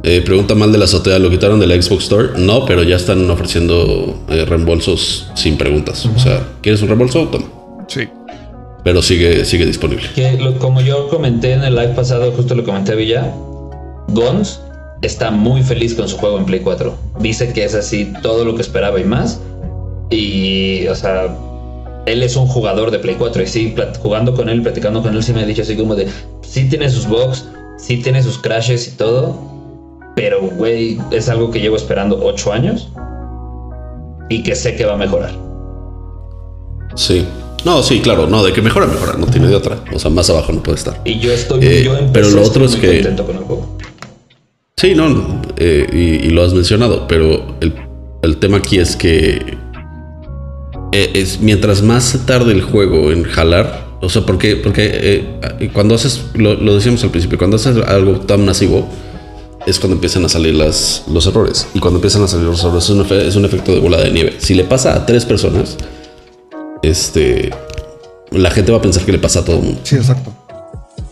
Eh, 0.08 0.22
pregunta 0.22 0.54
mal 0.54 0.70
de 0.70 0.78
la 0.78 0.84
azotea, 0.84 1.18
¿lo 1.18 1.28
quitaron 1.30 1.58
de 1.58 1.66
la 1.66 1.80
Xbox 1.82 2.04
Store? 2.04 2.28
No, 2.36 2.64
pero 2.64 2.84
ya 2.84 2.94
están 2.94 3.28
ofreciendo 3.28 4.16
eh, 4.28 4.44
reembolsos 4.44 5.28
sin 5.34 5.58
preguntas. 5.58 6.06
O 6.06 6.18
sea, 6.18 6.46
¿quieres 6.62 6.80
un 6.82 6.86
reembolso? 6.88 7.26
Toma. 7.26 7.46
Sí. 7.88 8.02
Pero 8.84 9.02
sigue, 9.02 9.44
sigue 9.44 9.66
disponible. 9.66 10.06
Que 10.14 10.34
lo- 10.38 10.58
como 10.60 10.80
yo 10.80 11.08
comenté 11.08 11.54
en 11.54 11.64
el 11.64 11.74
live 11.74 11.88
pasado, 11.94 12.30
justo 12.30 12.54
lo 12.54 12.62
comenté 12.62 12.92
a 12.92 12.94
Villa, 12.94 13.34
Gons 14.08 14.60
está 15.02 15.32
muy 15.32 15.64
feliz 15.64 15.94
con 15.94 16.08
su 16.08 16.16
juego 16.18 16.38
en 16.38 16.44
Play 16.46 16.60
4. 16.60 16.94
Dice 17.18 17.52
que 17.52 17.64
es 17.64 17.74
así 17.74 18.12
todo 18.22 18.44
lo 18.44 18.54
que 18.54 18.62
esperaba 18.62 19.00
y 19.00 19.04
más. 19.04 19.40
Y, 20.10 20.86
o 20.86 20.94
sea, 20.94 21.36
él 22.06 22.22
es 22.22 22.36
un 22.36 22.46
jugador 22.46 22.92
de 22.92 23.00
Play 23.00 23.16
4 23.18 23.42
y 23.42 23.46
sí, 23.48 23.74
jugando 24.00 24.34
con 24.34 24.48
él, 24.48 24.62
platicando 24.62 25.02
con 25.02 25.16
él, 25.16 25.22
sí 25.24 25.32
me 25.32 25.40
ha 25.40 25.46
dicho 25.46 25.62
así 25.62 25.74
como 25.74 25.96
de, 25.96 26.06
sí 26.42 26.68
tiene 26.68 26.88
sus 26.90 27.08
bugs, 27.08 27.44
sí 27.76 27.96
tiene 27.96 28.22
sus 28.22 28.38
crashes 28.38 28.86
y 28.86 28.90
todo, 28.92 29.55
pero, 30.16 30.40
güey, 30.40 30.98
es 31.12 31.28
algo 31.28 31.52
que 31.52 31.60
llevo 31.60 31.76
esperando 31.76 32.18
8 32.20 32.52
años 32.52 32.90
y 34.28 34.42
que 34.42 34.56
sé 34.56 34.74
que 34.74 34.84
va 34.84 34.94
a 34.94 34.96
mejorar. 34.96 35.30
Sí. 36.96 37.24
No, 37.64 37.82
sí, 37.84 38.00
claro, 38.00 38.26
no, 38.26 38.42
de 38.42 38.52
que 38.52 38.62
mejora, 38.62 38.86
mejora, 38.86 39.14
no 39.16 39.26
tiene 39.26 39.46
de 39.46 39.54
otra. 39.54 39.78
O 39.94 39.98
sea, 40.00 40.10
más 40.10 40.28
abajo 40.28 40.52
no 40.52 40.62
puede 40.62 40.78
estar. 40.78 41.00
Y 41.04 41.20
yo 41.20 41.32
estoy, 41.32 41.64
eh, 41.64 41.84
yo 41.84 41.92
pero 42.12 42.30
lo 42.30 42.42
otro 42.42 42.64
es 42.64 42.74
que... 42.74 43.02
Con 43.02 43.36
el 43.36 43.44
juego. 43.44 43.78
Sí, 44.76 44.94
no, 44.94 45.42
eh, 45.56 46.20
y, 46.24 46.30
lo 46.30 46.42
has 46.42 46.52
mencionado, 46.52 47.06
pero 47.06 47.56
el, 47.60 47.74
el 48.22 48.36
tema 48.38 48.58
aquí 48.58 48.78
es 48.78 48.96
que 48.96 49.56
eh, 50.92 51.10
es 51.14 51.40
mientras 51.40 51.82
más 51.82 52.04
se 52.04 52.18
tarde 52.18 52.52
el 52.52 52.62
juego 52.62 53.12
en 53.12 53.24
jalar, 53.24 53.86
o 54.00 54.08
sea, 54.08 54.22
porque, 54.22 54.56
porque 54.56 54.90
eh, 54.92 55.70
cuando 55.72 55.94
haces, 55.94 56.26
lo, 56.34 56.56
decíamos 56.74 57.02
al 57.04 57.10
principio, 57.10 57.38
cuando 57.38 57.56
haces 57.56 57.76
algo 57.86 58.20
tan 58.20 58.44
masivo, 58.44 58.88
es 59.66 59.78
cuando 59.78 59.94
empiezan 59.94 60.24
a 60.24 60.28
salir 60.28 60.54
las, 60.54 61.04
los 61.10 61.26
errores. 61.26 61.66
Y 61.74 61.80
cuando 61.80 61.98
empiezan 61.98 62.22
a 62.22 62.28
salir 62.28 62.46
los 62.46 62.62
errores 62.62 62.84
es 62.84 62.90
un, 62.90 63.06
es 63.12 63.36
un 63.36 63.44
efecto 63.44 63.72
de 63.72 63.80
bola 63.80 63.98
de 63.98 64.10
nieve. 64.10 64.34
Si 64.38 64.54
le 64.54 64.64
pasa 64.64 64.94
a 64.94 65.06
tres 65.06 65.24
personas, 65.24 65.76
este, 66.82 67.50
la 68.30 68.50
gente 68.50 68.72
va 68.72 68.78
a 68.78 68.82
pensar 68.82 69.04
que 69.04 69.12
le 69.12 69.18
pasa 69.18 69.40
a 69.40 69.44
todo 69.44 69.56
el 69.56 69.62
mundo. 69.62 69.80
Sí, 69.84 69.96
exacto 69.96 70.32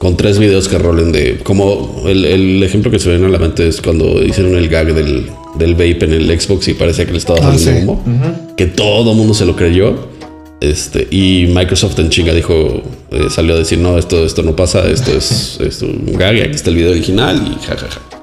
con 0.05 0.19
tres 0.19 0.39
videos 0.39 0.69
que 0.69 0.77
rolen 0.77 1.13
de. 1.13 1.39
Como 1.43 2.03
el, 2.07 2.63
ejemplo 2.63 2.91
que 2.91 2.99
se 2.99 3.09
viene 3.09 3.25
a 3.25 3.31
la 3.31 3.39
mente 3.39 3.67
es 3.67 3.81
cuando 3.81 4.23
hicieron 4.23 4.55
el 4.55 4.69
gag 4.69 4.93
del, 4.93 5.31
del 5.57 5.73
vape 5.73 6.05
en 6.05 6.13
el 6.13 6.41
Xbox 6.41 6.69
y 6.69 6.75
parecía 6.75 7.07
que 7.07 7.13
le 7.13 7.17
estaba 7.17 7.39
ah, 7.43 7.59
saliendo 7.59 7.93
humo. 7.93 8.55
Que 8.55 8.67
todo 8.67 9.13
el 9.13 9.17
mundo 9.17 9.33
se 9.33 9.47
lo 9.47 9.57
creyó. 9.57 10.13
Este, 10.61 11.09
y 11.11 11.47
Microsoft 11.47 11.99
en 12.01 12.11
chinga 12.11 12.35
dijo, 12.35 12.83
eh, 13.11 13.29
salió 13.31 13.55
a 13.55 13.59
decir, 13.59 13.79
no, 13.79 13.97
esto, 13.97 14.27
esto 14.27 14.43
no 14.43 14.55
pasa, 14.55 14.87
esto 14.91 15.11
es, 15.11 15.59
es 15.67 15.81
un 15.81 16.13
gag, 16.19 16.37
aquí 16.43 16.55
está 16.55 16.69
el 16.69 16.77
video 16.77 16.91
original 16.91 17.57
y 17.59 17.65
jajaja. 17.65 18.14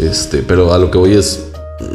Este, 0.00 0.42
pero 0.42 0.72
a 0.72 0.78
lo 0.78 0.90
que 0.90 0.98
voy 0.98 1.12
es, 1.12 1.50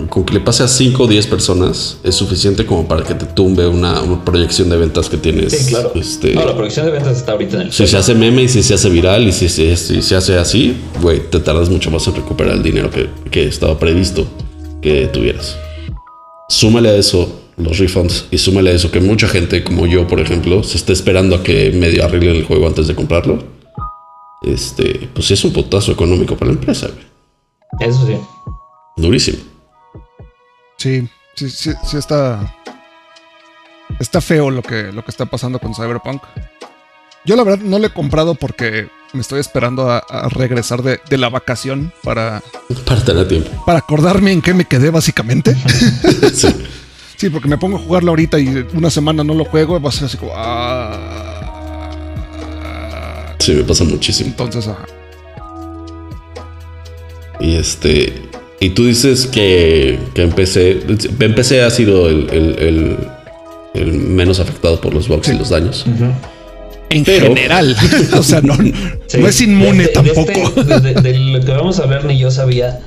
con 0.09 0.25
que 0.25 0.33
le 0.33 0.39
pase 0.39 0.63
a 0.63 0.67
5 0.67 1.03
o 1.03 1.07
10 1.07 1.27
personas 1.27 1.97
es 2.03 2.15
suficiente 2.15 2.65
como 2.65 2.87
para 2.87 3.03
que 3.03 3.15
te 3.15 3.25
tumbe 3.25 3.67
una, 3.67 4.01
proyección 4.23 4.69
de 4.69 4.77
ventas 4.77 5.09
que 5.09 5.17
tienes. 5.17 5.53
Sí, 5.53 5.69
claro. 5.69 5.91
Este, 5.95 6.33
no, 6.33 6.45
la 6.45 6.53
proyección 6.53 6.85
de 6.85 6.91
ventas 6.91 7.17
está 7.17 7.31
ahorita 7.31 7.55
en 7.57 7.61
el. 7.63 7.71
Si 7.73 7.87
se 7.87 7.97
hace 7.97 8.13
meme 8.13 8.43
y 8.43 8.47
si 8.47 8.61
se 8.61 8.75
hace 8.75 8.89
viral 8.89 9.27
y 9.27 9.31
si, 9.31 9.49
se 9.49 10.15
hace 10.15 10.37
así, 10.37 10.77
güey, 11.01 11.19
te 11.29 11.39
tardas 11.39 11.69
mucho 11.69 11.89
más 11.89 12.07
en 12.07 12.15
recuperar 12.15 12.53
el 12.53 12.63
dinero 12.63 12.89
que, 12.91 13.09
que 13.31 13.47
estaba 13.47 13.77
previsto 13.79 14.27
que 14.81 15.07
tuvieras. 15.07 15.57
Súmale 16.47 16.89
a 16.89 16.95
eso 16.95 17.41
los 17.57 17.79
refunds 17.79 18.27
y 18.29 18.37
súmale 18.37 18.71
a 18.71 18.73
eso 18.73 18.91
que 18.91 18.99
mucha 18.99 19.27
gente, 19.27 19.63
como 19.63 19.87
yo, 19.87 20.07
por 20.07 20.19
ejemplo, 20.19 20.61
se 20.61 20.77
está 20.77 20.93
esperando 20.93 21.35
a 21.35 21.43
que 21.43 21.71
medio 21.71 22.03
arreglen 22.03 22.35
el 22.35 22.43
juego 22.43 22.67
antes 22.67 22.85
de 22.87 22.93
comprarlo. 22.93 23.43
Este, 24.43 25.09
pues 25.13 25.31
es 25.31 25.43
un 25.43 25.53
putazo 25.53 25.91
económico 25.91 26.35
para 26.35 26.51
la 26.51 26.57
empresa, 26.57 26.87
güey. 26.87 27.14
Eso 27.79 28.05
sí. 28.05 28.19
Durísimo. 28.95 29.37
Sí, 30.77 31.07
sí, 31.35 31.49
sí, 31.49 31.71
sí 31.83 31.97
está. 31.97 32.55
Está 33.99 34.21
feo 34.21 34.49
lo 34.49 34.61
que, 34.61 34.91
lo 34.91 35.03
que 35.03 35.11
está 35.11 35.25
pasando 35.25 35.59
con 35.59 35.75
Cyberpunk. 35.75 36.21
Yo 37.25 37.35
la 37.35 37.43
verdad 37.43 37.63
no 37.63 37.79
lo 37.79 37.87
he 37.87 37.93
comprado 37.93 38.35
porque 38.35 38.87
me 39.13 39.21
estoy 39.21 39.39
esperando 39.39 39.89
a, 39.89 40.03
regresar 40.29 40.83
de, 40.83 40.99
la 41.17 41.29
vacación 41.29 41.91
para. 42.03 42.43
Para 42.85 43.03
tener 43.03 43.27
tiempo. 43.27 43.49
Para 43.65 43.79
acordarme 43.79 44.31
en 44.31 44.41
qué 44.41 44.53
me 44.53 44.65
quedé, 44.65 44.89
básicamente. 44.89 45.55
sí. 46.33 46.47
sí, 47.15 47.29
porque 47.29 47.47
me 47.47 47.57
pongo 47.57 47.77
a 47.77 47.79
jugarlo 47.79 48.11
ahorita 48.11 48.37
y 48.39 48.67
una 48.73 48.89
semana 48.89 49.23
no 49.23 49.33
lo 49.33 49.45
juego, 49.45 49.79
va 49.79 49.89
a 49.89 49.93
ser 49.93 50.05
así 50.05 50.17
como. 50.17 50.33
Ah". 50.35 51.11
Sí, 53.39 53.53
me 53.53 53.63
pasa 53.63 53.83
muchísimo. 53.83 54.29
Entonces, 54.29 54.67
ajá. 54.67 54.85
Y 57.39 57.55
este. 57.55 58.13
Y 58.59 58.69
tú 58.69 58.85
dices 58.85 59.27
que, 59.27 59.99
que 60.13 60.23
empecé, 60.23 60.79
empecé 61.19 61.61
ha 61.61 61.69
sido 61.69 62.07
el, 62.07 62.97
menos 63.73 64.39
afectado 64.39 64.79
por 64.79 64.93
los 64.93 65.07
bugs 65.07 65.27
y 65.27 65.37
los 65.37 65.49
daños. 65.49 65.85
En 66.89 67.03
general, 67.03 67.75
o 68.17 68.23
sea, 68.23 68.41
no, 68.41 68.55
es 69.27 69.41
inmune 69.41 69.87
tampoco. 69.87 70.63
de, 70.63 71.19
lo 71.19 71.41
que 71.41 71.51
vamos 71.51 71.79
a 71.79 71.83
hablar 71.83 72.05
ni 72.05 72.17
yo 72.17 72.31
sabía. 72.31 72.79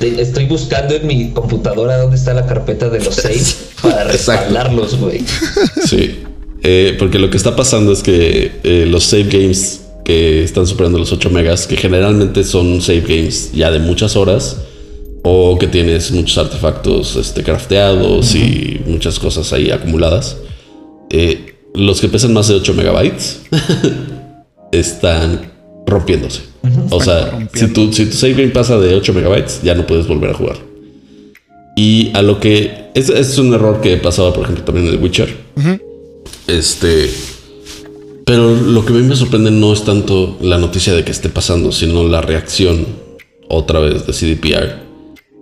estoy 0.00 0.46
buscando 0.46 0.94
en 0.94 1.06
mi 1.06 1.30
computadora 1.30 1.98
dónde 1.98 2.16
está 2.16 2.34
la 2.34 2.46
carpeta 2.46 2.88
de 2.88 3.00
los 3.00 3.16
saves 3.16 3.70
para 3.82 4.04
respaldarlos, 4.04 4.98
güey. 4.98 5.24
Sí, 5.84 6.20
eh, 6.62 6.94
porque 6.98 7.18
lo 7.18 7.30
que 7.30 7.36
está 7.36 7.56
pasando 7.56 7.92
es 7.92 8.02
que 8.02 8.52
eh, 8.62 8.86
los 8.86 9.04
save 9.04 9.24
games 9.24 9.87
que 10.08 10.42
están 10.42 10.66
superando 10.66 10.98
los 10.98 11.12
8 11.12 11.28
megas, 11.28 11.66
que 11.66 11.76
generalmente 11.76 12.42
son 12.42 12.80
save 12.80 13.02
games 13.02 13.52
ya 13.52 13.70
de 13.70 13.78
muchas 13.78 14.16
horas, 14.16 14.56
o 15.22 15.58
que 15.58 15.66
tienes 15.66 16.10
muchos 16.12 16.38
artefactos 16.38 17.14
este, 17.16 17.42
crafteados 17.42 18.34
y 18.34 18.80
muchas 18.86 19.18
cosas 19.18 19.52
ahí 19.52 19.70
acumuladas. 19.70 20.38
Eh, 21.10 21.56
los 21.74 22.00
que 22.00 22.08
pesan 22.08 22.32
más 22.32 22.48
de 22.48 22.54
8 22.54 22.72
megabytes 22.72 23.42
están 24.72 25.52
rompiéndose. 25.86 26.40
o 26.88 27.02
sea, 27.02 27.46
si 27.52 27.68
tu, 27.68 27.92
si 27.92 28.06
tu 28.06 28.16
save 28.16 28.32
game 28.32 28.48
pasa 28.48 28.78
de 28.78 28.94
8 28.94 29.12
megabytes, 29.12 29.60
ya 29.62 29.74
no 29.74 29.86
puedes 29.86 30.08
volver 30.08 30.30
a 30.30 30.34
jugar. 30.34 30.56
Y 31.76 32.12
a 32.14 32.22
lo 32.22 32.40
que. 32.40 32.88
Este 32.94 33.20
es 33.20 33.36
un 33.36 33.52
error 33.52 33.82
que 33.82 33.98
pasaba, 33.98 34.32
por 34.32 34.44
ejemplo, 34.44 34.64
también 34.64 34.86
en 34.86 34.94
el 34.94 35.02
Witcher. 35.02 35.36
Este. 36.46 37.10
Pero 38.28 38.54
lo 38.54 38.84
que 38.84 38.92
a 38.92 38.96
mí 38.96 39.02
me 39.04 39.16
sorprende 39.16 39.50
no 39.50 39.72
es 39.72 39.84
tanto 39.84 40.36
la 40.42 40.58
noticia 40.58 40.92
de 40.92 41.02
que 41.02 41.10
esté 41.10 41.30
pasando, 41.30 41.72
sino 41.72 42.06
la 42.06 42.20
reacción 42.20 42.84
otra 43.48 43.80
vez 43.80 44.06
de 44.06 44.12
CDPR 44.12 44.80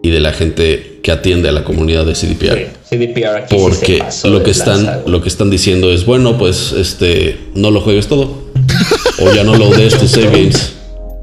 y 0.04 0.10
de 0.10 0.20
la 0.20 0.32
gente 0.32 1.00
que 1.02 1.10
atiende 1.10 1.48
a 1.48 1.52
la 1.52 1.64
comunidad 1.64 2.06
de 2.06 2.12
CDPR. 2.12 2.68
CDPR 2.88 3.46
Porque 3.50 4.04
lo 4.22 4.44
que 4.44 4.52
están 4.52 5.02
lo 5.04 5.20
que 5.20 5.28
están 5.28 5.50
diciendo 5.50 5.90
es, 5.90 6.06
bueno, 6.06 6.38
pues 6.38 6.70
este 6.70 7.36
no 7.56 7.72
lo 7.72 7.80
juegues 7.80 8.06
todo 8.06 8.44
o 9.18 9.34
ya 9.34 9.42
no 9.42 9.56
lo 9.56 9.68
des 9.70 9.98
tus 9.98 10.12
save 10.12 10.26
games. 10.26 10.74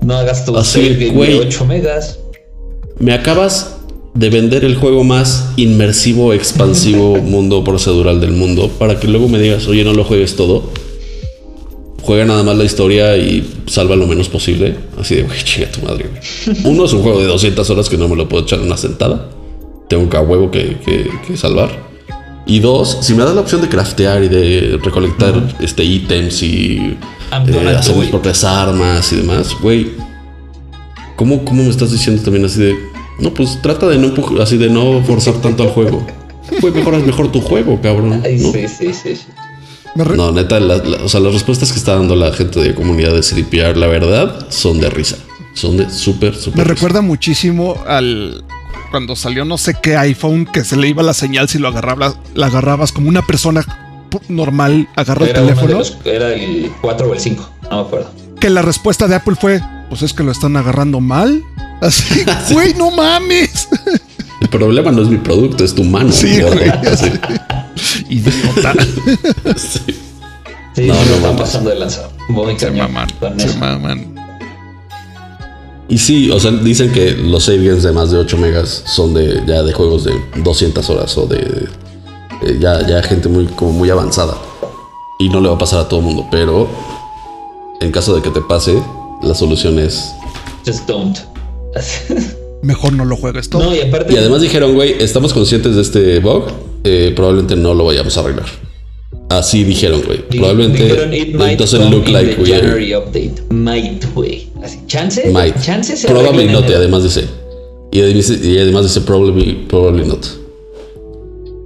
No 0.01 0.17
hagas 0.17 0.43
tu 0.43 0.53
save 0.65 0.95
game 0.95 1.27
de 1.27 1.39
8 1.39 1.65
megas. 1.65 2.19
Me 2.99 3.13
acabas 3.13 3.77
de 4.13 4.29
vender 4.29 4.65
el 4.65 4.75
juego 4.75 5.05
más 5.05 5.53
inmersivo, 5.55 6.33
expansivo 6.33 7.15
mundo 7.21 7.63
procedural 7.63 8.19
del 8.19 8.31
mundo 8.31 8.67
para 8.67 8.99
que 8.99 9.07
luego 9.07 9.29
me 9.29 9.39
digas, 9.39 9.65
"Oye, 9.67 9.85
no 9.85 9.93
lo 9.93 10.03
juegues 10.03 10.35
todo." 10.35 10.69
Juega 12.03 12.25
nada 12.25 12.43
más 12.43 12.55
la 12.57 12.65
historia 12.65 13.17
y 13.17 13.63
salva 13.65 13.95
lo 13.95 14.05
menos 14.05 14.29
posible. 14.29 14.75
Así 14.99 15.15
de, 15.15 15.23
güey, 15.23 15.41
chinga 15.43 15.71
tu 15.71 15.81
madre, 15.81 16.09
Uno 16.63 16.85
es 16.85 16.93
un 16.93 17.01
juego 17.01 17.19
de 17.19 17.27
200 17.27 17.69
horas 17.69 17.89
que 17.89 17.97
no 17.97 18.07
me 18.07 18.15
lo 18.15 18.29
puedo 18.29 18.43
echar 18.43 18.59
en 18.59 18.65
una 18.67 18.77
sentada. 18.77 19.29
Tengo 19.87 20.03
un 20.03 20.29
huevo 20.29 20.51
que, 20.51 20.77
que, 21.27 21.37
salvar. 21.37 21.69
Y 22.45 22.59
dos, 22.59 22.97
si 23.01 23.13
me 23.13 23.23
das 23.23 23.33
la 23.35 23.41
opción 23.41 23.61
de 23.61 23.69
craftear 23.69 24.23
y 24.23 24.27
de 24.27 24.79
recolectar 24.83 25.55
este 25.61 25.83
ítems 25.83 26.43
y 26.43 26.97
eh, 27.31 27.75
hacer 27.77 27.95
mis 27.95 28.09
propias 28.09 28.43
armas 28.43 29.13
y 29.13 29.17
demás, 29.17 29.55
güey, 29.61 29.91
¿cómo, 31.15 31.45
¿cómo 31.45 31.63
me 31.63 31.69
estás 31.69 31.91
diciendo 31.91 32.21
también 32.21 32.43
así 32.43 32.59
de, 32.59 32.75
no, 33.19 33.33
pues 33.33 33.61
trata 33.61 33.87
de 33.87 33.97
no 33.97 34.13
así 34.41 34.57
de 34.57 34.69
no 34.69 35.01
forzar 35.03 35.35
tanto 35.35 35.63
al 35.63 35.69
juego? 35.69 36.05
Güey, 36.61 36.73
mejoras 36.73 37.03
mejor 37.03 37.31
tu 37.31 37.41
juego, 37.41 37.79
cabrón. 37.81 38.21
Sí, 38.25 38.67
sí, 38.67 38.93
sí. 38.93 39.17
No, 39.95 40.31
neta, 40.31 40.59
o 41.03 41.09
sea, 41.09 41.19
las 41.19 41.33
respuestas 41.33 41.71
que 41.71 41.77
está 41.77 41.95
dando 41.95 42.15
la 42.15 42.33
gente 42.33 42.59
de 42.59 42.73
comunidad 42.73 43.13
de 43.13 43.21
CDPR, 43.21 43.77
la 43.77 43.87
verdad, 43.87 44.47
son 44.49 44.79
de 44.79 44.89
risa. 44.89 45.17
Son 45.53 45.77
de 45.77 45.89
súper, 45.89 46.35
súper. 46.35 46.57
Me 46.57 46.63
recuerda 46.63 47.01
muchísimo 47.01 47.77
al 47.85 48.43
cuando 48.89 49.15
salió 49.15 49.43
no 49.43 49.57
sé 49.57 49.75
qué 49.81 49.97
iPhone 49.97 50.45
que 50.45 50.63
se 50.63 50.75
le 50.77 50.87
iba 50.87 51.01
la 51.01 51.15
señal 51.15 51.49
si 51.49 51.57
lo 51.57 51.67
agarrabas, 51.67 52.15
la 52.35 52.47
agarrabas 52.47 52.91
como 52.91 53.09
una 53.09 53.23
persona 53.23 53.65
normal 54.27 54.87
agarra 54.95 55.25
el 55.25 55.33
teléfono. 55.33 55.81
era 56.05 56.33
el 56.33 56.71
4 56.81 57.09
o 57.09 57.13
el 57.13 57.19
5, 57.19 57.49
no 57.63 57.81
me 57.81 57.87
acuerdo. 57.87 58.11
Que 58.39 58.49
la 58.49 58.61
respuesta 58.61 59.07
de 59.07 59.15
Apple 59.15 59.35
fue, 59.39 59.61
pues 59.89 60.03
es 60.03 60.13
que 60.13 60.23
lo 60.23 60.31
están 60.31 60.57
agarrando 60.57 60.99
mal. 60.99 61.41
Así, 61.81 62.23
güey, 62.51 62.73
no 62.75 62.91
mames. 62.91 63.67
El 64.41 64.49
problema 64.49 64.91
no 64.91 65.01
es 65.01 65.07
mi 65.07 65.17
producto, 65.17 65.63
es 65.63 65.73
tu 65.73 65.83
mano. 65.83 66.11
Sí, 66.11 66.41
güey. 66.41 66.71
Idiota. 68.09 68.73
sí. 69.55 70.03
Sí, 70.75 70.87
no, 70.87 70.95
no 70.95 71.01
están 71.01 71.35
pasando 71.35 71.69
de 71.69 71.75
lanza. 71.77 72.09
Se 72.57 72.71
maman, 72.71 73.07
se 73.37 73.57
maman. 73.57 74.15
Y 75.87 75.97
sí, 75.97 76.31
o 76.31 76.39
sea, 76.39 76.51
dicen 76.51 76.91
que 76.91 77.11
los 77.11 77.43
save 77.43 77.67
games 77.67 77.83
de 77.83 77.91
más 77.91 78.09
de 78.09 78.17
8 78.17 78.37
megas 78.37 78.83
son 78.87 79.13
de 79.13 79.43
ya 79.45 79.61
de 79.61 79.73
juegos 79.73 80.03
de 80.05 80.13
200 80.37 80.89
horas 80.89 81.15
o 81.17 81.27
de, 81.27 81.67
ya, 82.59 82.87
ya 82.87 83.03
gente 83.03 83.29
muy 83.29 83.45
como 83.45 83.73
muy 83.73 83.89
avanzada. 83.89 84.35
Y 85.19 85.29
no 85.29 85.39
le 85.41 85.49
va 85.49 85.55
a 85.55 85.59
pasar 85.59 85.81
a 85.81 85.87
todo 85.87 85.99
el 85.99 86.07
mundo, 86.07 86.27
pero 86.31 86.67
en 87.79 87.91
caso 87.91 88.15
de 88.15 88.21
que 88.21 88.31
te 88.31 88.41
pase, 88.41 88.81
la 89.21 89.35
solución 89.35 89.77
es 89.77 90.11
just 90.65 90.87
don't. 90.87 91.19
Mejor 92.63 92.93
no 92.93 93.05
lo 93.05 93.15
juegues 93.15 93.49
todo. 93.49 93.63
No, 93.63 93.75
y 93.75 93.81
aparte. 93.81 94.13
Y 94.13 94.17
además 94.17 94.41
dijeron, 94.41 94.73
güey, 94.73 94.95
estamos 94.99 95.33
conscientes 95.33 95.75
de 95.75 95.81
este 95.81 96.19
bug, 96.19 96.45
eh, 96.83 97.13
probablemente 97.15 97.55
no 97.55 97.73
lo 97.73 97.85
vayamos 97.85 98.17
a 98.17 98.21
arreglar. 98.21 98.45
Así 99.29 99.63
dijeron, 99.63 100.01
güey. 100.05 100.19
Probablemente 100.27 100.83
dijeron, 100.83 101.13
"It 101.13 101.35
might 101.35 101.57
doesn't 101.59 101.89
look 101.91 102.07
in 102.07 102.13
like 102.13 102.35
we 102.41 102.53
are. 102.53 102.61
January 102.61 102.93
update. 102.93 103.33
Might, 103.49 104.05
güey. 104.13 104.47
Así, 104.63 104.79
chance. 104.87 105.29
Might. 105.31 105.59
Chance 105.61 105.97
se 105.97 106.07
Probably 106.07 106.45
not, 106.45 106.63
y 106.63 106.65
enero. 106.65 106.77
además 106.79 107.03
dice. 107.03 107.25
Y 107.91 108.01
además, 108.01 108.29
y 108.43 108.57
además 108.57 108.83
dice 108.83 109.01
probably, 109.01 109.65
probably 109.67 110.05
not. 110.05 110.25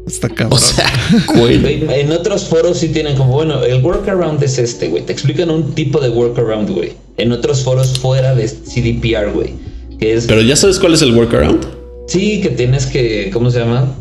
Está 0.08 0.30
cabrón. 0.30 0.54
O 0.54 0.58
sea, 0.58 0.86
güey. 1.36 1.60
Güey, 1.60 2.00
En 2.00 2.12
otros 2.14 2.46
foros 2.46 2.78
sí 2.78 2.90
tienen 2.90 3.18
como, 3.18 3.34
bueno, 3.34 3.62
el 3.64 3.84
workaround 3.84 4.42
es 4.42 4.58
este, 4.58 4.88
güey. 4.88 5.04
Te 5.06 5.12
explican 5.12 5.50
un 5.50 5.74
tipo 5.74 6.00
de 6.00 6.10
workaround, 6.10 6.70
güey. 6.70 6.94
En 7.18 7.32
otros 7.34 7.62
foros 7.64 8.00
fuera 8.00 8.34
de 8.36 8.48
CDPR, 8.48 9.32
güey. 9.34 9.54
Que 10.00 10.14
es, 10.14 10.26
Pero 10.28 10.42
ya 10.42 10.56
sabes 10.56 10.80
cuál 10.80 10.94
es 10.94 11.02
el 11.02 11.14
workaround. 11.16 11.66
sí, 12.08 12.42
que 12.42 12.50
tienes 12.50 12.86
que, 12.86 13.30
¿cómo 13.34 13.50
se 13.52 13.60
llama? 13.60 13.94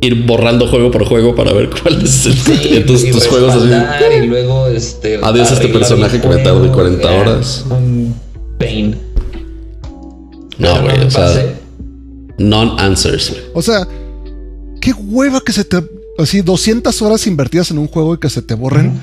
Ir 0.00 0.26
borrando 0.26 0.66
juego 0.66 0.90
por 0.90 1.04
juego 1.06 1.34
para 1.34 1.52
ver 1.52 1.70
cuál 1.70 2.02
es 2.02 2.26
el. 2.26 2.34
Sí, 2.34 2.52
y 2.76 2.80
tus 2.80 3.26
juegos 3.26 3.54
así. 3.54 3.68
y 4.22 4.26
luego 4.26 4.66
este 4.68 5.16
Adiós 5.22 5.50
a 5.50 5.54
este 5.54 5.68
personaje 5.68 6.20
que 6.20 6.28
me 6.28 6.42
juego, 6.42 6.72
40 6.72 7.02
eh, 7.12 7.20
horas. 7.20 7.64
Un 7.70 8.14
pain. 8.58 8.96
No, 10.58 10.82
güey. 10.82 10.98
me 10.98 11.04
O 11.06 11.10
sea, 11.10 11.26
pasé. 11.26 11.54
non-answers, 12.38 13.30
güey. 13.30 13.42
O 13.54 13.62
sea, 13.62 13.88
qué 14.80 14.92
hueva 14.92 15.40
que 15.40 15.52
se 15.52 15.64
te. 15.64 15.82
Así, 16.18 16.42
200 16.42 17.02
horas 17.02 17.26
invertidas 17.26 17.70
en 17.70 17.78
un 17.78 17.88
juego 17.88 18.14
y 18.14 18.18
que 18.18 18.30
se 18.30 18.42
te 18.42 18.54
borren. 18.54 19.00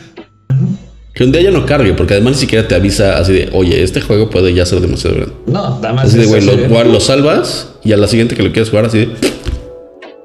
Que 1.13 1.23
un 1.25 1.31
día 1.31 1.41
ya 1.41 1.51
no 1.51 1.65
cargue, 1.65 1.93
porque 1.93 2.13
además 2.13 2.33
ni 2.35 2.39
siquiera 2.39 2.67
te 2.67 2.73
avisa 2.75 3.17
así 3.17 3.33
de, 3.33 3.49
oye, 3.53 3.83
este 3.83 3.99
juego 4.01 4.29
puede 4.29 4.53
ya 4.53 4.65
ser 4.65 4.79
demasiado 4.79 5.17
grande. 5.17 5.33
No, 5.47 5.79
nada 5.81 5.93
más 5.93 6.05
Así 6.05 6.17
de, 6.17 6.25
güey, 6.25 6.41
lo, 6.45 6.53
gua- 6.69 6.85
lo 6.85 6.99
salvas 7.01 7.67
y 7.83 7.91
a 7.91 7.97
la 7.97 8.07
siguiente 8.07 8.35
que 8.35 8.43
lo 8.43 8.51
quieras 8.53 8.69
jugar, 8.69 8.85
así 8.85 8.99
de, 8.99 9.09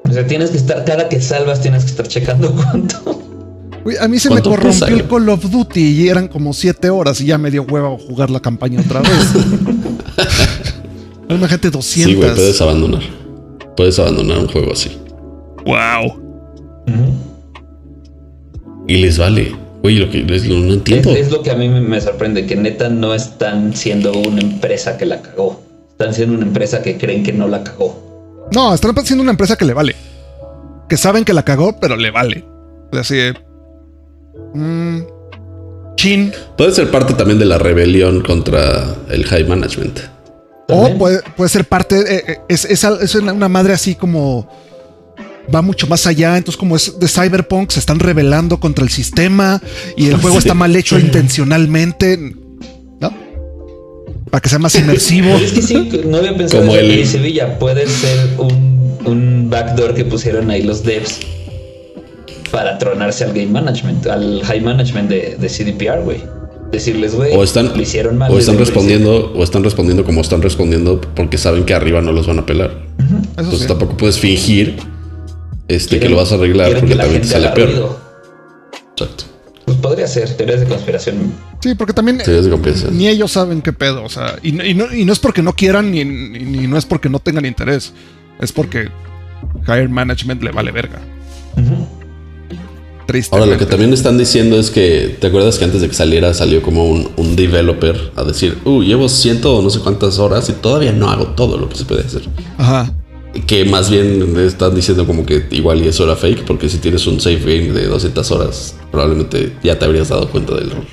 O 0.08 0.12
sea, 0.12 0.24
tienes 0.26 0.50
que 0.50 0.58
estar, 0.58 0.84
cada 0.84 1.08
que 1.08 1.20
salvas 1.20 1.60
tienes 1.60 1.82
que 1.84 1.90
estar 1.90 2.06
checando 2.06 2.52
cuánto. 2.54 3.20
Güey, 3.82 3.96
a 3.98 4.06
mí 4.08 4.18
se 4.20 4.28
me 4.28 4.34
¿Cuánto 4.40 4.50
corrompió 4.50 4.86
el? 4.86 5.06
Call 5.08 5.28
of 5.28 5.50
Duty 5.50 5.80
y 5.80 6.08
eran 6.08 6.28
como 6.28 6.52
7 6.52 6.88
horas 6.90 7.20
y 7.20 7.26
ya 7.26 7.38
me 7.38 7.50
dio 7.50 7.62
hueva 7.64 7.90
jugar 7.98 8.30
la 8.30 8.38
campaña 8.40 8.80
otra 8.80 9.00
vez. 9.00 9.10
Imagínate 11.28 11.70
200. 11.70 11.82
sí, 12.12 12.14
güey, 12.16 12.32
puedes 12.34 12.60
abandonar. 12.60 13.02
Puedes 13.76 13.98
abandonar 13.98 14.38
un 14.38 14.46
juego 14.48 14.72
así. 14.72 14.96
Wow. 15.64 16.22
Y 18.86 18.96
les 18.98 19.18
vale. 19.18 19.54
Güey, 19.86 19.98
lo 19.98 20.10
que 20.10 20.18
les, 20.24 20.44
lo- 20.48 20.56
no 20.58 20.66
Es, 20.70 20.74
entiendo. 20.74 21.10
es 21.10 21.30
lo 21.30 21.42
que 21.44 21.52
a 21.52 21.54
mí 21.54 21.68
me, 21.68 22.00
sorprende, 22.00 22.44
que 22.44 22.56
neta 22.56 22.88
no 22.88 23.14
están 23.14 23.72
siendo 23.76 24.10
una 24.12 24.40
empresa 24.40 24.98
que 24.98 25.06
la 25.06 25.22
cagó. 25.22 25.62
Están 25.92 26.12
siendo 26.12 26.34
una 26.36 26.44
empresa 26.44 26.82
que 26.82 26.98
creen 26.98 27.22
que 27.22 27.32
no 27.32 27.46
la 27.46 27.62
cagó. 27.62 28.48
No, 28.52 28.74
están 28.74 28.98
haciendo 28.98 29.22
una 29.22 29.30
empresa 29.30 29.54
que 29.54 29.64
le 29.64 29.74
vale. 29.74 29.94
Que 30.88 30.96
saben 30.96 31.24
que 31.24 31.32
la 31.32 31.44
cagó, 31.44 31.78
pero 31.78 31.94
le 31.94 32.10
vale. 32.10 32.44
Así 32.92 33.14
de. 33.14 33.34
mm, 34.54 35.00
chin. 35.94 36.32
Puede 36.58 36.72
ser 36.72 36.90
parte 36.90 37.14
también 37.14 37.38
de 37.38 37.44
la 37.44 37.58
rebelión 37.58 38.22
contra 38.22 38.92
el 39.08 39.24
high 39.24 39.44
management. 39.44 40.00
O 40.68 40.98
puede, 40.98 41.20
puede 41.36 41.48
ser 41.48 41.64
parte. 41.64 41.96
eh, 42.00 42.24
eh, 42.26 42.38
es, 42.48 42.64
es 42.64 42.82
es 42.82 43.14
una 43.14 43.48
madre 43.48 43.72
así 43.72 43.94
como. 43.94 44.65
Va 45.54 45.62
mucho 45.62 45.86
más 45.86 46.06
allá. 46.06 46.36
Entonces, 46.36 46.56
como 46.58 46.76
es 46.76 46.98
de 46.98 47.08
Cyberpunk, 47.08 47.70
se 47.70 47.78
están 47.80 47.98
rebelando 48.00 48.58
contra 48.58 48.84
el 48.84 48.90
sistema. 48.90 49.62
Y 49.96 50.06
el 50.08 50.16
juego 50.16 50.36
Sí. 50.40 50.48
está 50.48 50.54
mal 50.54 50.74
hecho 50.74 50.98
intencionalmente. 50.98 52.18
¿No? 53.00 53.12
Para 54.30 54.40
que 54.40 54.48
sea 54.48 54.58
más 54.58 54.74
inmersivo. 54.74 55.36
Es 55.36 55.52
que 55.52 55.62
sí, 55.62 56.02
no 56.06 56.16
había 56.18 56.36
pensado 56.36 56.62
Como 56.64 56.74
eso. 56.76 56.84
el- 56.84 57.06
Sevilla 57.06 57.58
puede 57.58 57.86
ser 57.86 58.30
un, 58.38 58.98
un 59.04 59.50
backdoor 59.50 59.94
que 59.94 60.04
pusieron 60.04 60.50
ahí 60.50 60.62
los 60.62 60.82
devs 60.82 61.20
para 62.50 62.78
tronarse 62.78 63.24
al 63.24 63.32
game 63.32 63.46
management, 63.48 64.06
al 64.06 64.42
high 64.44 64.60
management 64.60 65.08
de, 65.08 65.36
de 65.38 65.48
CDPR, 65.48 66.02
güey. 66.02 66.22
Decirles, 66.72 67.14
güey, 67.14 67.32
O 67.34 67.44
están, 67.44 67.68
lo 67.74 67.80
hicieron 67.80 68.18
mal. 68.18 68.32
o 68.32 68.38
están 68.38 68.58
respondiendo, 68.58 69.32
o 69.34 69.44
están 69.44 69.62
respondiendo 69.62 70.04
como 70.04 70.20
están 70.20 70.42
respondiendo 70.42 71.00
porque 71.14 71.38
saben 71.38 71.64
que 71.64 71.74
arriba 71.74 72.02
no 72.02 72.10
los 72.12 72.26
van 72.26 72.40
a 72.40 72.46
pelar. 72.46 72.82
Entonces 73.36 73.60
sí. 73.60 73.66
tampoco 73.68 73.96
puedes 73.96 74.18
fingir 74.18 74.76
este, 75.68 75.98
que 76.00 76.08
lo 76.08 76.16
vas 76.16 76.32
a 76.32 76.36
arreglar 76.36 76.72
porque 76.72 76.86
que 76.88 76.94
la 76.94 77.02
también 77.04 77.22
te 77.22 77.28
gente 77.28 77.42
sale 77.44 77.54
peor. 77.54 77.68
ruido. 77.70 78.00
Exacto. 78.92 79.24
Pues 79.64 79.78
podría 79.78 80.06
ser, 80.06 80.36
teorías 80.36 80.60
de 80.60 80.66
conspiración. 80.66 81.32
Sí, 81.60 81.74
porque 81.74 81.92
también. 81.92 82.18
De. 82.18 82.24
Ni 82.92 83.08
ellos 83.08 83.32
saben 83.32 83.62
qué 83.62 83.72
pedo. 83.72 84.04
O 84.04 84.08
sea, 84.08 84.36
y, 84.42 84.52
no- 84.52 84.64
y 84.64 84.74
no, 84.74 84.94
y 84.94 85.04
no 85.04 85.12
es 85.12 85.18
porque 85.18 85.42
no 85.42 85.54
quieran, 85.54 85.90
ni, 85.90 86.04
ni- 86.04 86.38
ni 86.44 86.66
no 86.68 86.76
es 86.78 86.84
porque 86.86 87.08
no 87.08 87.18
tengan 87.18 87.44
interés. 87.46 87.92
Es 88.40 88.52
porque 88.52 88.88
Higher 89.66 89.88
Management 89.88 90.42
le 90.42 90.52
vale 90.52 90.70
verga. 90.70 91.00
Triste. 93.06 93.34
Ahora, 93.36 93.46
lo 93.46 93.56
que 93.56 93.66
también 93.66 93.92
están 93.92 94.18
diciendo 94.18 94.58
es 94.58 94.70
que, 94.70 95.16
¿te 95.20 95.28
acuerdas 95.28 95.58
que 95.58 95.64
antes 95.64 95.80
de 95.80 95.88
que 95.88 95.94
saliera 95.94 96.34
salió 96.34 96.60
como 96.60 96.86
un, 96.88 97.08
un 97.16 97.36
developer 97.36 98.10
a 98.16 98.24
decir, 98.24 98.58
uh, 98.64 98.82
llevo 98.82 99.08
ciento 99.08 99.56
o 99.56 99.62
no 99.62 99.70
sé 99.70 99.78
cuántas 99.78 100.18
horas 100.18 100.48
y 100.48 100.52
todavía 100.54 100.92
no 100.92 101.08
hago 101.08 101.28
todo 101.28 101.56
lo 101.56 101.68
que 101.68 101.76
se 101.76 101.84
puede 101.84 102.02
hacer? 102.04 102.22
Ajá. 102.58 102.92
Que 103.46 103.64
más 103.64 103.90
bien 103.90 104.36
están 104.38 104.74
diciendo 104.74 105.06
como 105.06 105.26
que 105.26 105.44
igual 105.50 105.82
y 105.84 105.88
eso 105.88 106.04
era 106.04 106.16
fake, 106.16 106.44
porque 106.44 106.68
si 106.68 106.78
tienes 106.78 107.06
un 107.06 107.20
save 107.20 107.38
game 107.40 107.72
de 107.72 107.86
200 107.86 108.30
horas, 108.30 108.76
probablemente 108.90 109.52
ya 109.62 109.78
te 109.78 109.84
habrías 109.84 110.08
dado 110.08 110.28
cuenta 110.30 110.54
del 110.54 110.70
error. 110.70 110.84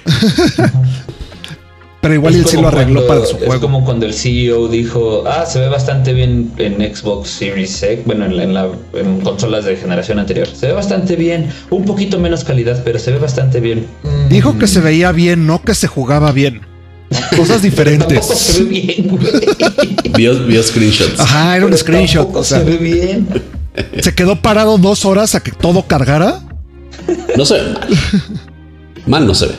Pero 2.02 2.16
igual 2.16 2.34
Es 2.34 2.40
él 2.42 2.46
sí 2.48 2.58
lo 2.62 2.68
arregló 2.68 3.06
cuando- 3.06 3.08
para 3.08 3.26
su 3.26 3.38
Es 3.38 3.46
juego. 3.46 3.62
como 3.62 3.86
cuando 3.86 4.06
el 4.06 4.14
CEO 4.14 4.68
dijo, 4.68 5.24
ah, 5.26 5.46
se 5.46 5.60
ve 5.62 5.70
bastante 5.70 6.12
bien 6.12 6.52
en 6.58 6.74
Xbox 6.94 7.30
Series 7.30 7.82
X, 7.82 8.04
bueno, 8.06 8.26
en, 8.26 8.36
la- 8.36 8.44
en 8.44 8.54
la- 8.54 8.70
en 8.94 9.22
consolas 9.22 9.64
de 9.64 9.78
generación 9.78 10.20
anterior. 10.20 10.48
Se 10.48 10.68
ve 10.68 10.74
bastante 10.74 11.16
bien, 11.16 11.50
un 11.70 11.86
poquito 11.86 12.20
menos 12.20 12.44
calidad, 12.44 12.82
pero 12.84 13.00
se 13.00 13.12
ve 13.12 13.20
bastante 13.20 13.62
bien. 13.62 13.86
Mm, 14.04 14.28
Dijo 14.28 14.58
que 14.60 14.68
se 14.68 14.82
veía 14.82 15.14
bien, 15.14 15.48
no 15.48 15.62
que 15.62 15.76
se 15.76 15.88
jugaba 15.88 16.34
bien. 16.34 16.62
Cosas 17.36 17.62
se 17.62 17.70
diferentes. 17.70 18.60
ve 18.60 18.66
bien, 18.66 19.08
güey. 19.08 19.24
Vio, 20.16 20.46
vio 20.46 20.64
screenshots. 20.64 21.20
Ajá, 21.20 21.56
era 21.58 21.66
un 21.66 21.72
Pero 21.72 21.82
screenshot. 21.82 22.22
tampoco 22.24 22.40
O 22.40 22.44
sea, 22.44 22.60
se 22.60 22.64
ve 22.66 22.78
bien. 22.78 23.28
se 24.02 24.14
quedó 24.16 24.42
parado 24.42 24.78
dos 24.78 25.06
horas 25.06 25.36
a 25.36 25.42
que 25.42 25.52
todo 25.52 25.84
cargara. 25.88 26.42
No 27.38 27.46
se 27.46 27.56
ve 27.56 27.64
mal. 27.74 27.88
Mal 29.06 29.28
no 29.28 29.36
se 29.36 29.48
ve. 29.48 29.54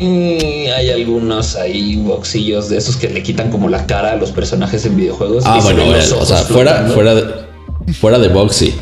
Y 0.00 0.66
hay 0.68 0.90
algunos 0.90 1.56
ahí 1.56 1.96
boxillos 1.96 2.68
de 2.68 2.78
esos 2.78 2.96
que 2.96 3.08
le 3.08 3.22
quitan 3.22 3.50
como 3.50 3.68
la 3.68 3.84
cara 3.86 4.12
a 4.12 4.16
los 4.16 4.30
personajes 4.32 4.84
en 4.86 4.96
videojuegos. 4.96 5.44
Ah, 5.46 5.56
y 5.58 5.60
se 5.60 5.72
bueno, 5.74 5.90
los 5.92 6.08
bueno, 6.08 6.22
o 6.22 6.26
sea, 6.26 6.36
fuera, 6.38 6.70
flotando. 6.86 6.94
fuera 6.94 7.14
de, 7.14 7.92
fuera 7.94 8.18
de 8.18 8.28
box, 8.28 8.56
sí. 8.56 8.74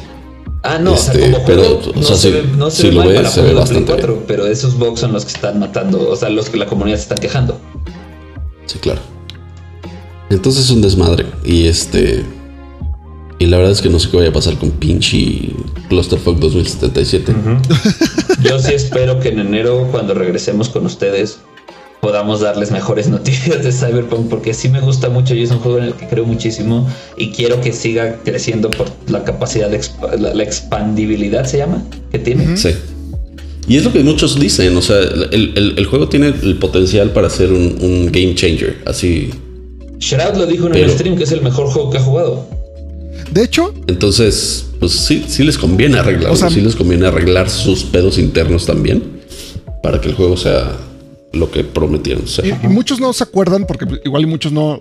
Ah, 0.62 0.78
no, 0.80 0.94
o 0.94 0.96
sea, 0.96 1.14
Este, 1.14 1.30
como 1.30 1.44
pero, 1.46 1.62
o 1.78 1.92
no 1.94 2.02
sea, 2.02 2.16
se 2.16 2.30
ve, 2.30 2.44
no 2.56 2.70
se 2.70 2.88
ve 2.88 2.92
lo 2.92 3.00
mal 3.00 3.08
ves, 3.08 3.16
para 3.18 3.30
se 3.30 3.40
ve 3.40 3.46
juego 3.52 3.60
de 3.60 3.66
Play 3.70 3.80
bastante 3.84 4.02
4, 4.06 4.24
pero 4.26 4.46
esos 4.46 4.76
bugs 4.76 5.00
son 5.00 5.12
los 5.12 5.24
que 5.24 5.32
están 5.32 5.58
matando, 5.60 6.08
o 6.10 6.16
sea, 6.16 6.28
los 6.28 6.48
que 6.50 6.56
la 6.56 6.66
comunidad 6.66 6.96
se 6.96 7.02
están 7.04 7.18
quejando. 7.18 7.60
Sí, 8.66 8.78
claro. 8.78 9.00
Entonces 10.30 10.64
es 10.64 10.70
un 10.70 10.82
desmadre. 10.82 11.26
Y 11.44 11.66
este. 11.66 12.24
Y 13.38 13.46
la 13.46 13.58
verdad 13.58 13.72
es 13.72 13.82
que 13.82 13.90
no 13.90 13.98
sé 13.98 14.10
qué 14.10 14.16
vaya 14.16 14.30
a 14.30 14.32
pasar 14.32 14.56
con 14.56 14.70
pinche 14.70 15.50
Clusterfuck 15.88 16.38
2077. 16.38 17.34
Yo 18.42 18.58
sí 18.58 18.72
espero 18.72 19.20
que 19.20 19.28
en 19.28 19.40
enero, 19.40 19.88
cuando 19.92 20.14
regresemos 20.14 20.70
con 20.70 20.86
ustedes, 20.86 21.38
podamos 22.00 22.40
darles 22.40 22.70
mejores 22.70 23.08
noticias 23.10 23.62
de 23.62 23.72
Cyberpunk, 23.72 24.28
porque 24.28 24.54
sí 24.54 24.70
me 24.70 24.80
gusta 24.80 25.10
mucho 25.10 25.34
y 25.34 25.42
es 25.42 25.50
un 25.50 25.58
juego 25.58 25.78
en 25.78 25.84
el 25.84 25.94
que 25.94 26.08
creo 26.08 26.24
muchísimo 26.24 26.88
y 27.18 27.32
quiero 27.32 27.60
que 27.60 27.72
siga 27.72 28.20
creciendo 28.24 28.70
por 28.70 28.88
la 29.08 29.22
capacidad 29.22 29.68
de 29.68 29.80
la 30.18 30.42
expandibilidad, 30.42 31.44
se 31.44 31.58
llama, 31.58 31.82
que 32.10 32.18
tiene. 32.18 32.56
Sí. 32.56 32.70
Y 33.68 33.76
es 33.76 33.84
lo 33.84 33.92
que 33.92 34.00
muchos 34.02 34.38
dicen. 34.38 34.76
O 34.76 34.82
sea, 34.82 34.98
el, 35.00 35.52
el- 35.56 35.74
el 35.76 35.86
juego 35.86 36.08
tiene 36.08 36.28
el 36.28 36.56
potencial 36.56 37.10
para 37.10 37.28
ser 37.30 37.52
un, 37.52 37.76
un 37.80 38.06
game 38.12 38.34
changer. 38.34 38.78
Así. 38.86 39.30
Shroud 39.98 40.36
lo 40.36 40.46
dijo 40.46 40.66
en 40.66 40.72
Pero- 40.72 40.84
el 40.86 40.90
stream 40.92 41.16
que 41.16 41.24
es 41.24 41.32
el 41.32 41.42
mejor 41.42 41.66
juego 41.68 41.90
que 41.90 41.98
ha 41.98 42.02
jugado. 42.02 42.48
De 43.30 43.42
hecho, 43.42 43.74
Entonces, 43.88 44.66
pues 44.78 44.92
sí, 44.92 45.24
sí 45.26 45.42
les 45.42 45.58
conviene. 45.58 45.98
O 46.28 46.36
sea- 46.36 46.50
sí 46.50 46.60
les 46.60 46.76
conviene 46.76 47.06
arreglar 47.06 47.50
sus 47.50 47.82
pedos 47.84 48.18
internos 48.18 48.66
también. 48.66 49.02
Para 49.82 50.00
que 50.00 50.08
el 50.08 50.14
juego 50.14 50.36
sea 50.36 50.76
lo 51.32 51.50
que 51.50 51.62
prometieron 51.64 52.26
ser. 52.26 52.46
y, 52.46 52.50
y 52.64 52.68
muchos 52.68 52.98
no 53.00 53.12
se 53.12 53.24
acuerdan 53.24 53.66
porque 53.66 53.84
igual 54.04 54.22
y 54.22 54.26
muchos 54.26 54.52
no 54.52 54.80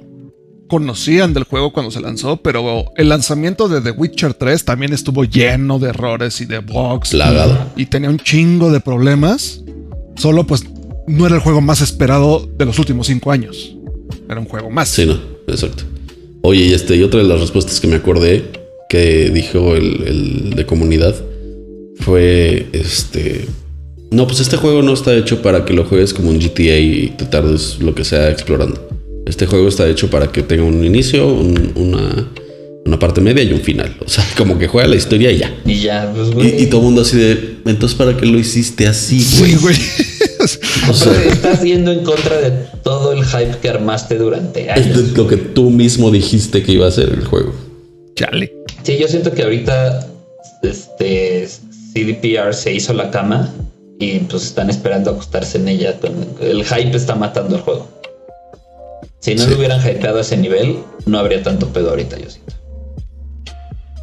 conocían 0.68 1.34
del 1.34 1.43
juego 1.43 1.72
cuando 1.72 1.91
se 1.91 2.01
lanzó, 2.01 2.38
pero 2.38 2.91
el 2.95 3.09
lanzamiento 3.09 3.68
de 3.68 3.82
The 3.82 3.91
Witcher 3.91 4.34
3 4.34 4.66
también 4.66 4.93
estuvo 4.93 5.24
lleno 5.24 5.80
de 5.80 5.89
errores 5.89 6.41
y 6.41 6.45
de 6.45 6.59
bugs. 6.59 7.11
Plagado. 7.11 7.72
Y 7.76 7.86
tenía 7.86 8.09
un 8.09 8.20
chingo 8.20 8.72
de 8.72 8.80
problemas. 8.80 9.61
Solo 10.18 10.45
pues 10.45 10.63
no 11.07 11.26
era 11.26 11.36
el 11.36 11.41
juego 11.41 11.61
más 11.61 11.82
esperado 11.82 12.47
de 12.57 12.66
los 12.66 12.80
últimos 12.80 13.07
cinco 13.07 13.32
años. 13.32 13.76
Era 14.30 14.39
un 14.39 14.47
juego 14.47 14.70
más. 14.70 14.89
Sí, 14.89 15.05
no, 15.05 15.20
exacto. 15.47 15.84
Oye, 16.41 16.66
y 16.66 16.74
este, 16.74 16.95
y 16.95 17.03
otra 17.03 17.22
de 17.22 17.28
las 17.28 17.39
respuestas 17.39 17.80
que 17.80 17.88
me 17.88 17.95
acordé 17.95 18.43
que 18.89 19.30
dijo 19.30 19.76
el, 19.76 20.03
el 20.07 20.49
de 20.51 20.66
comunidad 20.66 21.16
fue 21.99 22.68
este. 22.72 23.45
No, 24.11 24.28
pues 24.28 24.39
este 24.39 24.57
juego 24.57 24.82
no 24.82 24.93
está 24.93 25.16
hecho 25.16 25.41
para 25.41 25.66
que 25.66 25.74
lo 25.74 25.86
juegues 25.86 26.13
como 26.13 26.30
un 26.30 26.39
GTA 26.39 26.78
y 26.78 27.13
te 27.18 27.26
tardes 27.26 27.80
lo 27.80 27.95
que 27.95 28.05
sea 28.05 28.30
explorando. 28.30 28.94
Este 29.26 29.45
juego 29.47 29.67
está 29.67 29.88
hecho 29.88 30.09
para 30.09 30.32
que 30.32 30.43
tenga 30.43 30.63
un 30.63 30.84
inicio, 30.84 31.28
un- 31.28 31.71
una, 31.76 32.32
una 32.86 32.99
parte 32.99 33.21
media 33.21 33.43
y 33.43 33.51
un 33.53 33.61
final. 33.61 33.95
O 34.05 34.09
sea, 34.09 34.23
como 34.38 34.57
que 34.59 34.67
juega 34.67 34.88
la 34.88 34.95
historia 34.95 35.32
y 35.32 35.39
ya. 35.39 35.53
Y 35.65 35.82
ya, 35.82 36.11
pues, 36.15 36.30
Y, 36.30 36.34
güey. 36.34 36.63
y 36.63 36.65
todo 36.67 36.82
el 36.82 36.86
mundo 36.86 37.01
así 37.01 37.17
de, 37.17 37.55
entonces, 37.65 37.97
¿para 37.97 38.15
qué 38.15 38.26
lo 38.28 38.38
hiciste 38.38 38.88
así, 38.88 39.26
güey? 39.39 39.51
Sí, 39.51 39.57
güey. 39.61 39.76
O 40.89 40.93
sea, 40.93 41.11
estás 41.23 41.63
yendo 41.63 41.91
en 41.91 42.03
contra 42.03 42.38
de 42.39 42.51
todo 42.84 43.13
el 43.13 43.23
hype 43.26 43.57
que 43.61 43.69
armaste 43.69 44.17
durante 44.17 44.65
es 44.65 44.69
años. 44.69 45.11
de 45.13 45.17
lo 45.17 45.28
que 45.28 45.38
tú 45.38 45.71
mismo 45.71 46.11
dijiste 46.11 46.61
que 46.61 46.73
iba 46.73 46.88
a 46.88 46.91
ser 46.91 47.09
el 47.09 47.26
juego. 47.26 47.53
Chale. 48.15 48.53
Sí, 48.84 48.97
yo 48.99 49.07
siento 49.07 49.32
que 49.32 49.41
ahorita 49.41 50.07
este 50.61 51.47
CDPR 51.93 52.53
se 52.53 52.73
hizo 52.73 52.93
la 52.93 53.09
cama 53.09 53.51
y 53.99 54.19
pues 54.19 54.43
están 54.43 54.69
esperando 54.69 55.11
acostarse 55.11 55.57
en 55.57 55.67
ella. 55.69 55.95
El 56.41 56.63
hype 56.63 56.95
está 56.95 57.15
matando 57.15 57.55
el 57.55 57.61
juego. 57.61 57.89
Si 59.26 59.34
no 59.34 59.43
Sí. 59.43 59.49
lo 59.49 59.57
hubieran 59.57 59.80
hypeado 59.82 60.19
a 60.19 60.21
ese 60.21 60.38
nivel, 60.38 60.78
no 61.07 61.17
habría 61.17 61.41
tanto 61.41 61.69
pedo 61.69 61.89
ahorita, 61.89 62.15
yo 62.19 62.30
siento. 62.30 62.53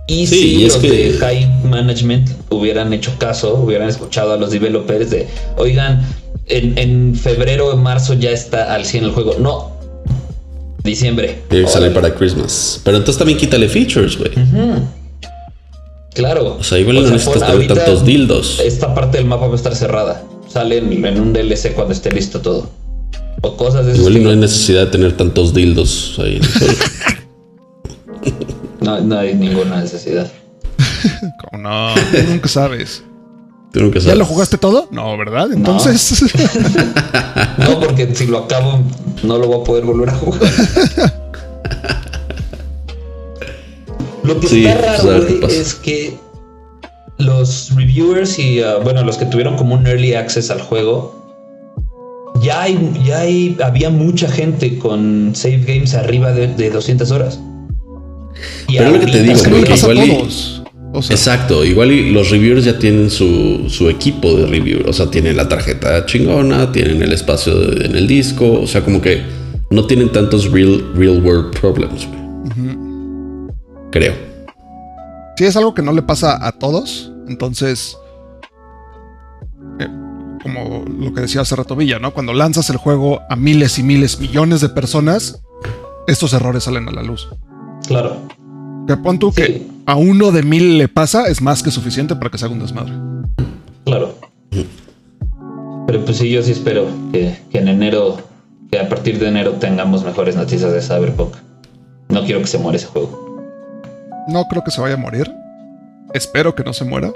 Y 0.09 0.27
Sí, 0.27 0.35
si 0.37 0.55
y 0.57 0.65
es 0.67 0.73
los 0.75 0.83
que- 0.83 0.91
de 0.91 1.13
High 1.19 1.47
Management 1.65 2.29
hubieran 2.51 2.93
hecho 2.93 3.13
caso, 3.19 3.55
hubieran 3.55 3.89
escuchado 3.89 4.33
a 4.33 4.37
los 4.37 4.51
developers 4.51 5.11
de, 5.11 5.29
oigan, 5.57 6.03
en, 6.49 6.77
en 6.77 7.15
febrero 7.15 7.71
o 7.73 7.77
marzo 7.77 8.15
ya 8.15 8.31
está 8.33 8.75
al 8.75 8.85
100 8.85 9.05
el 9.05 9.13
juego. 9.13 9.37
No, 9.39 9.71
diciembre. 10.83 11.43
Y 11.53 11.69
sale 11.69 11.91
para 11.93 12.13
Christmas. 12.17 12.81
Pero 12.83 12.97
entonces 12.97 13.17
también 13.19 13.39
quítale 13.39 13.69
features, 13.69 14.19
güey. 14.19 14.33
Claro. 16.15 16.57
O 16.59 16.65
sea, 16.65 16.79
igual 16.79 16.97
no 16.97 17.03
necesitas 17.11 17.47
tener 17.49 17.69
tantos 17.69 18.05
dildos. 18.05 18.59
Esta 18.59 18.93
parte 18.93 19.19
del 19.19 19.27
mapa 19.27 19.47
va 19.47 19.53
a 19.53 19.57
estar 19.57 19.75
cerrada. 19.77 20.25
Sale 20.49 20.79
en, 20.79 20.93
en 21.07 21.21
un 21.21 21.33
DLC 21.33 21.75
cuando 21.75 21.95
esté 21.95 22.11
listo 22.11 22.41
todo. 22.41 22.69
O 23.43 23.57
cosas 23.57 23.85
de 23.87 23.93
ese 23.93 24.01
Igual 24.01 24.17
y 24.17 24.21
no 24.21 24.31
hay 24.31 24.37
necesidad 24.37 24.87
de 24.87 24.87
tener 24.93 25.17
tantos 25.17 25.53
dildos 25.53 26.17
ahí 26.19 26.37
en 26.37 26.45
el 26.45 26.53
juego. 26.53 26.75
no, 28.81 29.01
no 29.01 29.19
hay 29.19 29.35
ninguna 29.35 29.81
necesidad. 29.81 30.31
Como 31.51 31.63
no, 31.63 31.95
tú 31.95 32.19
nunca 32.29 32.49
sabes. 32.49 33.03
Tú 33.73 33.81
nunca 33.81 33.99
¿Ya 33.99 34.05
sabes. 34.05 34.19
lo 34.19 34.25
jugaste 34.27 34.59
todo? 34.59 34.87
No, 34.91 35.17
¿verdad? 35.17 35.51
Entonces, 35.53 36.23
No, 37.59 37.81
porque 37.81 38.15
si 38.15 38.27
lo 38.27 38.39
acabo, 38.41 38.81
no 39.23 39.39
lo 39.39 39.47
voy 39.49 39.61
a 39.61 39.65
poder 39.65 39.85
volver 39.85 40.11
a 40.11 40.15
jugar. 40.15 40.41
Lo 44.23 44.39
que 44.39 44.47
Sí, 44.47 44.67
está 44.67 44.79
pues, 44.81 45.03
raro, 45.05 45.23
güey, 45.25 45.41
pasa. 45.41 45.57
es 45.57 45.75
que 45.75 46.17
los 47.19 47.75
reviewers 47.75 48.39
y, 48.39 48.61
ah, 48.63 48.77
bueno, 48.83 49.03
los 49.05 49.17
que 49.17 49.27
tuvieron 49.27 49.57
como 49.57 49.75
un 49.75 49.87
early 49.87 50.15
access 50.15 50.51
al 50.51 50.61
juego, 50.61 51.22
ya 52.43 52.63
hay, 52.63 52.93
ya 53.07 53.21
hay, 53.21 53.57
había 53.63 53.91
mucha 53.91 54.29
gente 54.29 54.79
con 54.79 55.33
save 55.35 55.65
games 55.67 55.95
arriba 55.95 56.33
de, 56.33 56.49
de 56.49 56.71
200 56.71 57.11
horas. 57.11 57.41
Y 58.69 58.77
Pero 58.79 58.91
lo 58.91 59.01
que 59.01 59.07
te 59.07 59.23
digo, 59.23 59.35
es 59.35 59.43
que 59.43 59.75
igual 59.75 59.99
y- 60.05 60.11
todos. 60.17 60.59
O 60.95 61.01
sea, 61.01 61.17
Exacto, 61.17 61.65
igual 61.65 61.91
y 61.91 62.11
los 62.11 62.29
reviewers 62.29 62.67
ya 62.67 62.79
tienen 62.79 63.09
su, 63.11 63.65
su 63.69 63.89
equipo 63.89 64.35
de 64.35 64.45
review, 64.47 64.83
o 64.87 64.93
sea, 64.93 65.07
tienen 65.11 65.39
la 65.39 65.49
tarjeta 65.49 66.05
chingona, 66.05 66.71
tienen 66.71 67.01
el 67.03 67.13
espacio 67.13 67.55
de- 67.59 67.87
en 67.87 67.97
el 67.97 68.07
disco, 68.07 68.61
o 68.61 68.67
sea, 68.67 68.83
como 68.85 69.01
que 69.01 69.23
no 69.71 69.87
tienen 69.87 70.13
tantos 70.13 70.51
real, 70.51 70.85
real 70.95 71.23
world 71.25 71.59
problems, 71.59 72.07
güey. 72.07 72.21
Creo. 73.91 74.15
sí 75.37 75.45
es 75.45 75.57
algo 75.57 75.73
que 75.75 75.83
no 75.83 75.93
le 75.93 76.03
pasa 76.03 76.47
a 76.47 76.53
todos. 76.53 77.11
Entonces, 77.29 77.97
como 80.43 80.85
lo 80.87 81.13
que 81.15 81.23
decía 81.23 81.41
hace 81.41 81.57
rato 81.57 81.77
Villa, 81.77 81.99
¿no? 81.99 82.13
Cuando 82.13 82.33
lanzas 82.33 82.69
el 82.71 82.77
juego 82.77 83.21
a 83.29 83.37
miles 83.37 83.79
y 83.79 83.83
miles, 83.83 84.19
millones 84.19 84.61
de 84.61 84.69
personas, 84.69 85.43
estos 86.07 86.33
errores 86.33 86.65
salen 86.65 86.89
a 86.89 86.93
la 86.93 87.03
luz. 87.03 87.29
Claro. 87.87 88.17
Que 88.87 88.97
pon 88.97 89.19
tú 89.19 89.33
que 89.33 89.67
a 89.87 89.97
uno 89.97 90.33
de 90.33 90.43
mil 90.43 90.79
le 90.79 90.89
pasa, 90.89 91.29
es 91.29 91.41
más 91.41 91.63
que 91.63 91.71
suficiente 91.71 92.17
para 92.17 92.31
que 92.31 92.39
se 92.39 92.45
haga 92.45 92.55
un 92.55 92.61
desmadre. 92.61 92.93
Claro. 93.85 94.17
Pero 95.87 96.05
pues 96.05 96.17
sí, 96.17 96.31
yo 96.31 96.43
sí 96.43 96.53
espero 96.53 96.87
que, 97.13 97.39
que 97.51 97.59
en 97.59 97.69
enero, 97.69 98.19
que 98.71 98.79
a 98.79 98.89
partir 98.89 99.19
de 99.19 99.29
enero 99.29 99.53
tengamos 99.53 100.05
mejores 100.05 100.37
noticias 100.37 100.73
de 100.73 100.81
Cyberpunk. 100.81 101.35
No 102.09 102.25
quiero 102.25 102.41
que 102.41 102.47
se 102.47 102.59
muera 102.59 102.77
ese 102.77 102.87
juego. 102.87 103.43
No 104.29 104.45
creo 104.49 104.63
que 104.63 104.71
se 104.71 104.81
vaya 104.81 104.95
a 104.95 104.99
morir. 104.99 105.31
Espero 106.15 106.55
que 106.55 106.65
no 106.65 106.73
se 106.73 106.85
muera. 106.85 107.13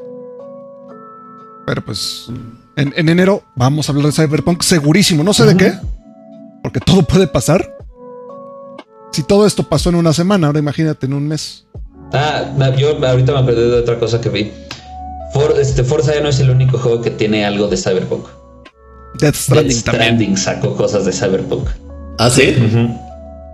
Pero 1.66 1.85
pues 1.85 2.29
en, 2.77 2.93
en 2.97 3.09
enero 3.09 3.43
vamos 3.57 3.89
a 3.89 3.93
hablar 3.93 4.07
de 4.07 4.12
Cyberpunk 4.12 4.62
segurísimo. 4.62 5.22
No 5.24 5.33
sé 5.33 5.45
de 5.47 5.57
qué. 5.57 5.72
Porque 6.62 6.81
todo 6.81 7.03
puede 7.03 7.27
pasar. 7.27 7.77
Si 9.12 9.22
todo 9.22 9.47
esto 9.47 9.62
pasó 9.62 9.89
en 9.89 9.95
una 9.97 10.12
semana, 10.12 10.47
ahora 10.49 10.59
imagínate 10.59 11.07
en 11.07 11.14
un 11.14 11.27
mes. 11.27 11.66
Ah, 12.12 12.45
yo 12.77 13.05
ahorita 13.05 13.33
me 13.33 13.39
acordé 13.39 13.68
de 13.70 13.79
otra 13.81 13.99
cosa 13.99 14.20
que 14.20 14.29
vi. 14.29 14.53
For- 15.33 15.55
este, 15.59 15.85
Forza 15.85 16.14
ya 16.14 16.20
no 16.20 16.29
es 16.29 16.39
el 16.41 16.51
único 16.51 16.79
juego 16.79 17.03
que 17.03 17.11
tiene 17.11 17.45
algo 17.45 17.68
de 17.68 17.77
Cyberpunk. 17.77 18.27
Death 19.18 19.35
Stranding 19.35 19.68
Death. 19.68 19.79
Stranding 19.79 20.37
sacó 20.37 20.77
cosas 20.77 21.05
de 21.05 21.12
Cyberpunk. 21.12 21.68
¿Ah, 22.18 22.31
sí? 22.31 22.55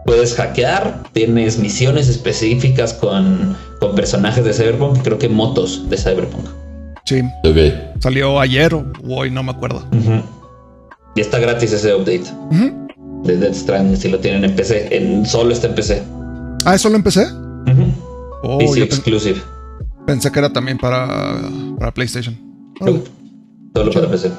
Puedes 0.05 0.35
hackear, 0.35 1.05
tienes 1.13 1.59
misiones 1.59 2.09
específicas 2.09 2.93
con, 2.95 3.57
con 3.79 3.95
personajes 3.95 4.45
de 4.45 4.53
Cyberpunk, 4.53 4.99
y 4.99 5.01
creo 5.01 5.19
que 5.19 5.29
motos 5.29 5.89
de 5.89 5.97
Cyberpunk. 5.97 6.47
Sí. 7.05 7.21
Ok. 7.45 7.57
Salió 8.01 8.39
ayer 8.41 8.75
o 8.75 8.85
hoy, 9.09 9.31
no 9.31 9.43
me 9.43 9.51
acuerdo. 9.53 9.85
Y 11.15 11.21
está 11.21 11.39
gratis 11.39 11.73
ese 11.73 11.95
update 11.95 12.25
Ujú. 12.51 13.23
de 13.25 13.37
Death 13.37 13.55
Stranding 13.55 13.97
si 13.97 14.09
lo 14.09 14.19
tienen 14.19 14.45
en 14.45 14.55
PC. 14.57 14.89
En, 14.97 15.27
solo 15.27 15.53
está 15.53 15.67
en 15.69 15.75
PC. 15.75 16.03
Ah, 16.65 16.75
¿eso 16.75 16.89
lo 16.89 16.97
empecé? 16.97 17.25
Ujú. 17.27 17.93
Oh, 18.45 18.59
PC 18.59 18.69
yo 18.81 18.87
pen- 18.87 18.95
exclusive. 18.95 19.43
pensé 20.07 20.31
que 20.33 20.39
era 20.39 20.53
también 20.53 20.79
para, 20.79 21.39
para 21.79 21.93
PlayStation. 21.93 22.37
Oh, 22.81 22.99
Solo 23.75 23.91
para 23.93 24.09
PC. 24.11 24.31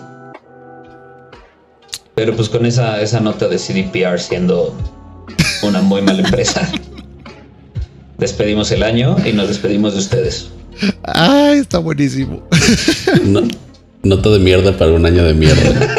Pero 2.15 2.35
pues 2.35 2.47
con 2.49 2.65
esa, 2.65 3.01
esa 3.01 3.19
nota 3.19 3.47
de 3.47 3.57
CDPR 3.57 4.19
siendo 4.19 4.75
una 5.63 5.81
muy 5.81 6.01
mala 6.01 6.21
empresa. 6.21 6.67
despedimos 8.17 8.71
el 8.71 8.83
año 8.83 9.15
y 9.25 9.33
nos 9.33 9.47
despedimos 9.49 9.93
de 9.93 9.99
ustedes. 9.99 10.49
Ay, 11.03 11.59
está 11.59 11.77
buenísimo. 11.79 12.41
No- 13.23 13.47
nota 14.03 14.29
de 14.29 14.39
mierda 14.39 14.77
para 14.77 14.91
un 14.91 15.05
año 15.05 15.23
de 15.23 15.33
mierda. 15.33 15.95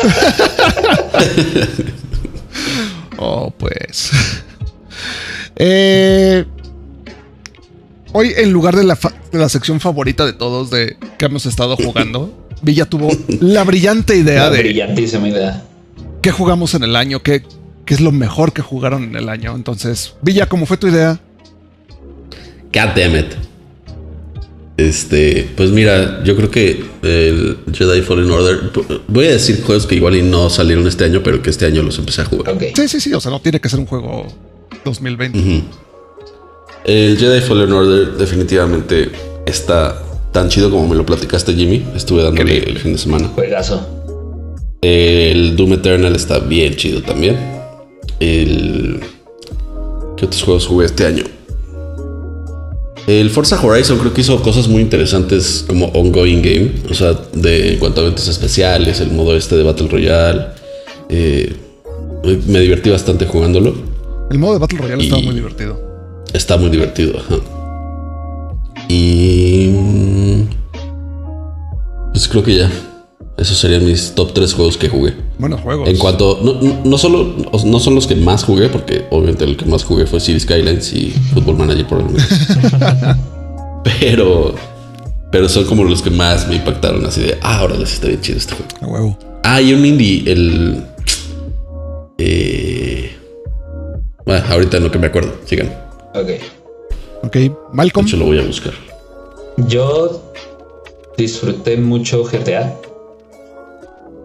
Oh, 3.16 3.50
pues. 3.56 4.10
Eh, 5.56 6.44
hoy, 8.12 8.32
en 8.36 8.50
lugar 8.52 8.76
de 8.76 8.84
la, 8.84 8.98
de 9.32 9.38
la 9.38 9.48
sección 9.48 9.80
favorita 9.80 10.26
de 10.26 10.32
todos 10.32 10.70
de 10.70 10.96
que 11.18 11.26
hemos 11.26 11.46
estado 11.46 11.76
jugando, 11.76 12.48
Villa 12.62 12.86
tuvo 12.86 13.08
la 13.40 13.62
brillante 13.64 14.16
idea 14.16 14.42
Una 14.48 14.50
de 14.56 14.62
brillantísima 14.62 15.28
idea. 15.28 15.62
qué 16.22 16.30
jugamos 16.32 16.74
en 16.74 16.82
el 16.84 16.96
año, 16.96 17.22
qué, 17.22 17.44
qué 17.84 17.94
es 17.94 18.00
lo 18.00 18.10
mejor 18.12 18.52
que 18.52 18.62
jugaron 18.62 19.04
en 19.04 19.16
el 19.16 19.28
año. 19.28 19.54
Entonces, 19.54 20.14
Villa, 20.22 20.48
¿cómo 20.48 20.66
fue 20.66 20.76
tu 20.76 20.88
idea? 20.88 21.20
God 22.72 22.88
damn 22.96 23.16
it. 23.16 23.26
Este, 24.76 25.48
pues 25.56 25.70
mira, 25.70 26.22
yo 26.24 26.34
creo 26.34 26.50
que 26.50 26.84
el 27.02 27.58
Jedi 27.72 28.02
Fallen 28.02 28.30
Order. 28.30 28.72
Voy 29.06 29.26
a 29.26 29.30
decir 29.32 29.62
juegos 29.62 29.86
que 29.86 29.94
igual 29.94 30.16
y 30.16 30.22
no 30.22 30.50
salieron 30.50 30.86
este 30.88 31.04
año, 31.04 31.22
pero 31.22 31.40
que 31.42 31.50
este 31.50 31.66
año 31.66 31.82
los 31.82 31.98
empecé 31.98 32.22
a 32.22 32.24
jugar. 32.24 32.58
Sí, 32.74 32.88
sí, 32.88 33.00
sí. 33.00 33.14
O 33.14 33.20
sea, 33.20 33.30
no 33.30 33.40
tiene 33.40 33.60
que 33.60 33.68
ser 33.68 33.78
un 33.78 33.86
juego 33.86 34.26
2020. 34.84 35.38
Ujú. 35.38 35.62
El 36.84 37.16
Jedi 37.16 37.40
Fallen 37.40 37.72
Order 37.72 38.12
definitivamente 38.14 39.10
está 39.46 40.02
tan 40.32 40.48
chido 40.48 40.70
como 40.70 40.88
me 40.88 40.96
lo 40.96 41.06
platicaste, 41.06 41.54
Jimmy. 41.54 41.84
Estuve 41.94 42.24
dándole 42.24 42.54
Increíble. 42.56 42.72
el 42.72 42.78
fin 42.78 42.92
de 42.94 42.98
semana. 42.98 43.28
Juegazo. 43.28 43.86
El 44.82 45.54
Doom 45.56 45.74
Eternal 45.74 46.14
está 46.16 46.40
bien 46.40 46.74
chido 46.74 47.00
también. 47.00 47.38
El. 48.18 49.00
¿Qué 50.16 50.26
otros 50.26 50.42
juegos 50.42 50.66
jugué 50.66 50.86
este 50.86 51.06
año? 51.06 51.24
El 53.06 53.28
Forza 53.30 53.60
Horizon 53.62 53.98
creo 53.98 54.14
que 54.14 54.22
hizo 54.22 54.40
cosas 54.42 54.66
muy 54.66 54.80
interesantes 54.80 55.64
como 55.66 55.86
ongoing 55.88 56.40
game. 56.40 56.72
O 56.90 56.94
sea, 56.94 57.12
de, 57.34 57.74
en 57.74 57.78
cuanto 57.78 58.00
a 58.00 58.04
eventos 58.04 58.28
especiales, 58.28 59.00
el 59.00 59.10
modo 59.10 59.36
este 59.36 59.56
de 59.56 59.62
Battle 59.62 59.88
Royale. 59.88 60.46
Eh, 61.10 61.54
me 62.46 62.60
divertí 62.60 62.88
bastante 62.88 63.26
jugándolo. 63.26 63.74
El 64.30 64.38
modo 64.38 64.54
de 64.54 64.58
Battle 64.58 64.78
Royale 64.78 65.04
estaba 65.04 65.22
muy 65.22 65.34
divertido. 65.34 65.80
Está 66.32 66.56
muy 66.56 66.70
divertido. 66.70 67.18
ajá. 67.18 67.36
Y. 68.88 69.70
Pues 72.12 72.28
creo 72.28 72.42
que 72.42 72.56
ya. 72.56 72.70
Esos 73.44 73.58
serían 73.58 73.84
mis 73.84 74.14
top 74.14 74.32
3 74.32 74.54
juegos 74.54 74.78
que 74.78 74.88
jugué. 74.88 75.12
Buenos 75.38 75.60
juegos. 75.60 75.86
En 75.86 75.98
cuanto, 75.98 76.38
no, 76.42 76.54
no, 76.62 76.80
no 76.82 76.96
solo 76.96 77.34
no 77.66 77.78
son 77.78 77.94
los 77.94 78.06
que 78.06 78.16
más 78.16 78.42
jugué, 78.42 78.70
porque 78.70 79.04
obviamente 79.10 79.44
el 79.44 79.58
que 79.58 79.66
más 79.66 79.84
jugué 79.84 80.06
fue 80.06 80.18
City 80.18 80.40
Skylines 80.40 80.90
y 80.94 81.10
Football 81.34 81.58
Manager 81.58 81.86
por 81.86 81.98
el 81.98 82.06
menos. 82.06 82.22
pero, 84.00 84.54
pero 85.30 85.46
son 85.50 85.66
como 85.66 85.84
los 85.84 86.00
que 86.00 86.08
más 86.08 86.48
me 86.48 86.54
impactaron, 86.56 87.04
así 87.04 87.20
de, 87.20 87.36
ah, 87.42 87.58
ahora 87.58 87.76
sí 87.76 87.82
está 87.82 88.06
bien 88.08 88.20
chido 88.22 88.38
este 88.38 88.54
juego. 88.54 88.70
A 88.80 88.86
huevo. 88.86 89.18
Ah, 89.42 89.60
y 89.60 89.74
un 89.74 89.84
indie, 89.84 90.22
el. 90.32 90.82
eh, 92.16 93.10
Bueno, 94.24 94.42
ahorita 94.48 94.78
en 94.78 94.84
lo 94.84 94.90
que 94.90 94.98
me 94.98 95.08
acuerdo. 95.08 95.34
Sigan. 95.44 95.68
Ok. 96.14 96.30
Ok, 97.24 97.32
De 97.34 97.52
Malcolm. 97.74 98.06
hecho, 98.06 98.16
lo 98.16 98.24
voy 98.24 98.38
a 98.38 98.42
buscar. 98.42 98.72
Yo 99.68 100.32
disfruté 101.18 101.76
mucho 101.76 102.24
GTA. 102.24 102.74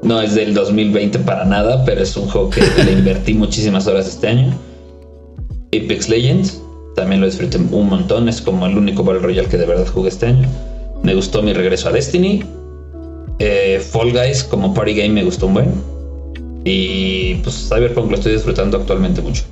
No 0.04 0.22
es 0.22 0.36
del 0.36 0.54
2020 0.54 1.20
para 1.20 1.46
nada, 1.46 1.84
pero 1.86 2.02
es 2.02 2.16
un 2.16 2.28
juego 2.30 2.50
que 2.50 2.62
le 2.86 2.94
invertí 2.94 3.34
muchísimas 3.34 3.88
horas 3.88 4.08
este 4.08 4.28
año. 4.28 4.54
Apex 5.68 6.10
Legends, 6.10 6.62
también 6.96 7.22
lo 7.22 7.28
disfruté 7.28 7.58
un 7.58 7.90
montón. 7.90 8.30
Es 8.30 8.42
como 8.42 8.66
el 8.66 8.78
único 8.78 9.04
Battle 9.04 9.22
Royale 9.22 9.48
que 9.48 9.58
de 9.58 9.66
verdad 9.66 9.88
jugué 9.88 10.10
este 10.10 10.28
año. 10.28 10.48
Me 11.04 11.14
gustó 11.16 11.42
mi 11.42 11.54
regreso 11.54 11.90
a 11.90 11.92
Destiny. 11.92 12.44
Eh, 13.40 13.80
Fall 13.80 14.12
Guys 14.12 14.44
como 14.44 14.74
party 14.74 14.94
game 14.96 15.10
me 15.10 15.24
gustó 15.24 15.48
un 15.48 15.54
buen. 15.54 15.74
Y 16.66 17.36
pues 17.36 17.70
Cyberpunk 17.70 18.10
lo 18.10 18.16
estoy 18.16 18.34
disfrutando 18.34 18.78
actualmente 18.78 19.22
mucho. 19.22 19.44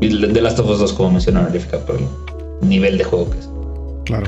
Y 0.00 0.08
The 0.08 0.40
Last 0.40 0.58
of 0.58 0.70
Us 0.70 0.78
2 0.78 0.92
como 0.92 1.12
mencionó 1.12 1.40
Arifica 1.40 1.78
por 1.78 1.96
el 1.96 2.68
nivel 2.68 2.98
de 2.98 3.04
juego 3.04 3.30
que 3.30 3.38
es. 3.38 3.48
Claro. 4.04 4.26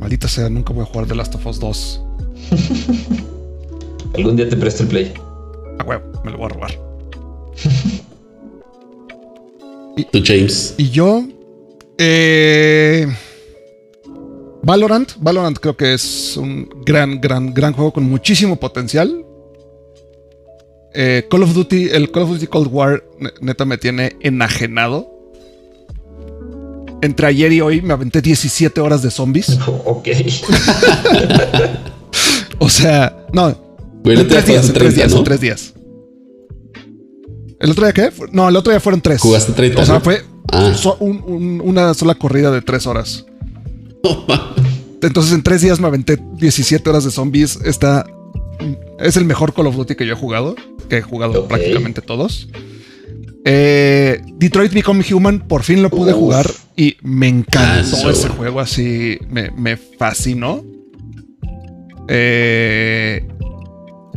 Maldita 0.00 0.28
sea, 0.28 0.50
nunca 0.50 0.72
voy 0.72 0.82
a 0.82 0.86
jugar 0.86 1.06
The 1.06 1.14
Last 1.14 1.34
of 1.34 1.46
Us 1.46 1.60
2. 1.60 2.02
Algún 4.16 4.36
día 4.36 4.48
te 4.48 4.56
presto 4.56 4.82
el 4.84 4.88
play. 4.88 5.12
A 5.78 5.84
huevo, 5.84 6.02
me 6.24 6.30
lo 6.30 6.38
voy 6.38 6.46
a 6.46 6.48
robar. 6.50 6.72
Tú, 10.12 10.22
James. 10.24 10.74
Y 10.76 10.90
yo. 10.90 11.24
Eh, 11.98 13.06
Valorant. 14.62 15.12
Valorant 15.18 15.58
creo 15.58 15.76
que 15.76 15.94
es 15.94 16.36
un 16.36 16.68
gran, 16.84 17.20
gran, 17.20 17.54
gran 17.54 17.72
juego 17.72 17.92
con 17.92 18.04
muchísimo 18.04 18.56
potencial. 18.56 19.24
Eh, 20.94 21.26
Call 21.30 21.42
of 21.42 21.54
Duty, 21.54 21.88
el 21.90 22.10
Call 22.10 22.24
of 22.24 22.30
Duty 22.30 22.46
Cold 22.46 22.68
War, 22.72 23.04
ne- 23.18 23.32
neta 23.40 23.64
me 23.64 23.78
tiene 23.78 24.16
enajenado. 24.20 25.12
Entre 27.02 27.26
ayer 27.26 27.52
y 27.52 27.60
hoy 27.60 27.82
me 27.82 27.92
aventé 27.92 28.22
17 28.22 28.80
horas 28.80 29.02
de 29.02 29.10
zombies. 29.10 29.58
ok. 29.84 30.08
O 32.58 32.70
sea, 32.70 33.26
no. 33.34 33.54
Güey, 34.06 34.20
en 34.20 34.28
tres 34.28 34.46
día 34.46 34.54
días, 34.54 34.66
en 34.68 34.72
tres 34.74 34.94
30, 34.94 34.96
días, 34.96 35.10
¿no? 35.12 35.18
en 35.18 35.24
tres 35.24 35.40
días. 35.40 35.74
¿El 37.58 37.70
otro 37.70 37.84
día 37.86 37.92
qué? 37.92 38.10
No, 38.32 38.48
el 38.48 38.54
otro 38.56 38.70
día 38.72 38.78
fueron 38.80 39.00
tres. 39.00 39.20
Jugaste 39.20 39.52
30, 39.52 39.82
O 39.82 39.84
sea, 39.84 39.94
¿no? 39.96 40.00
fue 40.00 40.22
Ah. 40.52 40.72
so- 40.74 40.96
un- 41.00 41.22
un- 41.26 41.60
una 41.64 41.92
sola 41.94 42.14
corrida 42.14 42.50
de 42.52 42.62
tres 42.62 42.86
horas. 42.86 43.26
Entonces 45.02 45.32
en 45.32 45.42
tres 45.42 45.60
días 45.62 45.80
me 45.80 45.88
aventé 45.88 46.18
17 46.38 46.88
horas 46.88 47.04
de 47.04 47.10
zombies. 47.10 47.58
Está. 47.64 48.06
Es 49.00 49.16
el 49.16 49.24
mejor 49.24 49.52
Call 49.54 49.66
of 49.66 49.74
Duty 49.76 49.96
que 49.96 50.06
yo 50.06 50.12
he 50.12 50.16
jugado. 50.16 50.54
Que 50.88 50.98
he 50.98 51.02
jugado 51.02 51.48
prácticamente 51.48 52.00
todos. 52.00 52.48
Eh, 53.44 54.22
Detroit 54.36 54.72
Become 54.72 55.04
Human, 55.12 55.46
por 55.48 55.62
fin 55.64 55.82
lo 55.82 55.90
pude 55.90 56.12
Uf. 56.12 56.18
jugar 56.18 56.50
y 56.76 56.96
me 57.02 57.28
encantó 57.28 57.96
Ah, 57.96 58.10
ese 58.10 58.26
bueno. 58.28 58.34
juego. 58.36 58.60
Así 58.60 59.18
me, 59.28 59.50
me 59.50 59.76
fascinó. 59.76 60.62
Eh, 62.08 63.26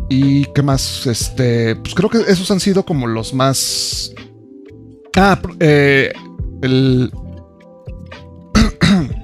y 0.10 0.46
qué 0.54 0.62
más, 0.62 1.06
este, 1.08 1.76
pues 1.76 1.94
creo 1.94 2.10
que 2.10 2.20
esos 2.32 2.50
han 2.52 2.60
sido 2.60 2.84
como 2.84 3.08
los 3.08 3.34
más. 3.34 4.14
Ah, 5.16 5.40
eh, 5.60 6.12
el. 6.62 7.12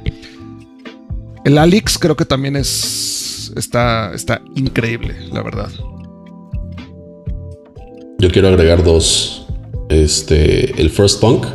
El 1.45 1.59
Alex 1.59 1.99
creo 1.99 2.15
que 2.15 2.25
también 2.25 2.55
es. 2.55 3.51
Está, 3.55 4.11
está 4.15 4.41
increíble, 4.55 5.15
la 5.31 5.43
verdad. 5.43 5.69
Yo 8.17 8.31
quiero 8.31 8.47
agregar 8.47 8.83
dos. 8.83 9.45
Este, 9.89 10.81
el 10.81 10.89
First 10.89 11.21
Punk 11.21 11.45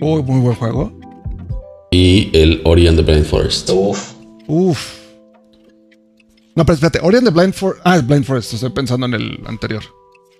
Uy, 0.00 0.22
muy 0.22 0.40
buen 0.40 0.54
juego. 0.54 0.92
y 1.90 2.30
el 2.32 2.60
Ori 2.64 2.86
and 2.86 2.96
the 2.96 3.02
Blind 3.02 3.24
Forest. 3.26 3.70
Uf. 3.70 4.12
Uf. 4.46 4.95
No, 6.56 6.64
pero 6.64 6.74
espérate. 6.74 7.00
Ori 7.02 7.18
and 7.18 7.26
the 7.26 7.30
Blind 7.32 7.52
Forest. 7.54 7.82
Ah, 7.84 7.96
es 7.96 8.06
Blind 8.06 8.24
Forest. 8.24 8.54
Estoy 8.54 8.70
pensando 8.70 9.06
en 9.06 9.14
el 9.14 9.40
anterior. 9.46 9.82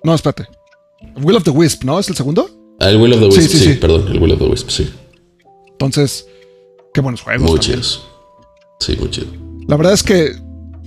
No, 0.03 0.15
espérate. 0.15 0.47
Will 1.23 1.37
of 1.37 1.45
the 1.45 1.51
Wisp, 1.51 1.85
¿no? 1.85 1.99
¿Es 1.99 2.09
el 2.09 2.17
segundo? 2.17 2.49
Ah, 2.81 2.89
el 2.91 2.97
Will 3.01 3.13
of 3.13 3.21
the 3.21 3.31
Sí, 3.33 3.39
Wisp, 3.39 3.51
sí, 3.53 3.59
sí, 3.59 3.65
sí. 3.65 3.75
perdón, 3.75 4.09
el 4.09 4.19
Will 4.21 4.33
of 4.33 4.39
the 4.39 4.47
Wisp, 4.47 4.71
sí. 4.71 4.91
Entonces, 5.73 6.27
qué 6.95 7.01
buenos 7.01 7.21
juegos. 7.21 7.43
Muy 7.43 7.59
también. 7.61 7.73
chidos. 7.83 8.07
Sí, 8.81 8.97
muy 8.99 9.11
chido. 9.11 9.27
La 9.69 9.77
verdad 9.77 9.93
es 9.93 10.03
que, 10.03 10.33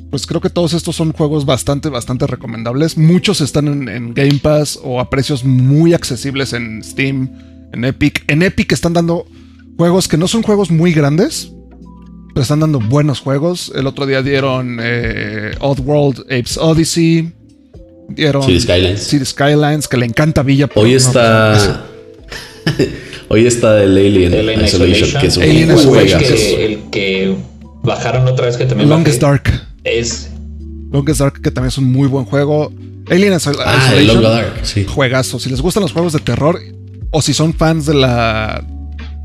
pues 0.10 0.26
creo 0.26 0.42
que 0.42 0.50
todos 0.50 0.74
estos 0.74 0.96
son 0.96 1.12
juegos 1.14 1.46
bastante, 1.46 1.90
bastante 1.90 2.26
recomendables. 2.28 2.98
Muchos 2.98 3.42
están 3.42 3.68
en, 3.68 3.88
en 3.90 4.14
Game 4.14 4.40
Pass 4.42 4.80
o 4.84 5.00
a 5.00 5.10
precios 5.10 5.44
muy 5.44 5.94
accesibles 5.94 6.54
en 6.54 6.84
Steam, 6.84 7.68
en 7.72 7.86
Epic. 7.86 8.24
En 8.28 8.42
Epic 8.42 8.72
están 8.72 8.94
dando 8.94 9.26
juegos 9.78 10.08
que 10.08 10.18
no 10.18 10.28
son 10.28 10.42
juegos 10.42 10.72
muy 10.72 10.92
grandes, 10.92 11.52
pero 12.40 12.44
están 12.44 12.62
dando 12.62 12.80
buenos 12.80 13.20
juegos. 13.20 13.70
El 13.76 13.86
otro 13.86 14.06
día 14.06 14.22
dieron 14.22 14.80
eh, 14.82 15.52
Oddworld 15.60 16.22
Apes 16.22 16.58
Odyssey. 16.58 17.34
Dieron 18.08 18.44
City 18.44 18.62
Skylines. 18.62 19.04
City 19.04 19.26
Skylines, 19.26 19.90
que 19.90 19.98
le 19.98 20.06
encanta 20.06 20.42
Villa. 20.42 20.68
pero 20.68 20.80
Hoy 20.86 20.92
no, 20.92 20.96
está. 20.98 21.84
Hoy 23.28 23.46
está 23.46 23.84
el 23.84 23.98
Alien, 23.98 24.34
Alien 24.34 24.64
Isolation, 24.64 24.90
Isolation. 25.10 25.22
que 25.22 25.28
es 25.28 25.36
un 25.36 25.44
Alien 25.44 25.70
el, 25.72 25.78
Isolation. 25.80 26.22
juegazo. 26.22 26.36
que, 26.56 26.66
el 26.66 26.80
que 26.92 27.36
bajaron 27.84 28.26
otra 28.30 28.46
vez 28.46 28.56
que 28.56 28.66
también 28.66 28.88
Longest 28.88 29.22
bajé, 29.22 29.42
Dark. 29.44 29.68
es 29.84 30.30
Longest 30.94 31.20
Dark, 31.20 31.42
que 31.42 31.52
también 31.52 31.68
es 31.68 31.78
un 31.78 31.92
muy 31.92 32.08
buen 32.08 32.24
juego. 32.24 32.72
Alien 33.12 33.34
Isol- 33.34 33.58
Ah, 33.66 33.92
el 33.98 34.04
Isolation. 34.06 34.24
Dark, 34.32 34.60
sí. 34.64 34.86
juegazo. 34.86 35.40
Si 35.40 35.50
les 35.50 35.60
gustan 35.60 35.84
los 35.84 35.92
juegos 35.92 36.14
de 36.14 36.20
terror 36.20 36.58
o 37.12 37.22
si 37.22 37.34
son 37.34 37.54
fans 37.54 37.86
de 37.86 37.96
la 37.96 38.66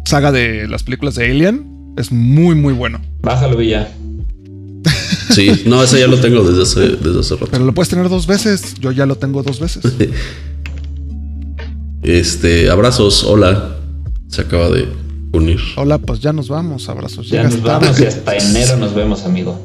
saga 0.05 0.33
de 0.33 0.67
las 0.67 0.83
películas 0.83 1.15
de 1.15 1.31
Alien, 1.31 1.74
es 1.97 2.11
muy, 2.12 2.55
muy 2.55 2.72
bueno. 2.72 3.01
bájalo 3.22 3.57
Villa. 3.57 3.88
Sí, 5.30 5.62
no, 5.66 5.82
ese 5.82 5.99
ya 6.01 6.07
lo 6.07 6.20
tengo 6.20 6.42
desde 6.42 6.62
hace, 6.62 6.97
desde 7.03 7.20
hace 7.20 7.34
rato. 7.34 7.49
Pero 7.51 7.64
lo 7.64 7.72
puedes 7.72 7.88
tener 7.88 8.09
dos 8.09 8.26
veces. 8.26 8.74
Yo 8.78 8.92
ya 8.92 9.07
lo 9.07 9.16
tengo 9.16 9.42
dos 9.42 9.59
veces. 9.61 9.82
Este, 12.03 12.68
abrazos, 12.68 13.24
hola. 13.24 13.76
Se 14.28 14.42
acaba 14.42 14.68
de 14.68 14.86
unir. 15.32 15.59
Hola, 15.76 15.99
pues 15.99 16.20
ya 16.20 16.32
nos 16.34 16.49
vamos. 16.49 16.88
Abrazos. 16.88 17.28
Ya 17.28 17.38
Llegas 17.38 17.55
nos 17.55 17.64
tarde. 17.64 17.86
vamos 17.86 18.01
y 18.01 18.05
hasta 18.07 18.36
enero 18.36 18.76
nos 18.76 18.95
vemos, 18.95 19.24
amigo. 19.24 19.59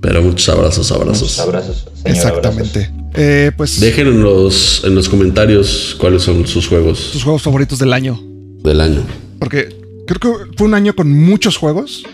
Pero 0.00 0.22
muchos 0.22 0.48
abrazos, 0.48 0.90
abrazos. 0.92 1.22
Muchos 1.22 1.38
abrazos, 1.40 1.88
señor 2.02 2.16
Exactamente. 2.16 2.90
Eh, 3.14 3.50
pues 3.56 3.80
Dejen 3.80 4.06
en 4.08 4.22
los, 4.22 4.82
en 4.84 4.94
los 4.94 5.08
comentarios 5.08 5.96
cuáles 5.98 6.22
son 6.22 6.46
sus 6.46 6.66
juegos 6.68 6.98
sus 6.98 7.22
juegos 7.24 7.42
favoritos 7.42 7.78
del 7.78 7.92
año. 7.92 8.18
del 8.62 8.80
año. 8.80 9.02
Porque 9.38 9.75
creo 10.06 10.20
que 10.20 10.56
fue 10.56 10.66
un 10.68 10.74
año 10.74 10.94
con 10.94 11.12
muchos 11.12 11.56
juegos 11.56 12.04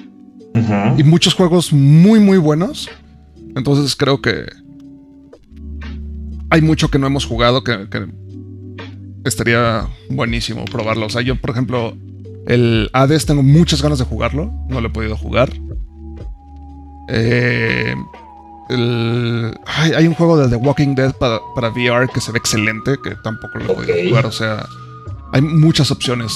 y 0.99 1.03
muchos 1.05 1.35
juegos 1.35 1.73
muy, 1.73 2.21
muy 2.21 2.39
buenos. 2.39 2.89
Entonces 3.57 3.95
creo 3.97 4.21
que 4.21 4.47
hay 6.51 6.61
mucho 6.63 6.89
que 6.89 6.99
no 6.99 7.07
hemos 7.07 7.25
jugado 7.25 7.63
que, 7.65 7.89
que 7.89 8.07
estaría 9.25 9.87
buenísimo 10.11 10.65
probarlo. 10.67 11.07
O 11.07 11.11
sea, 11.11 11.23
yo, 11.23 11.41
por 11.41 11.51
ejemplo, 11.51 11.97
el 12.47 12.91
Hades 12.93 13.25
tengo 13.27 13.43
muchas 13.43 13.83
ganas 13.83 13.99
de 13.99 14.05
jugarlo. 14.05 14.53
No 14.69 14.81
lo 14.81 14.89
he 14.89 14.91
podido 14.91 15.17
jugar. 15.17 15.51
Eh, 17.09 17.95
el- 18.69 19.55
ay, 19.67 19.93
hay 19.93 20.07
un 20.07 20.15
juego 20.15 20.37
de 20.39 20.49
The 20.49 20.57
Walking 20.57 20.95
Dead 20.95 21.13
para, 21.17 21.41
para 21.55 21.71
VR 21.71 22.09
que 22.13 22.21
se 22.21 22.33
ve 22.33 22.39
excelente, 22.39 22.97
que 23.03 23.15
tampoco 23.23 23.59
lo 23.59 23.65
he 23.65 23.75
podido 23.75 23.95
Ok. 23.95 24.01
jugar. 24.09 24.27
O 24.27 24.33
sea, 24.33 24.67
hay 25.33 25.43
muchas 25.43 25.91
opciones. 25.91 26.33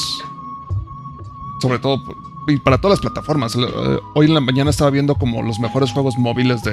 Sobre 1.67 1.79
todo 1.81 2.01
y 2.49 2.59
para 2.59 2.79
todas 2.79 2.99
las 2.99 3.01
plataformas. 3.01 3.55
Eh, 3.57 3.99
Hoy 4.15 4.27
en 4.27 4.35
la 4.35 4.41
mañana 4.41 4.71
estaba 4.71 4.91
viendo 4.91 5.15
como 5.17 5.43
los 5.43 5.59
mejores 5.59 5.91
juegos 5.93 6.17
móviles 6.17 6.63
de, 6.63 6.73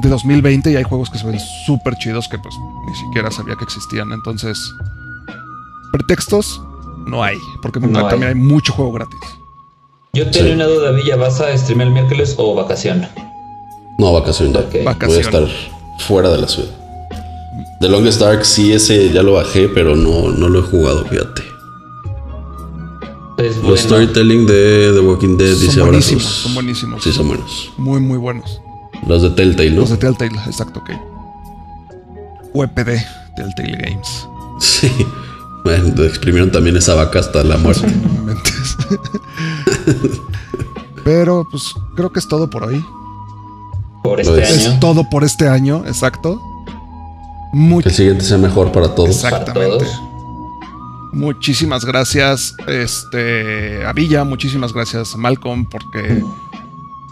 de 0.00 0.08
2020 0.08 0.70
y 0.70 0.76
hay 0.76 0.84
juegos 0.84 1.10
que 1.10 1.18
se 1.18 1.26
ven 1.26 1.40
súper 1.66 1.96
chidos 1.96 2.28
que 2.28 2.38
pues 2.38 2.54
ni 2.88 2.94
siquiera 2.94 3.30
sabía 3.30 3.56
que 3.56 3.64
existían. 3.64 4.12
Entonces, 4.12 4.58
pretextos 5.92 6.62
no 7.06 7.22
hay, 7.22 7.36
porque 7.62 7.80
No 7.80 7.98
hay. 8.00 8.08
también 8.10 8.28
hay 8.30 8.34
mucho 8.34 8.72
juego 8.72 8.92
gratis. 8.92 9.18
Yo 10.14 10.30
tenía 10.30 10.48
Sí. 10.50 10.54
una 10.54 10.66
duda, 10.66 10.90
Villa, 10.92 11.16
¿vas 11.16 11.40
a 11.40 11.56
streamear 11.56 11.88
el 11.88 11.94
miércoles 11.94 12.34
o 12.38 12.54
vacación? 12.54 13.06
No, 13.98 14.12
vacación 14.12 14.52
ya. 14.52 14.60
Ok. 14.60 14.72
Voy 14.74 14.84
Vacación. 14.84 15.18
a 15.18 15.20
estar 15.20 15.48
fuera 15.98 16.28
de 16.30 16.38
la 16.38 16.48
ciudad. 16.48 16.70
The 17.80 17.88
Longest 17.88 18.20
Dark, 18.20 18.44
sí, 18.44 18.72
ese 18.72 19.10
ya 19.10 19.22
lo 19.22 19.32
bajé, 19.34 19.68
pero 19.68 19.96
no, 19.96 20.28
no 20.30 20.48
lo 20.48 20.60
he 20.60 20.62
jugado, 20.62 21.04
fíjate. 21.06 21.42
Pues 23.42 23.56
Los 23.56 23.64
bueno, 23.64 23.76
storytelling 23.78 24.46
de 24.46 24.92
The 24.94 25.00
Walking 25.00 25.36
Dead, 25.36 25.52
Son 25.54 25.60
dice 25.60 25.80
buenísimos, 25.80 26.22
abrazos. 26.24 26.42
son 26.42 26.54
buenísimos. 26.54 27.02
Sí, 27.02 27.12
son 27.12 27.26
buenos. 27.28 27.72
Muy, 27.76 28.00
muy 28.00 28.18
buenos. 28.18 28.60
Los 29.08 29.22
de 29.22 29.30
Telltale, 29.30 29.70
¿no? 29.72 29.80
Los 29.80 29.90
de 29.90 29.96
Telltale, 29.96 30.38
exacto, 30.46 30.78
ok. 30.80 30.90
UEPD, 32.54 33.02
Telltale 33.36 33.76
Games. 33.78 34.28
Sí. 34.60 34.88
Bueno, 35.64 36.04
exprimieron 36.04 36.52
también 36.52 36.76
esa 36.76 36.94
vaca 36.94 37.18
hasta 37.18 37.42
la 37.42 37.56
muerte. 37.56 37.86
Pero 41.04 41.46
pues 41.50 41.74
creo 41.96 42.12
que 42.12 42.20
es 42.20 42.28
todo 42.28 42.48
por 42.48 42.64
hoy. 42.64 42.84
por 44.04 44.20
este 44.20 44.32
Pues- 44.34 44.50
año. 44.52 44.72
Es 44.74 44.80
todo 44.80 45.08
por 45.10 45.24
este 45.24 45.48
año, 45.48 45.82
exacto. 45.86 46.40
que 47.52 47.58
Mucho. 47.58 47.88
el 47.88 47.94
siguiente 47.94 48.24
sea 48.24 48.38
mejor 48.38 48.70
para 48.72 48.94
todos. 48.94 49.10
Exacto. 49.10 49.52
para 49.52 49.66
exactamente. 49.66 49.84
todos. 49.84 50.11
Muchísimas 51.12 51.84
gracias 51.84 52.54
este, 52.66 53.84
a 53.84 54.24
muchísimas 54.24 54.72
gracias 54.72 55.14
Malcolm, 55.16 55.66
porque 55.66 56.24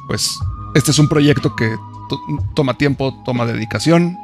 pues 0.07 0.39
este 0.75 0.91
es 0.91 0.99
un 0.99 1.09
proyecto 1.09 1.55
que 1.55 1.77
toma 2.55 2.75
tiempo, 2.75 3.15
toma 3.25 3.47
dedicación. 3.47 4.17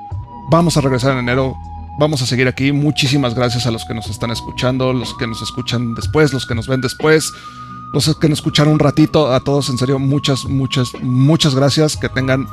Vamos 0.50 0.76
a 0.76 0.80
regresar 0.80 1.12
en 1.12 1.18
enero, 1.18 1.56
vamos 1.98 2.22
a 2.22 2.26
seguir 2.26 2.48
aquí. 2.48 2.72
Muchísimas 2.72 3.34
gracias 3.34 3.66
a 3.66 3.70
los 3.70 3.84
que 3.84 3.94
nos 3.94 4.08
están 4.08 4.30
escuchando, 4.30 4.92
los 4.92 5.14
que 5.14 5.26
nos 5.26 5.42
escuchan 5.42 5.94
después, 5.94 6.32
los 6.32 6.46
que 6.46 6.54
nos 6.54 6.68
ven 6.68 6.80
después, 6.80 7.32
los 7.92 8.14
que 8.16 8.28
nos 8.28 8.38
escucharon 8.38 8.74
un 8.74 8.78
ratito. 8.78 9.32
A 9.32 9.40
todos, 9.40 9.68
en 9.68 9.78
serio, 9.78 9.98
muchas, 9.98 10.44
muchas, 10.44 10.92
muchas 11.02 11.54
gracias. 11.54 11.96
Que 11.96 12.08
tengan 12.08 12.46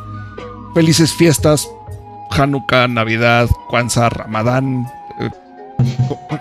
felices 0.73 1.13
fiestas, 1.13 1.67
Hanukkah, 2.31 2.87
Navidad, 2.87 3.49
Kwanzaa, 3.69 4.09
Ramadán. 4.09 4.87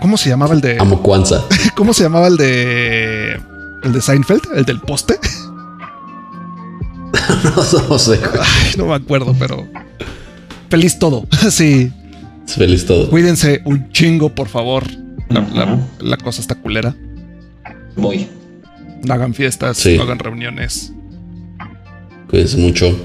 ¿Cómo 0.01 0.16
se 0.16 0.28
llamaba 0.28 0.55
el 0.55 0.60
de. 0.60 0.78
Amo 0.78 1.02
Kwanzaa. 1.02 1.43
¿Cómo 1.74 1.93
se 1.93 2.02
llamaba 2.02 2.28
el 2.28 2.36
de. 2.36 3.40
El 3.82 3.93
de 3.93 4.01
Seinfeld? 4.01 4.43
¿El 4.55 4.64
del 4.64 4.81
poste? 4.81 5.19
no, 7.89 7.98
sé. 7.98 8.20
no 8.78 8.86
me 8.86 8.94
acuerdo, 8.94 9.35
pero. 9.39 9.66
Feliz 10.69 10.98
todo. 10.98 11.27
sí. 11.51 11.93
Feliz 12.47 12.86
todo. 12.86 13.09
Cuídense 13.10 13.62
un 13.64 13.90
chingo, 13.93 14.31
por 14.31 14.48
favor. 14.48 14.85
La, 16.01 16.16
cosa 16.19 16.40
está 16.40 16.55
culera. 16.55 16.94
Muy. 17.97 18.28
No 19.05 19.14
hagan 19.14 19.35
fiestas, 19.35 19.85
no 19.86 20.02
hagan 20.02 20.19
reuniones. 20.19 20.93
Cuídense 22.28 22.56
mucho. 22.59 22.97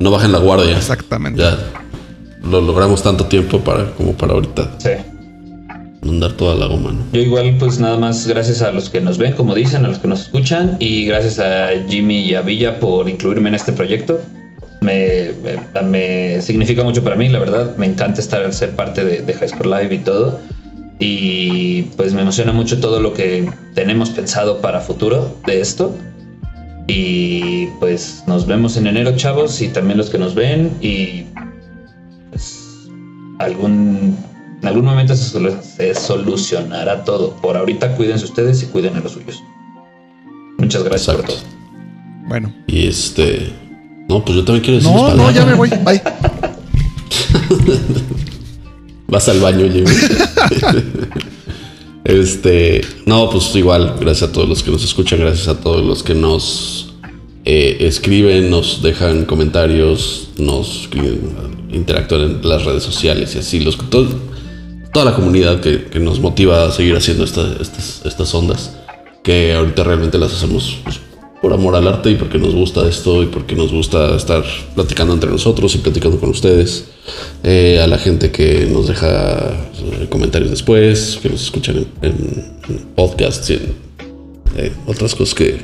No 0.00 0.10
bajen 0.10 0.32
la 0.32 0.38
guardia. 0.38 0.76
Exactamente. 0.76 1.40
Ya 1.40 1.58
lo 2.42 2.60
logramos 2.60 3.02
tanto 3.02 3.26
tiempo 3.26 3.60
para 3.60 3.90
como 3.92 4.12
para 4.12 4.34
ahorita. 4.34 4.72
Sí. 4.78 4.90
Mandar 6.02 6.32
toda 6.32 6.56
la 6.56 6.66
goma, 6.66 6.92
Yo 7.12 7.20
igual, 7.20 7.56
pues 7.58 7.78
nada 7.78 7.96
más 7.96 8.26
gracias 8.26 8.60
a 8.60 8.72
los 8.72 8.90
que 8.90 9.00
nos 9.00 9.18
ven, 9.18 9.34
como 9.34 9.54
dicen, 9.54 9.84
a 9.84 9.88
los 9.88 9.98
que 9.98 10.08
nos 10.08 10.22
escuchan 10.22 10.76
y 10.80 11.06
gracias 11.06 11.38
a 11.38 11.68
Jimmy 11.88 12.20
y 12.20 12.34
a 12.34 12.42
Villa 12.42 12.80
por 12.80 13.08
incluirme 13.08 13.50
en 13.50 13.54
este 13.54 13.72
proyecto. 13.72 14.20
Me, 14.80 15.30
me, 15.84 16.42
significa 16.42 16.82
mucho 16.82 17.04
para 17.04 17.14
mí, 17.14 17.28
la 17.28 17.38
verdad. 17.38 17.76
Me 17.76 17.86
encanta 17.86 18.20
estar, 18.20 18.52
ser 18.52 18.74
parte 18.74 19.04
de, 19.04 19.22
de 19.22 19.32
High 19.32 19.48
School 19.50 19.70
Live 19.70 19.94
y 19.94 19.98
todo. 19.98 20.40
Y 20.98 21.82
pues 21.96 22.14
me 22.14 22.22
emociona 22.22 22.52
mucho 22.52 22.80
todo 22.80 23.00
lo 23.00 23.14
que 23.14 23.48
tenemos 23.74 24.10
pensado 24.10 24.60
para 24.60 24.80
futuro 24.80 25.36
de 25.46 25.60
esto. 25.60 25.96
Y 26.88 27.66
pues 27.78 28.24
nos 28.26 28.46
vemos 28.46 28.76
en 28.76 28.88
enero, 28.88 29.14
chavos, 29.16 29.62
y 29.62 29.68
también 29.68 29.98
los 29.98 30.10
que 30.10 30.18
nos 30.18 30.34
ven. 30.34 30.72
Y 30.80 31.26
pues 32.30 32.88
algún, 33.38 34.16
en 34.62 34.68
algún 34.68 34.84
momento 34.84 35.14
se, 35.16 35.94
solucionará 35.94 37.02
todo. 37.02 37.34
Por 37.42 37.56
ahorita 37.56 37.96
cuídense 37.96 38.24
ustedes 38.24 38.62
y 38.62 38.66
cuiden 38.66 38.94
a 38.96 39.00
los 39.00 39.12
suyos. 39.12 39.42
Muchas 40.58 40.84
gracias 40.84 41.16
por 41.16 41.26
todo. 41.26 41.38
Bueno. 42.28 42.54
Y 42.68 42.86
este. 42.86 43.52
No, 44.08 44.24
pues 44.24 44.36
yo 44.36 44.44
también 44.44 44.64
quiero 44.64 44.78
decir. 44.78 44.92
No, 44.92 45.14
no, 45.14 45.30
ya 45.32 45.44
me 45.44 45.54
voy. 45.54 45.68
Bye. 45.68 46.00
Vas 49.08 49.28
al 49.28 49.40
baño, 49.40 49.66
Jimmy. 49.70 49.90
Este, 52.04 52.80
no, 53.06 53.30
pues 53.30 53.54
igual, 53.54 53.94
gracias 54.00 54.28
a 54.28 54.32
todos 54.32 54.48
los 54.48 54.64
que 54.64 54.72
nos 54.72 54.82
escuchan, 54.82 55.20
gracias 55.20 55.46
a 55.46 55.60
todos 55.60 55.86
los 55.86 56.02
que 56.02 56.16
nos 56.16 56.94
eh, 57.44 57.76
escriben, 57.78 58.50
nos 58.50 58.82
dejan 58.82 59.24
comentarios, 59.24 60.30
nos 60.36 60.88
interactúan 61.70 62.22
en 62.22 62.48
las 62.48 62.64
redes 62.64 62.82
sociales 62.82 63.36
y 63.36 63.38
así, 63.38 63.60
los, 63.60 63.78
toda 64.92 65.06
la 65.06 65.14
comunidad 65.14 65.60
que, 65.60 65.98
nos 65.98 66.20
motiva 66.20 66.66
a 66.66 66.70
seguir 66.70 66.94
haciendo 66.94 67.24
estas, 67.24 68.02
estas 68.04 68.34
ondas, 68.34 68.76
que 69.22 69.54
ahorita 69.54 69.84
realmente 69.84 70.18
las 70.18 70.32
hacemos 70.34 70.78
pues, 70.84 71.00
por 71.40 71.52
amor 71.52 71.74
al 71.74 71.88
arte 71.88 72.10
y 72.10 72.14
porque 72.14 72.38
nos 72.38 72.54
gusta 72.54 72.88
esto 72.88 73.22
y 73.22 73.26
porque 73.26 73.56
nos 73.56 73.72
gusta 73.72 74.14
estar 74.14 74.44
platicando 74.74 75.14
entre 75.14 75.30
nosotros 75.30 75.74
y 75.74 75.78
platicando 75.78 76.20
con 76.20 76.30
ustedes. 76.30 76.84
Eh, 77.42 77.80
a 77.82 77.86
la 77.88 77.98
gente 77.98 78.30
que 78.30 78.68
nos 78.72 78.86
deja 78.86 79.48
eh, 79.48 80.06
comentarios 80.08 80.50
después, 80.50 81.18
que 81.20 81.30
nos 81.30 81.42
escuchan 81.42 81.84
en, 82.02 82.52
podcasts 82.94 83.50
y 83.50 83.54
en 83.54 83.74
eh, 84.56 84.72
otras 84.86 85.14
cosas 85.14 85.34
que 85.34 85.56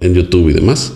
en 0.00 0.14
YouTube 0.14 0.48
y 0.48 0.54
demás. 0.54 0.94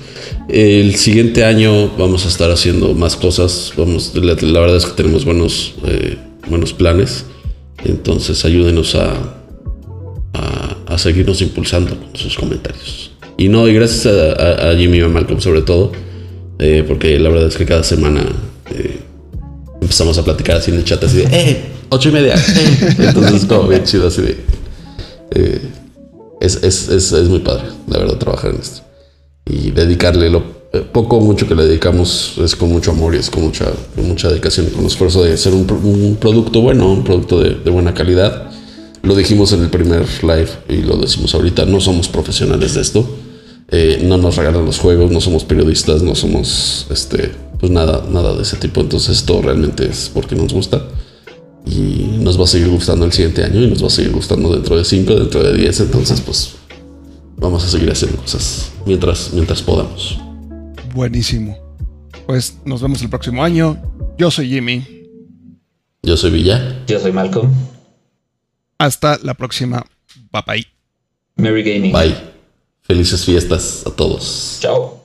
El 0.49 0.97
siguiente 0.97 1.45
año 1.45 1.91
vamos 1.97 2.25
a 2.25 2.29
estar 2.29 2.51
haciendo 2.51 2.95
más 2.95 3.17
cosas. 3.17 3.73
Vamos, 3.77 4.13
la, 4.15 4.35
verdad 4.35 4.77
es 4.77 4.87
que 4.87 4.93
tenemos 4.93 5.25
buenos, 5.25 5.75
buenos 6.49 6.73
planes. 6.73 7.27
Entonces 7.85 8.45
ayúdenos 8.45 8.95
a, 8.95 9.15
a, 10.33 10.77
a 10.87 10.99
seguirnos 10.99 11.41
impulsando 11.43 11.97
con 11.97 12.17
sus 12.17 12.37
comentarios. 12.37 13.11
Y 13.37 13.49
no, 13.49 13.69
y 13.69 13.75
gracias 13.75 14.07
a, 14.07 14.75
Jimmy 14.77 14.99
y 14.99 15.01
a 15.01 15.09
Malcolm 15.09 15.41
sobre 15.41 15.63
todo, 15.63 15.93
eh, 16.59 16.85
porque 16.87 17.19
la 17.19 17.31
verdad 17.31 17.49
es 17.49 17.57
que 17.57 17.67
cada 17.67 17.83
semana 17.83 18.25
eh, 18.71 19.01
empezamos 19.81 20.17
a 20.19 20.25
platicar 20.25 20.57
así 20.57 20.71
en 20.71 20.79
el 20.79 20.85
chat, 20.85 21.03
así 21.03 21.19
de, 21.19 21.25
¡eh! 21.25 21.63
Ocho 21.89 22.09
y 22.09 22.13
media. 22.13 22.35
Eh". 22.35 22.95
Entonces 22.99 23.43
es 23.43 23.45
como 23.47 23.69
bien 23.69 23.85
chido, 23.85 24.07
así 24.07 24.23
de. 24.23 24.37
Es, 26.41 26.63
es, 26.63 26.89
es, 26.89 27.13
es, 27.13 27.29
muy 27.29 27.41
padre, 27.41 27.65
la 27.89 27.99
verdad, 27.99 28.19
trabajar 28.19 28.53
en 28.53 28.61
esto. 28.61 28.83
Y 29.47 29.71
dedicarle 29.71 30.31
lo 30.31 30.43
poco 30.81 31.17
o 31.17 31.21
mucho 31.21 31.47
que 31.47 31.55
le 31.55 31.65
dedicamos 31.65 32.35
es 32.43 32.57
con 32.57 32.71
mucho 32.71 32.91
amor 32.91 33.15
y 33.15 33.19
es 33.19 33.31
con 33.31 33.43
mucha, 33.43 33.67
con 33.95 34.09
mucha 34.09 34.29
dedicación, 34.29 34.67
con 34.67 34.87
esfuerzo 34.87 35.25
de 35.25 35.37
ser 35.37 35.53
un, 35.53 35.71
un 35.71 36.17
producto 36.21 36.61
bueno, 36.61 36.91
un 36.93 37.05
producto 37.05 37.41
de, 37.41 37.55
de 37.55 37.71
buena 37.71 37.95
calidad. 37.95 38.51
Lo 39.03 39.15
dijimos 39.15 39.53
en 39.53 39.63
el 39.63 39.71
primer 39.71 40.07
live 40.23 40.49
y 40.69 40.77
lo 40.79 40.97
decimos 40.97 41.35
ahorita, 41.35 41.67
no 41.67 41.81
somos 41.81 42.09
profesionales 42.09 42.75
de 42.75 42.81
esto 42.81 43.07
eh, 43.77 44.03
no 44.05 44.19
nos 44.19 44.37
regalan 44.37 44.65
los 44.65 44.79
juegos, 44.79 45.11
no 45.11 45.21
somos 45.21 45.45
periodistas, 45.45 46.03
no 46.03 46.15
somos 46.15 46.87
este, 46.91 47.33
pues 47.59 47.73
nada, 47.73 48.05
nada 48.11 48.35
de 48.37 48.43
ese 48.43 48.57
tipo. 48.57 48.81
Entonces 48.81 49.17
esto 49.19 49.41
realmente 49.43 49.87
es 49.87 50.11
porque 50.13 50.37
nos 50.37 50.53
gusta. 50.53 50.87
Y 51.67 52.19
nos 52.21 52.39
va 52.39 52.45
a 52.45 52.47
seguir 52.47 52.69
gustando 52.69 53.07
el 53.07 53.13
siguiente 53.13 53.43
año 53.43 53.63
y 53.63 53.69
nos 53.69 53.83
va 53.83 53.87
a 53.87 53.91
seguir 53.91 54.13
gustando 54.13 54.53
dentro 54.53 54.77
de 54.77 54.85
5, 54.85 55.15
dentro 55.15 55.43
de 55.43 55.55
10. 55.55 55.81
Entonces, 55.81 56.21
pues 56.21 56.53
vamos 57.37 57.65
a 57.65 57.69
seguir 57.69 57.91
haciendo 57.91 58.19
cosas 58.19 58.71
mientras, 58.85 59.31
mientras 59.33 59.63
podamos. 59.63 60.19
Buenísimo. 60.95 61.59
Pues 62.27 62.57
nos 62.65 62.81
vemos 62.81 63.03
el 63.03 63.11
próximo 63.11 63.43
año. 63.43 63.77
Yo 64.17 64.31
soy 64.31 64.49
Jimmy. 64.49 64.87
Yo 66.03 66.17
soy 66.17 66.31
Villa. 66.31 66.85
Yo 66.87 67.01
soy 67.01 67.11
Malcolm. 67.11 67.53
Hasta 68.79 69.19
la 69.23 69.35
próxima. 69.35 69.85
Bye 70.31 70.43
bye. 70.47 70.67
Merry 71.37 71.65
Gaming. 71.65 71.93
Bye. 71.93 72.15
Felices 72.83 73.25
fiestas 73.25 73.83
a 73.87 73.91
todos. 73.91 74.59
Chao. 74.61 75.04